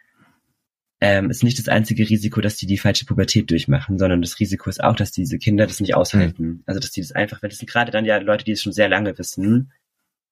Ähm, 1.01 1.29
ist 1.29 1.43
nicht 1.43 1.59
das 1.59 1.67
einzige 1.67 2.09
Risiko, 2.09 2.39
dass 2.39 2.55
die 2.55 2.65
die 2.65 2.77
falsche 2.77 3.05
Pubertät 3.05 3.51
durchmachen, 3.51 3.99
sondern 3.99 4.21
das 4.21 4.39
Risiko 4.39 4.69
ist 4.69 4.81
auch, 4.81 4.95
dass 4.95 5.11
diese 5.11 5.37
Kinder 5.37 5.67
das 5.67 5.81
nicht 5.81 5.95
aushalten. 5.95 6.43
Mhm. 6.43 6.63
Also 6.65 6.79
dass 6.79 6.91
die 6.91 7.01
das 7.01 7.11
einfach, 7.11 7.43
weil 7.43 7.49
das 7.49 7.59
sind 7.59 7.69
gerade 7.69 7.91
dann 7.91 8.05
ja 8.05 8.17
Leute, 8.19 8.45
die 8.45 8.53
es 8.53 8.61
schon 8.61 8.71
sehr 8.71 8.87
lange 8.87 9.17
wissen. 9.17 9.73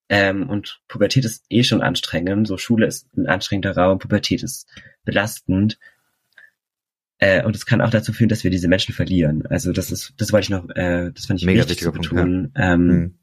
Ähm, 0.07 0.49
und 0.49 0.81
Pubertät 0.87 1.25
ist 1.25 1.43
eh 1.49 1.63
schon 1.63 1.81
anstrengend. 1.81 2.47
So 2.47 2.57
Schule 2.57 2.87
ist 2.87 3.13
ein 3.17 3.27
anstrengender 3.27 3.75
Raum, 3.75 3.99
Pubertät 3.99 4.43
ist 4.43 4.67
belastend. 5.03 5.77
Äh, 7.17 7.43
und 7.43 7.55
es 7.55 7.65
kann 7.65 7.81
auch 7.81 7.89
dazu 7.89 8.11
führen, 8.11 8.29
dass 8.29 8.43
wir 8.43 8.51
diese 8.51 8.67
Menschen 8.67 8.93
verlieren. 8.93 9.45
Also 9.47 9.71
das 9.71 9.91
ist, 9.91 10.13
das 10.17 10.33
wollte 10.33 10.45
ich 10.45 10.49
noch, 10.49 10.69
äh, 10.75 11.11
das 11.13 11.25
fand 11.25 11.39
ich 11.39 11.45
Mega 11.45 11.61
wichtig 11.61 11.79
zu 11.79 11.91
betonen. 11.91 12.51
Punkt, 12.53 12.57
ja. 12.57 12.73
ähm, 12.73 12.87
mhm. 12.87 13.15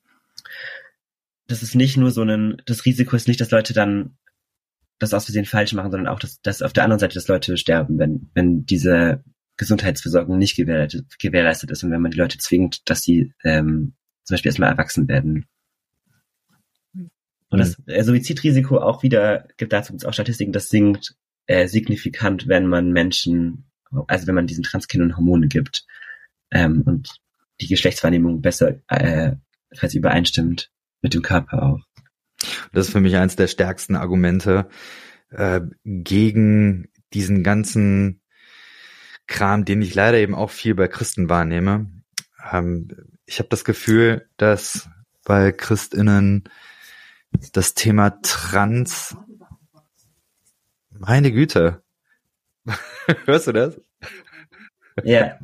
Das 1.46 1.62
ist 1.62 1.74
nicht 1.74 1.96
nur 1.96 2.10
so 2.10 2.22
ein, 2.22 2.62
das 2.64 2.86
Risiko 2.86 3.14
ist 3.16 3.28
nicht, 3.28 3.40
dass 3.40 3.50
Leute 3.50 3.74
dann 3.74 4.16
das 4.98 5.12
aus 5.12 5.24
Versehen 5.24 5.44
falsch 5.44 5.74
machen, 5.74 5.90
sondern 5.90 6.08
auch, 6.08 6.20
dass, 6.20 6.40
dass 6.40 6.62
auf 6.62 6.72
der 6.72 6.84
anderen 6.84 7.00
Seite, 7.00 7.14
dass 7.14 7.28
Leute 7.28 7.56
sterben, 7.56 7.98
wenn, 7.98 8.30
wenn 8.34 8.64
diese 8.64 9.22
Gesundheitsversorgung 9.56 10.38
nicht 10.38 10.56
gewährleistet, 10.56 11.18
gewährleistet 11.18 11.70
ist 11.70 11.82
und 11.82 11.90
wenn 11.90 12.00
man 12.00 12.12
die 12.12 12.18
Leute 12.18 12.38
zwingt, 12.38 12.88
dass 12.88 13.02
sie 13.02 13.32
ähm, 13.44 13.94
zum 14.24 14.34
Beispiel 14.34 14.48
erstmal 14.48 14.70
erwachsen 14.70 15.08
werden. 15.08 15.46
Und 17.50 17.58
das 17.58 17.76
äh, 17.86 18.02
Suizidrisiko 18.02 18.78
auch 18.78 19.02
wieder, 19.02 19.46
gibt 19.58 19.74
dazu 19.74 19.94
auch 20.06 20.14
Statistiken, 20.14 20.52
das 20.52 20.68
sinkt 20.68 21.16
äh, 21.46 21.66
signifikant, 21.66 22.48
wenn 22.48 22.66
man 22.66 22.92
Menschen 22.92 23.64
also 24.06 24.26
wenn 24.26 24.34
man 24.34 24.46
diesen 24.46 24.64
Transkindern 24.64 25.16
Hormone 25.16 25.48
gibt 25.48 25.86
ähm, 26.50 26.82
und 26.82 27.08
die 27.60 27.68
Geschlechtswahrnehmung 27.68 28.40
besser 28.40 28.76
äh, 28.88 29.32
quasi 29.76 29.98
übereinstimmt 29.98 30.70
mit 31.00 31.14
dem 31.14 31.22
Körper 31.22 31.62
auch. 31.62 31.80
Das 32.72 32.86
ist 32.86 32.92
für 32.92 33.00
mich 33.00 33.16
eines 33.16 33.36
der 33.36 33.46
stärksten 33.46 33.96
Argumente 33.96 34.68
äh, 35.30 35.60
gegen 35.84 36.88
diesen 37.12 37.42
ganzen 37.42 38.20
Kram, 39.26 39.64
den 39.64 39.82
ich 39.82 39.94
leider 39.94 40.18
eben 40.18 40.34
auch 40.34 40.50
viel 40.50 40.74
bei 40.74 40.88
Christen 40.88 41.28
wahrnehme. 41.28 41.90
ähm, 42.50 42.88
ich 43.24 43.38
habe 43.38 43.48
das 43.48 43.64
Gefühl, 43.64 44.28
dass 44.36 44.88
bei 45.24 45.52
Christinnen 45.52 46.44
das 47.52 47.74
Thema 47.74 48.20
Trans, 48.22 49.16
meine 50.90 51.32
Güte, 51.32 51.81
hörst 53.26 53.46
du 53.46 53.52
das? 53.52 53.80
Ja. 55.04 55.38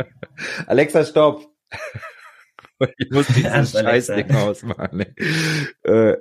Alexa, 0.67 1.05
stopp! 1.05 1.47
ich 2.99 3.11
muss 3.11 3.27
dieses 3.29 3.73
Scheißding 3.73 4.31
ausmachen. 4.33 5.05
Äh, 5.83 6.17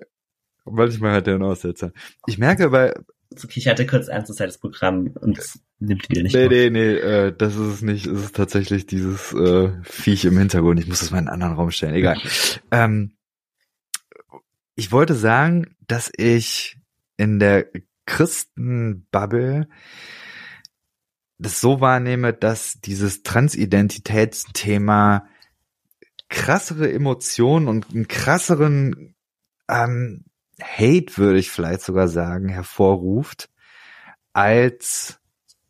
manchmal 0.65 1.13
hat 1.13 1.27
er 1.27 1.35
einen 1.35 1.43
Aussetzer. 1.43 1.91
Ich 2.25 2.37
merke 2.37 2.69
bei... 2.69 2.93
Okay, 3.31 3.59
ich 3.59 3.67
hatte 3.67 3.85
kurz 3.85 4.09
Angst, 4.09 4.29
dass 4.29 4.37
das 4.37 4.57
Programm 4.57 5.07
uns 5.19 5.59
nimmt 5.79 6.09
wieder 6.09 6.23
nicht 6.23 6.33
Nee, 6.33 6.47
nee, 6.47 6.69
nee, 6.69 6.93
äh, 6.93 7.35
das 7.37 7.55
ist 7.55 7.73
es 7.73 7.81
nicht. 7.81 8.05
Es 8.07 8.23
ist 8.23 8.35
tatsächlich 8.35 8.85
dieses 8.85 9.33
äh, 9.33 9.71
Viech 9.83 10.25
im 10.25 10.37
Hintergrund. 10.37 10.79
Ich 10.79 10.87
muss 10.87 11.01
das 11.01 11.11
mal 11.11 11.19
in 11.19 11.27
einen 11.27 11.33
anderen 11.33 11.53
Raum 11.55 11.71
stellen. 11.71 11.93
Egal. 11.93 12.17
ähm, 12.71 13.17
ich 14.75 14.91
wollte 14.91 15.13
sagen, 15.13 15.75
dass 15.87 16.11
ich 16.15 16.77
in 17.17 17.39
der 17.39 17.67
Christenbubble 18.05 19.67
das 21.39 21.61
so 21.61 21.81
wahrnehme, 21.81 22.33
dass 22.33 22.79
dieses 22.81 23.23
Transidentitätsthema 23.23 25.27
krassere 26.29 26.91
Emotionen 26.91 27.67
und 27.67 27.93
einen 27.93 28.07
krasseren 28.07 29.15
ähm, 29.69 30.25
Hate, 30.61 31.17
würde 31.17 31.39
ich 31.39 31.51
vielleicht 31.51 31.81
sogar 31.81 32.07
sagen, 32.07 32.49
hervorruft, 32.49 33.49
als, 34.33 35.19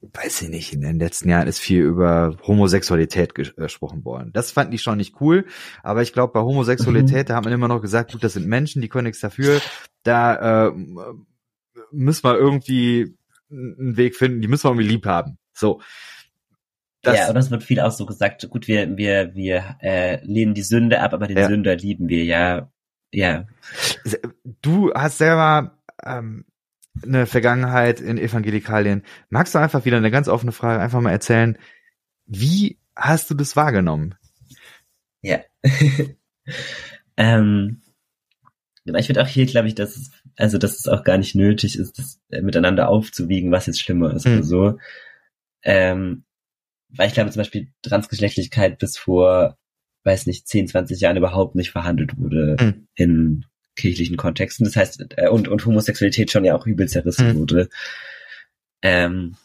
weiß 0.02 0.44
ich 0.44 0.50
nicht, 0.50 0.74
in 0.74 0.82
den 0.82 1.00
letzten 1.00 1.30
Jahren 1.30 1.48
ist 1.48 1.60
viel 1.60 1.84
über 1.84 2.38
Homosexualität 2.46 3.36
ges 3.36 3.56
gesprochen 3.56 4.06
worden. 4.06 4.32
Das 4.34 4.52
fand 4.52 4.74
ich 4.74 4.82
schon 4.82 4.98
nicht 4.98 5.20
cool, 5.20 5.46
aber 5.84 6.02
ich 6.02 6.14
glaube, 6.14 6.34
bei 6.34 6.42
Homosexualität, 6.42 7.26
mhm. 7.26 7.28
da 7.28 7.36
hat 7.36 7.44
man 7.44 7.54
immer 7.54 7.68
noch 7.68 7.82
gesagt, 7.82 8.14
gut, 8.14 8.24
das 8.24 8.34
sind 8.34 8.48
Menschen, 8.48 8.82
die 8.82 8.90
können 8.90 9.06
nichts 9.06 9.20
dafür, 9.20 9.62
da 10.04 10.68
äh, 10.68 10.72
müssen 11.92 12.24
wir 12.24 12.38
irgendwie 12.38 13.18
einen 13.52 13.98
Weg 13.98 14.16
finden, 14.16 14.42
die 14.42 14.48
müssen 14.48 14.66
wir 14.66 14.72
irgendwie 14.72 14.88
lieb 14.88 15.06
haben. 15.06 15.38
So. 15.58 15.82
Das, 17.02 17.18
ja, 17.18 17.30
und 17.30 17.36
das 17.36 17.52
wird 17.52 17.64
viel 17.64 17.80
auch 17.80 17.92
so 17.92 18.06
gesagt, 18.06 18.48
gut, 18.50 18.68
wir, 18.68 18.98
wir, 18.98 19.34
wir 19.36 19.78
äh, 19.82 20.24
lehnen 20.26 20.54
die 20.54 20.64
Sünde 20.64 21.02
ab, 21.02 21.14
aber 21.14 21.28
den 21.28 21.38
ja. 21.38 21.48
Sünder 21.48 21.76
lieben 21.76 22.10
wir, 22.10 22.24
ja. 22.26 22.72
Ja. 23.14 23.48
Du 24.62 24.94
hast 24.94 25.18
selber 25.18 25.78
ähm, 26.04 26.46
eine 27.04 27.26
Vergangenheit 27.26 28.02
in 28.02 28.18
Evangelikalien. 28.18 29.04
Magst 29.30 29.56
du 29.56 29.60
einfach 29.60 29.86
wieder 29.86 29.98
eine 29.98 30.12
ganz 30.12 30.28
offene 30.28 30.52
Frage 30.52 30.82
einfach 30.82 31.00
mal 31.00 31.12
erzählen, 31.12 31.58
wie 32.26 32.78
hast 32.96 33.30
du 33.30 33.36
das 33.36 33.56
wahrgenommen? 33.56 34.16
Ja. 35.22 35.40
ähm, 37.18 37.82
ich 38.84 39.06
finde 39.06 39.22
auch 39.22 39.28
hier, 39.28 39.46
glaube 39.46 39.68
ich, 39.68 39.76
dass 39.76 39.96
es, 39.96 40.12
also 40.36 40.58
dass 40.58 40.80
es 40.80 40.88
auch 40.88 41.04
gar 41.04 41.18
nicht 41.18 41.36
nötig 41.36 41.78
ist, 41.78 42.00
das 42.00 42.20
miteinander 42.42 42.90
aufzuwiegen, 42.90 43.52
was 43.52 43.66
jetzt 43.66 43.82
schlimmer 43.82 44.14
ist 44.14 44.26
hm. 44.26 44.34
oder 44.34 44.44
so. 44.44 44.80
Ähm, 45.68 46.24
weil 46.90 47.10
ich 47.10 47.14
glaube 47.14 47.30
zum 47.30 47.42
Beispiel 47.42 47.68
Transgeschlechtlichkeit 47.82 48.80
bis 48.80 48.98
vor, 48.98 49.58
weiß 50.06 50.26
nicht, 50.26 50.48
10, 50.48 50.70
20 50.70 51.02
Jahren 51.02 51.18
überhaupt 51.18 51.56
nicht 51.56 51.72
verhandelt 51.72 52.18
wurde 52.18 52.56
mhm. 52.60 52.88
in 52.96 53.46
kirchlichen 53.76 54.16
Kontexten. 54.16 54.66
Das 54.66 54.78
heißt, 54.78 55.06
äh, 55.18 55.28
und, 55.28 55.50
und 55.50 55.66
Homosexualität 55.66 56.32
schon 56.32 56.46
ja 56.46 56.56
auch 56.56 56.66
übel 56.66 56.88
zerrissen 56.88 57.28
mhm. 57.28 57.36
wurde. 57.36 57.70
Ähm, 58.82 59.36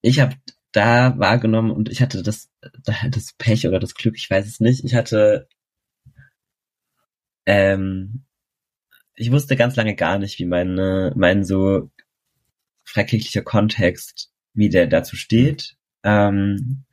ich 0.00 0.20
habe 0.20 0.36
da 0.70 1.18
wahrgenommen 1.18 1.72
und 1.72 1.88
ich 1.88 2.00
hatte 2.00 2.22
das, 2.22 2.48
das 2.84 3.32
Pech 3.36 3.66
oder 3.66 3.80
das 3.80 3.94
Glück, 3.94 4.14
ich 4.16 4.30
weiß 4.30 4.46
es 4.46 4.60
nicht. 4.60 4.84
Ich 4.84 4.94
hatte, 4.94 5.48
ähm, 7.46 8.22
ich 9.16 9.32
wusste 9.32 9.56
ganz 9.56 9.74
lange 9.74 9.96
gar 9.96 10.20
nicht, 10.20 10.38
wie 10.38 10.46
meine, 10.46 11.12
mein 11.16 11.42
so 11.42 11.90
freikirchlicher 12.84 13.42
Kontext, 13.42 14.30
wie 14.54 14.68
der 14.68 14.86
dazu 14.86 15.16
steht. 15.16 15.76
Ähm, 16.04 16.84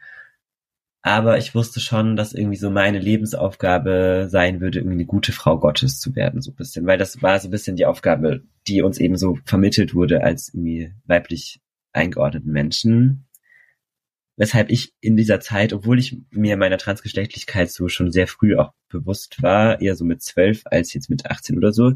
aber 1.05 1.37
ich 1.37 1.53
wusste 1.53 1.79
schon, 1.79 2.15
dass 2.15 2.33
irgendwie 2.33 2.57
so 2.57 2.71
meine 2.71 2.97
Lebensaufgabe 2.97 4.25
sein 4.27 4.59
würde, 4.59 4.79
irgendwie 4.79 4.95
eine 4.95 5.05
gute 5.05 5.33
Frau 5.33 5.59
Gottes 5.59 5.99
zu 5.99 6.15
werden, 6.15 6.41
so 6.41 6.49
ein 6.49 6.55
bisschen. 6.55 6.87
Weil 6.87 6.97
das 6.97 7.21
war 7.21 7.39
so 7.39 7.47
ein 7.47 7.51
bisschen 7.51 7.75
die 7.75 7.85
Aufgabe, 7.85 8.41
die 8.67 8.81
uns 8.81 8.97
eben 8.97 9.15
so 9.15 9.37
vermittelt 9.45 9.93
wurde 9.93 10.23
als 10.23 10.51
irgendwie 10.51 10.93
weiblich 11.05 11.61
eingeordneten 11.93 12.51
Menschen. 12.51 13.27
Weshalb 14.35 14.71
ich 14.71 14.93
in 14.99 15.15
dieser 15.15 15.39
Zeit, 15.39 15.73
obwohl 15.73 15.99
ich 15.99 16.17
mir 16.31 16.57
meiner 16.57 16.79
Transgeschlechtlichkeit 16.79 17.71
so 17.71 17.87
schon 17.87 18.11
sehr 18.11 18.25
früh 18.25 18.55
auch 18.57 18.73
bewusst 18.89 19.43
war, 19.43 19.81
eher 19.81 19.95
so 19.95 20.05
mit 20.05 20.23
zwölf 20.23 20.63
als 20.65 20.91
jetzt 20.95 21.11
mit 21.11 21.27
18 21.27 21.55
oder 21.55 21.71
so, 21.71 21.93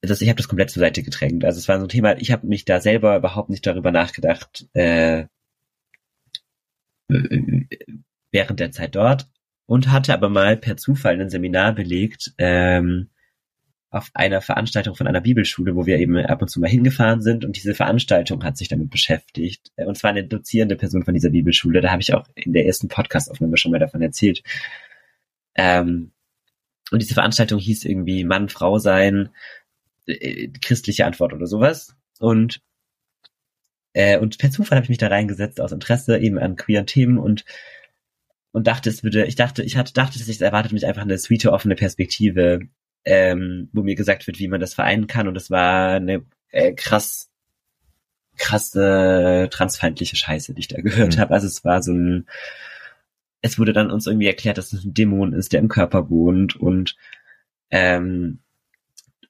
dass 0.00 0.20
ich 0.20 0.28
habe 0.28 0.36
das 0.36 0.48
komplett 0.48 0.70
zur 0.70 0.80
Seite 0.80 1.02
gedrängt. 1.02 1.44
Also 1.44 1.58
es 1.58 1.68
war 1.68 1.78
so 1.78 1.86
ein 1.86 1.88
Thema, 1.88 2.18
ich 2.18 2.30
habe 2.30 2.46
mich 2.46 2.64
da 2.64 2.80
selber 2.80 3.16
überhaupt 3.16 3.50
nicht 3.50 3.66
darüber 3.66 3.90
nachgedacht, 3.90 4.66
äh, 4.74 5.26
während 8.30 8.60
der 8.60 8.70
Zeit 8.70 8.94
dort 8.94 9.28
und 9.66 9.90
hatte 9.90 10.12
aber 10.14 10.28
mal 10.28 10.56
per 10.56 10.76
Zufall 10.76 11.20
ein 11.20 11.30
Seminar 11.30 11.74
belegt 11.74 12.32
ähm, 12.38 13.08
auf 13.90 14.10
einer 14.12 14.42
Veranstaltung 14.42 14.94
von 14.94 15.06
einer 15.06 15.22
Bibelschule, 15.22 15.74
wo 15.74 15.86
wir 15.86 15.98
eben 15.98 16.18
ab 16.18 16.42
und 16.42 16.48
zu 16.48 16.60
mal 16.60 16.68
hingefahren 16.68 17.22
sind 17.22 17.44
und 17.44 17.56
diese 17.56 17.74
Veranstaltung 17.74 18.44
hat 18.44 18.58
sich 18.58 18.68
damit 18.68 18.90
beschäftigt. 18.90 19.72
Und 19.76 19.96
zwar 19.96 20.10
eine 20.10 20.24
dozierende 20.24 20.76
Person 20.76 21.04
von 21.04 21.14
dieser 21.14 21.30
Bibelschule, 21.30 21.80
da 21.80 21.90
habe 21.90 22.02
ich 22.02 22.12
auch 22.12 22.26
in 22.34 22.52
der 22.52 22.66
ersten 22.66 22.88
Podcast-Aufnahme 22.88 23.56
schon 23.56 23.72
mal 23.72 23.78
davon 23.78 24.02
erzählt. 24.02 24.42
Ähm, 25.54 26.12
und 26.90 27.02
diese 27.02 27.14
Veranstaltung 27.14 27.58
hieß 27.58 27.84
irgendwie 27.84 28.24
Mann, 28.24 28.48
Frau 28.48 28.78
sein, 28.78 29.30
äh, 30.08 30.48
christliche 30.60 31.06
Antwort 31.06 31.32
oder 31.32 31.46
sowas. 31.46 31.94
Und 32.18 32.60
äh, 33.92 34.18
und 34.18 34.38
per 34.38 34.50
Zufall 34.50 34.76
habe 34.76 34.84
ich 34.84 34.90
mich 34.90 34.98
da 34.98 35.08
reingesetzt 35.08 35.60
aus 35.60 35.72
Interesse 35.72 36.18
eben 36.18 36.38
an 36.38 36.56
queeren 36.56 36.86
Themen 36.86 37.18
und 37.18 37.44
und 38.52 38.66
dachte, 38.66 38.90
es 38.90 39.04
würde, 39.04 39.26
ich 39.26 39.36
dachte, 39.36 39.62
ich 39.62 39.76
hatte, 39.76 39.92
dachte, 39.92 40.18
dass 40.18 40.28
ich 40.28 40.40
erwartet 40.40 40.72
mich 40.72 40.86
einfach 40.86 41.02
eine 41.02 41.18
sweete, 41.18 41.52
offene 41.52 41.74
Perspektive, 41.74 42.60
ähm, 43.04 43.68
wo 43.72 43.82
mir 43.82 43.94
gesagt 43.94 44.26
wird, 44.26 44.38
wie 44.38 44.48
man 44.48 44.60
das 44.60 44.74
vereinen 44.74 45.06
kann. 45.06 45.28
Und 45.28 45.36
es 45.36 45.50
war 45.50 45.96
eine 45.96 46.24
äh, 46.50 46.72
krass, 46.72 47.30
krasse 48.36 49.48
transfeindliche 49.50 50.16
Scheiße, 50.16 50.54
die 50.54 50.60
ich 50.60 50.68
da 50.68 50.80
gehört 50.80 51.16
mhm. 51.16 51.20
habe. 51.20 51.34
Also 51.34 51.46
es 51.46 51.64
war 51.64 51.82
so 51.82 51.92
ein, 51.92 52.26
es 53.42 53.58
wurde 53.58 53.72
dann 53.72 53.90
uns 53.90 54.06
irgendwie 54.06 54.26
erklärt, 54.26 54.58
dass 54.58 54.72
es 54.72 54.84
ein 54.84 54.94
Dämon 54.94 55.32
ist, 55.32 55.52
der 55.52 55.60
im 55.60 55.68
Körper 55.68 56.10
wohnt 56.10 56.56
und 56.56 56.96
ähm, 57.70 58.40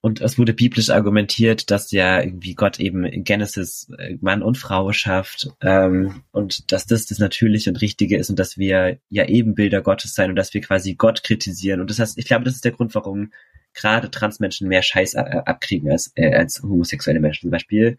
und 0.00 0.20
es 0.20 0.38
wurde 0.38 0.52
biblisch 0.52 0.90
argumentiert, 0.90 1.70
dass 1.72 1.90
ja 1.90 2.22
irgendwie 2.22 2.54
Gott 2.54 2.78
eben 2.78 3.04
in 3.04 3.24
Genesis 3.24 3.88
äh, 3.98 4.16
Mann 4.20 4.42
und 4.42 4.56
Frau 4.56 4.92
schafft 4.92 5.48
ähm, 5.60 6.22
und 6.30 6.70
dass 6.70 6.86
das 6.86 7.06
das 7.06 7.18
Natürliche 7.18 7.70
und 7.70 7.80
Richtige 7.80 8.16
ist 8.16 8.30
und 8.30 8.38
dass 8.38 8.58
wir 8.58 8.98
ja 9.08 9.24
Ebenbilder 9.24 9.82
Gottes 9.82 10.14
sein 10.14 10.30
und 10.30 10.36
dass 10.36 10.54
wir 10.54 10.60
quasi 10.60 10.94
Gott 10.94 11.24
kritisieren. 11.24 11.80
Und 11.80 11.90
das 11.90 11.98
heißt, 11.98 12.16
ich 12.16 12.26
glaube, 12.26 12.44
das 12.44 12.54
ist 12.54 12.64
der 12.64 12.72
Grund, 12.72 12.94
warum 12.94 13.32
gerade 13.74 14.10
Transmenschen 14.10 14.68
mehr 14.68 14.82
Scheiß 14.82 15.14
äh, 15.14 15.42
abkriegen 15.44 15.90
als, 15.90 16.12
äh, 16.14 16.32
als 16.32 16.62
homosexuelle 16.62 17.20
Menschen 17.20 17.42
zum 17.42 17.50
Beispiel. 17.50 17.96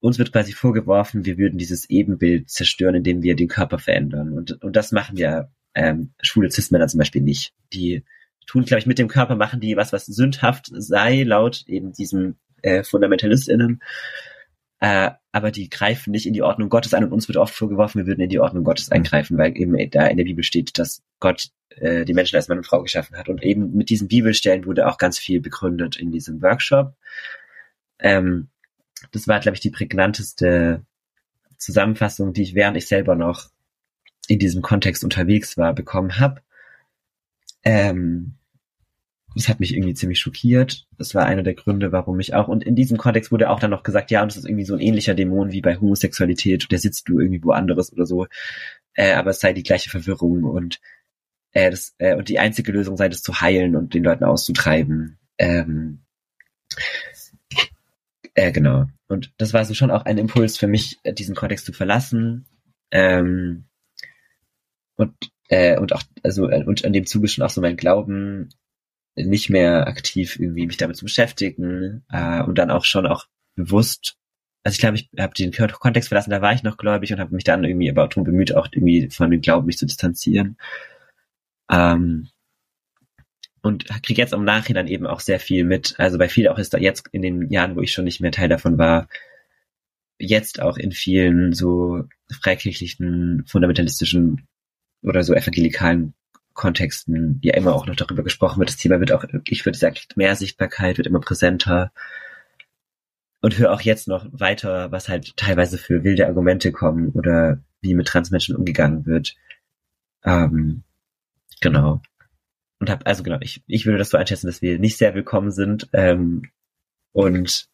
Uns 0.00 0.18
wird 0.18 0.32
quasi 0.32 0.52
vorgeworfen, 0.52 1.24
wir 1.24 1.38
würden 1.38 1.58
dieses 1.58 1.88
Ebenbild 1.88 2.50
zerstören, 2.50 2.96
indem 2.96 3.22
wir 3.22 3.36
den 3.36 3.48
Körper 3.48 3.78
verändern. 3.78 4.32
Und, 4.32 4.62
und 4.62 4.76
das 4.76 4.92
machen 4.92 5.16
ja 5.16 5.48
ähm, 5.74 6.12
schwule 6.20 6.50
Cis-Männer 6.50 6.88
zum 6.88 6.98
Beispiel 6.98 7.22
nicht. 7.22 7.54
Die 7.72 8.04
tun, 8.46 8.64
glaube 8.64 8.80
ich, 8.80 8.86
mit 8.86 8.98
dem 8.98 9.08
Körper 9.08 9.36
machen 9.36 9.60
die 9.60 9.76
was, 9.76 9.92
was 9.92 10.06
sündhaft 10.06 10.70
sei, 10.72 11.22
laut 11.22 11.64
eben 11.66 11.92
diesem 11.92 12.36
äh, 12.62 12.82
FundamentalistInnen. 12.82 13.82
Äh, 14.80 15.10
aber 15.30 15.50
die 15.52 15.70
greifen 15.70 16.10
nicht 16.10 16.26
in 16.26 16.32
die 16.32 16.42
Ordnung 16.42 16.68
Gottes 16.68 16.92
ein 16.92 17.04
und 17.04 17.12
uns 17.12 17.28
wird 17.28 17.38
oft 17.38 17.54
vorgeworfen, 17.54 18.00
wir 18.00 18.06
würden 18.06 18.20
in 18.20 18.28
die 18.28 18.40
Ordnung 18.40 18.64
Gottes 18.64 18.90
mhm. 18.90 18.96
eingreifen, 18.96 19.38
weil 19.38 19.56
eben 19.56 19.76
da 19.90 20.06
in 20.06 20.16
der 20.16 20.24
Bibel 20.24 20.42
steht, 20.42 20.78
dass 20.78 21.02
Gott 21.20 21.50
äh, 21.76 22.04
die 22.04 22.14
Menschen 22.14 22.36
als 22.36 22.48
Mann 22.48 22.58
und 22.58 22.66
Frau 22.66 22.82
geschaffen 22.82 23.16
hat. 23.16 23.28
Und 23.28 23.42
eben 23.42 23.74
mit 23.74 23.90
diesen 23.90 24.08
Bibelstellen 24.08 24.66
wurde 24.66 24.88
auch 24.88 24.98
ganz 24.98 25.18
viel 25.18 25.40
begründet 25.40 25.96
in 25.96 26.10
diesem 26.10 26.42
Workshop. 26.42 26.94
Ähm, 27.98 28.48
das 29.12 29.28
war, 29.28 29.40
glaube 29.40 29.54
ich, 29.54 29.60
die 29.60 29.70
prägnanteste 29.70 30.84
Zusammenfassung, 31.58 32.32
die 32.32 32.42
ich 32.42 32.54
während 32.54 32.76
ich 32.76 32.86
selber 32.86 33.14
noch 33.14 33.50
in 34.28 34.38
diesem 34.38 34.62
Kontext 34.62 35.04
unterwegs 35.04 35.56
war, 35.56 35.74
bekommen 35.74 36.18
habe. 36.18 36.40
Ähm, 37.64 38.34
das 39.34 39.48
hat 39.48 39.60
mich 39.60 39.74
irgendwie 39.74 39.94
ziemlich 39.94 40.20
schockiert. 40.20 40.86
Das 40.98 41.14
war 41.14 41.24
einer 41.24 41.42
der 41.42 41.54
Gründe, 41.54 41.92
warum 41.92 42.20
ich 42.20 42.34
auch, 42.34 42.48
und 42.48 42.64
in 42.64 42.76
diesem 42.76 42.98
Kontext 42.98 43.32
wurde 43.32 43.50
auch 43.50 43.60
dann 43.60 43.70
noch 43.70 43.82
gesagt, 43.82 44.10
ja, 44.10 44.22
und 44.22 44.30
das 44.30 44.36
ist 44.36 44.44
irgendwie 44.44 44.64
so 44.64 44.74
ein 44.74 44.80
ähnlicher 44.80 45.14
Dämon 45.14 45.52
wie 45.52 45.62
bei 45.62 45.76
Homosexualität, 45.76 46.70
der 46.70 46.78
sitzt 46.78 47.08
du 47.08 47.18
irgendwie 47.18 47.42
woanders 47.42 47.92
oder 47.92 48.04
so, 48.04 48.26
äh, 48.94 49.12
aber 49.12 49.30
es 49.30 49.40
sei 49.40 49.52
die 49.52 49.62
gleiche 49.62 49.90
Verwirrung 49.90 50.44
und 50.44 50.80
äh, 51.52 51.70
das, 51.70 51.94
äh, 51.98 52.14
und 52.14 52.28
die 52.28 52.38
einzige 52.38 52.72
Lösung 52.72 52.96
sei, 52.96 53.08
das 53.08 53.22
zu 53.22 53.40
heilen 53.40 53.76
und 53.76 53.94
den 53.94 54.04
Leuten 54.04 54.24
auszutreiben. 54.24 55.18
Ähm, 55.38 56.02
äh, 58.34 58.52
genau. 58.52 58.86
Und 59.08 59.32
das 59.38 59.52
war 59.52 59.64
so 59.64 59.74
schon 59.74 59.90
auch 59.90 60.04
ein 60.04 60.18
Impuls 60.18 60.56
für 60.56 60.66
mich, 60.66 60.98
diesen 61.04 61.34
Kontext 61.34 61.66
zu 61.66 61.72
verlassen. 61.72 62.46
Ähm, 62.90 63.64
und 64.96 65.14
äh, 65.52 65.78
und 65.78 65.92
auch, 65.92 66.02
also, 66.22 66.48
äh, 66.48 66.64
und 66.64 66.84
an 66.84 66.92
dem 66.92 67.06
Zuge 67.06 67.28
schon 67.28 67.44
auch 67.44 67.50
so 67.50 67.60
mein 67.60 67.76
Glauben 67.76 68.48
nicht 69.14 69.50
mehr 69.50 69.86
aktiv 69.86 70.38
irgendwie 70.38 70.66
mich 70.66 70.78
damit 70.78 70.96
zu 70.96 71.04
beschäftigen 71.04 72.04
äh, 72.10 72.42
und 72.42 72.56
dann 72.56 72.70
auch 72.70 72.84
schon 72.84 73.06
auch 73.06 73.26
bewusst 73.54 74.16
also 74.64 74.76
ich 74.76 74.80
glaube, 74.80 74.96
ich 74.96 75.08
habe 75.18 75.34
den 75.34 75.50
Kontext 75.52 76.08
verlassen, 76.08 76.30
da 76.30 76.40
war 76.40 76.52
ich 76.52 76.62
noch 76.62 76.76
gläubig 76.76 77.12
und 77.12 77.18
habe 77.18 77.34
mich 77.34 77.42
dann 77.42 77.64
irgendwie 77.64 77.90
aber 77.90 78.06
darum 78.06 78.22
bemüht, 78.22 78.54
auch 78.54 78.68
irgendwie 78.70 79.10
von 79.10 79.28
dem 79.28 79.40
Glauben 79.40 79.66
mich 79.66 79.76
zu 79.76 79.86
distanzieren. 79.86 80.56
Ähm, 81.68 82.28
und 83.60 83.86
kriege 84.04 84.22
jetzt 84.22 84.32
im 84.32 84.44
Nachhinein 84.44 84.86
eben 84.86 85.06
auch 85.06 85.18
sehr 85.18 85.40
viel 85.40 85.64
mit. 85.64 85.96
Also 85.98 86.16
bei 86.16 86.28
vielen 86.28 86.48
auch 86.48 86.58
ist 86.58 86.74
da 86.74 86.78
jetzt 86.78 87.08
in 87.10 87.22
den 87.22 87.50
Jahren, 87.50 87.74
wo 87.74 87.80
ich 87.80 87.92
schon 87.92 88.04
nicht 88.04 88.20
mehr 88.20 88.30
Teil 88.30 88.48
davon 88.48 88.78
war, 88.78 89.08
jetzt 90.18 90.62
auch 90.62 90.76
in 90.76 90.92
vielen 90.92 91.52
so 91.52 92.04
freikirchlichen, 92.30 93.44
fundamentalistischen 93.46 94.46
oder 95.02 95.22
so 95.22 95.34
evangelikalen 95.34 96.14
Kontexten 96.54 97.38
ja 97.42 97.54
immer 97.54 97.74
auch 97.74 97.86
noch 97.86 97.96
darüber 97.96 98.22
gesprochen 98.22 98.58
wird. 98.58 98.68
Das 98.68 98.76
Thema 98.76 99.00
wird 99.00 99.12
auch, 99.12 99.24
ich 99.46 99.64
würde 99.64 99.78
sagen, 99.78 99.96
mehr 100.16 100.36
Sichtbarkeit, 100.36 100.98
wird 100.98 101.06
immer 101.06 101.20
präsenter. 101.20 101.92
Und 103.40 103.58
höre 103.58 103.72
auch 103.72 103.80
jetzt 103.80 104.06
noch 104.06 104.26
weiter, 104.30 104.92
was 104.92 105.08
halt 105.08 105.36
teilweise 105.36 105.76
für 105.76 106.04
wilde 106.04 106.28
Argumente 106.28 106.70
kommen 106.70 107.08
oder 107.10 107.58
wie 107.80 107.94
mit 107.94 108.06
Transmenschen 108.06 108.54
umgegangen 108.54 109.04
wird. 109.04 109.34
Ähm, 110.24 110.84
genau. 111.60 112.00
Und 112.78 112.88
hab, 112.88 113.06
also 113.06 113.24
genau, 113.24 113.38
ich, 113.40 113.64
ich 113.66 113.84
würde 113.84 113.98
das 113.98 114.10
so 114.10 114.16
einschätzen, 114.16 114.46
dass 114.46 114.62
wir 114.62 114.78
nicht 114.78 114.96
sehr 114.96 115.14
willkommen 115.14 115.50
sind. 115.50 115.88
Ähm, 115.92 116.50
und 117.10 117.68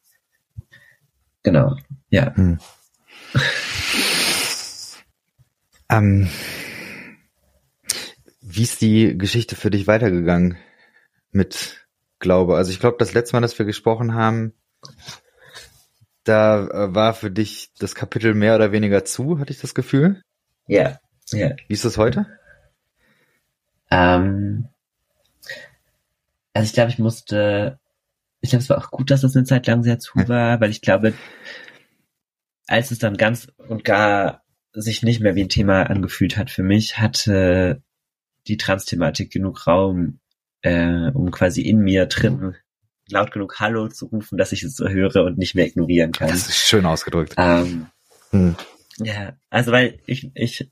genau, 1.42 1.76
ja. 2.08 2.34
Hm. 2.34 2.58
ähm, 5.90 6.28
wie 8.58 8.64
ist 8.64 8.80
die 8.80 9.16
Geschichte 9.16 9.54
für 9.54 9.70
dich 9.70 9.86
weitergegangen 9.86 10.58
mit 11.30 11.86
Glaube? 12.18 12.56
Also 12.56 12.72
ich 12.72 12.80
glaube, 12.80 12.96
das 12.98 13.14
letzte 13.14 13.36
Mal, 13.36 13.40
dass 13.40 13.56
wir 13.56 13.66
gesprochen 13.66 14.14
haben, 14.14 14.52
da 16.24 16.66
äh, 16.66 16.94
war 16.94 17.14
für 17.14 17.30
dich 17.30 17.70
das 17.78 17.94
Kapitel 17.94 18.34
mehr 18.34 18.56
oder 18.56 18.72
weniger 18.72 19.04
zu, 19.04 19.38
hatte 19.38 19.52
ich 19.52 19.60
das 19.60 19.76
Gefühl. 19.76 20.22
Ja, 20.66 20.98
ja. 21.30 21.52
Wie 21.68 21.72
ist 21.72 21.84
das 21.84 21.98
heute? 21.98 22.26
Ähm, 23.92 24.68
also 26.52 26.66
ich 26.66 26.72
glaube, 26.72 26.90
ich 26.90 26.98
musste, 26.98 27.78
ich 28.40 28.50
glaube, 28.50 28.64
es 28.64 28.70
war 28.70 28.78
auch 28.78 28.90
gut, 28.90 29.12
dass 29.12 29.20
das 29.20 29.36
eine 29.36 29.44
Zeit 29.44 29.68
lang 29.68 29.84
sehr 29.84 30.00
zu 30.00 30.18
war, 30.26 30.60
weil 30.60 30.70
ich 30.70 30.80
glaube, 30.80 31.14
als 32.66 32.90
es 32.90 32.98
dann 32.98 33.16
ganz 33.16 33.52
und 33.68 33.84
gar 33.84 34.42
sich 34.72 35.04
nicht 35.04 35.20
mehr 35.20 35.36
wie 35.36 35.44
ein 35.44 35.48
Thema 35.48 35.84
angefühlt 35.84 36.36
hat 36.36 36.50
für 36.50 36.64
mich, 36.64 36.98
hatte 36.98 37.82
die 38.48 38.56
Trans-Thematik 38.56 39.30
genug 39.30 39.66
Raum, 39.66 40.20
äh, 40.62 41.10
um 41.12 41.30
quasi 41.30 41.62
in 41.62 41.78
mir 41.78 42.06
drin 42.06 42.56
laut 43.10 43.30
genug 43.32 43.58
Hallo 43.58 43.88
zu 43.88 44.06
rufen, 44.06 44.38
dass 44.38 44.52
ich 44.52 44.62
es 44.62 44.76
so 44.76 44.88
höre 44.88 45.24
und 45.24 45.38
nicht 45.38 45.54
mehr 45.54 45.66
ignorieren 45.66 46.12
kann. 46.12 46.28
Das 46.28 46.48
ist 46.48 46.56
schön 46.56 46.86
ausgedrückt. 46.86 47.34
Ähm, 47.36 47.86
hm. 48.30 48.56
Ja, 48.98 49.36
also 49.50 49.72
weil 49.72 49.98
ich, 50.06 50.30
ich 50.34 50.70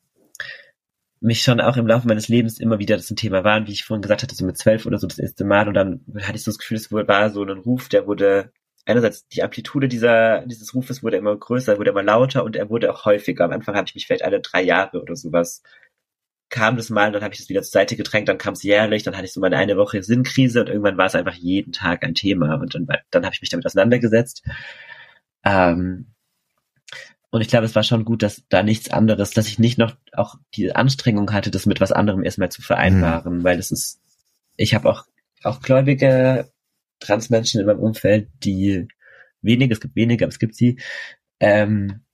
mich 1.20 1.42
schon 1.42 1.60
auch 1.60 1.76
im 1.76 1.86
Laufe 1.86 2.06
meines 2.06 2.28
Lebens 2.28 2.60
immer 2.60 2.78
wieder 2.78 2.96
das 2.96 3.10
ein 3.10 3.16
Thema 3.16 3.44
war, 3.44 3.58
und 3.58 3.68
wie 3.68 3.72
ich 3.72 3.84
vorhin 3.84 4.02
gesagt 4.02 4.22
hatte, 4.22 4.34
so 4.34 4.44
mit 4.44 4.58
zwölf 4.58 4.86
oder 4.86 4.98
so 4.98 5.06
das 5.06 5.18
erste 5.18 5.44
Mal 5.44 5.68
und 5.68 5.74
dann 5.74 6.00
hatte 6.20 6.36
ich 6.36 6.44
so 6.44 6.50
das 6.50 6.58
Gefühl, 6.58 6.76
es 6.76 6.92
war 6.92 7.30
so 7.30 7.42
ein 7.42 7.58
Ruf, 7.58 7.88
der 7.88 8.06
wurde 8.06 8.52
einerseits 8.84 9.26
die 9.28 9.42
Amplitude 9.42 9.88
dieser 9.88 10.44
dieses 10.46 10.74
Rufes 10.74 11.02
wurde 11.02 11.16
immer 11.16 11.36
größer, 11.36 11.78
wurde 11.78 11.90
immer 11.90 12.02
lauter 12.02 12.44
und 12.44 12.54
er 12.54 12.70
wurde 12.70 12.92
auch 12.92 13.04
häufiger. 13.04 13.44
Am 13.44 13.52
Anfang 13.52 13.74
habe 13.74 13.86
ich 13.88 13.94
mich 13.94 14.06
vielleicht 14.06 14.24
alle 14.24 14.40
drei 14.40 14.62
Jahre 14.62 15.00
oder 15.00 15.16
sowas 15.16 15.62
kam 16.48 16.76
das 16.76 16.90
mal, 16.90 17.10
dann 17.12 17.22
habe 17.22 17.34
ich 17.34 17.40
das 17.40 17.48
wieder 17.48 17.62
zur 17.62 17.72
Seite 17.72 17.96
gedrängt, 17.96 18.28
dann 18.28 18.38
kam 18.38 18.54
es 18.54 18.62
jährlich, 18.62 19.02
dann 19.02 19.16
hatte 19.16 19.26
ich 19.26 19.32
so 19.32 19.40
meine 19.40 19.56
eine 19.56 19.76
Woche 19.76 20.02
Sinnkrise 20.02 20.60
und 20.60 20.68
irgendwann 20.68 20.96
war 20.96 21.06
es 21.06 21.14
einfach 21.14 21.34
jeden 21.34 21.72
Tag 21.72 22.04
ein 22.04 22.14
Thema 22.14 22.54
und 22.54 22.74
dann, 22.74 22.86
dann 23.10 23.24
habe 23.24 23.34
ich 23.34 23.40
mich 23.40 23.50
damit 23.50 23.66
auseinandergesetzt. 23.66 24.44
Ähm, 25.44 26.06
und 27.30 27.40
ich 27.40 27.48
glaube, 27.48 27.66
es 27.66 27.74
war 27.74 27.82
schon 27.82 28.04
gut, 28.04 28.22
dass 28.22 28.44
da 28.48 28.62
nichts 28.62 28.90
anderes, 28.90 29.32
dass 29.32 29.48
ich 29.48 29.58
nicht 29.58 29.76
noch 29.76 29.96
auch 30.12 30.36
die 30.54 30.74
Anstrengung 30.74 31.32
hatte, 31.32 31.50
das 31.50 31.66
mit 31.66 31.80
was 31.80 31.92
anderem 31.92 32.22
erstmal 32.22 32.50
zu 32.50 32.62
vereinbaren, 32.62 33.38
mhm. 33.38 33.44
weil 33.44 33.58
es 33.58 33.72
ist, 33.72 34.00
ich 34.56 34.74
habe 34.74 34.88
auch, 34.88 35.04
auch 35.42 35.60
gläubige 35.60 36.50
Transmenschen 37.00 37.60
in 37.60 37.66
meinem 37.66 37.80
Umfeld, 37.80 38.28
die 38.44 38.88
wenige, 39.42 39.74
es 39.74 39.80
gibt 39.80 39.96
wenige, 39.96 40.24
aber 40.24 40.32
es 40.32 40.38
gibt 40.38 40.54
sie, 40.54 40.78
ähm, 41.40 42.04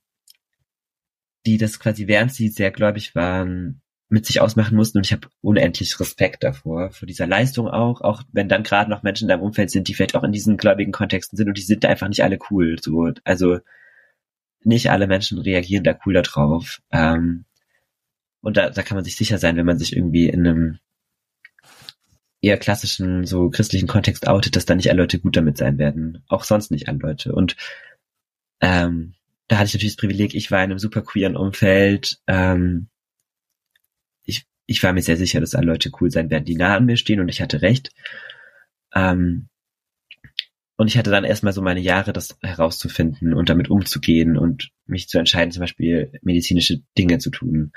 die 1.45 1.57
das 1.57 1.79
quasi, 1.79 2.07
während 2.07 2.33
sie 2.33 2.49
sehr 2.49 2.71
gläubig 2.71 3.15
waren, 3.15 3.82
mit 4.09 4.25
sich 4.25 4.41
ausmachen 4.41 4.75
mussten 4.75 4.99
und 4.99 5.05
ich 5.05 5.13
habe 5.13 5.27
unendlich 5.41 5.99
Respekt 5.99 6.43
davor, 6.43 6.91
vor 6.91 7.07
dieser 7.07 7.25
Leistung 7.25 7.67
auch, 7.67 8.01
auch 8.01 8.23
wenn 8.31 8.49
dann 8.49 8.63
gerade 8.63 8.89
noch 8.89 9.03
Menschen 9.03 9.25
in 9.25 9.29
deinem 9.29 9.41
Umfeld 9.41 9.71
sind, 9.71 9.87
die 9.87 9.93
vielleicht 9.93 10.15
auch 10.15 10.23
in 10.23 10.31
diesen 10.31 10.57
gläubigen 10.57 10.91
Kontexten 10.91 11.37
sind 11.37 11.47
und 11.47 11.57
die 11.57 11.63
sind 11.63 11.83
da 11.83 11.89
einfach 11.89 12.07
nicht 12.07 12.23
alle 12.23 12.37
cool. 12.51 12.77
So, 12.79 13.11
also 13.23 13.59
nicht 14.63 14.91
alle 14.91 15.07
Menschen 15.07 15.39
reagieren 15.39 15.83
da 15.83 15.97
cool 16.05 16.13
darauf. 16.13 16.81
Ähm, 16.91 17.45
und 18.41 18.57
da, 18.57 18.69
da 18.69 18.83
kann 18.83 18.95
man 18.95 19.03
sich 19.03 19.15
sicher 19.15 19.37
sein, 19.37 19.55
wenn 19.55 19.65
man 19.65 19.79
sich 19.79 19.95
irgendwie 19.95 20.27
in 20.27 20.47
einem 20.47 20.79
eher 22.41 22.57
klassischen, 22.57 23.25
so 23.25 23.49
christlichen 23.49 23.87
Kontext 23.87 24.27
outet, 24.27 24.55
dass 24.55 24.65
da 24.65 24.75
nicht 24.75 24.89
alle 24.89 25.01
Leute 25.01 25.19
gut 25.19 25.37
damit 25.37 25.57
sein 25.57 25.77
werden. 25.77 26.23
Auch 26.27 26.43
sonst 26.43 26.71
nicht 26.71 26.89
alle 26.89 26.97
Leute. 26.97 27.33
Und 27.33 27.55
ähm, 28.59 29.15
da 29.47 29.57
hatte 29.57 29.67
ich 29.67 29.73
natürlich 29.73 29.95
das 29.95 30.01
Privileg, 30.01 30.35
ich 30.35 30.51
war 30.51 30.59
in 30.59 30.71
einem 30.71 30.79
super 30.79 31.01
queeren 31.01 31.37
Umfeld, 31.37 32.19
ähm, 32.27 32.89
ich 34.65 34.81
war 34.83 34.93
mir 34.93 35.01
sehr 35.01 35.17
sicher, 35.17 35.39
dass 35.39 35.55
alle 35.55 35.67
Leute 35.67 35.91
cool 35.99 36.11
sein 36.11 36.29
werden, 36.29 36.45
die 36.45 36.55
nah 36.55 36.75
an 36.75 36.85
mir 36.85 36.97
stehen 36.97 37.19
und 37.19 37.29
ich 37.29 37.41
hatte 37.41 37.61
recht. 37.61 37.91
Ähm, 38.93 39.49
und 40.75 40.87
ich 40.87 40.97
hatte 40.97 41.11
dann 41.11 41.23
erstmal 41.23 41.53
so 41.53 41.61
meine 41.61 41.79
Jahre, 41.79 42.13
das 42.13 42.37
herauszufinden 42.41 43.33
und 43.33 43.49
damit 43.49 43.69
umzugehen 43.69 44.37
und 44.37 44.71
mich 44.85 45.07
zu 45.07 45.19
entscheiden, 45.19 45.51
zum 45.51 45.61
Beispiel 45.61 46.11
medizinische 46.23 46.79
Dinge 46.97 47.19
zu 47.19 47.29
tun. 47.29 47.71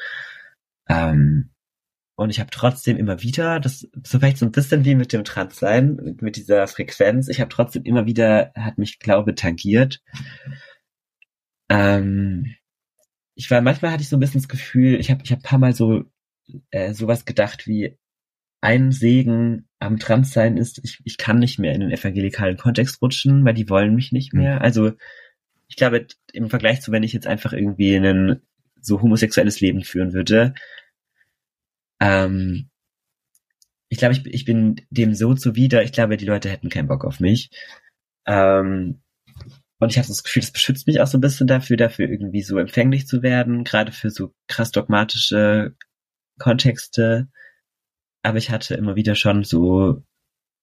Ähm, 0.88 1.50
und 2.16 2.30
ich 2.30 2.40
habe 2.40 2.50
trotzdem 2.50 2.96
immer 2.96 3.22
wieder, 3.22 3.60
das 3.60 3.86
so 4.02 4.18
vielleicht 4.18 4.38
so 4.38 4.46
ein 4.46 4.52
bisschen 4.52 4.86
wie 4.86 4.94
mit 4.94 5.12
dem 5.12 5.24
Transsein, 5.24 6.16
mit 6.20 6.36
dieser 6.36 6.66
Frequenz, 6.66 7.28
ich 7.28 7.40
habe 7.40 7.50
trotzdem 7.50 7.84
immer 7.84 8.06
wieder, 8.06 8.52
hat 8.54 8.78
mich 8.78 8.98
Glaube 8.98 9.34
tangiert. 9.34 10.00
Ähm, 11.68 12.54
ich 13.34 13.50
war, 13.50 13.60
manchmal 13.60 13.92
hatte 13.92 14.02
ich 14.02 14.08
so 14.08 14.16
ein 14.16 14.20
bisschen 14.20 14.40
das 14.40 14.48
Gefühl, 14.48 14.98
ich 14.98 15.10
habe 15.10 15.22
ich 15.22 15.32
hab 15.32 15.42
paar 15.42 15.58
Mal 15.58 15.74
so 15.74 16.04
äh, 16.70 16.92
sowas 16.92 17.24
gedacht 17.24 17.66
wie 17.66 17.98
ein 18.60 18.92
Segen 18.92 19.68
am 19.78 19.98
Transsein 19.98 20.56
ist, 20.56 20.80
ich, 20.82 21.00
ich 21.04 21.18
kann 21.18 21.38
nicht 21.38 21.58
mehr 21.58 21.74
in 21.74 21.80
den 21.80 21.90
evangelikalen 21.90 22.56
Kontext 22.56 23.00
rutschen, 23.02 23.44
weil 23.44 23.54
die 23.54 23.68
wollen 23.68 23.94
mich 23.94 24.12
nicht 24.12 24.32
mehr. 24.32 24.56
Mhm. 24.56 24.62
Also 24.62 24.92
ich 25.68 25.76
glaube, 25.76 26.06
im 26.32 26.50
Vergleich 26.50 26.80
zu, 26.80 26.92
wenn 26.92 27.02
ich 27.02 27.12
jetzt 27.12 27.26
einfach 27.26 27.52
irgendwie 27.52 27.94
ein 27.96 28.40
so 28.80 29.02
homosexuelles 29.02 29.60
Leben 29.60 29.82
führen 29.82 30.12
würde, 30.12 30.54
ähm, 32.00 32.70
ich 33.88 33.98
glaube, 33.98 34.14
ich, 34.14 34.26
ich 34.26 34.44
bin 34.44 34.80
dem 34.90 35.14
so 35.14 35.34
zuwider, 35.34 35.82
ich 35.82 35.92
glaube, 35.92 36.16
die 36.16 36.26
Leute 36.26 36.48
hätten 36.50 36.68
keinen 36.68 36.88
Bock 36.88 37.04
auf 37.04 37.20
mich. 37.20 37.50
Ähm, 38.26 39.00
und 39.78 39.90
ich 39.90 39.98
hatte 39.98 40.08
das 40.08 40.24
Gefühl, 40.24 40.40
das 40.40 40.52
beschützt 40.52 40.86
mich 40.86 41.00
auch 41.00 41.06
so 41.06 41.18
ein 41.18 41.20
bisschen 41.20 41.46
dafür, 41.46 41.76
dafür 41.76 42.08
irgendwie 42.08 42.42
so 42.42 42.58
empfänglich 42.58 43.06
zu 43.06 43.22
werden, 43.22 43.62
gerade 43.64 43.92
für 43.92 44.10
so 44.10 44.34
krass 44.48 44.70
dogmatische 44.72 45.74
Kontexte, 46.38 47.28
aber 48.22 48.38
ich 48.38 48.50
hatte 48.50 48.74
immer 48.74 48.96
wieder 48.96 49.14
schon 49.14 49.44
so 49.44 50.02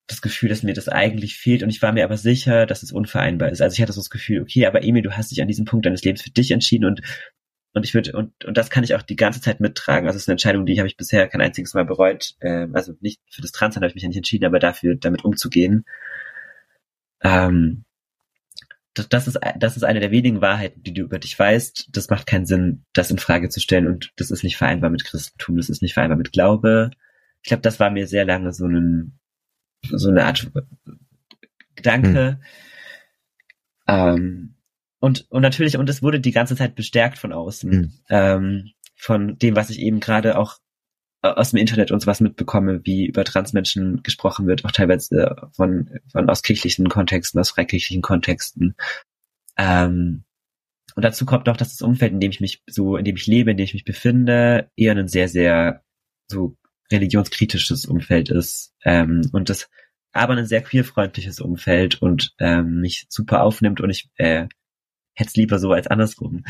das 0.08 0.22
Gefühl, 0.22 0.50
dass 0.50 0.64
mir 0.64 0.74
das 0.74 0.90
eigentlich 0.90 1.38
fehlt 1.38 1.64
und 1.64 1.70
ich 1.70 1.82
war 1.82 1.94
mir 1.94 2.04
aber 2.04 2.18
sicher, 2.18 2.66
dass 2.66 2.84
es 2.84 2.92
unvereinbar 2.92 3.50
ist. 3.50 3.62
Also 3.62 3.74
ich 3.74 3.82
hatte 3.82 3.94
so 3.94 4.02
das 4.02 4.10
Gefühl, 4.10 4.42
okay, 4.42 4.66
aber 4.66 4.84
Emil, 4.84 5.02
du 5.02 5.16
hast 5.16 5.32
dich 5.32 5.42
an 5.42 5.48
diesem 5.48 5.66
Punkt 5.66 5.86
deines 5.86 6.04
Lebens 6.04 6.22
für 6.22 6.32
dich 6.32 6.52
entschieden 6.52 6.86
und 6.86 7.02
und 7.76 7.86
ich 7.86 7.94
würde 7.96 8.12
und 8.14 8.46
und 8.46 8.58
das 8.58 8.70
kann 8.70 8.84
ich 8.84 8.96
auch 8.96 9.02
die 9.02 9.16
ganze 9.16 9.42
Zeit 9.42 9.60
mittragen. 9.60 10.08
Also 10.08 10.18
es 10.18 10.24
ist 10.24 10.30
eine 10.30 10.34
Entscheidung, 10.34 10.66
die 10.66 10.78
habe 10.80 10.88
ich 10.88 10.98
bisher 10.98 11.28
kein 11.28 11.42
einziges 11.42 11.74
Mal 11.74 11.86
bereut. 11.86 12.36
Ähm, 12.42 12.76
also 12.76 12.94
nicht 13.00 13.22
für 13.30 13.42
das 13.42 13.52
Transsein 13.52 13.82
habe 13.82 13.90
ich 13.90 13.96
mich 13.96 14.04
ja 14.04 14.10
nicht 14.10 14.18
entschieden, 14.18 14.46
aber 14.46 14.60
dafür 14.60 14.96
damit 14.96 15.26
umzugehen. 15.26 15.86
Ähm, 17.24 17.86
das, 18.94 19.10
das, 19.10 19.28
ist, 19.28 19.40
das 19.58 19.78
ist 19.78 19.84
eine 19.84 20.00
der 20.00 20.12
wenigen 20.12 20.42
Wahrheiten, 20.42 20.84
die 20.84 20.94
du 20.94 21.02
über 21.02 21.20
dich 21.20 21.38
weißt. 21.38 21.90
Das 21.92 22.10
macht 22.10 22.28
keinen 22.28 22.46
Sinn, 22.46 22.86
das 22.94 23.12
in 23.12 23.18
Frage 23.18 23.50
zu 23.50 23.60
stellen 23.60 23.88
und 23.88 24.12
das 24.16 24.32
ist 24.32 24.44
nicht 24.44 24.58
vereinbar 24.58 24.90
mit 24.90 25.04
Christentum, 25.04 25.58
das 25.58 25.70
ist 25.70 25.82
nicht 25.82 25.94
vereinbar 25.94 26.18
mit 26.18 26.32
Glaube. 26.32 26.92
Ich 27.42 27.48
glaube, 27.48 27.62
das 27.62 27.80
war 27.80 27.90
mir 27.90 28.08
sehr 28.08 28.26
lange 28.26 28.54
so, 28.54 28.66
ein, 28.68 29.20
so 29.84 30.10
eine 30.10 30.26
Art 30.26 30.52
Gedanke. 31.76 32.40
Hm. 33.88 34.16
Ähm, 34.16 34.56
und, 35.00 35.26
und 35.30 35.42
natürlich, 35.42 35.78
und 35.78 35.90
es 35.90 36.02
wurde 36.02 36.20
die 36.20 36.32
ganze 36.32 36.56
Zeit 36.56 36.76
bestärkt 36.76 37.18
von 37.18 37.34
außen, 37.34 37.72
hm. 37.72 37.94
ähm, 38.10 38.72
von 38.96 39.38
dem, 39.38 39.56
was 39.56 39.70
ich 39.70 39.80
eben 39.80 40.00
gerade 40.00 40.38
auch 40.38 40.60
aus 41.24 41.52
dem 41.52 41.60
Internet 41.60 41.92
und 41.92 42.02
sowas 42.02 42.20
mitbekomme, 42.20 42.82
wie 42.84 43.06
über 43.06 43.24
Transmenschen 43.24 44.04
gesprochen 44.04 44.46
wird, 44.46 44.66
auch 44.66 44.72
teilweise 44.72 45.22
äh, 45.22 45.46
von, 45.54 45.90
von 46.12 46.30
aus 46.30 46.44
kirchlichen 46.44 46.90
Kontexten, 46.90 47.40
aus 47.40 47.52
freikirchlichen 47.52 48.02
Kontexten. 48.02 48.76
Ähm, 49.58 50.26
und 50.96 51.04
dazu 51.04 51.26
kommt 51.26 51.48
noch, 51.48 51.58
dass 51.58 51.70
das 51.70 51.82
Umfeld, 51.82 52.12
in 52.12 52.20
dem 52.20 52.32
ich 52.32 52.42
mich 52.42 52.62
so, 52.68 52.98
in 52.98 53.06
dem 53.06 53.16
ich 53.16 53.26
lebe, 53.26 53.52
in 53.52 53.58
dem 53.58 53.64
ich 53.64 53.74
mich 53.74 53.86
befinde, 53.86 54.70
eher 54.76 54.96
ein 54.96 55.08
sehr, 55.08 55.30
sehr 55.30 55.82
so 56.28 56.58
religionskritisches 56.92 57.86
Umfeld 57.86 58.30
ist 58.30 58.74
ähm, 58.84 59.22
und 59.32 59.50
das 59.50 59.70
aber 60.12 60.36
ein 60.36 60.46
sehr 60.46 60.62
queerfreundliches 60.62 61.40
Umfeld 61.40 62.02
und 62.02 62.36
ähm, 62.38 62.82
mich 62.82 63.08
super 63.10 63.44
aufnimmt 63.44 63.82
und 63.82 63.90
ich 63.90 64.10
äh, 64.18 64.48
hätte 65.14 65.30
es 65.30 65.36
lieber 65.36 65.58
so 65.58 65.72
als 65.72 65.88
andersrum. 65.88 66.44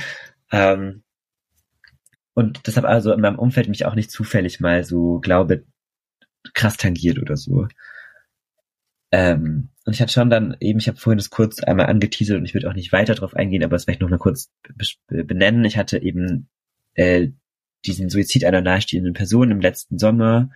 Ähm, 0.52 1.04
und 2.34 2.68
deshalb 2.68 2.86
also 2.86 3.12
in 3.14 3.22
meinem 3.22 3.40
Umfeld 3.40 3.70
mich 3.70 3.86
auch 3.86 3.96
nicht 3.96 4.12
zufällig 4.12 4.60
mal 4.60 4.84
so 4.84 5.20
Glaube 5.20 5.66
krass 6.54 6.78
tangiert 6.78 7.20
oder 7.20 7.38
so. 7.38 7.68
Ähm, 9.12 9.70
und 9.86 9.94
ich 9.94 10.02
hatte 10.02 10.14
schon 10.14 10.30
dann 10.30 10.58
eben, 10.60 10.80
ich 10.80 10.88
habe 10.88 10.98
vorhin 10.98 11.18
das 11.18 11.30
kurz 11.30 11.62
einmal 11.62 11.86
angeteasert 11.86 12.38
und 12.38 12.46
ich 12.46 12.54
würde 12.54 12.70
auch 12.70 12.74
nicht 12.74 12.92
weiter 12.92 13.14
drauf 13.16 13.36
eingehen, 13.36 13.64
aber 13.64 13.76
es 13.76 13.84
vielleicht 13.86 14.02
noch 14.02 14.10
mal 14.10 14.18
kurz 14.18 14.52
benennen. 15.08 15.66
Ich 15.66 15.78
hatte 15.78 16.02
eben 16.02 16.50
äh, 16.96 17.30
diesen 17.86 18.10
Suizid 18.10 18.46
einer 18.46 18.62
nahestehenden 18.62 19.14
Person 19.14 19.52
im 19.52 19.62
letzten 19.62 20.00
Sommer 20.00 20.50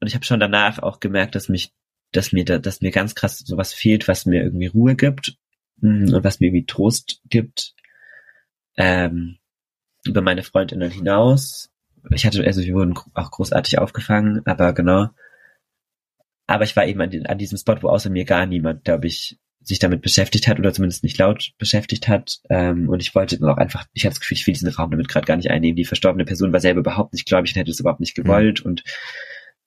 und 0.00 0.08
ich 0.08 0.14
habe 0.14 0.24
schon 0.24 0.40
danach 0.40 0.80
auch 0.80 0.98
gemerkt, 0.98 1.36
dass 1.36 1.48
mich, 1.48 1.72
dass 2.10 2.32
mir 2.32 2.44
da, 2.44 2.58
dass 2.58 2.80
mir 2.80 2.90
ganz 2.90 3.14
krass 3.14 3.38
sowas 3.38 3.72
fehlt, 3.72 4.08
was 4.08 4.26
mir 4.26 4.42
irgendwie 4.42 4.66
Ruhe 4.66 4.96
gibt 4.96 5.36
mh, 5.76 6.16
und 6.16 6.24
was 6.24 6.40
mir 6.40 6.48
irgendwie 6.48 6.66
Trost 6.66 7.20
gibt 7.28 7.74
ähm, 8.76 9.38
über 10.04 10.20
meine 10.20 10.42
Freundinnen 10.42 10.90
hinaus. 10.90 11.70
Ich 12.10 12.26
hatte, 12.26 12.44
also 12.44 12.62
wir 12.62 12.74
wurden 12.74 12.94
auch 13.14 13.30
großartig 13.30 13.78
aufgefangen, 13.78 14.42
aber 14.44 14.72
genau 14.72 15.10
aber 16.46 16.64
ich 16.64 16.76
war 16.76 16.86
eben 16.86 17.00
an, 17.00 17.10
den, 17.10 17.26
an 17.26 17.38
diesem 17.38 17.58
Spot, 17.58 17.76
wo 17.80 17.88
außer 17.88 18.10
mir 18.10 18.24
gar 18.24 18.46
niemand, 18.46 18.84
glaube 18.84 19.06
ich, 19.06 19.38
sich 19.60 19.78
damit 19.78 20.02
beschäftigt 20.02 20.48
hat 20.48 20.58
oder 20.58 20.72
zumindest 20.72 21.04
nicht 21.04 21.16
laut 21.18 21.52
beschäftigt 21.56 22.08
hat. 22.08 22.40
Ähm, 22.50 22.88
und 22.88 23.00
ich 23.00 23.14
wollte 23.14 23.38
dann 23.38 23.48
auch 23.48 23.58
einfach, 23.58 23.86
ich 23.92 24.04
habe 24.04 24.10
das 24.10 24.20
Gefühl, 24.20 24.36
ich 24.36 24.46
will 24.46 24.54
diesen 24.54 24.68
Raum 24.68 24.90
damit 24.90 25.08
gerade 25.08 25.24
gar 25.24 25.36
nicht 25.36 25.50
einnehmen. 25.50 25.76
Die 25.76 25.84
verstorbene 25.84 26.24
Person 26.24 26.52
war 26.52 26.60
selber 26.60 26.80
überhaupt 26.80 27.12
nicht 27.12 27.26
gläubig 27.26 27.52
und 27.52 27.60
hätte 27.60 27.70
es 27.70 27.80
überhaupt 27.80 28.00
nicht 28.00 28.14
gewollt. 28.14 28.60
Mhm. 28.60 28.70
Und 28.70 28.84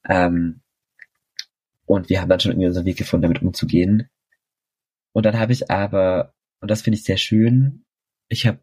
ähm, 0.08 0.62
und 1.88 2.10
wir 2.10 2.22
haben 2.22 2.30
dann 2.30 2.40
schon 2.40 2.52
irgendwie 2.52 2.68
unseren 2.68 2.86
Weg 2.86 2.98
gefunden, 2.98 3.24
damit 3.24 3.42
umzugehen. 3.42 4.10
Und 5.12 5.26
dann 5.26 5.40
habe 5.40 5.54
ich 5.54 5.72
aber, 5.72 6.34
und 6.60 6.70
das 6.70 6.82
finde 6.82 6.98
ich 6.98 7.04
sehr 7.04 7.18
schön, 7.18 7.86
ich 8.28 8.46
habe 8.46 8.60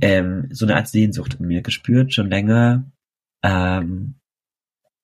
ähm, 0.00 0.48
so 0.50 0.66
eine 0.66 0.76
Art 0.76 0.88
Sehnsucht 0.88 1.36
in 1.38 1.46
mir 1.46 1.62
gespürt, 1.62 2.12
schon 2.12 2.30
länger, 2.30 2.90
ähm, 3.42 4.16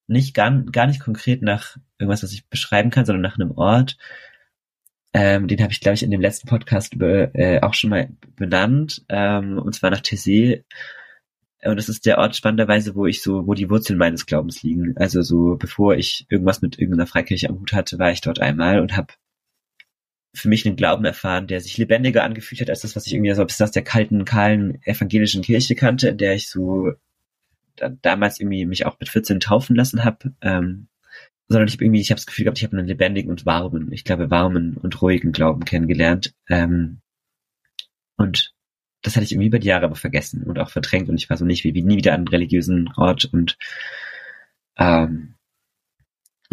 nicht 0.06 0.34
gar, 0.34 0.50
gar 0.50 0.86
nicht 0.86 1.00
konkret 1.00 1.42
nach 1.42 1.76
irgendwas, 1.98 2.22
was 2.22 2.32
ich 2.32 2.48
beschreiben 2.48 2.90
kann, 2.90 3.06
sondern 3.06 3.22
nach 3.22 3.38
einem 3.38 3.52
Ort. 3.52 3.96
Ähm, 5.14 5.46
den 5.46 5.60
habe 5.62 5.72
ich, 5.72 5.80
glaube 5.80 5.94
ich, 5.94 6.02
in 6.02 6.10
dem 6.10 6.20
letzten 6.20 6.48
Podcast 6.48 6.98
be, 6.98 7.30
äh, 7.34 7.60
auch 7.60 7.74
schon 7.74 7.90
mal 7.90 8.10
benannt, 8.36 9.04
ähm, 9.08 9.58
und 9.58 9.74
zwar 9.74 9.90
nach 9.90 10.00
Tessé. 10.00 10.64
Und 11.64 11.76
das 11.76 11.88
ist 11.88 12.06
der 12.06 12.18
Ort 12.18 12.34
spannenderweise, 12.34 12.94
wo 12.94 13.06
ich 13.06 13.22
so, 13.22 13.46
wo 13.46 13.54
die 13.54 13.70
Wurzeln 13.70 13.98
meines 13.98 14.26
Glaubens 14.26 14.62
liegen. 14.62 14.96
Also 14.96 15.22
so, 15.22 15.56
bevor 15.56 15.94
ich 15.94 16.26
irgendwas 16.28 16.62
mit 16.62 16.78
irgendeiner 16.78 17.06
Freikirche 17.06 17.48
am 17.48 17.60
Hut 17.60 17.72
hatte, 17.72 17.98
war 17.98 18.10
ich 18.10 18.20
dort 18.20 18.40
einmal 18.40 18.80
und 18.80 18.96
habe 18.96 19.14
für 20.34 20.48
mich 20.48 20.66
einen 20.66 20.76
Glauben 20.76 21.04
erfahren, 21.04 21.46
der 21.46 21.60
sich 21.60 21.76
lebendiger 21.76 22.24
angefühlt 22.24 22.60
hat 22.60 22.70
als 22.70 22.80
das, 22.80 22.96
was 22.96 23.06
ich 23.06 23.14
irgendwie 23.14 23.34
so 23.34 23.44
bis 23.44 23.60
aus 23.60 23.70
der 23.70 23.84
kalten, 23.84 24.24
kahlen 24.24 24.82
evangelischen 24.82 25.42
Kirche 25.42 25.74
kannte, 25.74 26.08
in 26.08 26.18
der 26.18 26.34
ich 26.34 26.48
so 26.48 26.92
damals 28.00 28.40
irgendwie 28.40 28.64
mich 28.66 28.86
auch 28.86 28.98
mit 29.00 29.08
14 29.08 29.40
taufen 29.40 29.76
lassen 29.76 30.04
habe, 30.04 30.34
ähm, 30.40 30.88
sondern 31.48 31.68
ich 31.68 31.74
habe 31.74 31.84
irgendwie, 31.84 32.00
ich 32.00 32.10
habe 32.10 32.18
das 32.18 32.26
Gefühl 32.26 32.44
gehabt, 32.44 32.58
ich 32.58 32.64
habe 32.64 32.76
einen 32.76 32.86
lebendigen 32.86 33.30
und 33.30 33.46
warmen, 33.46 33.92
ich 33.92 34.04
glaube 34.04 34.30
warmen 34.30 34.76
und 34.76 35.02
ruhigen 35.02 35.32
Glauben 35.32 35.64
kennengelernt. 35.64 36.34
Ähm, 36.48 37.00
und 38.16 38.54
das 39.02 39.16
hatte 39.16 39.24
ich 39.24 39.32
irgendwie 39.32 39.48
über 39.48 39.58
die 39.58 39.68
Jahre 39.68 39.86
aber 39.86 39.96
vergessen 39.96 40.44
und 40.44 40.58
auch 40.58 40.70
verdrängt 40.70 41.08
und 41.08 41.16
ich 41.16 41.28
war 41.28 41.36
so 41.36 41.44
nicht 41.44 41.64
wie, 41.64 41.74
wie 41.74 41.82
nie 41.82 41.96
wieder 41.96 42.12
an 42.12 42.20
einem 42.20 42.28
religiösen 42.28 42.90
Ort 42.96 43.24
und 43.26 43.58
ähm, 44.78 45.34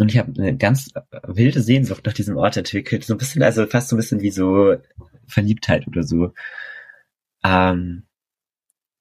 und 0.00 0.10
ich 0.10 0.18
habe 0.18 0.32
eine 0.38 0.56
ganz 0.56 0.92
wilde 1.22 1.60
Sehnsucht 1.62 2.06
nach 2.06 2.12
diesem 2.12 2.36
Ort 2.36 2.56
entwickelt, 2.56 3.04
so 3.04 3.14
ein 3.14 3.18
bisschen, 3.18 3.42
also 3.42 3.66
fast 3.66 3.88
so 3.88 3.96
ein 3.96 3.98
bisschen 3.98 4.20
wie 4.20 4.30
so 4.30 4.76
Verliebtheit 5.26 5.86
oder 5.86 6.02
so. 6.02 6.32
Ähm, 7.44 8.04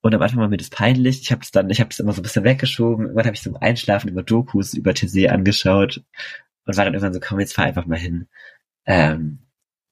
und 0.01 0.15
am 0.15 0.21
Anfang 0.21 0.39
war 0.39 0.47
mir 0.47 0.57
das 0.57 0.69
peinlich. 0.69 1.21
Ich 1.21 1.31
habe 1.31 1.41
es 1.41 1.51
dann, 1.51 1.69
ich 1.69 1.79
habe 1.79 1.89
es 1.91 1.99
immer 1.99 2.13
so 2.13 2.21
ein 2.21 2.23
bisschen 2.23 2.43
weggeschoben. 2.43 3.05
Irgendwann 3.05 3.25
habe 3.25 3.35
ich 3.35 3.41
zum 3.41 3.57
Einschlafen 3.57 4.09
über 4.09 4.23
Dokus 4.23 4.73
über 4.73 4.93
TC 4.93 5.29
angeschaut 5.29 6.03
und 6.65 6.77
war 6.77 6.85
dann 6.85 6.93
irgendwann 6.93 7.13
so, 7.13 7.19
komm, 7.21 7.39
jetzt 7.39 7.53
fahr 7.53 7.65
einfach 7.65 7.85
mal 7.85 7.97
hin. 7.97 8.27
Ähm, 8.85 9.39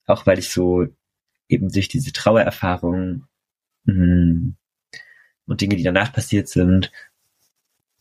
auch 0.06 0.26
weil 0.26 0.40
ich 0.40 0.50
so 0.50 0.88
eben 1.50 1.70
durch 1.70 1.88
diese 1.90 2.14
Trauererfahrung 2.14 3.26
mh, 3.86 3.94
hm, 3.94 4.56
und 5.46 5.62
Dinge, 5.62 5.76
die 5.78 5.84
danach 5.84 6.12
passiert 6.14 6.50
sind, 6.50 6.92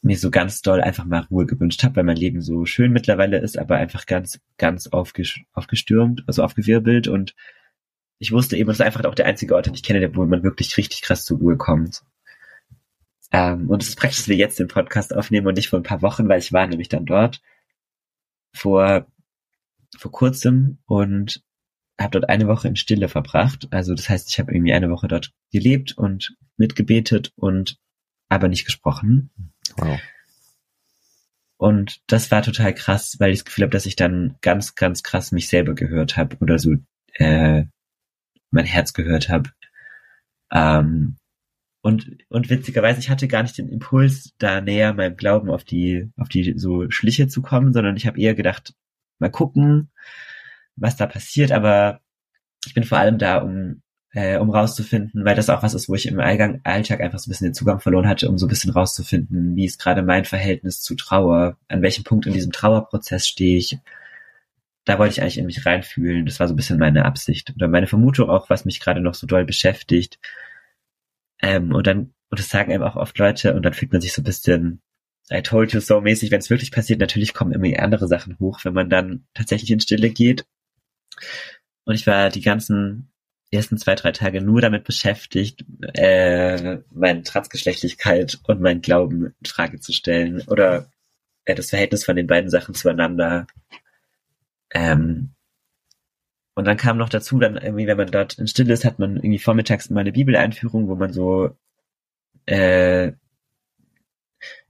mir 0.02 0.16
so 0.16 0.30
ganz 0.30 0.62
doll 0.62 0.80
einfach 0.80 1.04
mal 1.04 1.26
Ruhe 1.30 1.46
gewünscht 1.46 1.82
habe, 1.82 1.96
weil 1.96 2.04
mein 2.04 2.16
Leben 2.16 2.40
so 2.40 2.64
schön 2.64 2.92
mittlerweile 2.92 3.38
ist, 3.38 3.58
aber 3.58 3.76
einfach 3.76 4.06
ganz, 4.06 4.40
ganz 4.56 4.86
aufgestürmt, 4.88 6.24
also 6.26 6.42
aufgewirbelt 6.44 7.08
und 7.08 7.34
ich 8.18 8.32
wusste 8.32 8.56
eben, 8.56 8.70
es 8.70 8.78
ist 8.78 8.86
einfach 8.86 9.04
auch 9.04 9.14
der 9.14 9.26
einzige 9.26 9.54
Ort, 9.54 9.66
den 9.66 9.74
ich 9.74 9.82
kenne, 9.82 10.14
wo 10.14 10.24
man 10.24 10.42
wirklich 10.42 10.76
richtig 10.76 11.02
krass 11.02 11.24
zur 11.24 11.38
Ruhe 11.38 11.56
kommt. 11.56 12.02
Ähm, 13.32 13.68
und 13.68 13.82
es 13.82 13.90
ist 13.90 13.98
praktisch, 13.98 14.20
dass 14.20 14.28
wir 14.28 14.36
jetzt 14.36 14.58
den 14.58 14.68
Podcast 14.68 15.14
aufnehmen 15.14 15.46
und 15.46 15.54
nicht 15.54 15.68
vor 15.68 15.78
ein 15.78 15.84
paar 15.84 16.02
Wochen, 16.02 16.28
weil 16.28 16.38
ich 16.38 16.52
war 16.52 16.66
nämlich 16.66 16.88
dann 16.88 17.04
dort 17.04 17.42
vor, 18.54 19.06
vor 19.96 20.12
kurzem 20.12 20.78
und 20.86 21.42
habe 21.98 22.12
dort 22.12 22.28
eine 22.28 22.46
Woche 22.46 22.68
in 22.68 22.76
Stille 22.76 23.08
verbracht. 23.08 23.68
Also 23.70 23.94
das 23.94 24.08
heißt, 24.08 24.30
ich 24.30 24.38
habe 24.38 24.52
irgendwie 24.52 24.72
eine 24.72 24.90
Woche 24.90 25.08
dort 25.08 25.32
gelebt 25.52 25.96
und 25.96 26.36
mitgebetet 26.56 27.32
und 27.36 27.78
aber 28.28 28.48
nicht 28.48 28.64
gesprochen. 28.64 29.30
Wow. 29.76 29.98
Und 31.58 32.02
das 32.06 32.30
war 32.30 32.42
total 32.42 32.74
krass, 32.74 33.16
weil 33.18 33.30
ich 33.30 33.38
das 33.38 33.44
Gefühl 33.46 33.64
habe, 33.64 33.72
dass 33.72 33.86
ich 33.86 33.96
dann 33.96 34.36
ganz, 34.42 34.74
ganz 34.74 35.02
krass 35.02 35.32
mich 35.32 35.48
selber 35.48 35.74
gehört 35.74 36.16
habe 36.16 36.36
oder 36.40 36.58
so 36.58 36.74
äh, 37.14 37.64
mein 38.50 38.66
Herz 38.66 38.92
gehört 38.92 39.28
habe. 39.28 39.50
Ähm, 40.52 41.16
und, 41.80 42.18
und 42.28 42.50
witzigerweise, 42.50 42.98
ich 42.98 43.10
hatte 43.10 43.28
gar 43.28 43.42
nicht 43.42 43.56
den 43.56 43.68
Impuls, 43.68 44.34
da 44.38 44.60
näher 44.60 44.92
meinem 44.92 45.16
Glauben 45.16 45.50
auf 45.50 45.64
die, 45.64 46.10
auf 46.16 46.28
die 46.28 46.58
so 46.58 46.90
Schliche 46.90 47.28
zu 47.28 47.42
kommen, 47.42 47.72
sondern 47.72 47.96
ich 47.96 48.06
habe 48.06 48.20
eher 48.20 48.34
gedacht, 48.34 48.74
mal 49.18 49.30
gucken, 49.30 49.90
was 50.74 50.96
da 50.96 51.06
passiert, 51.06 51.52
aber 51.52 52.00
ich 52.66 52.74
bin 52.74 52.84
vor 52.84 52.98
allem 52.98 53.18
da, 53.18 53.38
um, 53.38 53.82
äh, 54.16 54.38
um 54.38 54.48
rauszufinden, 54.48 55.26
weil 55.26 55.36
das 55.36 55.50
auch 55.50 55.62
was 55.62 55.74
ist, 55.74 55.90
wo 55.90 55.94
ich 55.94 56.06
im 56.06 56.18
Allgang, 56.20 56.62
Alltag 56.64 57.02
einfach 57.02 57.18
so 57.18 57.28
ein 57.28 57.32
bisschen 57.32 57.48
den 57.48 57.54
Zugang 57.54 57.80
verloren 57.80 58.08
hatte, 58.08 58.30
um 58.30 58.38
so 58.38 58.46
ein 58.46 58.48
bisschen 58.48 58.72
rauszufinden, 58.72 59.54
wie 59.56 59.66
ist 59.66 59.78
gerade 59.78 60.02
mein 60.02 60.24
Verhältnis 60.24 60.80
zu 60.80 60.94
Trauer, 60.94 61.58
an 61.68 61.82
welchem 61.82 62.02
Punkt 62.02 62.24
in 62.24 62.32
diesem 62.32 62.50
Trauerprozess 62.50 63.28
stehe 63.28 63.58
ich, 63.58 63.78
da 64.86 64.98
wollte 64.98 65.12
ich 65.12 65.20
eigentlich 65.20 65.36
in 65.36 65.44
mich 65.44 65.66
reinfühlen. 65.66 66.24
Das 66.24 66.40
war 66.40 66.48
so 66.48 66.54
ein 66.54 66.56
bisschen 66.56 66.78
meine 66.78 67.04
Absicht 67.04 67.52
oder 67.54 67.68
meine 67.68 67.88
Vermutung 67.88 68.30
auch, 68.30 68.48
was 68.48 68.64
mich 68.64 68.80
gerade 68.80 69.00
noch 69.00 69.14
so 69.14 69.26
doll 69.26 69.44
beschäftigt. 69.44 70.18
Ähm, 71.42 71.74
und 71.74 71.86
dann, 71.86 72.14
und 72.30 72.38
das 72.38 72.48
sagen 72.48 72.70
eben 72.70 72.84
auch 72.84 72.96
oft 72.96 73.18
Leute, 73.18 73.54
und 73.54 73.64
dann 73.64 73.74
fühlt 73.74 73.92
man 73.92 74.00
sich 74.00 74.14
so 74.14 74.22
ein 74.22 74.24
bisschen 74.24 74.80
I 75.30 75.42
told 75.42 75.72
you 75.72 75.80
so 75.80 76.00
mäßig, 76.00 76.30
wenn 76.30 76.38
es 76.38 76.48
wirklich 76.48 76.72
passiert. 76.72 77.00
Natürlich 77.00 77.34
kommen 77.34 77.52
immer 77.52 77.78
andere 77.82 78.08
Sachen 78.08 78.38
hoch, 78.38 78.60
wenn 78.64 78.72
man 78.72 78.88
dann 78.88 79.26
tatsächlich 79.34 79.70
in 79.70 79.80
Stille 79.80 80.08
geht. 80.08 80.46
Und 81.84 81.96
ich 81.96 82.06
war 82.06 82.30
die 82.30 82.40
ganzen 82.40 83.10
ersten 83.50 83.78
zwei, 83.78 83.94
drei 83.94 84.12
Tage 84.12 84.40
nur 84.40 84.60
damit 84.60 84.84
beschäftigt, 84.84 85.64
äh, 85.94 86.78
meine 86.90 87.22
Transgeschlechtlichkeit 87.22 88.40
und 88.44 88.60
meinen 88.60 88.82
Glauben 88.82 89.26
in 89.26 89.46
Frage 89.46 89.80
zu 89.80 89.92
stellen 89.92 90.42
oder 90.48 90.90
äh, 91.44 91.54
das 91.54 91.70
Verhältnis 91.70 92.04
von 92.04 92.16
den 92.16 92.26
beiden 92.26 92.50
Sachen 92.50 92.74
zueinander 92.74 93.46
ähm, 94.70 95.30
und 96.56 96.64
dann 96.66 96.78
kam 96.78 96.96
noch 96.96 97.10
dazu, 97.10 97.38
dann 97.38 97.56
irgendwie, 97.56 97.86
wenn 97.86 97.98
man 97.98 98.10
dort 98.10 98.38
in 98.38 98.46
Stille 98.48 98.72
ist, 98.72 98.84
hat 98.86 98.98
man 98.98 99.16
irgendwie 99.16 99.38
vormittags 99.38 99.86
immer 99.86 100.00
eine 100.00 100.12
Bibeleinführung, 100.12 100.88
wo 100.88 100.94
man 100.94 101.12
so 101.12 101.50
äh, 102.46 103.12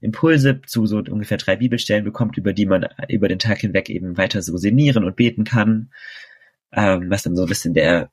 Impulse 0.01 0.63
zu 0.63 0.87
so 0.87 0.99
ungefähr 0.99 1.39
drei 1.39 1.57
Bibelstellen 1.57 2.05
bekommt, 2.05 2.37
über 2.39 2.53
die 2.53 2.67
man 2.67 2.89
über 3.09 3.29
den 3.29 3.39
Tag 3.39 3.59
hinweg 3.59 3.89
eben 3.89 4.17
weiter 4.17 4.43
so 4.43 4.57
sinnieren 4.57 5.05
und 5.05 5.15
beten 5.17 5.45
kann. 5.45 5.93
Ähm, 6.73 7.09
was 7.09 7.23
dann 7.23 7.37
so 7.37 7.43
ein 7.43 7.49
bisschen 7.49 7.75
der, 7.75 8.11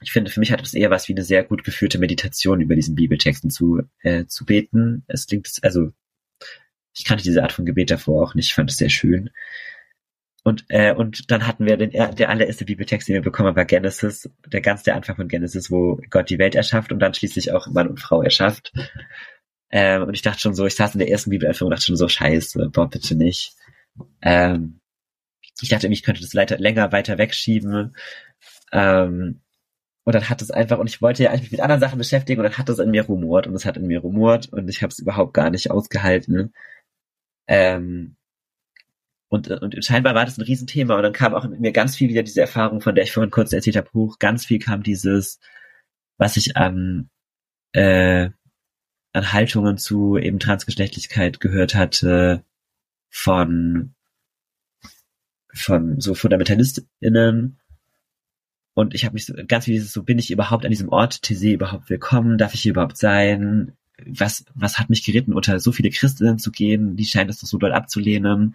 ich 0.00 0.12
finde, 0.12 0.30
für 0.30 0.40
mich 0.40 0.52
hat 0.52 0.62
es 0.62 0.74
eher 0.74 0.90
was 0.90 1.08
wie 1.08 1.12
eine 1.12 1.24
sehr 1.24 1.42
gut 1.44 1.64
geführte 1.64 1.98
Meditation 1.98 2.60
über 2.60 2.74
diesen 2.74 2.94
Bibeltexten 2.94 3.50
zu, 3.50 3.82
äh, 4.02 4.26
zu 4.26 4.44
beten. 4.44 5.04
Es 5.08 5.26
klingt, 5.26 5.50
also 5.62 5.90
ich 6.94 7.04
kannte 7.04 7.24
diese 7.24 7.42
Art 7.42 7.52
von 7.52 7.66
Gebet 7.66 7.90
davor 7.90 8.22
auch 8.22 8.34
nicht, 8.34 8.48
ich 8.48 8.54
fand 8.54 8.70
es 8.70 8.76
sehr 8.76 8.90
schön. 8.90 9.30
Und, 10.44 10.64
äh, 10.68 10.94
und 10.94 11.30
dann 11.30 11.46
hatten 11.46 11.66
wir 11.66 11.76
den, 11.76 11.90
der 11.90 12.28
allererste 12.30 12.64
Bibeltext, 12.64 13.08
den 13.08 13.14
wir 13.14 13.22
bekommen, 13.22 13.56
war 13.56 13.64
Genesis, 13.64 14.30
der 14.46 14.60
ganz 14.60 14.82
der 14.82 14.94
Anfang 14.94 15.16
von 15.16 15.28
Genesis, 15.28 15.70
wo 15.70 16.00
Gott 16.10 16.30
die 16.30 16.38
Welt 16.38 16.54
erschafft 16.54 16.92
und 16.92 17.00
dann 17.00 17.12
schließlich 17.12 17.52
auch 17.52 17.66
Mann 17.66 17.88
und 17.88 18.00
Frau 18.00 18.22
erschafft. 18.22 18.72
Ähm, 19.70 20.04
und 20.04 20.14
ich 20.14 20.22
dachte 20.22 20.40
schon 20.40 20.54
so, 20.54 20.64
ich 20.64 20.76
saß 20.76 20.94
in 20.94 21.00
der 21.00 21.10
ersten 21.10 21.30
Bibeleinführung 21.30 21.70
und 21.70 21.76
dachte 21.76 21.86
schon 21.86 21.96
so, 21.96 22.08
scheiße, 22.08 22.70
boah, 22.70 22.88
bitte 22.88 23.14
nicht. 23.14 23.52
Ähm, 24.22 24.80
ich 25.60 25.68
dachte, 25.68 25.88
ich 25.88 26.02
könnte 26.02 26.22
das 26.22 26.32
leider 26.32 26.56
länger 26.56 26.92
weiter 26.92 27.18
wegschieben. 27.18 27.94
Ähm, 28.72 29.40
und 30.08 30.14
dann 30.14 30.30
hat 30.30 30.40
es 30.40 30.50
einfach, 30.50 30.78
und 30.78 30.88
ich 30.88 31.02
wollte 31.02 31.22
ja 31.22 31.28
eigentlich 31.28 31.42
mich 31.42 31.52
mit 31.52 31.60
anderen 31.60 31.82
Sachen 31.82 31.98
beschäftigen 31.98 32.40
und 32.40 32.44
dann 32.44 32.56
hat 32.56 32.70
es 32.70 32.78
in 32.78 32.90
mir 32.90 33.04
rumort 33.04 33.46
und 33.46 33.54
es 33.54 33.66
hat 33.66 33.76
in 33.76 33.86
mir 33.86 34.00
rumort 34.00 34.48
und 34.50 34.66
ich 34.70 34.82
habe 34.82 34.90
es 34.90 34.98
überhaupt 34.98 35.34
gar 35.34 35.50
nicht 35.50 35.70
ausgehalten. 35.70 36.54
Ähm, 37.46 38.16
und, 39.28 39.50
und 39.50 39.84
scheinbar 39.84 40.14
war 40.14 40.24
das 40.24 40.38
ein 40.38 40.44
Riesenthema 40.44 40.96
und 40.96 41.02
dann 41.02 41.12
kam 41.12 41.34
auch 41.34 41.44
in 41.44 41.60
mir 41.60 41.72
ganz 41.72 41.94
viel 41.94 42.08
wieder 42.08 42.22
diese 42.22 42.40
Erfahrung, 42.40 42.80
von 42.80 42.94
der 42.94 43.04
ich 43.04 43.12
vorhin 43.12 43.30
kurz 43.30 43.52
erzählt 43.52 43.76
habe, 43.76 43.92
hoch. 43.92 44.18
Ganz 44.18 44.46
viel 44.46 44.58
kam 44.58 44.82
dieses, 44.82 45.40
was 46.16 46.38
ich 46.38 46.56
an, 46.56 47.10
äh, 47.72 48.30
an 49.12 49.32
Haltungen 49.34 49.76
zu 49.76 50.16
eben 50.16 50.38
Transgeschlechtlichkeit 50.38 51.38
gehört 51.38 51.74
hatte 51.74 52.42
von, 53.10 53.94
von 55.52 56.00
so 56.00 56.14
FundamentalistInnen 56.14 57.58
und 58.78 58.94
ich 58.94 59.04
habe 59.04 59.14
mich 59.14 59.26
so, 59.26 59.34
ganz 59.48 59.66
wie 59.66 59.72
dieses 59.72 59.92
so, 59.92 60.04
bin 60.04 60.20
ich 60.20 60.30
überhaupt 60.30 60.64
an 60.64 60.70
diesem 60.70 60.88
Ort 60.88 61.22
TC 61.22 61.54
überhaupt 61.54 61.90
willkommen? 61.90 62.38
Darf 62.38 62.54
ich 62.54 62.62
hier 62.62 62.70
überhaupt 62.70 62.96
sein? 62.96 63.76
Was, 64.06 64.44
was 64.54 64.78
hat 64.78 64.88
mich 64.88 65.02
geritten, 65.02 65.32
unter 65.32 65.58
so 65.58 65.72
viele 65.72 65.90
Christinnen 65.90 66.38
zu 66.38 66.52
gehen? 66.52 66.94
Die 66.94 67.04
scheint 67.04 67.28
es 67.28 67.40
doch 67.40 67.48
so 67.48 67.58
doll 67.58 67.72
abzulehnen. 67.72 68.54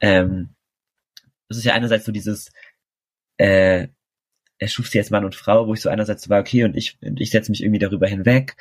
Ähm, 0.00 0.48
das 1.48 1.58
ist 1.58 1.64
ja 1.64 1.74
einerseits 1.74 2.06
so 2.06 2.10
dieses, 2.10 2.52
äh, 3.36 3.88
er 4.56 4.68
schuf 4.68 4.88
sie 4.88 4.98
als 4.98 5.10
Mann 5.10 5.26
und 5.26 5.34
Frau, 5.34 5.66
wo 5.66 5.74
ich 5.74 5.82
so 5.82 5.90
einerseits 5.90 6.22
so 6.22 6.30
war, 6.30 6.40
okay, 6.40 6.64
und 6.64 6.74
ich, 6.74 6.96
und 7.02 7.20
ich 7.20 7.28
setze 7.28 7.50
mich 7.50 7.62
irgendwie 7.62 7.80
darüber 7.80 8.06
hinweg. 8.06 8.56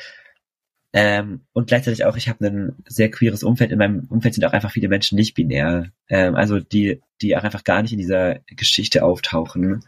Ähm, 0.91 1.45
und 1.53 1.67
gleichzeitig 1.67 2.03
auch, 2.03 2.17
ich 2.17 2.27
habe 2.27 2.45
ein 2.45 2.75
sehr 2.85 3.09
queeres 3.09 3.43
Umfeld. 3.43 3.71
In 3.71 3.77
meinem 3.77 4.05
Umfeld 4.09 4.33
sind 4.33 4.43
auch 4.43 4.51
einfach 4.51 4.71
viele 4.71 4.89
Menschen 4.89 5.15
nicht 5.15 5.33
binär. 5.33 5.93
Ähm, 6.09 6.35
also 6.35 6.59
die, 6.59 6.99
die 7.21 7.37
auch 7.37 7.43
einfach 7.45 7.63
gar 7.63 7.81
nicht 7.81 7.93
in 7.93 7.99
dieser 7.99 8.39
Geschichte 8.47 9.05
auftauchen. 9.05 9.85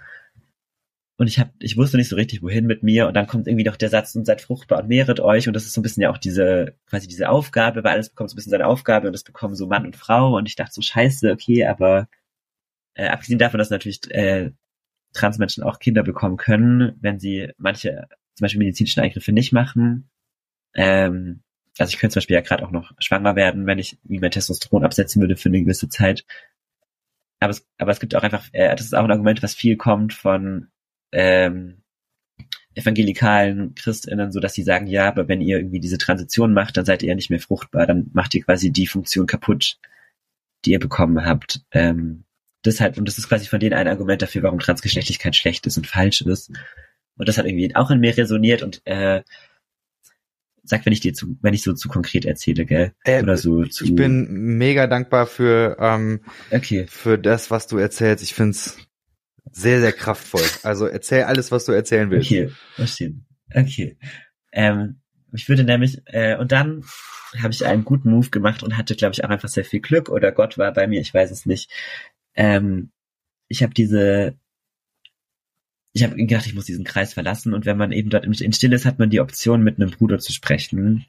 Und 1.24 1.28
ich 1.28 1.40
hab, 1.40 1.54
ich 1.60 1.78
wusste 1.78 1.96
nicht 1.96 2.10
so 2.10 2.18
richtig, 2.18 2.42
wohin 2.44 2.66
mit 2.66 2.84
mir. 2.84 3.08
Und 3.08 3.14
dann 3.14 3.28
kommt 3.28 3.48
irgendwie 3.48 3.64
noch 3.64 3.78
der 3.78 3.88
Satz, 3.88 4.14
und 4.14 4.26
seid 4.26 4.42
fruchtbar 4.42 4.82
und 4.82 4.90
mehret 4.90 5.22
euch. 5.22 5.48
Und 5.48 5.54
das 5.54 5.64
ist 5.64 5.72
so 5.72 5.80
ein 5.80 5.84
bisschen 5.84 6.04
ja 6.04 6.10
auch 6.10 6.18
diese, 6.18 6.76
quasi 6.86 7.08
diese 7.08 7.30
Aufgabe, 7.30 7.82
weil 7.86 7.94
alles 7.94 8.10
bekommt 8.10 8.30
so 8.30 8.34
ein 8.34 8.36
bisschen 8.36 8.50
seine 8.50 8.68
Aufgabe 8.68 9.08
und 9.08 9.14
das 9.14 9.24
bekommen 9.24 9.56
so 9.56 9.68
Mann 9.68 9.86
und 9.86 9.96
Frau. 9.96 10.36
Und 10.36 10.50
ich 10.50 10.58
dachte 10.58 10.74
so, 10.74 10.82
scheiße, 10.82 11.32
okay, 11.32 11.66
aber 11.66 12.10
äh, 12.96 13.08
abgesehen 13.08 13.40
davon, 13.40 13.58
dass 13.58 13.70
natürlich 13.70 14.02
äh, 14.12 14.52
Transmenschen 15.14 15.64
auch 15.64 15.80
Kinder 15.80 16.04
bekommen 16.04 16.36
können, 16.36 16.98
wenn 17.00 17.22
sie 17.22 17.54
manche, 17.58 18.10
zum 18.36 18.44
Beispiel 18.44 18.60
medizinische 18.60 19.02
Eingriffe 19.02 19.32
nicht 19.32 19.54
machen. 19.54 20.10
Ähm, 20.74 21.42
also 21.78 21.90
ich 21.94 22.00
könnte 22.00 22.16
zum 22.16 22.20
Beispiel 22.20 22.36
ja 22.36 22.42
gerade 22.42 22.66
auch 22.66 22.72
noch 22.72 22.92
schwanger 23.00 23.38
werden, 23.38 23.66
wenn 23.66 23.80
ich 23.80 23.98
wie 24.04 24.20
mein 24.20 24.32
Testosteron 24.32 24.84
absetzen 24.84 25.22
würde 25.22 25.38
für 25.38 25.48
eine 25.48 25.62
gewisse 25.62 25.88
Zeit. 25.88 26.26
Aber 27.40 27.52
es, 27.52 27.66
aber 27.78 27.92
es 27.92 28.02
gibt 28.02 28.14
auch 28.14 28.24
einfach, 28.24 28.50
äh, 28.52 28.76
das 28.76 28.88
ist 28.88 28.94
auch 28.94 29.06
ein 29.06 29.12
Argument, 29.12 29.42
was 29.42 29.56
viel 29.56 29.78
kommt 29.78 30.12
von 30.12 30.68
ähm, 31.14 31.78
evangelikalen 32.76 33.76
Christinnen, 33.76 34.32
so 34.32 34.40
dass 34.40 34.54
sie 34.54 34.64
sagen, 34.64 34.88
ja, 34.88 35.08
aber 35.08 35.28
wenn 35.28 35.42
ihr 35.42 35.58
irgendwie 35.58 35.80
diese 35.80 35.98
Transition 35.98 36.54
macht, 36.54 36.76
dann 36.76 36.86
seid 36.86 37.04
ihr 37.04 37.10
ja 37.10 37.16
nicht 37.16 37.30
mehr 37.30 37.40
fruchtbar, 37.40 37.86
dann 37.86 38.10
macht 38.14 38.34
ihr 38.36 38.44
quasi 38.44 38.72
die 38.72 38.88
Funktion 38.88 39.28
kaputt, 39.28 39.78
die 40.66 40.72
ihr 40.72 40.80
bekommen 40.80 41.26
habt. 41.26 41.62
Ähm, 41.72 42.24
deshalb, 42.66 42.98
und 42.98 43.08
das 43.08 43.18
ist 43.18 43.30
quasi 43.30 43.48
von 43.48 43.60
denen 43.60 43.74
ein 43.74 43.88
Argument 43.88 44.22
dafür, 44.22 44.44
warum 44.44 44.60
Transgeschlechtlichkeit 44.60 45.36
schlecht 45.36 45.68
ist 45.68 45.78
und 45.78 45.88
falsch 45.88 46.22
ist. 46.22 46.50
Und 47.16 47.30
das 47.30 47.38
hat 47.38 47.46
irgendwie 47.46 47.76
auch 47.76 47.92
in 47.92 48.00
mir 48.00 48.18
resoniert 48.18 48.64
und 48.64 48.82
äh, 48.86 49.22
sag, 50.64 50.86
wenn 50.86 50.94
ich 50.94 51.02
dir 51.02 51.14
zu, 51.14 51.38
wenn 51.42 51.54
ich 51.54 51.62
so 51.62 51.74
zu 51.74 51.90
konkret 51.90 52.26
erzähle, 52.26 52.66
gell? 52.66 52.94
Äh, 53.04 53.22
Oder 53.22 53.38
so 53.38 53.66
zu. 53.66 53.86
Ich 53.86 53.96
bin 53.96 54.58
mega 54.58 54.88
dankbar 54.88 55.28
für, 55.28 55.78
ähm, 55.80 56.22
okay. 56.52 56.86
für 56.88 57.20
das, 57.20 57.52
was 57.52 57.68
du 57.68 57.78
erzählst. 57.78 58.24
Ich 58.24 58.34
find's 58.34 58.78
sehr, 59.54 59.80
sehr 59.80 59.94
kraftvoll. 59.94 60.44
Also 60.64 60.88
erzähl 60.88 61.24
alles, 61.24 61.52
was 61.52 61.66
du 61.66 61.72
erzählen 61.72 62.10
willst. 62.10 62.32
Okay, 62.32 62.52
verstehe. 62.76 63.14
Okay. 63.54 63.98
Ähm, 64.52 65.00
ich 65.32 65.48
würde 65.48 65.64
nämlich, 65.64 66.02
äh, 66.06 66.36
und 66.38 66.52
dann 66.52 66.84
habe 67.40 67.54
ich 67.54 67.66
einen 67.66 67.86
guten 67.86 68.10
Move 68.12 68.30
gemacht 68.30 68.64
und 68.64 68.78
hatte, 68.78 68.96
glaube 68.96 69.14
ich, 69.14 69.24
auch 69.24 69.30
einfach 69.30 69.50
sehr 69.50 69.66
viel 69.66 69.80
Glück 69.80 70.10
oder 70.10 70.32
Gott 70.32 70.58
war 70.58 70.72
bei 70.74 70.88
mir, 70.88 71.02
ich 71.02 71.14
weiß 71.14 71.32
es 71.32 71.46
nicht. 71.46 71.72
Ähm, 72.36 72.92
ich 73.48 73.64
habe 73.64 73.74
diese, 73.74 74.38
ich 75.94 76.04
habe 76.04 76.16
gedacht, 76.16 76.46
ich 76.48 76.56
muss 76.56 76.66
diesen 76.66 76.84
Kreis 76.84 77.14
verlassen 77.14 77.54
und 77.54 77.66
wenn 77.66 77.78
man 77.78 77.92
eben 77.92 78.10
dort 78.10 78.26
in 78.26 78.54
Stille 78.54 78.76
ist, 78.76 78.86
hat 78.86 79.00
man 79.00 79.10
die 79.10 79.22
Option, 79.22 79.64
mit 79.64 79.78
einem 79.78 79.92
Bruder 79.92 80.20
zu 80.20 80.34
sprechen, 80.34 81.06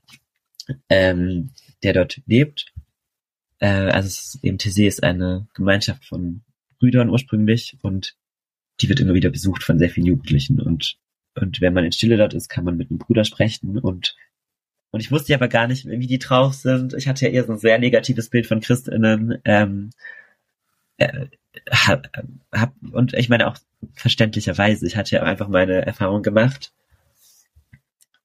ähm, 0.88 1.50
der 1.82 1.94
dort 1.94 2.20
lebt. 2.26 2.72
Äh, 3.58 3.90
also 3.90 4.06
es 4.06 4.34
ist, 4.34 4.44
eben 4.44 4.58
TC 4.58 4.86
ist 4.86 5.02
eine 5.02 5.48
Gemeinschaft 5.54 6.04
von 6.04 6.42
Brüdern 6.78 7.08
ursprünglich 7.08 7.78
und 7.82 8.16
die 8.80 8.88
wird 8.88 9.00
immer 9.00 9.14
wieder 9.14 9.30
besucht 9.30 9.62
von 9.62 9.78
sehr 9.78 9.90
vielen 9.90 10.06
Jugendlichen 10.06 10.60
und 10.60 10.96
und 11.36 11.60
wenn 11.60 11.74
man 11.74 11.84
in 11.84 11.90
Stille 11.90 12.16
dort 12.16 12.32
ist, 12.32 12.48
kann 12.48 12.64
man 12.64 12.76
mit 12.76 12.90
einem 12.90 12.98
Bruder 12.98 13.24
sprechen 13.24 13.78
und 13.78 14.16
und 14.94 15.00
ich 15.00 15.10
wusste 15.10 15.34
aber 15.34 15.48
gar 15.48 15.66
nicht, 15.66 15.86
wie 15.86 16.06
die 16.06 16.20
drauf 16.20 16.54
sind. 16.54 16.94
Ich 16.94 17.08
hatte 17.08 17.26
ja 17.26 17.32
eher 17.32 17.44
so 17.44 17.52
ein 17.52 17.58
sehr 17.58 17.80
negatives 17.80 18.30
Bild 18.30 18.46
von 18.46 18.60
Christinnen. 18.60 19.40
Ähm, 19.44 19.90
äh, 20.98 21.26
hab, 21.68 22.08
hab, 22.52 22.74
und 22.92 23.12
ich 23.14 23.28
meine 23.28 23.48
auch 23.48 23.56
verständlicherweise, 23.94 24.86
ich 24.86 24.96
hatte 24.96 25.16
ja 25.16 25.24
einfach 25.24 25.48
meine 25.48 25.84
Erfahrung 25.84 26.22
gemacht. 26.22 26.72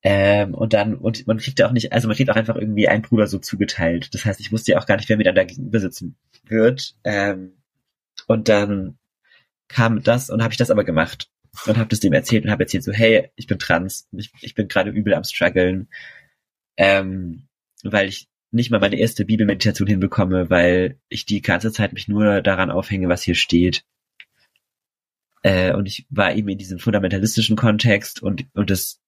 Ähm, 0.04 0.54
und 0.54 0.74
dann, 0.74 0.96
und 0.96 1.26
man 1.26 1.40
kriegt 1.40 1.58
ja 1.58 1.68
auch 1.68 1.72
nicht, 1.72 1.92
also 1.92 2.08
man 2.08 2.16
kriegt 2.16 2.30
auch 2.30 2.36
einfach 2.36 2.56
irgendwie 2.56 2.88
einen 2.88 3.02
Bruder 3.02 3.26
so 3.26 3.40
zugeteilt. 3.40 4.14
Das 4.14 4.26
heißt, 4.26 4.40
ich 4.40 4.52
wusste 4.52 4.74
ja 4.74 4.80
auch 4.80 4.86
gar 4.86 4.98
nicht, 4.98 5.10
wer 5.10 5.18
mir 5.18 5.24
dann 5.24 5.34
da 5.34 5.44
gegenüber 5.44 5.80
sitzen 5.80 6.18
wird. 6.46 6.96
Ähm, 7.04 7.54
und 8.28 8.48
dann 8.48 9.00
kam 9.70 10.04
das 10.04 10.30
und 10.30 10.44
habe 10.44 10.52
ich 10.52 10.58
das 10.58 10.72
aber 10.72 10.84
gemacht 10.84 11.30
und 11.66 11.78
habe 11.78 11.90
das 11.90 12.02
dem 12.02 12.14
erzählt 12.14 12.44
und 12.44 12.52
habe 12.52 12.64
erzählt 12.64 12.84
so, 12.84 12.92
hey, 12.92 13.30
ich 13.36 13.48
bin 13.48 13.60
trans, 13.60 14.08
ich, 14.12 14.32
ich 14.42 14.56
bin 14.56 14.68
gerade 14.68 14.90
übel 14.90 15.14
am 15.14 15.24
struggeln, 15.24 15.88
ähm, 16.76 17.48
weil 17.84 18.10
ich 18.10 18.28
nicht 18.52 18.72
mal 18.72 18.80
meine 18.80 18.98
erste 18.98 19.26
Bibelmeditation 19.26 19.88
hinbekomme, 19.88 20.50
weil 20.50 21.00
ich 21.08 21.26
die 21.26 21.42
ganze 21.42 21.72
Zeit 21.72 21.94
mich 21.94 22.08
nur 22.08 22.42
daran 22.42 22.72
aufhänge, 22.72 23.08
was 23.08 23.22
hier 23.22 23.36
steht. 23.36 23.84
Äh, 25.44 25.74
und 25.74 25.88
ich 25.88 26.06
war 26.10 26.34
eben 26.34 26.50
in 26.50 26.58
diesem 26.58 26.80
fundamentalistischen 26.80 27.56
Kontext 27.56 28.22
und, 28.22 28.46
und 28.54 28.70
das 28.70 29.00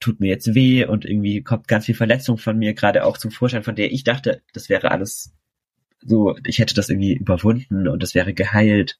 tut 0.00 0.20
mir 0.20 0.28
jetzt 0.28 0.54
weh 0.54 0.84
und 0.84 1.04
irgendwie 1.04 1.42
kommt 1.42 1.68
ganz 1.68 1.86
viel 1.86 1.94
Verletzung 1.94 2.38
von 2.38 2.58
mir 2.58 2.74
gerade 2.74 3.04
auch 3.04 3.18
zum 3.18 3.30
Vorschein, 3.30 3.64
von 3.64 3.74
der 3.74 3.92
ich 3.92 4.04
dachte, 4.04 4.42
das 4.52 4.68
wäre 4.68 4.90
alles 4.90 5.32
so, 6.00 6.36
ich 6.46 6.58
hätte 6.58 6.74
das 6.74 6.90
irgendwie 6.90 7.14
überwunden 7.14 7.88
und 7.88 8.02
das 8.02 8.14
wäre 8.14 8.34
geheilt. 8.34 8.98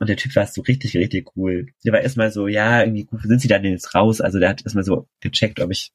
Und 0.00 0.08
der 0.08 0.16
Typ 0.16 0.34
war 0.34 0.46
so 0.46 0.62
richtig, 0.62 0.96
richtig 0.96 1.36
cool. 1.36 1.66
Der 1.84 1.92
war 1.92 2.00
erstmal 2.00 2.32
so, 2.32 2.48
ja, 2.48 2.80
irgendwie, 2.80 3.04
gut, 3.04 3.20
sind 3.22 3.40
sie 3.40 3.48
dann 3.48 3.62
jetzt 3.64 3.94
raus? 3.94 4.22
Also 4.22 4.38
der 4.38 4.48
hat 4.48 4.62
erstmal 4.62 4.82
so 4.82 5.06
gecheckt, 5.20 5.60
ob 5.60 5.70
ich, 5.70 5.92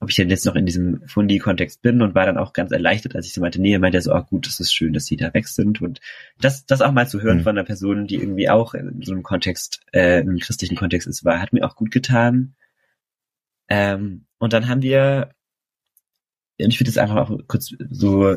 ob 0.00 0.10
ich 0.10 0.16
denn 0.16 0.28
jetzt 0.28 0.44
noch 0.44 0.56
in 0.56 0.66
diesem 0.66 1.06
Fundi-Kontext 1.06 1.80
bin 1.80 2.02
und 2.02 2.16
war 2.16 2.26
dann 2.26 2.36
auch 2.36 2.52
ganz 2.52 2.72
erleichtert, 2.72 3.14
als 3.14 3.26
ich 3.26 3.32
so 3.32 3.40
meinte, 3.40 3.60
nee, 3.60 3.78
meinte 3.78 3.98
er 3.98 4.02
so, 4.02 4.12
oh 4.12 4.22
gut, 4.22 4.48
das 4.48 4.58
ist 4.58 4.74
schön, 4.74 4.94
dass 4.94 5.06
sie 5.06 5.16
da 5.16 5.32
weg 5.32 5.46
sind. 5.46 5.80
Und 5.80 6.00
das, 6.40 6.66
das 6.66 6.82
auch 6.82 6.90
mal 6.90 7.08
zu 7.08 7.22
hören 7.22 7.38
mhm. 7.38 7.42
von 7.42 7.56
einer 7.56 7.64
Person, 7.64 8.08
die 8.08 8.16
irgendwie 8.16 8.50
auch 8.50 8.74
in 8.74 9.00
so 9.02 9.12
einem 9.12 9.22
Kontext, 9.22 9.80
äh, 9.92 10.18
einem 10.18 10.38
christlichen 10.38 10.76
Kontext 10.76 11.06
ist, 11.06 11.24
war, 11.24 11.40
hat 11.40 11.52
mir 11.52 11.64
auch 11.64 11.76
gut 11.76 11.92
getan. 11.92 12.56
Ähm, 13.68 14.26
und 14.38 14.52
dann 14.52 14.66
haben 14.66 14.82
wir, 14.82 15.30
und 16.60 16.72
ich 16.72 16.80
würde 16.80 16.90
jetzt 16.90 16.98
einfach 16.98 17.16
auch 17.16 17.38
kurz 17.46 17.72
so 17.90 18.36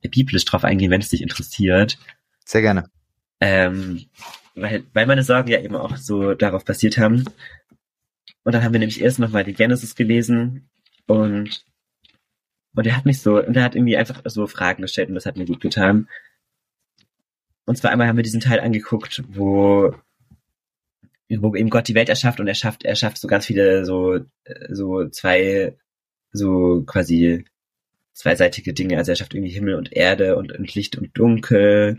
biblisch 0.00 0.46
drauf 0.46 0.64
eingehen, 0.64 0.90
wenn 0.90 1.02
es 1.02 1.10
dich 1.10 1.20
interessiert. 1.20 1.98
Sehr 2.46 2.62
gerne. 2.62 2.88
Ähm, 3.40 4.06
weil, 4.54 4.84
weil 4.92 5.06
meine 5.06 5.22
Sorgen 5.22 5.50
ja 5.50 5.60
eben 5.60 5.74
auch 5.74 5.96
so 5.96 6.34
darauf 6.34 6.64
basiert 6.64 6.98
haben. 6.98 7.24
Und 8.44 8.52
dann 8.54 8.62
haben 8.62 8.72
wir 8.72 8.80
nämlich 8.80 9.00
erst 9.00 9.18
nochmal 9.18 9.44
die 9.44 9.54
Genesis 9.54 9.94
gelesen 9.94 10.68
und 11.06 11.64
und 12.76 12.86
er 12.86 12.96
hat 12.96 13.06
mich 13.06 13.20
so, 13.20 13.40
und 13.40 13.56
er 13.56 13.62
hat 13.62 13.76
irgendwie 13.76 13.96
einfach 13.96 14.20
so 14.24 14.46
Fragen 14.46 14.82
gestellt 14.82 15.08
und 15.08 15.14
das 15.14 15.26
hat 15.26 15.36
mir 15.36 15.46
gut 15.46 15.60
getan. 15.60 16.08
Und 17.66 17.76
zwar 17.76 17.90
einmal 17.90 18.08
haben 18.08 18.16
wir 18.16 18.24
diesen 18.24 18.40
Teil 18.40 18.60
angeguckt, 18.60 19.22
wo, 19.28 19.94
wo 21.30 21.54
eben 21.54 21.70
Gott 21.70 21.88
die 21.88 21.94
Welt 21.94 22.08
erschafft 22.08 22.40
und 22.40 22.48
er 22.48 22.54
schafft, 22.54 22.84
er 22.84 22.96
schafft 22.96 23.18
so 23.18 23.28
ganz 23.28 23.46
viele 23.46 23.84
so, 23.84 24.18
so 24.70 25.08
zwei, 25.08 25.76
so 26.32 26.82
quasi 26.84 27.44
zweiseitige 28.12 28.74
Dinge. 28.74 28.98
Also 28.98 29.12
er 29.12 29.16
schafft 29.16 29.34
irgendwie 29.34 29.52
Himmel 29.52 29.76
und 29.76 29.92
Erde 29.92 30.36
und, 30.36 30.52
und 30.52 30.74
Licht 30.74 30.96
und 30.96 31.16
Dunkel 31.16 31.98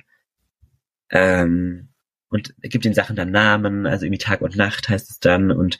ähm, 1.09 1.89
und 2.29 2.53
gibt 2.61 2.85
den 2.85 2.93
Sachen 2.93 3.15
dann 3.15 3.31
Namen, 3.31 3.85
also 3.85 4.05
irgendwie 4.05 4.23
Tag 4.23 4.41
und 4.41 4.55
Nacht 4.55 4.89
heißt 4.89 5.09
es 5.09 5.19
dann 5.19 5.51
und 5.51 5.79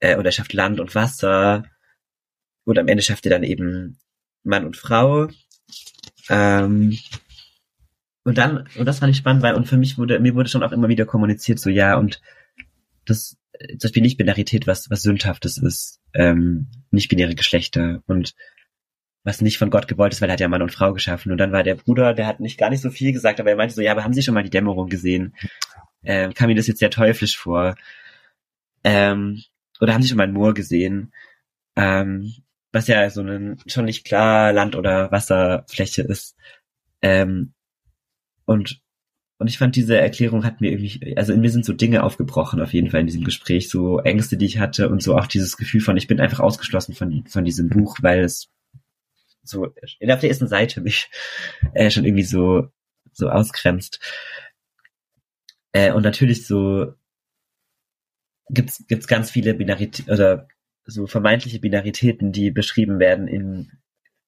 äh, 0.00 0.16
und 0.16 0.24
er 0.24 0.32
schafft 0.32 0.52
Land 0.52 0.80
und 0.80 0.94
Wasser 0.94 1.64
und 2.64 2.78
am 2.78 2.88
Ende 2.88 3.02
schafft 3.02 3.26
er 3.26 3.30
dann 3.30 3.42
eben 3.42 3.98
Mann 4.44 4.64
und 4.64 4.76
Frau. 4.76 5.28
Ähm, 6.28 6.98
und 8.24 8.38
dann, 8.38 8.68
und 8.76 8.84
das 8.84 9.00
fand 9.00 9.10
ich 9.10 9.16
spannend, 9.16 9.42
weil, 9.42 9.54
und 9.54 9.66
für 9.66 9.76
mich 9.76 9.98
wurde, 9.98 10.20
mir 10.20 10.34
wurde 10.34 10.48
schon 10.48 10.62
auch 10.62 10.72
immer 10.72 10.88
wieder 10.88 11.06
kommuniziert, 11.06 11.58
so 11.58 11.70
ja, 11.70 11.96
und 11.96 12.20
das, 13.04 13.36
zum 13.68 13.78
Beispiel 13.88 14.02
Nicht-Binarität, 14.02 14.66
was, 14.66 14.90
was 14.90 15.02
sündhaftes 15.02 15.58
ist, 15.58 16.00
ähm, 16.14 16.68
nicht-binäre 16.90 17.34
Geschlechter 17.34 18.02
und 18.06 18.34
was 19.24 19.40
nicht 19.40 19.58
von 19.58 19.70
Gott 19.70 19.88
gewollt 19.88 20.12
ist, 20.12 20.20
weil 20.20 20.28
er 20.28 20.34
hat 20.34 20.40
ja 20.40 20.48
Mann 20.48 20.62
und 20.62 20.72
Frau 20.72 20.92
geschaffen. 20.92 21.32
Und 21.32 21.38
dann 21.38 21.52
war 21.52 21.62
der 21.62 21.76
Bruder, 21.76 22.14
der 22.14 22.26
hat 22.26 22.40
nicht 22.40 22.58
gar 22.58 22.70
nicht 22.70 22.80
so 22.80 22.90
viel 22.90 23.12
gesagt, 23.12 23.40
aber 23.40 23.50
er 23.50 23.56
meinte 23.56 23.74
so, 23.74 23.80
ja, 23.80 23.92
aber 23.92 24.04
haben 24.04 24.14
Sie 24.14 24.22
schon 24.22 24.34
mal 24.34 24.42
die 24.42 24.50
Dämmerung 24.50 24.88
gesehen? 24.88 25.34
äh, 26.02 26.32
kam 26.32 26.48
mir 26.48 26.54
das 26.54 26.66
jetzt 26.66 26.80
sehr 26.80 26.90
teuflisch 26.90 27.38
vor. 27.38 27.76
Ähm, 28.84 29.42
oder 29.80 29.94
haben 29.94 30.02
Sie 30.02 30.08
schon 30.08 30.18
mal 30.18 30.24
ein 30.24 30.32
Moor 30.32 30.54
gesehen? 30.54 31.12
Ähm, 31.76 32.34
was 32.72 32.88
ja 32.88 33.08
so 33.10 33.22
ein 33.22 33.58
schon 33.66 33.84
nicht 33.84 34.04
klar 34.04 34.52
Land- 34.52 34.76
oder 34.76 35.10
Wasserfläche 35.12 36.02
ist. 36.02 36.36
Ähm, 37.02 37.54
und 38.44 38.80
und 39.38 39.48
ich 39.48 39.58
fand, 39.58 39.74
diese 39.74 39.98
Erklärung 39.98 40.44
hat 40.44 40.60
mir 40.60 40.70
irgendwie, 40.70 41.16
also 41.16 41.32
in 41.32 41.40
mir 41.40 41.50
sind 41.50 41.64
so 41.64 41.72
Dinge 41.72 42.04
aufgebrochen 42.04 42.60
auf 42.60 42.72
jeden 42.72 42.90
Fall 42.90 43.00
in 43.00 43.08
diesem 43.08 43.24
Gespräch, 43.24 43.68
so 43.68 43.98
Ängste, 43.98 44.36
die 44.36 44.46
ich 44.46 44.60
hatte 44.60 44.88
und 44.88 45.02
so 45.02 45.16
auch 45.16 45.26
dieses 45.26 45.56
Gefühl 45.56 45.80
von, 45.80 45.96
ich 45.96 46.06
bin 46.06 46.20
einfach 46.20 46.38
ausgeschlossen 46.38 46.94
von, 46.94 47.24
von 47.26 47.44
diesem 47.44 47.68
Buch, 47.68 47.98
weil 48.02 48.20
es 48.20 48.50
so 49.42 49.66
auf 49.66 50.20
der 50.20 50.28
ersten 50.28 50.48
Seite 50.48 50.80
mich 50.80 51.10
äh, 51.74 51.90
schon 51.90 52.04
irgendwie 52.04 52.24
so, 52.24 52.68
so 53.12 53.28
ausgrenzt. 53.28 54.00
Äh, 55.72 55.92
und 55.92 56.02
natürlich 56.02 56.46
so 56.46 56.94
gibt's, 58.48 58.84
gibt's 58.88 59.06
ganz 59.06 59.30
viele 59.30 59.54
Binaritäten 59.54 60.12
oder 60.12 60.48
so 60.84 61.06
vermeintliche 61.06 61.60
Binaritäten, 61.60 62.32
die 62.32 62.50
beschrieben 62.50 62.98
werden 62.98 63.28
in 63.28 63.70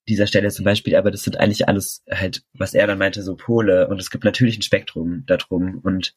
dieser 0.09 0.27
Stelle 0.27 0.51
zum 0.51 0.65
Beispiel, 0.65 0.97
aber 0.97 1.11
das 1.11 1.23
sind 1.23 1.39
eigentlich 1.39 1.67
alles 1.67 2.05
halt, 2.11 2.45
was 2.53 2.75
er 2.75 2.87
dann 2.87 2.99
meinte, 2.99 3.23
so 3.23 3.37
Pole. 3.37 3.89
Und 3.89 4.01
es 4.01 4.11
gibt 4.11 4.25
natürlich 4.25 4.59
ein 4.59 4.63
Spektrum 4.63 5.25
darum 5.27 5.81
und 5.83 6.15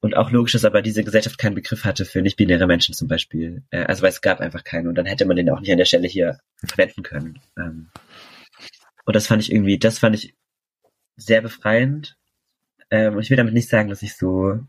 und 0.00 0.16
auch 0.16 0.30
logisch 0.30 0.54
ist 0.54 0.64
aber 0.64 0.82
diese 0.82 1.04
Gesellschaft 1.04 1.38
keinen 1.38 1.54
Begriff 1.54 1.84
hatte 1.84 2.04
für 2.04 2.22
nicht-binäre 2.22 2.66
Menschen 2.66 2.94
zum 2.94 3.08
Beispiel. 3.08 3.62
Äh, 3.70 3.84
also 3.84 4.02
weil 4.02 4.10
es 4.10 4.20
gab 4.20 4.40
einfach 4.40 4.64
keinen 4.64 4.88
und 4.88 4.94
dann 4.94 5.06
hätte 5.06 5.26
man 5.26 5.36
den 5.36 5.50
auch 5.50 5.60
nicht 5.60 5.70
an 5.70 5.78
der 5.78 5.84
Stelle 5.84 6.08
hier 6.08 6.40
verwenden 6.64 7.02
können. 7.02 7.40
Ähm, 7.58 7.90
und 9.04 9.16
das 9.16 9.26
fand 9.26 9.42
ich 9.42 9.52
irgendwie, 9.52 9.78
das 9.78 9.98
fand 9.98 10.16
ich 10.16 10.34
sehr 11.16 11.42
befreiend. 11.42 12.16
Ähm, 12.90 13.14
und 13.14 13.22
ich 13.22 13.30
will 13.30 13.36
damit 13.36 13.54
nicht 13.54 13.68
sagen, 13.68 13.88
dass 13.88 14.02
ich 14.02 14.16
so, 14.16 14.60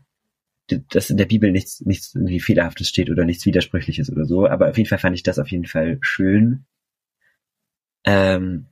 dass 0.68 1.10
in 1.10 1.16
der 1.16 1.26
Bibel 1.26 1.50
nichts, 1.50 1.80
nichts 1.80 2.14
irgendwie 2.14 2.40
Fehlerhaftes 2.40 2.88
steht 2.88 3.10
oder 3.10 3.24
nichts 3.24 3.46
Widersprüchliches 3.46 4.10
oder 4.10 4.26
so, 4.26 4.46
aber 4.46 4.70
auf 4.70 4.76
jeden 4.76 4.88
Fall 4.88 4.98
fand 4.98 5.16
ich 5.16 5.22
das 5.22 5.38
auf 5.38 5.50
jeden 5.50 5.66
Fall 5.66 5.98
schön 6.02 6.66
ähm, 8.04 8.66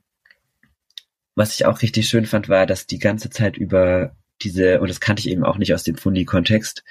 was 1.35 1.53
ich 1.55 1.65
auch 1.65 1.81
richtig 1.81 2.07
schön 2.07 2.25
fand, 2.25 2.49
war, 2.49 2.65
dass 2.65 2.87
die 2.87 2.99
ganze 2.99 3.29
Zeit 3.29 3.57
über 3.57 4.15
diese, 4.43 4.81
und 4.81 4.89
das 4.89 4.99
kannte 4.99 5.21
ich 5.21 5.29
eben 5.29 5.43
auch 5.43 5.57
nicht 5.57 5.73
aus 5.73 5.83
dem 5.83 5.95
Fundi-Kontext, 5.95 6.83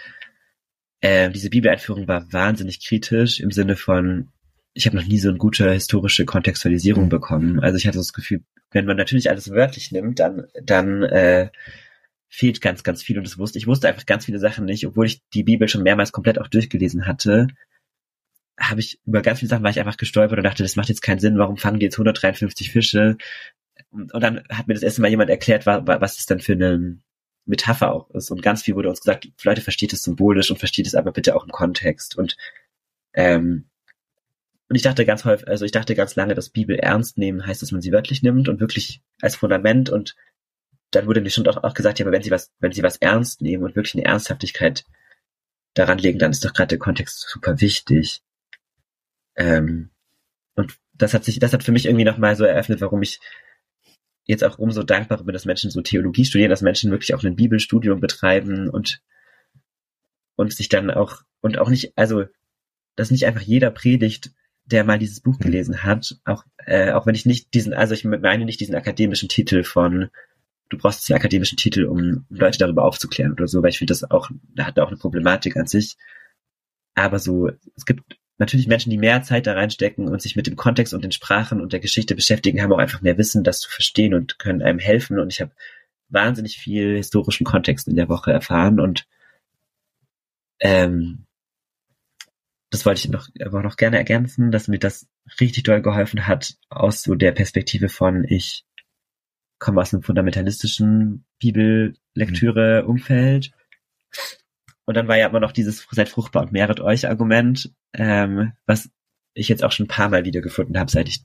äh, 1.00 1.30
diese 1.30 1.50
Bibeleinführung 1.50 2.08
war 2.08 2.32
wahnsinnig 2.32 2.84
kritisch 2.84 3.40
im 3.40 3.50
Sinne 3.50 3.76
von, 3.76 4.28
ich 4.74 4.86
habe 4.86 4.96
noch 4.96 5.06
nie 5.06 5.18
so 5.18 5.28
eine 5.28 5.38
gute 5.38 5.72
historische 5.72 6.24
Kontextualisierung 6.24 7.04
mhm. 7.04 7.10
bekommen. 7.10 7.60
Also 7.60 7.76
ich 7.76 7.86
hatte 7.86 7.98
das 7.98 8.12
Gefühl, 8.12 8.42
wenn 8.70 8.86
man 8.86 8.96
natürlich 8.96 9.30
alles 9.30 9.50
wörtlich 9.50 9.90
nimmt, 9.90 10.20
dann, 10.20 10.46
dann 10.62 11.02
äh, 11.02 11.50
fehlt 12.28 12.60
ganz, 12.60 12.84
ganz 12.84 13.02
viel. 13.02 13.18
Und 13.18 13.26
das 13.26 13.38
wusste 13.38 13.58
ich 13.58 13.66
wusste 13.66 13.88
einfach 13.88 14.06
ganz 14.06 14.26
viele 14.26 14.38
Sachen 14.38 14.64
nicht, 14.64 14.86
obwohl 14.86 15.06
ich 15.06 15.22
die 15.34 15.42
Bibel 15.42 15.68
schon 15.68 15.82
mehrmals 15.82 16.12
komplett 16.12 16.38
auch 16.38 16.48
durchgelesen 16.48 17.06
hatte 17.06 17.48
habe 18.60 18.80
ich 18.80 19.00
über 19.06 19.22
ganz 19.22 19.38
viele 19.38 19.48
Sachen 19.48 19.62
war 19.62 19.70
ich 19.70 19.80
einfach 19.80 19.96
gestolpert 19.96 20.38
und 20.38 20.44
dachte, 20.44 20.62
das 20.62 20.76
macht 20.76 20.90
jetzt 20.90 21.00
keinen 21.00 21.18
Sinn, 21.18 21.38
warum 21.38 21.56
fangen 21.56 21.80
die 21.80 21.86
jetzt 21.86 21.94
153 21.94 22.70
Fische? 22.70 23.16
Und, 23.90 24.12
und 24.12 24.22
dann 24.22 24.42
hat 24.50 24.68
mir 24.68 24.74
das 24.74 24.82
erste 24.82 25.00
Mal 25.00 25.08
jemand 25.08 25.30
erklärt, 25.30 25.66
was, 25.66 25.82
was 25.86 26.16
das 26.16 26.26
denn 26.26 26.40
für 26.40 26.52
eine 26.52 26.98
Metapher 27.50 27.92
auch 27.92 28.10
ist. 28.10 28.30
Und 28.30 28.42
ganz 28.42 28.62
viel 28.62 28.76
wurde 28.76 28.88
uns 28.88 29.00
gesagt, 29.00 29.28
Leute, 29.42 29.60
versteht 29.60 29.92
es 29.92 30.02
symbolisch 30.02 30.50
und 30.50 30.58
versteht 30.58 30.86
es 30.86 30.94
aber 30.94 31.12
bitte 31.12 31.36
auch 31.36 31.44
im 31.44 31.50
Kontext. 31.50 32.16
Und 32.16 32.36
ähm, 33.12 33.66
und 34.70 34.76
ich 34.76 34.82
dachte 34.82 35.04
ganz 35.04 35.24
häufig, 35.24 35.48
also 35.48 35.64
ich 35.64 35.72
dachte 35.72 35.96
ganz 35.96 36.14
lange, 36.14 36.36
dass 36.36 36.48
Bibel 36.48 36.78
ernst 36.78 37.18
nehmen 37.18 37.44
heißt, 37.44 37.60
dass 37.60 37.72
man 37.72 37.80
sie 37.82 37.90
wörtlich 37.90 38.22
nimmt 38.22 38.48
und 38.48 38.60
wirklich 38.60 39.02
als 39.20 39.34
Fundament 39.34 39.90
und 39.90 40.14
dann 40.92 41.06
wurde 41.06 41.20
mir 41.20 41.30
schon 41.30 41.46
auch, 41.48 41.64
auch 41.64 41.74
gesagt, 41.74 41.98
ja, 41.98 42.04
aber 42.06 42.12
wenn 42.12 42.22
sie 42.22 42.30
was, 42.30 42.52
wenn 42.60 42.70
sie 42.70 42.84
was 42.84 42.96
ernst 42.96 43.42
nehmen 43.42 43.64
und 43.64 43.74
wirklich 43.74 43.94
eine 43.96 44.04
Ernsthaftigkeit 44.04 44.84
daran 45.74 45.98
legen, 45.98 46.20
dann 46.20 46.30
ist 46.30 46.44
doch 46.44 46.52
gerade 46.52 46.68
der 46.68 46.78
Kontext 46.78 47.28
super 47.28 47.60
wichtig. 47.60 48.22
Ähm, 49.34 49.90
und 50.54 50.76
das 50.94 51.14
hat 51.14 51.24
sich, 51.24 51.40
das 51.40 51.52
hat 51.52 51.64
für 51.64 51.72
mich 51.72 51.86
irgendwie 51.86 52.04
nochmal 52.04 52.36
so 52.36 52.44
eröffnet, 52.44 52.80
warum 52.80 53.02
ich 53.02 53.18
jetzt 54.24 54.44
auch 54.44 54.58
umso 54.58 54.82
dankbarer 54.82 55.24
bin, 55.24 55.32
dass 55.32 55.44
Menschen 55.44 55.70
so 55.70 55.80
Theologie 55.80 56.24
studieren, 56.24 56.50
dass 56.50 56.62
Menschen 56.62 56.90
wirklich 56.90 57.14
auch 57.14 57.22
ein 57.24 57.36
Bibelstudium 57.36 58.00
betreiben 58.00 58.68
und, 58.68 59.02
und 60.36 60.52
sich 60.52 60.68
dann 60.68 60.90
auch, 60.90 61.22
und 61.40 61.58
auch 61.58 61.68
nicht, 61.68 61.92
also, 61.96 62.24
dass 62.96 63.10
nicht 63.10 63.26
einfach 63.26 63.40
jeder 63.40 63.70
predigt, 63.70 64.32
der 64.64 64.84
mal 64.84 64.98
dieses 64.98 65.20
Buch 65.20 65.38
gelesen 65.38 65.82
hat, 65.82 66.16
auch, 66.24 66.44
äh, 66.58 66.92
auch 66.92 67.06
wenn 67.06 67.14
ich 67.14 67.26
nicht 67.26 67.54
diesen, 67.54 67.74
also 67.74 67.94
ich 67.94 68.04
meine 68.04 68.44
nicht 68.44 68.60
diesen 68.60 68.74
akademischen 68.74 69.28
Titel 69.28 69.64
von, 69.64 70.10
du 70.68 70.78
brauchst 70.78 71.08
den 71.08 71.16
akademischen 71.16 71.56
Titel, 71.56 71.84
um 71.84 72.24
Leute 72.28 72.58
darüber 72.58 72.84
aufzuklären 72.84 73.32
oder 73.32 73.48
so, 73.48 73.62
weil 73.62 73.70
ich 73.70 73.78
finde 73.78 73.92
das 73.92 74.08
auch, 74.10 74.30
da 74.54 74.66
hat 74.66 74.78
auch 74.78 74.88
eine 74.88 74.96
Problematik 74.96 75.56
an 75.56 75.66
sich. 75.66 75.96
Aber 76.94 77.18
so, 77.18 77.50
es 77.76 77.84
gibt 77.84 78.19
natürlich 78.40 78.66
Menschen, 78.66 78.90
die 78.90 78.98
mehr 78.98 79.22
Zeit 79.22 79.46
da 79.46 79.52
reinstecken 79.52 80.08
und 80.08 80.20
sich 80.20 80.34
mit 80.34 80.46
dem 80.46 80.56
Kontext 80.56 80.94
und 80.94 81.04
den 81.04 81.12
Sprachen 81.12 81.60
und 81.60 81.72
der 81.72 81.80
Geschichte 81.80 82.16
beschäftigen, 82.16 82.60
haben 82.60 82.72
auch 82.72 82.78
einfach 82.78 83.02
mehr 83.02 83.18
Wissen, 83.18 83.44
das 83.44 83.60
zu 83.60 83.70
verstehen 83.70 84.14
und 84.14 84.38
können 84.38 84.62
einem 84.62 84.80
helfen. 84.80 85.20
Und 85.20 85.32
ich 85.32 85.40
habe 85.40 85.52
wahnsinnig 86.08 86.58
viel 86.58 86.96
historischen 86.96 87.44
Kontext 87.44 87.86
in 87.86 87.96
der 87.96 88.08
Woche 88.08 88.32
erfahren 88.32 88.80
und 88.80 89.06
ähm, 90.58 91.26
das 92.70 92.86
wollte 92.86 93.00
ich 93.00 93.08
noch, 93.10 93.28
aber 93.44 93.62
noch 93.62 93.76
gerne 93.76 93.98
ergänzen, 93.98 94.52
dass 94.52 94.68
mir 94.68 94.78
das 94.78 95.08
richtig 95.40 95.64
doll 95.64 95.82
geholfen 95.82 96.26
hat 96.26 96.56
aus 96.68 97.02
so 97.02 97.14
der 97.14 97.32
Perspektive 97.32 97.88
von 97.88 98.24
ich 98.24 98.64
komme 99.58 99.80
aus 99.80 99.92
einem 99.92 100.02
fundamentalistischen 100.02 101.24
Bibellektüre-Umfeld 101.38 103.52
und 104.90 104.96
dann 104.96 105.06
war 105.06 105.16
ja 105.16 105.28
immer 105.28 105.38
noch 105.38 105.52
dieses 105.52 105.86
seid 105.92 106.08
fruchtbar 106.08 106.42
und 106.42 106.50
mehret 106.50 106.80
euch 106.80 107.08
Argument, 107.08 107.72
ähm, 107.92 108.54
was 108.66 108.90
ich 109.34 109.48
jetzt 109.48 109.62
auch 109.62 109.70
schon 109.70 109.84
ein 109.84 109.88
paar 109.88 110.08
Mal 110.08 110.24
wieder 110.24 110.40
gefunden 110.40 110.76
habe, 110.80 110.90
seit 110.90 111.06
ich 111.08 111.22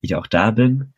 wieder 0.00 0.20
auch 0.20 0.28
da 0.28 0.52
bin. 0.52 0.94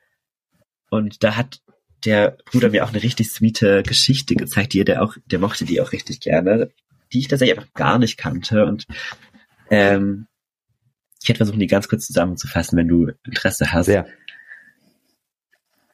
Und 0.90 1.24
da 1.24 1.36
hat 1.36 1.62
der 2.05 2.36
Bruder 2.44 2.68
mir 2.68 2.84
auch 2.84 2.90
eine 2.90 3.02
richtig 3.02 3.32
sweete 3.32 3.82
Geschichte 3.82 4.34
gezeigt, 4.34 4.74
die 4.74 4.80
er 4.80 4.84
der 4.84 5.02
auch, 5.02 5.16
der 5.24 5.39
mochte 5.39 5.64
die 5.64 5.80
auch 5.80 5.93
richtig 5.93 6.20
gerne, 6.20 6.70
die 7.14 7.20
ich 7.20 7.28
tatsächlich 7.28 7.59
einfach 7.59 7.72
gar 7.72 7.98
nicht 7.98 8.18
kannte. 8.18 8.66
Und 8.66 8.86
ähm, 9.70 10.26
ich 11.22 11.30
hätte 11.30 11.39
versuchen, 11.39 11.60
die 11.60 11.66
ganz 11.66 11.89
kurz 11.89 12.06
zusammenzufassen, 12.06 12.76
wenn 12.76 12.89
du 12.89 13.12
Interesse 13.24 13.72
hast. 13.72 13.86
Ja. 13.86 14.05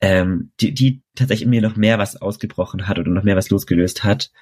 Ähm, 0.00 0.50
die, 0.60 0.74
die 0.74 1.00
tatsächlich 1.14 1.44
in 1.44 1.50
mir 1.50 1.62
noch 1.62 1.76
mehr 1.76 2.00
was 2.00 2.16
ausgebrochen 2.16 2.88
hat 2.88 2.98
oder 2.98 3.12
noch 3.12 3.22
mehr 3.22 3.36
was 3.36 3.50
losgelöst 3.50 4.02
hat. 4.02 4.32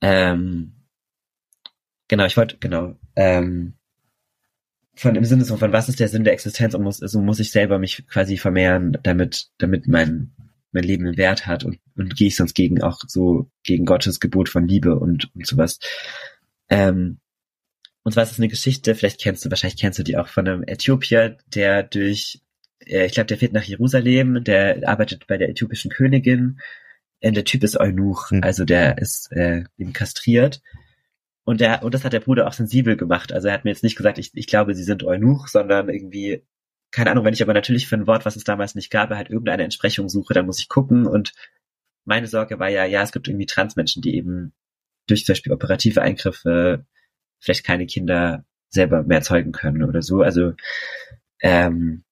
Ähm, 0.00 0.74
genau, 2.08 2.26
ich 2.26 2.36
wollte, 2.36 2.58
genau, 2.58 2.96
ähm, 3.16 3.74
von 4.94 5.14
im 5.14 5.24
Sinne 5.24 5.44
von, 5.44 5.72
was 5.72 5.88
ist 5.88 6.00
der 6.00 6.08
Sinn 6.08 6.24
der 6.24 6.32
Existenz 6.32 6.74
und 6.74 6.82
muss, 6.82 7.02
also 7.02 7.20
muss 7.20 7.38
ich 7.38 7.52
selber 7.52 7.78
mich 7.78 8.06
quasi 8.08 8.36
vermehren, 8.36 8.98
damit, 9.02 9.48
damit 9.58 9.86
mein, 9.86 10.32
mein 10.72 10.82
Leben 10.82 11.06
einen 11.06 11.16
Wert 11.16 11.46
hat 11.46 11.64
und, 11.64 11.78
und 11.96 12.16
gehe 12.16 12.28
ich 12.28 12.36
sonst 12.36 12.54
gegen 12.54 12.82
auch 12.82 13.00
so 13.06 13.48
gegen 13.62 13.84
Gottes 13.84 14.18
Gebot 14.18 14.48
von 14.48 14.66
Liebe 14.66 14.98
und, 14.98 15.30
und 15.34 15.46
sowas. 15.46 15.78
Ähm, 16.68 17.20
und 18.02 18.12
zwar 18.12 18.24
ist 18.24 18.32
es 18.32 18.38
eine 18.38 18.48
Geschichte, 18.48 18.94
vielleicht 18.94 19.20
kennst 19.20 19.44
du, 19.44 19.50
wahrscheinlich 19.50 19.78
kennst 19.78 19.98
du 19.98 20.02
die 20.02 20.16
auch 20.16 20.28
von 20.28 20.48
einem 20.48 20.64
Äthiopier, 20.64 21.38
der 21.46 21.84
durch, 21.84 22.40
äh, 22.84 23.06
ich 23.06 23.12
glaube, 23.12 23.26
der 23.26 23.38
fährt 23.38 23.52
nach 23.52 23.64
Jerusalem, 23.64 24.42
der 24.42 24.88
arbeitet 24.88 25.26
bei 25.28 25.36
der 25.36 25.48
äthiopischen 25.50 25.90
Königin 25.90 26.58
äh, 27.20 27.32
der 27.32 27.44
Typ 27.44 27.64
ist 27.64 27.78
Eunuch, 27.78 28.30
mhm. 28.30 28.42
also 28.42 28.64
der 28.64 28.98
ist 28.98 29.30
äh, 29.32 29.64
eben 29.76 29.92
kastriert. 29.92 30.62
Und 31.44 31.60
der, 31.60 31.82
und 31.82 31.94
das 31.94 32.04
hat 32.04 32.12
der 32.12 32.20
Bruder 32.20 32.46
auch 32.46 32.52
sensibel 32.52 32.96
gemacht. 32.96 33.32
Also 33.32 33.48
er 33.48 33.54
hat 33.54 33.64
mir 33.64 33.70
jetzt 33.70 33.82
nicht 33.82 33.96
gesagt, 33.96 34.18
ich, 34.18 34.32
ich 34.34 34.46
glaube, 34.46 34.74
sie 34.74 34.82
sind 34.82 35.02
Eunuch, 35.02 35.48
sondern 35.48 35.88
irgendwie, 35.88 36.42
keine 36.90 37.10
Ahnung, 37.10 37.24
wenn 37.24 37.32
ich 37.32 37.42
aber 37.42 37.54
natürlich 37.54 37.88
für 37.88 37.96
ein 37.96 38.06
Wort, 38.06 38.26
was 38.26 38.36
es 38.36 38.44
damals 38.44 38.74
nicht 38.74 38.90
gab, 38.90 39.10
halt 39.10 39.30
irgendeine 39.30 39.64
Entsprechung 39.64 40.10
suche, 40.10 40.34
dann 40.34 40.46
muss 40.46 40.60
ich 40.60 40.68
gucken. 40.68 41.06
Und 41.06 41.32
meine 42.04 42.26
Sorge 42.26 42.58
war 42.58 42.68
ja, 42.68 42.84
ja, 42.84 43.02
es 43.02 43.12
gibt 43.12 43.28
irgendwie 43.28 43.46
Transmenschen, 43.46 44.02
die 44.02 44.14
eben 44.14 44.52
durch 45.06 45.24
zum 45.24 45.32
Beispiel 45.32 45.52
operative 45.52 46.02
Eingriffe 46.02 46.84
vielleicht 47.40 47.64
keine 47.64 47.86
Kinder 47.86 48.44
selber 48.68 49.02
mehr 49.02 49.22
zeugen 49.22 49.52
können 49.52 49.82
oder 49.84 50.02
so. 50.02 50.22
Also 50.22 50.52
ähm, 51.40 52.04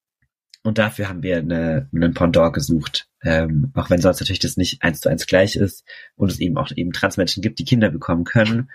und 0.66 0.78
dafür 0.78 1.08
haben 1.08 1.22
wir 1.22 1.38
eine, 1.38 1.88
einen 1.94 2.14
Pendant 2.14 2.52
gesucht. 2.52 3.08
Ähm, 3.22 3.70
auch 3.74 3.88
wenn 3.90 4.00
sonst 4.00 4.20
natürlich 4.20 4.40
das 4.40 4.56
nicht 4.56 4.82
eins 4.82 5.00
zu 5.00 5.08
eins 5.08 5.26
gleich 5.26 5.56
ist 5.56 5.84
und 6.16 6.30
es 6.30 6.40
eben 6.40 6.58
auch 6.58 6.70
eben 6.74 6.92
Transmenschen 6.92 7.42
gibt, 7.42 7.58
die 7.58 7.64
Kinder 7.64 7.90
bekommen 7.90 8.24
können 8.24 8.70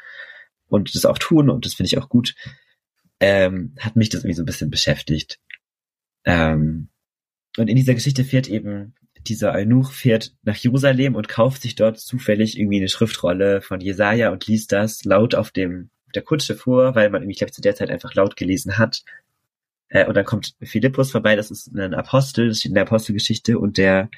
und 0.67 0.95
das 0.95 1.05
auch 1.05 1.17
tun 1.17 1.49
und 1.49 1.65
das 1.65 1.73
finde 1.73 1.87
ich 1.87 1.97
auch 1.97 2.09
gut, 2.09 2.35
ähm, 3.19 3.75
hat 3.79 3.95
mich 3.95 4.09
das 4.09 4.21
irgendwie 4.21 4.35
so 4.35 4.43
ein 4.43 4.45
bisschen 4.45 4.69
beschäftigt. 4.69 5.39
Ähm, 6.25 6.89
und 7.57 7.69
in 7.69 7.75
dieser 7.75 7.93
Geschichte 7.93 8.23
fährt 8.23 8.47
eben 8.47 8.95
dieser 9.27 9.53
Eunuch 9.53 9.91
fährt 9.91 10.33
nach 10.41 10.55
Jerusalem 10.55 11.15
und 11.15 11.27
kauft 11.27 11.61
sich 11.61 11.75
dort 11.75 11.99
zufällig 11.99 12.57
irgendwie 12.57 12.77
eine 12.77 12.89
Schriftrolle 12.89 13.61
von 13.61 13.79
Jesaja 13.79 14.31
und 14.31 14.47
liest 14.47 14.71
das 14.71 15.03
laut 15.03 15.35
auf 15.35 15.51
dem 15.51 15.91
der 16.15 16.23
Kutsche 16.23 16.55
vor, 16.55 16.95
weil 16.95 17.09
man 17.09 17.21
irgendwie, 17.21 17.37
glaube 17.37 17.51
zu 17.51 17.61
der 17.61 17.75
Zeit 17.75 17.89
einfach 17.89 18.15
laut 18.15 18.35
gelesen 18.35 18.77
hat 18.77 19.03
äh, 19.91 20.05
und 20.05 20.15
dann 20.15 20.25
kommt 20.25 20.55
Philippus 20.61 21.11
vorbei, 21.11 21.35
das 21.35 21.51
ist 21.51 21.67
ein 21.75 21.93
Apostel, 21.93 22.47
das 22.47 22.59
steht 22.59 22.71
in 22.71 22.75
der 22.75 22.83
Apostelgeschichte, 22.83 23.59
und 23.59 23.77
der 23.77 24.09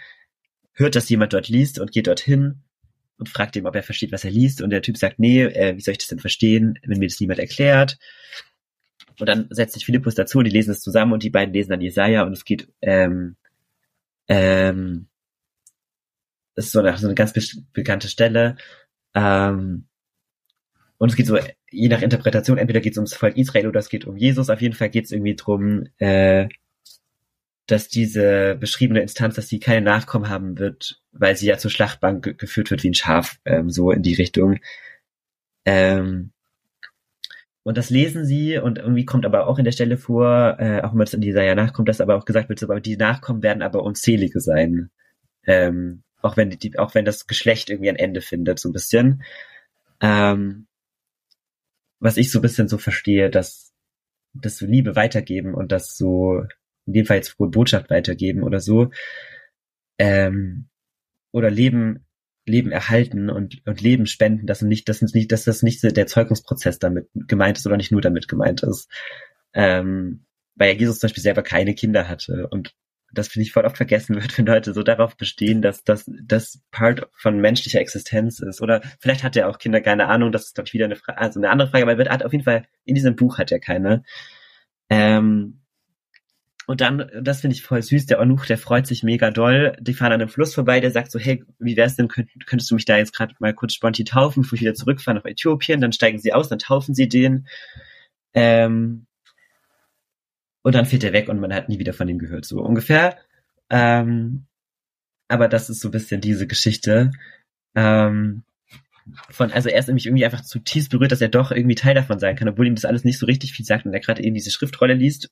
hört, 0.74 0.96
dass 0.96 1.10
jemand 1.10 1.34
dort 1.34 1.50
liest 1.50 1.80
und 1.80 1.92
geht 1.92 2.08
dorthin 2.08 2.62
und 3.18 3.30
fragt 3.30 3.56
ihm, 3.56 3.66
ob 3.66 3.76
er 3.76 3.84
versteht, 3.84 4.12
was 4.12 4.24
er 4.24 4.32
liest. 4.32 4.62
Und 4.62 4.70
der 4.70 4.82
Typ 4.82 4.98
sagt, 4.98 5.20
nee, 5.20 5.44
äh, 5.44 5.76
wie 5.76 5.82
soll 5.82 5.94
ich 5.94 5.98
das 5.98 6.08
denn 6.08 6.20
verstehen, 6.20 6.80
wenn 6.86 7.00
mir 7.00 7.08
das 7.08 7.20
niemand 7.20 7.40
erklärt? 7.40 7.98
Und 9.20 9.28
dann 9.28 9.48
setzt 9.50 9.74
sich 9.74 9.86
Philippus 9.86 10.16
dazu 10.16 10.40
und 10.40 10.46
die 10.46 10.52
lesen 10.52 10.72
es 10.72 10.82
zusammen 10.82 11.14
und 11.14 11.24
die 11.24 11.30
beiden 11.30 11.54
lesen 11.54 11.70
dann 11.72 11.82
Jesaja 11.82 12.24
und 12.24 12.34
es 12.34 12.46
geht, 12.46 12.68
ähm, 12.82 13.36
ähm, 14.28 15.08
das 16.56 16.66
ist 16.66 16.72
so 16.72 16.80
eine, 16.80 16.98
so 16.98 17.08
eine 17.08 17.16
ganz 17.16 17.34
be 17.34 17.42
bekannte 17.74 18.08
Stelle. 18.08 18.58
Ähm, 19.16 19.86
und 21.04 21.10
es 21.10 21.18
geht 21.18 21.28
so, 21.28 21.38
je 21.70 21.90
nach 21.90 22.02
Interpretation, 22.02 22.58
entweder 22.58 22.80
geht 22.80 22.94
es 22.94 22.98
ums 22.98 23.14
Volk 23.14 23.36
Israel 23.36 23.68
oder 23.68 23.82
es 23.82 23.90
geht 23.90 24.06
um 24.06 24.16
Jesus. 24.16 24.50
Auf 24.50 24.62
jeden 24.62 24.74
Fall 24.74 24.90
geht 24.90 25.04
es 25.04 25.12
irgendwie 25.12 25.36
drum, 25.36 25.84
äh, 25.98 26.48
dass 27.66 27.90
diese 27.90 28.56
beschriebene 28.56 29.02
Instanz, 29.02 29.36
dass 29.36 29.50
sie 29.50 29.60
keine 29.60 29.82
Nachkommen 29.82 30.30
haben 30.30 30.58
wird, 30.60 31.02
weil 31.12 31.36
sie 31.36 31.48
ja 31.48 31.58
zur 31.58 31.72
Schlachtbank 31.72 32.24
ge 32.24 32.34
geführt 32.36 32.72
wird 32.72 32.84
wie 32.84 32.92
ein 32.92 32.94
Schaf, 32.94 33.38
ähm, 33.44 33.70
so 33.70 33.92
in 33.92 34.02
die 34.02 34.14
Richtung. 34.14 34.60
Ähm, 35.66 36.32
und 37.64 37.78
das 37.78 37.90
lesen 37.90 38.24
sie 38.26 38.58
und 38.58 38.78
irgendwie 38.78 39.04
kommt 39.04 39.26
aber 39.26 39.48
auch 39.48 39.60
in 39.60 39.66
der 39.66 39.74
Stelle 39.74 39.98
vor, 39.98 40.56
äh, 40.58 40.84
auch 40.84 40.94
wenn 40.94 41.00
das 41.00 41.14
in 41.14 41.20
dieser 41.20 41.44
ja 41.44 41.54
nachkommt, 41.54 41.90
dass 41.90 42.00
aber 42.00 42.16
auch 42.16 42.24
gesagt 42.24 42.48
wird, 42.48 42.64
aber 42.64 42.80
die 42.80 42.96
Nachkommen 42.96 43.44
werden 43.44 43.62
aber 43.62 43.84
unzählige 43.84 44.40
sein. 44.40 44.90
Ähm, 45.46 46.04
auch 46.22 46.38
wenn 46.38 46.50
die, 46.50 46.80
auch 46.80 46.96
wenn 46.96 47.04
das 47.04 47.28
Geschlecht 47.28 47.70
irgendwie 47.70 47.90
ein 47.90 47.98
Ende 47.98 48.22
findet, 48.22 48.58
so 48.58 48.70
ein 48.70 48.74
bisschen. 48.74 49.24
Ähm, 50.00 50.68
was 52.04 52.18
ich 52.18 52.32
so 52.32 52.42
bisschen 52.42 52.68
so 52.68 52.78
verstehe, 52.78 53.30
dass, 53.30 53.74
dass 54.34 54.58
so 54.58 54.66
Liebe 54.66 54.96
weitergeben 54.96 55.54
und 55.54 55.72
das 55.72 55.96
so 55.96 56.44
in 56.86 56.94
dem 56.94 57.06
Fall 57.06 57.18
jetzt 57.18 57.30
frohe 57.30 57.50
Botschaft 57.50 57.90
weitergeben 57.90 58.44
oder 58.44 58.60
so, 58.60 58.92
ähm, 59.98 60.68
oder 61.32 61.50
Leben, 61.50 62.06
Leben 62.46 62.72
erhalten 62.74 63.30
und, 63.30 63.66
und 63.66 63.80
Leben 63.80 64.06
spenden, 64.06 64.48
dass 64.48 64.62
nicht, 64.62 64.90
dass 64.90 65.02
nicht, 65.02 65.32
dass 65.32 65.46
das 65.46 65.64
nicht 65.64 65.82
der 65.82 66.08
Zeugungsprozess 66.08 66.78
damit 66.78 67.08
gemeint 67.14 67.58
ist 67.58 67.66
oder 67.66 67.78
nicht 67.78 67.94
nur 67.94 68.02
damit 68.02 68.28
gemeint 68.28 68.64
ist. 68.64 68.92
Ähm, 69.54 70.26
weil 70.56 70.76
Jesus 70.76 71.00
zum 71.00 71.08
Beispiel 71.08 71.24
selber 71.24 71.42
keine 71.42 71.74
Kinder 71.74 72.10
hatte 72.10 72.48
und 72.50 72.76
das 73.14 73.28
finde 73.28 73.44
ich 73.44 73.52
voll 73.52 73.66
oft 73.66 73.78
vergessen 73.78 74.16
wird, 74.16 74.38
wenn 74.38 74.46
Leute 74.46 74.74
so 74.74 74.84
darauf 74.84 75.16
bestehen, 75.16 75.62
dass 75.62 75.84
das 75.84 76.10
das 76.22 76.62
Part 76.72 77.08
von 77.14 77.40
menschlicher 77.40 77.80
Existenz 77.80 78.40
ist. 78.40 78.62
Oder 78.62 78.82
vielleicht 79.00 79.24
hat 79.24 79.36
er 79.36 79.50
auch 79.50 79.60
Kinder, 79.60 79.82
keine 79.82 80.08
Ahnung, 80.08 80.32
das 80.32 80.46
ist, 80.46 80.56
glaube 80.56 80.68
ich, 80.68 80.74
wieder 80.74 80.86
eine 80.86 80.96
Frage, 80.96 81.20
also 81.20 81.40
eine 81.40 81.50
andere 81.50 81.70
Frage, 81.70 81.84
aber 81.84 82.06
er 82.06 82.14
hat 82.14 82.24
auf 82.24 82.32
jeden 82.32 82.44
Fall, 82.44 82.66
in 82.86 82.96
diesem 82.96 83.16
Buch 83.16 83.38
hat 83.38 83.52
er 83.52 83.60
keine. 83.60 84.04
Ähm, 84.90 85.60
und 86.66 86.80
dann, 86.80 87.10
das 87.22 87.42
finde 87.42 87.56
ich 87.56 87.64
voll 87.64 87.82
süß, 87.82 88.06
der 88.06 88.22
Onuch, 88.22 88.46
der 88.46 88.58
freut 88.58 88.88
sich 88.88 89.04
mega 89.04 89.32
doll. 89.32 89.76
Die 89.82 89.94
fahren 89.94 90.14
an 90.14 90.22
einem 90.22 90.30
Fluss 90.30 90.56
vorbei, 90.56 90.80
der 90.80 90.92
sagt 90.92 91.12
so, 91.12 91.20
hey, 91.20 91.44
wie 91.60 91.76
wär's 91.76 91.98
denn, 91.98 92.08
könnt, 92.08 92.30
könntest 92.46 92.72
du 92.72 92.76
mich 92.76 92.86
da 92.86 92.98
jetzt 92.98 93.14
gerade 93.14 93.36
mal 93.40 93.54
kurz 93.54 93.74
spontan 93.74 94.06
taufen, 94.06 94.44
bevor 94.44 94.56
ich 94.56 94.62
wieder 94.62 94.74
zurückfahre 94.74 95.18
nach 95.18 95.26
Äthiopien? 95.26 95.82
Dann 95.82 95.92
steigen 95.92 96.20
sie 96.20 96.32
aus, 96.32 96.48
dann 96.48 96.60
taufen 96.60 96.96
sie 96.96 97.10
den. 97.10 97.48
Ähm, 98.34 99.08
und 100.64 100.76
dann 100.76 100.86
fährt 100.86 101.04
er 101.04 101.14
weg 101.14 101.30
und 101.30 101.40
man 101.40 101.54
hat 101.54 101.70
nie 101.70 101.80
wieder 101.80 101.94
von 101.94 102.10
ihm 102.10 102.20
gehört, 102.20 102.46
so 102.46 102.62
ungefähr. 102.62 103.18
Ähm, 103.70 104.46
aber 105.28 105.48
das 105.48 105.70
ist 105.70 105.82
so 105.82 105.90
ein 105.90 105.92
bisschen 105.92 106.22
diese 106.22 106.48
Geschichte. 106.48 107.12
Ähm, 107.76 108.44
von, 109.30 109.52
also 109.52 109.70
er 109.70 109.80
ist 109.80 109.88
nämlich 109.88 110.06
irgendwie 110.06 110.26
einfach 110.26 110.42
zutiefst 110.42 110.90
berührt, 110.90 111.12
dass 111.12 111.22
er 111.22 111.28
doch 111.28 111.52
irgendwie 111.52 111.76
Teil 111.76 111.96
davon 111.96 112.20
sein 112.20 112.36
kann, 112.36 112.48
obwohl 112.48 112.68
ihm 112.68 112.76
das 112.76 112.86
alles 112.86 113.04
nicht 113.04 113.20
so 113.20 113.26
richtig 113.26 113.52
viel 113.54 113.66
sagt 113.66 113.86
und 113.86 113.94
er 113.94 114.00
gerade 114.00 114.24
eben 114.24 114.34
diese 114.34 114.52
Schriftrolle 114.52 114.94
liest 114.94 115.30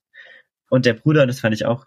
und 0.69 0.85
der 0.85 0.93
Bruder, 0.93 1.25
das 1.25 1.39
fand 1.39 1.55
ich 1.55 1.65
auch 1.65 1.85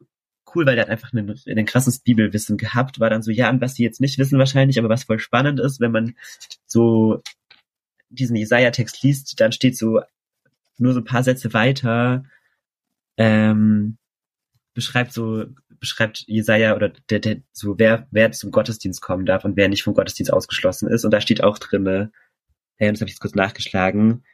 cool, 0.55 0.67
weil 0.67 0.77
der 0.77 0.85
hat 0.85 0.91
einfach 0.91 1.13
einen, 1.13 1.39
einen 1.47 1.67
krasses 1.67 1.99
Bibelwissen 1.99 2.57
gehabt, 2.57 3.01
war 3.01 3.11
dann 3.11 3.23
so, 3.23 3.31
ja, 3.31 3.51
und 3.51 3.61
was 3.61 3.75
sie 3.75 3.83
jetzt 3.83 4.01
nicht 4.01 4.19
wissen 4.19 4.39
wahrscheinlich, 4.39 4.79
aber 4.79 4.89
was 4.89 5.05
voll 5.05 5.19
spannend 5.19 5.61
ist, 5.61 5.81
wenn 5.81 5.93
man 5.93 6.15
so 6.67 7.23
diesen 8.09 8.37
Jesaja-Text 8.37 9.03
liest, 9.03 9.41
dann 9.41 9.53
steht 9.53 9.77
so 9.77 10.01
nur 10.79 10.93
so 10.93 11.01
ein 11.01 11.05
paar 11.05 11.23
Sätze 11.23 11.53
weiter, 11.53 12.25
ähm, 13.17 13.99
beschreibt 14.75 15.13
so, 15.13 15.45
beschreibt 15.81 16.25
Jesaja 16.27 16.75
oder 16.75 16.91
der, 17.11 17.21
der, 17.21 17.37
so 17.53 17.79
wer, 17.79 18.09
wer 18.11 18.33
zum 18.33 18.51
Gottesdienst 18.51 19.01
kommen 19.01 19.27
darf 19.27 19.45
und 19.45 19.57
wer 19.57 19.69
nicht 19.69 19.85
vom 19.85 19.95
Gottesdienst 19.95 20.33
ausgeschlossen 20.33 20.89
ist. 20.89 21.05
Und 21.05 21.13
da 21.13 21.21
steht 21.21 21.43
auch 21.43 21.59
drinne, 21.59 22.11
äh, 22.79 22.91
das 22.91 23.01
habe 23.01 23.09
ich 23.09 23.15
jetzt 23.15 23.21
kurz 23.21 23.35
nachgeschlagen, 23.35 24.25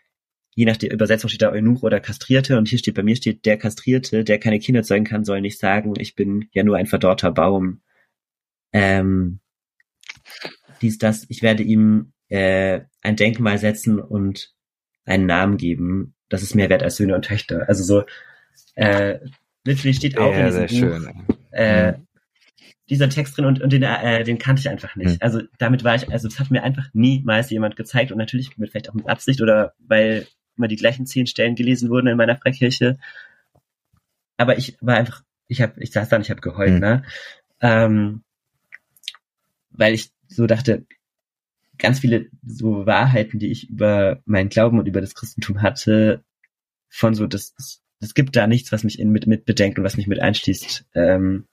je 0.55 0.65
nach 0.65 0.77
der 0.77 0.93
Übersetzung 0.93 1.29
steht 1.29 1.43
da 1.43 1.53
Eunuch 1.53 1.83
oder 1.83 2.01
Kastrierte 2.01 2.59
und 2.59 2.69
hier 2.69 2.79
steht 2.79 2.95
bei 2.95 3.03
mir 3.03 3.17
steht 3.17 3.47
der 3.47 3.57
Kastrierte, 3.57 4.25
der 4.25 4.39
keine 4.39 4.59
Kinder 4.59 4.83
zeugen 4.83 5.05
kann, 5.05 5.25
soll 5.25 5.41
nicht 5.41 5.59
sagen, 5.59 5.95
ich 5.99 6.15
bin 6.15 6.49
ja 6.53 6.63
nur 6.63 6.77
ein 6.77 6.87
verdorrter 6.87 7.31
Baum. 7.31 7.83
Ähm, 8.73 9.41
dies, 10.83 10.99
das, 10.99 11.27
ich 11.29 11.43
werde 11.43 11.63
ihm 11.63 12.13
äh, 12.29 12.81
ein 13.03 13.17
Denkmal 13.17 13.59
setzen 13.59 14.01
und 14.01 14.55
einen 15.05 15.27
Namen 15.27 15.57
geben. 15.57 16.15
Das 16.29 16.43
ist 16.43 16.55
mehr 16.55 16.69
wert 16.69 16.83
als 16.83 16.97
Söhne 16.97 17.15
und 17.15 17.25
Töchter. 17.25 17.69
Also 17.69 17.83
so, 17.83 18.05
äh, 18.75 19.19
literally 19.65 19.95
steht 19.95 20.19
auch 20.19 20.33
ja, 20.33 20.41
in 20.41 20.47
diesem 20.47 20.67
Buch, 20.67 21.01
schön. 21.01 21.27
Äh, 21.53 21.93
mhm. 21.93 22.07
dieser 22.89 23.09
Text 23.09 23.37
drin 23.37 23.45
und, 23.47 23.61
und 23.61 23.73
den, 23.73 23.83
äh, 23.83 24.25
den 24.25 24.39
kannte 24.39 24.61
ich 24.61 24.69
einfach 24.69 24.97
nicht. 24.97 25.13
Mhm. 25.13 25.19
Also 25.21 25.43
damit 25.59 25.85
war 25.85 25.95
ich, 25.95 26.11
also 26.11 26.29
es 26.29 26.39
hat 26.39 26.51
mir 26.51 26.63
einfach 26.63 26.89
niemals 26.93 27.51
jemand 27.51 27.77
gezeigt 27.77 28.13
und 28.13 28.19
natürlich 28.19 28.57
mit 28.57 28.71
vielleicht 28.71 28.89
auch 28.89 28.95
mit 28.95 29.09
Absicht 29.09 29.41
oder 29.41 29.75
weil 29.79 30.27
immer 30.57 30.69
die 30.69 30.77
gleichen 30.77 31.07
zehn 31.07 31.27
Stellen 31.27 31.55
gelesen 31.55 31.91
wurden 31.91 32.09
in 32.09 32.17
meiner 32.17 32.37
Freikirche. 32.37 32.99
Aber 34.37 34.59
ich 34.59 34.77
war 34.81 34.97
einfach, 34.97 35.23
ich 35.49 35.63
habe, 35.63 35.83
ich 35.83 35.91
saß 35.91 36.09
da 36.09 36.17
und 36.17 36.23
ich 36.23 36.31
habe 36.31 36.41
geheult, 36.41 36.75
mhm. 36.75 36.79
ne? 36.81 37.05
Ähm, 37.61 38.23
weil 39.71 39.95
ich 39.95 40.11
so 40.29 40.47
dachte, 40.47 40.87
ganz 41.79 42.01
viele 42.01 42.29
so 42.45 42.87
Wahrheiten, 42.87 43.39
die 43.39 43.51
ich 43.51 43.69
über 43.71 44.21
meinen 44.25 44.49
Glauben 44.49 44.79
und 44.79 44.87
über 44.87 45.01
das 45.01 45.15
Christentum 45.15 45.63
hatte, 45.63 46.23
von 46.89 47.15
so, 47.15 47.27
das, 47.27 47.55
es 48.01 48.15
gibt 48.15 48.35
da 48.35 48.47
nichts, 48.47 48.73
was 48.73 48.83
mich 48.83 48.99
in, 48.99 49.11
mit, 49.11 49.27
mit 49.27 49.45
bedenkt 49.45 49.79
und 49.79 49.85
was 49.85 49.97
mich 49.97 50.07
mit 50.07 50.21
einschließt. 50.21 50.87
Ähm, 50.95 51.47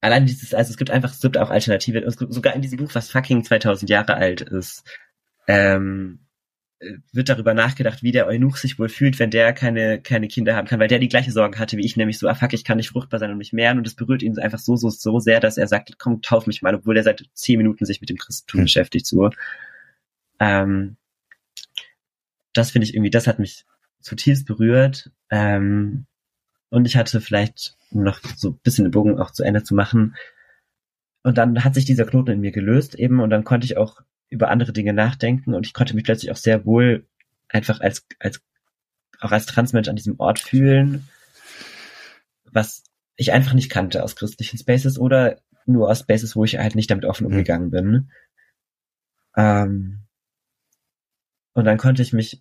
allein 0.00 0.26
dieses, 0.26 0.54
also 0.54 0.70
es 0.70 0.76
gibt 0.76 0.90
einfach, 0.90 1.12
es 1.12 1.20
gibt 1.20 1.36
auch 1.36 1.50
Alternative, 1.50 1.98
es 1.98 2.16
gibt 2.16 2.32
sogar 2.32 2.54
in 2.54 2.62
diesem 2.62 2.78
Buch, 2.78 2.94
was 2.94 3.10
fucking 3.10 3.44
2000 3.44 3.90
Jahre 3.90 4.14
alt 4.14 4.42
ist, 4.42 4.84
ähm, 5.48 6.20
wird 7.12 7.30
darüber 7.30 7.54
nachgedacht, 7.54 8.02
wie 8.02 8.12
der 8.12 8.26
Eunuch 8.26 8.58
sich 8.58 8.78
wohl 8.78 8.88
fühlt, 8.88 9.18
wenn 9.18 9.30
der 9.30 9.52
keine, 9.54 10.00
keine 10.00 10.28
Kinder 10.28 10.54
haben 10.54 10.68
kann, 10.68 10.78
weil 10.78 10.88
der 10.88 10.98
die 10.98 11.08
gleiche 11.08 11.32
Sorgen 11.32 11.58
hatte 11.58 11.78
wie 11.78 11.84
ich, 11.84 11.96
nämlich 11.96 12.18
so, 12.18 12.28
ah 12.28 12.34
fuck, 12.34 12.52
ich 12.52 12.64
kann 12.64 12.76
nicht 12.76 12.90
fruchtbar 12.90 13.18
sein 13.18 13.30
und 13.30 13.38
mich 13.38 13.52
mehren 13.52 13.78
und 13.78 13.86
es 13.86 13.94
berührt 13.94 14.22
ihn 14.22 14.38
einfach 14.38 14.58
so, 14.58 14.76
so, 14.76 14.90
so 14.90 15.18
sehr, 15.18 15.40
dass 15.40 15.56
er 15.56 15.66
sagt, 15.66 15.98
komm, 15.98 16.20
tauf 16.22 16.46
mich 16.46 16.62
mal, 16.62 16.74
obwohl 16.74 16.96
er 16.96 17.02
seit 17.02 17.24
zehn 17.32 17.58
Minuten 17.58 17.86
sich 17.86 18.00
mit 18.00 18.10
dem 18.10 18.18
Christentum 18.18 18.60
mhm. 18.60 18.64
beschäftigt, 18.64 19.06
so. 19.06 19.30
Ähm, 20.38 20.96
das 22.52 22.70
finde 22.70 22.86
ich 22.86 22.94
irgendwie, 22.94 23.10
das 23.10 23.26
hat 23.26 23.38
mich 23.38 23.64
zutiefst 24.06 24.46
berührt, 24.46 25.10
ähm, 25.30 26.06
und 26.68 26.86
ich 26.86 26.96
hatte 26.96 27.20
vielleicht, 27.20 27.76
um 27.90 28.02
noch 28.02 28.20
so 28.36 28.50
ein 28.50 28.58
bisschen 28.62 28.84
den 28.84 28.90
Bogen 28.90 29.18
auch 29.18 29.30
zu 29.30 29.42
Ende 29.42 29.62
zu 29.62 29.74
machen, 29.74 30.16
und 31.22 31.38
dann 31.38 31.64
hat 31.64 31.74
sich 31.74 31.84
dieser 31.84 32.06
Knoten 32.06 32.30
in 32.30 32.40
mir 32.40 32.52
gelöst 32.52 32.94
eben 32.94 33.18
und 33.18 33.30
dann 33.30 33.42
konnte 33.42 33.64
ich 33.64 33.76
auch 33.76 34.00
über 34.28 34.48
andere 34.48 34.72
Dinge 34.72 34.92
nachdenken 34.92 35.54
und 35.54 35.66
ich 35.66 35.72
konnte 35.72 35.94
mich 35.94 36.04
plötzlich 36.04 36.30
auch 36.30 36.36
sehr 36.36 36.64
wohl 36.64 37.04
einfach 37.48 37.80
als, 37.80 38.06
als, 38.20 38.40
auch 39.18 39.32
als 39.32 39.46
Transmensch 39.46 39.88
an 39.88 39.96
diesem 39.96 40.20
Ort 40.20 40.38
fühlen, 40.38 41.08
was 42.44 42.84
ich 43.16 43.32
einfach 43.32 43.54
nicht 43.54 43.70
kannte 43.70 44.04
aus 44.04 44.14
christlichen 44.14 44.58
Spaces 44.58 45.00
oder 45.00 45.40
nur 45.64 45.90
aus 45.90 46.00
Spaces, 46.00 46.36
wo 46.36 46.44
ich 46.44 46.58
halt 46.58 46.76
nicht 46.76 46.92
damit 46.92 47.04
offen 47.04 47.26
mhm. 47.26 47.32
umgegangen 47.32 47.70
bin. 47.70 48.10
Ähm, 49.36 50.02
und 51.54 51.64
dann 51.64 51.78
konnte 51.78 52.02
ich 52.02 52.12
mich 52.12 52.40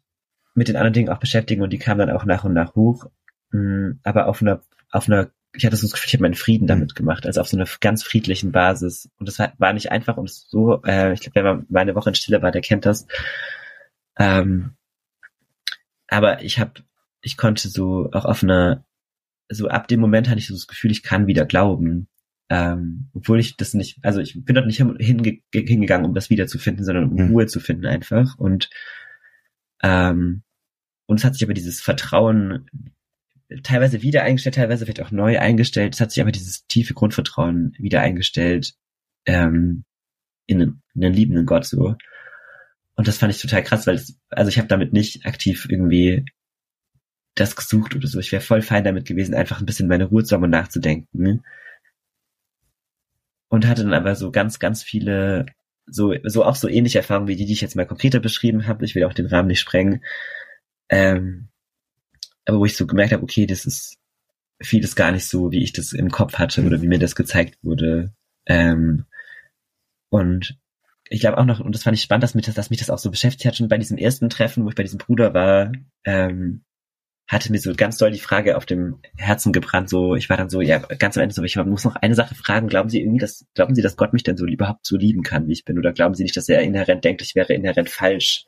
mit 0.56 0.68
den 0.68 0.76
anderen 0.76 0.94
Dingen 0.94 1.10
auch 1.10 1.20
beschäftigen 1.20 1.62
und 1.62 1.72
die 1.72 1.78
kamen 1.78 2.00
dann 2.00 2.10
auch 2.10 2.26
nach 2.26 2.44
und 2.44 2.54
nach 2.54 2.76
hoch, 2.76 3.06
mm, 3.52 4.00
aber 4.04 4.28
auf 4.28 4.42
einer, 4.42 4.62
auf 4.92 5.08
einer 5.08 5.30
ich 5.58 5.66
hatte 5.66 5.76
so 5.76 5.88
das 5.88 5.94
Gefühl, 5.94 6.08
ich 6.08 6.14
habe 6.14 6.24
meinen 6.24 6.36
Frieden 6.36 6.68
damit 6.68 6.92
mhm. 6.92 6.96
gemacht, 6.96 7.26
also 7.26 7.42
auf 7.42 7.48
so 7.48 7.58
einer 7.58 7.68
ganz 7.80 8.04
friedlichen 8.04 8.52
Basis. 8.52 9.10
Und 9.18 9.28
das 9.28 9.40
war 9.40 9.74
nicht 9.74 9.92
einfach 9.92 10.18
und 10.18 10.30
so, 10.30 10.82
äh, 10.84 11.14
ich 11.14 11.22
glaube, 11.22 11.36
wer 11.36 11.64
mal 11.70 11.80
eine 11.80 11.96
Woche 11.96 12.10
in 12.10 12.16
Stille 12.16 12.42
war, 12.42 12.52
der 12.52 12.62
kennt 12.62 12.86
das. 12.86 13.08
Ähm, 14.18 14.72
aber 16.08 16.44
ich 16.44 16.60
habe, 16.60 16.74
ich 17.22 17.38
konnte 17.38 17.68
so 17.70 18.10
auch 18.12 18.26
auf 18.26 18.44
einer, 18.44 18.86
so 19.50 19.68
ab 19.68 19.88
dem 19.88 20.00
Moment 20.00 20.30
hatte 20.30 20.40
ich 20.40 20.48
so 20.48 20.54
das 20.54 20.68
Gefühl, 20.68 20.92
ich 20.92 21.04
kann 21.04 21.28
wieder 21.28 21.46
glauben. 21.46 22.08
Ähm, 22.48 23.10
obwohl 23.14 23.40
ich 23.40 23.58
das 23.58 23.74
nicht, 23.74 23.98
also 24.04 24.20
ich 24.20 24.46
bin 24.46 24.54
dort 24.54 24.68
nicht 24.68 24.78
hinge 24.78 25.40
hingegangen, 25.52 26.06
um 26.06 26.14
das 26.14 26.30
wiederzufinden, 26.30 26.86
sondern 26.86 27.10
um 27.10 27.16
mhm. 27.16 27.32
Ruhe 27.32 27.48
zu 27.48 27.60
finden 27.60 27.88
einfach. 27.88 28.38
Und 28.38 28.70
ähm, 29.82 30.44
und 31.08 31.20
es 31.20 31.26
hat 31.26 31.34
sich 31.34 31.44
aber 31.44 31.54
dieses 31.54 31.82
Vertrauen 31.82 32.70
teilweise 33.64 34.02
wieder 34.02 34.24
eingestellt, 34.24 34.56
teilweise 34.56 34.86
vielleicht 34.86 35.02
auch 35.02 35.12
neu 35.12 35.40
eingestellt. 35.40 35.94
Es 35.94 36.02
hat 36.02 36.12
sich 36.12 36.22
aber 36.22 36.32
dieses 36.32 36.66
tiefe 36.68 36.94
Grundvertrauen 36.94 37.76
wieder 37.78 38.02
eingestellt 38.02 38.74
ähm, 39.26 39.84
in, 40.48 40.62
einen, 40.62 40.82
in 40.96 41.06
einen 41.06 41.14
liebenden 41.14 41.46
Gott 41.46 41.66
so. 41.66 41.96
Und 42.96 43.08
das 43.08 43.18
fand 43.18 43.34
ich 43.34 43.42
total 43.42 43.64
krass, 43.64 43.86
weil 43.88 43.96
es, 43.96 44.18
also 44.30 44.50
ich 44.50 44.58
habe 44.58 44.68
damit 44.68 44.94
nicht 44.94 45.26
aktiv 45.26 45.68
irgendwie 45.70 46.26
das 47.36 47.56
gesucht 47.56 47.96
oder 47.96 48.08
so. 48.08 48.20
Ich 48.20 48.32
wäre 48.32 48.42
voll 48.42 48.62
fein 48.62 48.84
damit 48.84 49.06
gewesen, 49.06 49.36
einfach 49.36 49.60
ein 49.60 49.66
bisschen 49.66 49.88
meine 49.88 50.06
Ruhe 50.06 50.24
zu 50.24 50.34
haben 50.34 50.44
und 50.44 50.50
nachzudenken. 50.50 51.44
Und 53.50 53.68
hatte 53.68 53.84
dann 53.84 53.94
aber 53.94 54.16
so 54.16 54.32
ganz, 54.32 54.60
ganz 54.60 54.82
viele 54.82 55.46
so, 55.86 56.16
so 56.24 56.44
auch 56.44 56.56
so 56.56 56.68
ähnliche 56.68 56.98
Erfahrungen 56.98 57.28
wie 57.28 57.36
die, 57.36 57.46
die 57.46 57.54
ich 57.54 57.62
jetzt 57.62 57.76
mal 57.76 57.86
konkreter 57.86 58.20
beschrieben 58.20 58.66
habe. 58.66 58.86
Ich 58.86 58.96
will 58.96 59.04
auch 59.04 59.14
den 59.14 59.28
Rahmen 59.28 59.50
nicht 59.50 59.60
sprengen. 59.60 60.04
Ähm, 60.90 61.50
aber 62.46 62.60
wo 62.60 62.66
ich 62.66 62.78
so 62.78 62.86
gemerkt 62.86 63.14
habe, 63.14 63.24
okay, 63.24 63.46
das 63.46 63.66
ist 63.66 63.98
vieles 64.62 64.96
gar 64.96 65.12
nicht 65.12 65.28
so, 65.28 65.52
wie 65.52 65.64
ich 65.64 65.74
das 65.74 65.94
im 65.94 66.12
Kopf 66.12 66.36
hatte 66.36 66.64
oder 66.64 66.82
wie 66.82 66.88
mir 66.88 67.00
das 67.00 67.16
gezeigt 67.16 67.58
wurde. 67.64 68.14
Ähm, 68.46 69.06
und 70.10 70.58
ich 71.10 71.20
glaube 71.20 71.38
auch 71.38 71.46
noch, 71.46 71.60
und 71.60 71.74
das 71.76 71.84
fand 71.84 71.98
ich 71.98 72.04
spannend, 72.04 72.24
dass 72.24 72.36
mich 72.36 72.46
das, 72.46 72.56
dass 72.56 72.70
mich 72.70 72.80
das 72.80 72.90
auch 72.90 72.98
so 72.98 73.12
beschäftigt 73.12 73.46
hat, 73.46 73.56
schon 73.56 73.68
bei 73.68 73.78
diesem 73.78 73.98
ersten 73.98 74.30
Treffen, 74.30 74.64
wo 74.64 74.70
ich 74.70 74.76
bei 74.76 74.84
diesem 74.84 75.00
Bruder 75.00 75.34
war, 75.34 75.72
ähm, 76.04 76.64
hatte 77.28 77.52
mir 77.52 77.60
so 77.60 77.74
ganz 77.76 77.98
doll 77.98 78.12
die 78.12 78.20
Frage 78.20 78.56
auf 78.56 78.66
dem 78.66 79.00
Herzen 79.18 79.52
gebrannt, 79.52 79.90
so, 79.90 80.16
ich 80.16 80.30
war 80.30 80.38
dann 80.38 80.50
so, 80.50 80.62
ja, 80.62 80.78
ganz 80.78 81.18
am 81.18 81.24
Ende 81.24 81.34
so, 81.34 81.44
ich 81.44 81.56
muss 81.56 81.84
noch 81.84 81.96
eine 81.96 82.14
Sache 82.14 82.36
fragen, 82.36 82.68
glauben 82.68 82.90
Sie 82.90 83.02
irgendwie, 83.02 83.20
dass, 83.20 83.46
glauben 83.56 83.74
Sie, 83.74 83.82
dass 83.82 83.98
Gott 83.98 84.14
mich 84.14 84.24
denn 84.24 84.38
so 84.38 84.46
überhaupt 84.46 84.86
so 84.86 84.96
lieben 84.96 85.24
kann, 85.24 85.48
wie 85.48 85.54
ich 85.54 85.66
bin, 85.66 85.80
oder 85.80 85.92
glauben 85.92 86.14
Sie 86.14 86.24
nicht, 86.24 86.38
dass 86.38 86.50
er 86.50 86.62
inhärent 86.62 87.04
denkt, 87.04 87.24
ich 87.24 87.34
wäre 87.34 87.54
inhärent 87.54 87.90
falsch? 87.90 88.46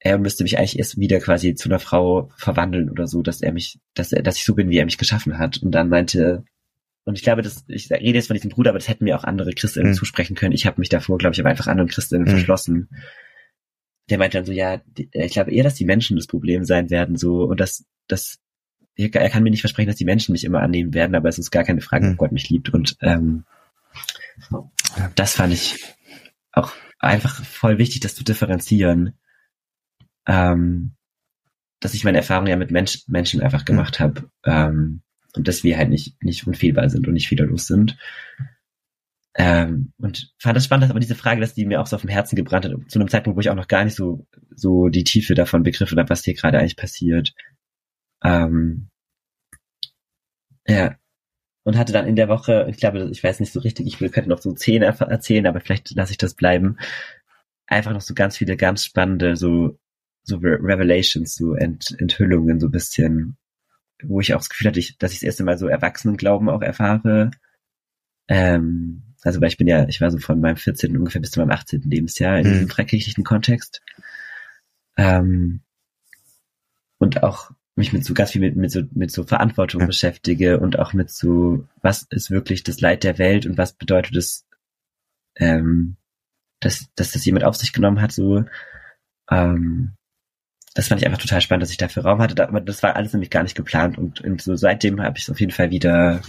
Er 0.00 0.18
müsste 0.18 0.44
mich 0.44 0.58
eigentlich 0.58 0.78
erst 0.78 0.98
wieder 0.98 1.20
quasi 1.20 1.54
zu 1.54 1.68
einer 1.68 1.78
Frau 1.78 2.30
verwandeln 2.36 2.90
oder 2.90 3.06
so, 3.06 3.22
dass 3.22 3.42
er 3.42 3.52
mich, 3.52 3.78
dass 3.94 4.12
er, 4.12 4.22
dass 4.22 4.36
ich 4.36 4.44
so 4.44 4.54
bin, 4.54 4.70
wie 4.70 4.78
er 4.78 4.86
mich 4.86 4.98
geschaffen 4.98 5.38
hat. 5.38 5.58
Und 5.58 5.72
dann 5.72 5.90
meinte, 5.90 6.44
und 7.04 7.16
ich 7.16 7.22
glaube, 7.22 7.42
dass, 7.42 7.64
ich 7.68 7.90
rede 7.90 8.18
jetzt 8.18 8.28
von 8.28 8.34
diesem 8.34 8.50
Bruder, 8.50 8.70
aber 8.70 8.78
das 8.78 8.88
hätten 8.88 9.04
mir 9.04 9.16
auch 9.16 9.24
andere 9.24 9.52
Christinnen 9.52 9.92
mhm. 9.92 9.96
zusprechen 9.96 10.36
können. 10.36 10.54
Ich 10.54 10.66
habe 10.66 10.80
mich 10.80 10.88
davor, 10.88 11.18
glaube 11.18 11.34
ich, 11.34 11.40
aber 11.40 11.50
einfach 11.50 11.66
anderen 11.66 11.90
Christinnen 11.90 12.26
mhm. 12.26 12.30
verschlossen 12.30 12.88
der 14.10 14.18
meinte 14.18 14.38
dann 14.38 14.44
so, 14.44 14.52
ja, 14.52 14.80
ich 14.96 15.32
glaube 15.32 15.52
eher, 15.52 15.64
dass 15.64 15.74
die 15.74 15.84
Menschen 15.84 16.16
das 16.16 16.26
Problem 16.26 16.64
sein 16.64 16.90
werden, 16.90 17.16
so, 17.16 17.44
und 17.44 17.60
dass, 17.60 17.84
dass, 18.08 18.38
er 18.96 19.08
kann 19.08 19.42
mir 19.42 19.50
nicht 19.50 19.60
versprechen, 19.60 19.88
dass 19.88 19.96
die 19.96 20.04
Menschen 20.04 20.32
mich 20.32 20.44
immer 20.44 20.60
annehmen 20.60 20.92
werden, 20.92 21.14
aber 21.14 21.28
es 21.28 21.38
ist 21.38 21.50
gar 21.50 21.64
keine 21.64 21.80
Frage, 21.80 22.06
ob 22.06 22.10
hm. 22.10 22.16
Gott 22.18 22.32
mich 22.32 22.50
liebt. 22.50 22.68
Und 22.68 22.96
ähm, 23.00 23.44
das 25.14 25.34
fand 25.34 25.54
ich 25.54 25.82
auch 26.52 26.72
einfach 26.98 27.42
voll 27.44 27.78
wichtig, 27.78 28.00
das 28.00 28.14
zu 28.14 28.24
differenzieren. 28.24 29.14
Ähm, 30.26 30.92
dass 31.80 31.94
ich 31.94 32.04
meine 32.04 32.18
Erfahrungen 32.18 32.48
ja 32.48 32.56
mit 32.56 32.70
Mensch, 32.70 33.04
Menschen 33.08 33.42
einfach 33.42 33.64
gemacht 33.64 33.98
hm. 33.98 34.04
habe. 34.04 34.30
Ähm, 34.44 35.02
und 35.36 35.46
dass 35.46 35.64
wir 35.64 35.78
halt 35.78 35.90
nicht, 35.90 36.22
nicht 36.22 36.46
unfehlbar 36.46 36.88
sind 36.88 37.06
und 37.06 37.14
nicht 37.14 37.28
fehlerlos 37.28 37.66
sind. 37.66 37.96
Ähm, 39.36 39.92
und 39.98 40.34
fand 40.38 40.56
das 40.56 40.64
spannend, 40.64 40.84
dass 40.84 40.90
aber 40.90 41.00
diese 41.00 41.14
Frage, 41.14 41.40
dass 41.40 41.54
die 41.54 41.64
mir 41.64 41.80
auch 41.80 41.86
so 41.86 41.96
auf 41.96 42.02
dem 42.02 42.10
Herzen 42.10 42.36
gebrannt 42.36 42.64
hat, 42.64 42.72
zu 42.88 42.98
einem 42.98 43.08
Zeitpunkt, 43.08 43.36
wo 43.36 43.40
ich 43.40 43.48
auch 43.48 43.54
noch 43.54 43.68
gar 43.68 43.84
nicht 43.84 43.94
so, 43.94 44.26
so 44.54 44.88
die 44.88 45.04
Tiefe 45.04 45.34
davon 45.34 45.62
begriffen 45.62 45.98
habe, 45.98 46.10
was 46.10 46.24
hier 46.24 46.34
gerade 46.34 46.58
eigentlich 46.58 46.76
passiert. 46.76 47.32
Ähm, 48.24 48.90
ja. 50.66 50.96
Und 51.62 51.78
hatte 51.78 51.92
dann 51.92 52.06
in 52.06 52.16
der 52.16 52.28
Woche, 52.28 52.66
ich 52.70 52.78
glaube, 52.78 53.08
ich 53.12 53.22
weiß 53.22 53.38
nicht 53.40 53.52
so 53.52 53.60
richtig, 53.60 53.86
ich 53.86 53.98
könnte 53.98 54.28
noch 54.28 54.40
so 54.40 54.52
zehn 54.52 54.82
erzählen, 54.82 55.46
aber 55.46 55.60
vielleicht 55.60 55.94
lasse 55.94 56.12
ich 56.12 56.18
das 56.18 56.34
bleiben. 56.34 56.78
Einfach 57.66 57.92
noch 57.92 58.00
so 58.00 58.14
ganz 58.14 58.36
viele 58.36 58.56
ganz 58.56 58.84
spannende, 58.84 59.36
so, 59.36 59.78
so 60.22 60.36
Revelations, 60.36 61.34
so 61.34 61.54
Ent, 61.54 61.94
Enthüllungen, 61.98 62.60
so 62.60 62.68
ein 62.68 62.72
bisschen, 62.72 63.36
wo 64.02 64.20
ich 64.20 64.34
auch 64.34 64.38
das 64.38 64.48
Gefühl 64.48 64.68
hatte, 64.68 64.80
dass 64.98 65.12
ich 65.12 65.18
das 65.18 65.26
erste 65.26 65.44
Mal 65.44 65.58
so 65.58 65.68
Erwachsenenglauben 65.68 66.48
auch 66.48 66.62
erfahre. 66.62 67.30
Ähm, 68.28 69.02
also 69.22 69.40
weil 69.40 69.48
ich 69.48 69.58
bin 69.58 69.66
ja, 69.66 69.86
ich 69.88 70.00
war 70.00 70.10
so 70.10 70.18
von 70.18 70.40
meinem 70.40 70.56
14. 70.56 70.96
ungefähr 70.96 71.20
bis 71.20 71.32
zu 71.32 71.40
meinem 71.40 71.50
18. 71.50 71.82
Lebensjahr 71.82 72.38
in 72.38 72.46
mhm. 72.46 72.52
diesem 72.52 72.68
freikirchlichen 72.68 73.24
Kontext. 73.24 73.82
Ähm, 74.96 75.60
und 76.98 77.22
auch 77.22 77.50
mich 77.76 77.92
mit 77.92 78.04
so 78.04 78.14
ganz 78.14 78.32
viel 78.32 78.40
mit, 78.40 78.56
mit 78.56 78.70
so, 78.70 78.82
mit 78.92 79.10
so 79.10 79.24
Verantwortung 79.24 79.82
ja. 79.82 79.86
beschäftige 79.86 80.60
und 80.60 80.78
auch 80.78 80.92
mit 80.92 81.10
so, 81.10 81.66
was 81.82 82.06
ist 82.10 82.30
wirklich 82.30 82.62
das 82.62 82.80
Leid 82.80 83.04
der 83.04 83.18
Welt 83.18 83.46
und 83.46 83.58
was 83.58 83.72
bedeutet 83.72 84.16
es, 84.16 84.46
ähm, 85.36 85.96
dass, 86.60 86.88
dass 86.94 87.12
das 87.12 87.24
jemand 87.24 87.44
auf 87.44 87.56
sich 87.56 87.72
genommen 87.72 88.00
hat, 88.00 88.12
so, 88.12 88.44
ähm, 89.30 89.92
das 90.74 90.88
fand 90.88 91.00
ich 91.00 91.06
einfach 91.06 91.20
total 91.20 91.40
spannend, 91.40 91.62
dass 91.62 91.70
ich 91.70 91.76
dafür 91.76 92.04
Raum 92.04 92.20
hatte, 92.20 92.46
aber 92.46 92.60
das 92.60 92.82
war 92.82 92.96
alles 92.96 93.12
nämlich 93.12 93.30
gar 93.30 93.42
nicht 93.42 93.56
geplant 93.56 93.98
und, 93.98 94.20
und 94.20 94.40
so 94.40 94.54
seitdem 94.56 95.00
habe 95.02 95.18
ich 95.18 95.24
es 95.24 95.30
auf 95.30 95.40
jeden 95.40 95.52
Fall 95.52 95.70
wieder 95.70 96.22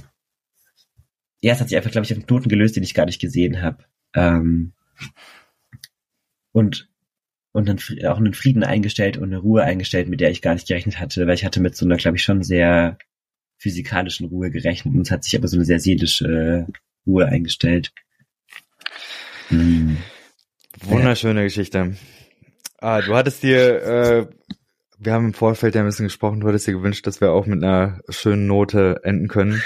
ja, 1.41 1.53
es 1.53 1.59
hat 1.59 1.69
sich 1.69 1.77
einfach, 1.77 1.91
glaube 1.91 2.05
ich, 2.05 2.11
auf 2.11 2.17
einen 2.17 2.27
Knoten 2.27 2.49
gelöst, 2.49 2.75
den 2.75 2.83
ich 2.83 2.93
gar 2.93 3.05
nicht 3.05 3.19
gesehen 3.19 3.61
habe. 3.61 3.83
Ähm, 4.13 4.73
und 6.51 6.87
und 7.53 7.67
dann 7.67 7.79
auch 8.07 8.17
einen 8.17 8.33
Frieden 8.33 8.63
eingestellt 8.63 9.17
und 9.17 9.25
eine 9.25 9.39
Ruhe 9.39 9.63
eingestellt, 9.63 10.07
mit 10.07 10.21
der 10.21 10.31
ich 10.31 10.41
gar 10.41 10.53
nicht 10.53 10.69
gerechnet 10.69 10.99
hatte, 10.99 11.27
weil 11.27 11.33
ich 11.33 11.43
hatte 11.43 11.59
mit 11.59 11.75
so 11.75 11.85
einer, 11.85 11.97
glaube 11.97 12.15
ich, 12.15 12.23
schon 12.23 12.43
sehr 12.43 12.97
physikalischen 13.57 14.27
Ruhe 14.27 14.51
gerechnet 14.51 14.95
und 14.95 15.01
es 15.01 15.11
hat 15.11 15.25
sich 15.25 15.35
aber 15.35 15.49
so 15.49 15.57
eine 15.57 15.65
sehr 15.65 15.79
seelische 15.79 16.67
Ruhe 17.05 17.25
eingestellt. 17.25 17.91
Hm. 19.49 19.97
Wunderschöne 20.83 21.41
ja. 21.41 21.45
Geschichte. 21.45 21.97
Ah, 22.81 22.99
du 23.01 23.15
hattest 23.15 23.43
dir, 23.43 23.83
äh, 23.83 24.27
wir 24.97 25.13
haben 25.13 25.27
im 25.27 25.33
Vorfeld 25.35 25.75
ja 25.75 25.81
ein 25.81 25.87
bisschen 25.87 26.07
gesprochen, 26.07 26.39
du 26.39 26.47
hattest 26.47 26.65
dir 26.65 26.73
gewünscht, 26.73 27.05
dass 27.05 27.21
wir 27.21 27.31
auch 27.31 27.45
mit 27.45 27.63
einer 27.63 27.99
schönen 28.09 28.47
Note 28.47 29.01
enden 29.03 29.27
können. 29.27 29.61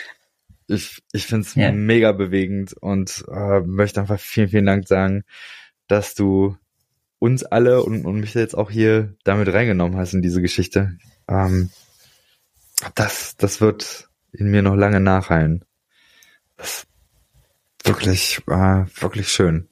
Ich, 0.68 1.02
ich 1.14 1.26
finde 1.26 1.48
es 1.48 1.56
ja. 1.56 1.72
mega 1.72 2.12
bewegend 2.12 2.74
und 2.74 3.24
äh, 3.32 3.62
möchte 3.62 4.02
einfach 4.02 4.20
vielen, 4.20 4.50
vielen 4.50 4.66
Dank 4.66 4.86
sagen, 4.86 5.24
dass 5.88 6.14
du 6.14 6.58
uns 7.18 7.46
alle 7.46 7.84
und, 7.84 8.06
und 8.06 8.20
mich 8.20 8.34
jetzt 8.34 8.58
auch 8.58 8.70
hier 8.70 9.16
damit 9.24 9.54
reingenommen 9.54 9.98
hast 9.98 10.14
in 10.14 10.22
diese 10.22 10.42
Geschichte. 10.42 10.98
Ähm, 11.30 11.70
das, 12.96 13.38
das 13.38 13.62
wird 13.62 14.10
in 14.34 14.52
mir 14.52 14.62
noch 14.62 14.76
lange 14.76 15.00
nachhallen. 15.00 15.64
Das 16.58 16.86
wirklich, 17.86 18.42
äh, 18.48 18.86
wirklich 19.00 19.30
schön. 19.30 19.70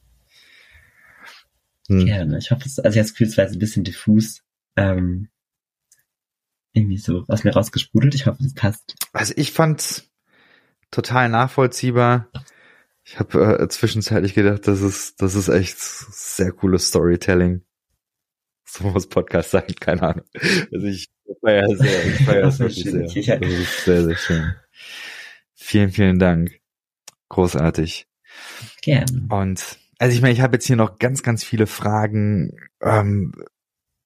Hm. 1.99 2.05
Gerne. 2.05 2.37
Ich 2.37 2.51
hoffe, 2.51 2.63
es, 2.65 2.79
also 2.79 2.97
jetzt 2.97 3.17
gefühlt 3.17 3.37
ein 3.37 3.59
bisschen 3.59 3.83
diffus. 3.83 4.43
Ähm, 4.75 5.29
irgendwie 6.73 6.97
so 6.97 7.23
aus 7.27 7.43
mir 7.43 7.53
rausgesprudelt. 7.53 8.15
Ich 8.15 8.25
hoffe, 8.25 8.43
es 8.43 8.53
passt. 8.53 8.95
Also 9.13 9.33
ich 9.37 9.51
fand 9.51 10.09
total 10.91 11.29
nachvollziehbar. 11.29 12.29
Ich 13.05 13.19
habe 13.19 13.59
äh, 13.59 13.67
zwischenzeitlich 13.67 14.33
gedacht, 14.33 14.67
das 14.67 14.81
ist, 14.81 15.21
das 15.21 15.35
ist 15.35 15.49
echt 15.49 15.77
sehr 15.77 16.51
cooles 16.51 16.87
Storytelling. 16.87 17.63
So 18.65 18.85
muss 18.85 19.07
Podcast 19.07 19.51
sein, 19.51 19.67
keine 19.79 20.01
Ahnung. 20.01 20.25
Also 20.71 20.87
ich 20.87 21.11
feiere 21.41 21.75
sehr, 21.75 22.05
ich 22.07 22.25
feiere 22.25 22.47
es 22.47 22.59
wirklich 22.59 22.83
sehr. 22.83 23.39
Das 23.39 23.49
ist 23.51 23.85
sehr, 23.85 24.03
sehr 24.03 24.15
schön. 24.15 24.55
Vielen, 25.53 25.91
vielen 25.91 26.17
Dank. 26.17 26.59
Großartig. 27.29 28.07
Gerne. 28.81 29.27
Und 29.29 29.77
also 30.03 30.17
ich 30.17 30.21
meine, 30.21 30.33
ich 30.33 30.41
habe 30.41 30.57
jetzt 30.57 30.67
hier 30.67 30.75
noch 30.75 30.99
ganz, 30.99 31.23
ganz 31.23 31.45
viele 31.45 31.65
Fragen. 31.65 32.57
Ähm, 32.81 33.31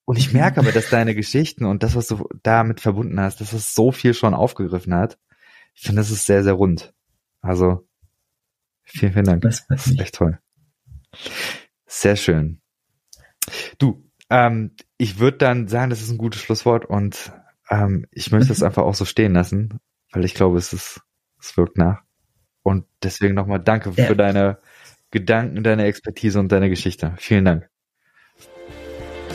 und 0.05 0.19
ich 0.19 0.31
merke 0.31 0.59
aber, 0.59 0.71
dass 0.71 0.91
deine 0.91 1.15
Geschichten 1.15 1.65
und 1.65 1.81
das, 1.81 1.95
was 1.95 2.05
du 2.05 2.29
damit 2.43 2.81
verbunden 2.81 3.19
hast, 3.19 3.41
dass 3.41 3.51
es 3.51 3.73
so 3.73 3.91
viel 3.91 4.13
schon 4.13 4.35
aufgegriffen 4.35 4.93
hat. 4.93 5.17
Ich 5.73 5.81
finde, 5.81 6.01
das 6.01 6.11
ist 6.11 6.27
sehr, 6.27 6.43
sehr 6.43 6.53
rund. 6.53 6.93
Also, 7.41 7.87
vielen, 8.83 9.13
vielen 9.13 9.25
Dank. 9.25 9.41
Das, 9.41 9.65
das 9.65 9.87
ist 9.87 9.99
echt 9.99 10.13
toll. 10.13 10.37
Sehr 11.87 12.15
schön. 12.15 12.61
Du, 13.79 14.07
ähm, 14.29 14.75
ich 14.99 15.17
würde 15.17 15.39
dann 15.39 15.67
sagen, 15.67 15.89
das 15.89 16.03
ist 16.03 16.11
ein 16.11 16.19
gutes 16.19 16.41
Schlusswort 16.41 16.85
und 16.85 17.33
ähm, 17.71 18.05
ich 18.11 18.31
möchte 18.31 18.53
es 18.53 18.61
einfach 18.61 18.83
auch 18.83 18.93
so 18.93 19.05
stehen 19.05 19.33
lassen, 19.33 19.79
weil 20.11 20.25
ich 20.25 20.35
glaube, 20.35 20.59
es 20.59 20.73
ist, 20.73 21.01
es 21.41 21.57
wirkt 21.57 21.75
nach. 21.75 22.03
Und 22.61 22.85
deswegen 23.01 23.33
nochmal 23.33 23.63
danke 23.63 23.91
ja. 23.95 24.05
für 24.05 24.15
deine 24.15 24.59
Gedanken, 25.11 25.63
deine 25.63 25.85
Expertise 25.85 26.39
und 26.39 26.51
deine 26.51 26.69
Geschichte. 26.69 27.13
Vielen 27.17 27.45
Dank. 27.45 27.69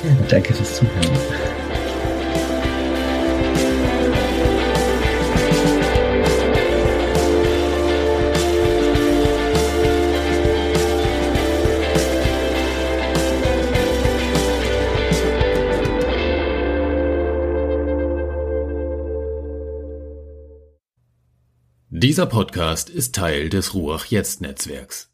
Ja, 0.05 0.27
danke 0.29 0.53
fürs 0.53 0.77
Zuhören. 0.77 1.53
Dieser 21.89 22.27
Podcast 22.27 22.91
ist 22.91 23.15
Teil 23.15 23.49
des 23.49 23.75
Ruach 23.75 24.07
Jetzt 24.07 24.41
Netzwerks. 24.41 25.12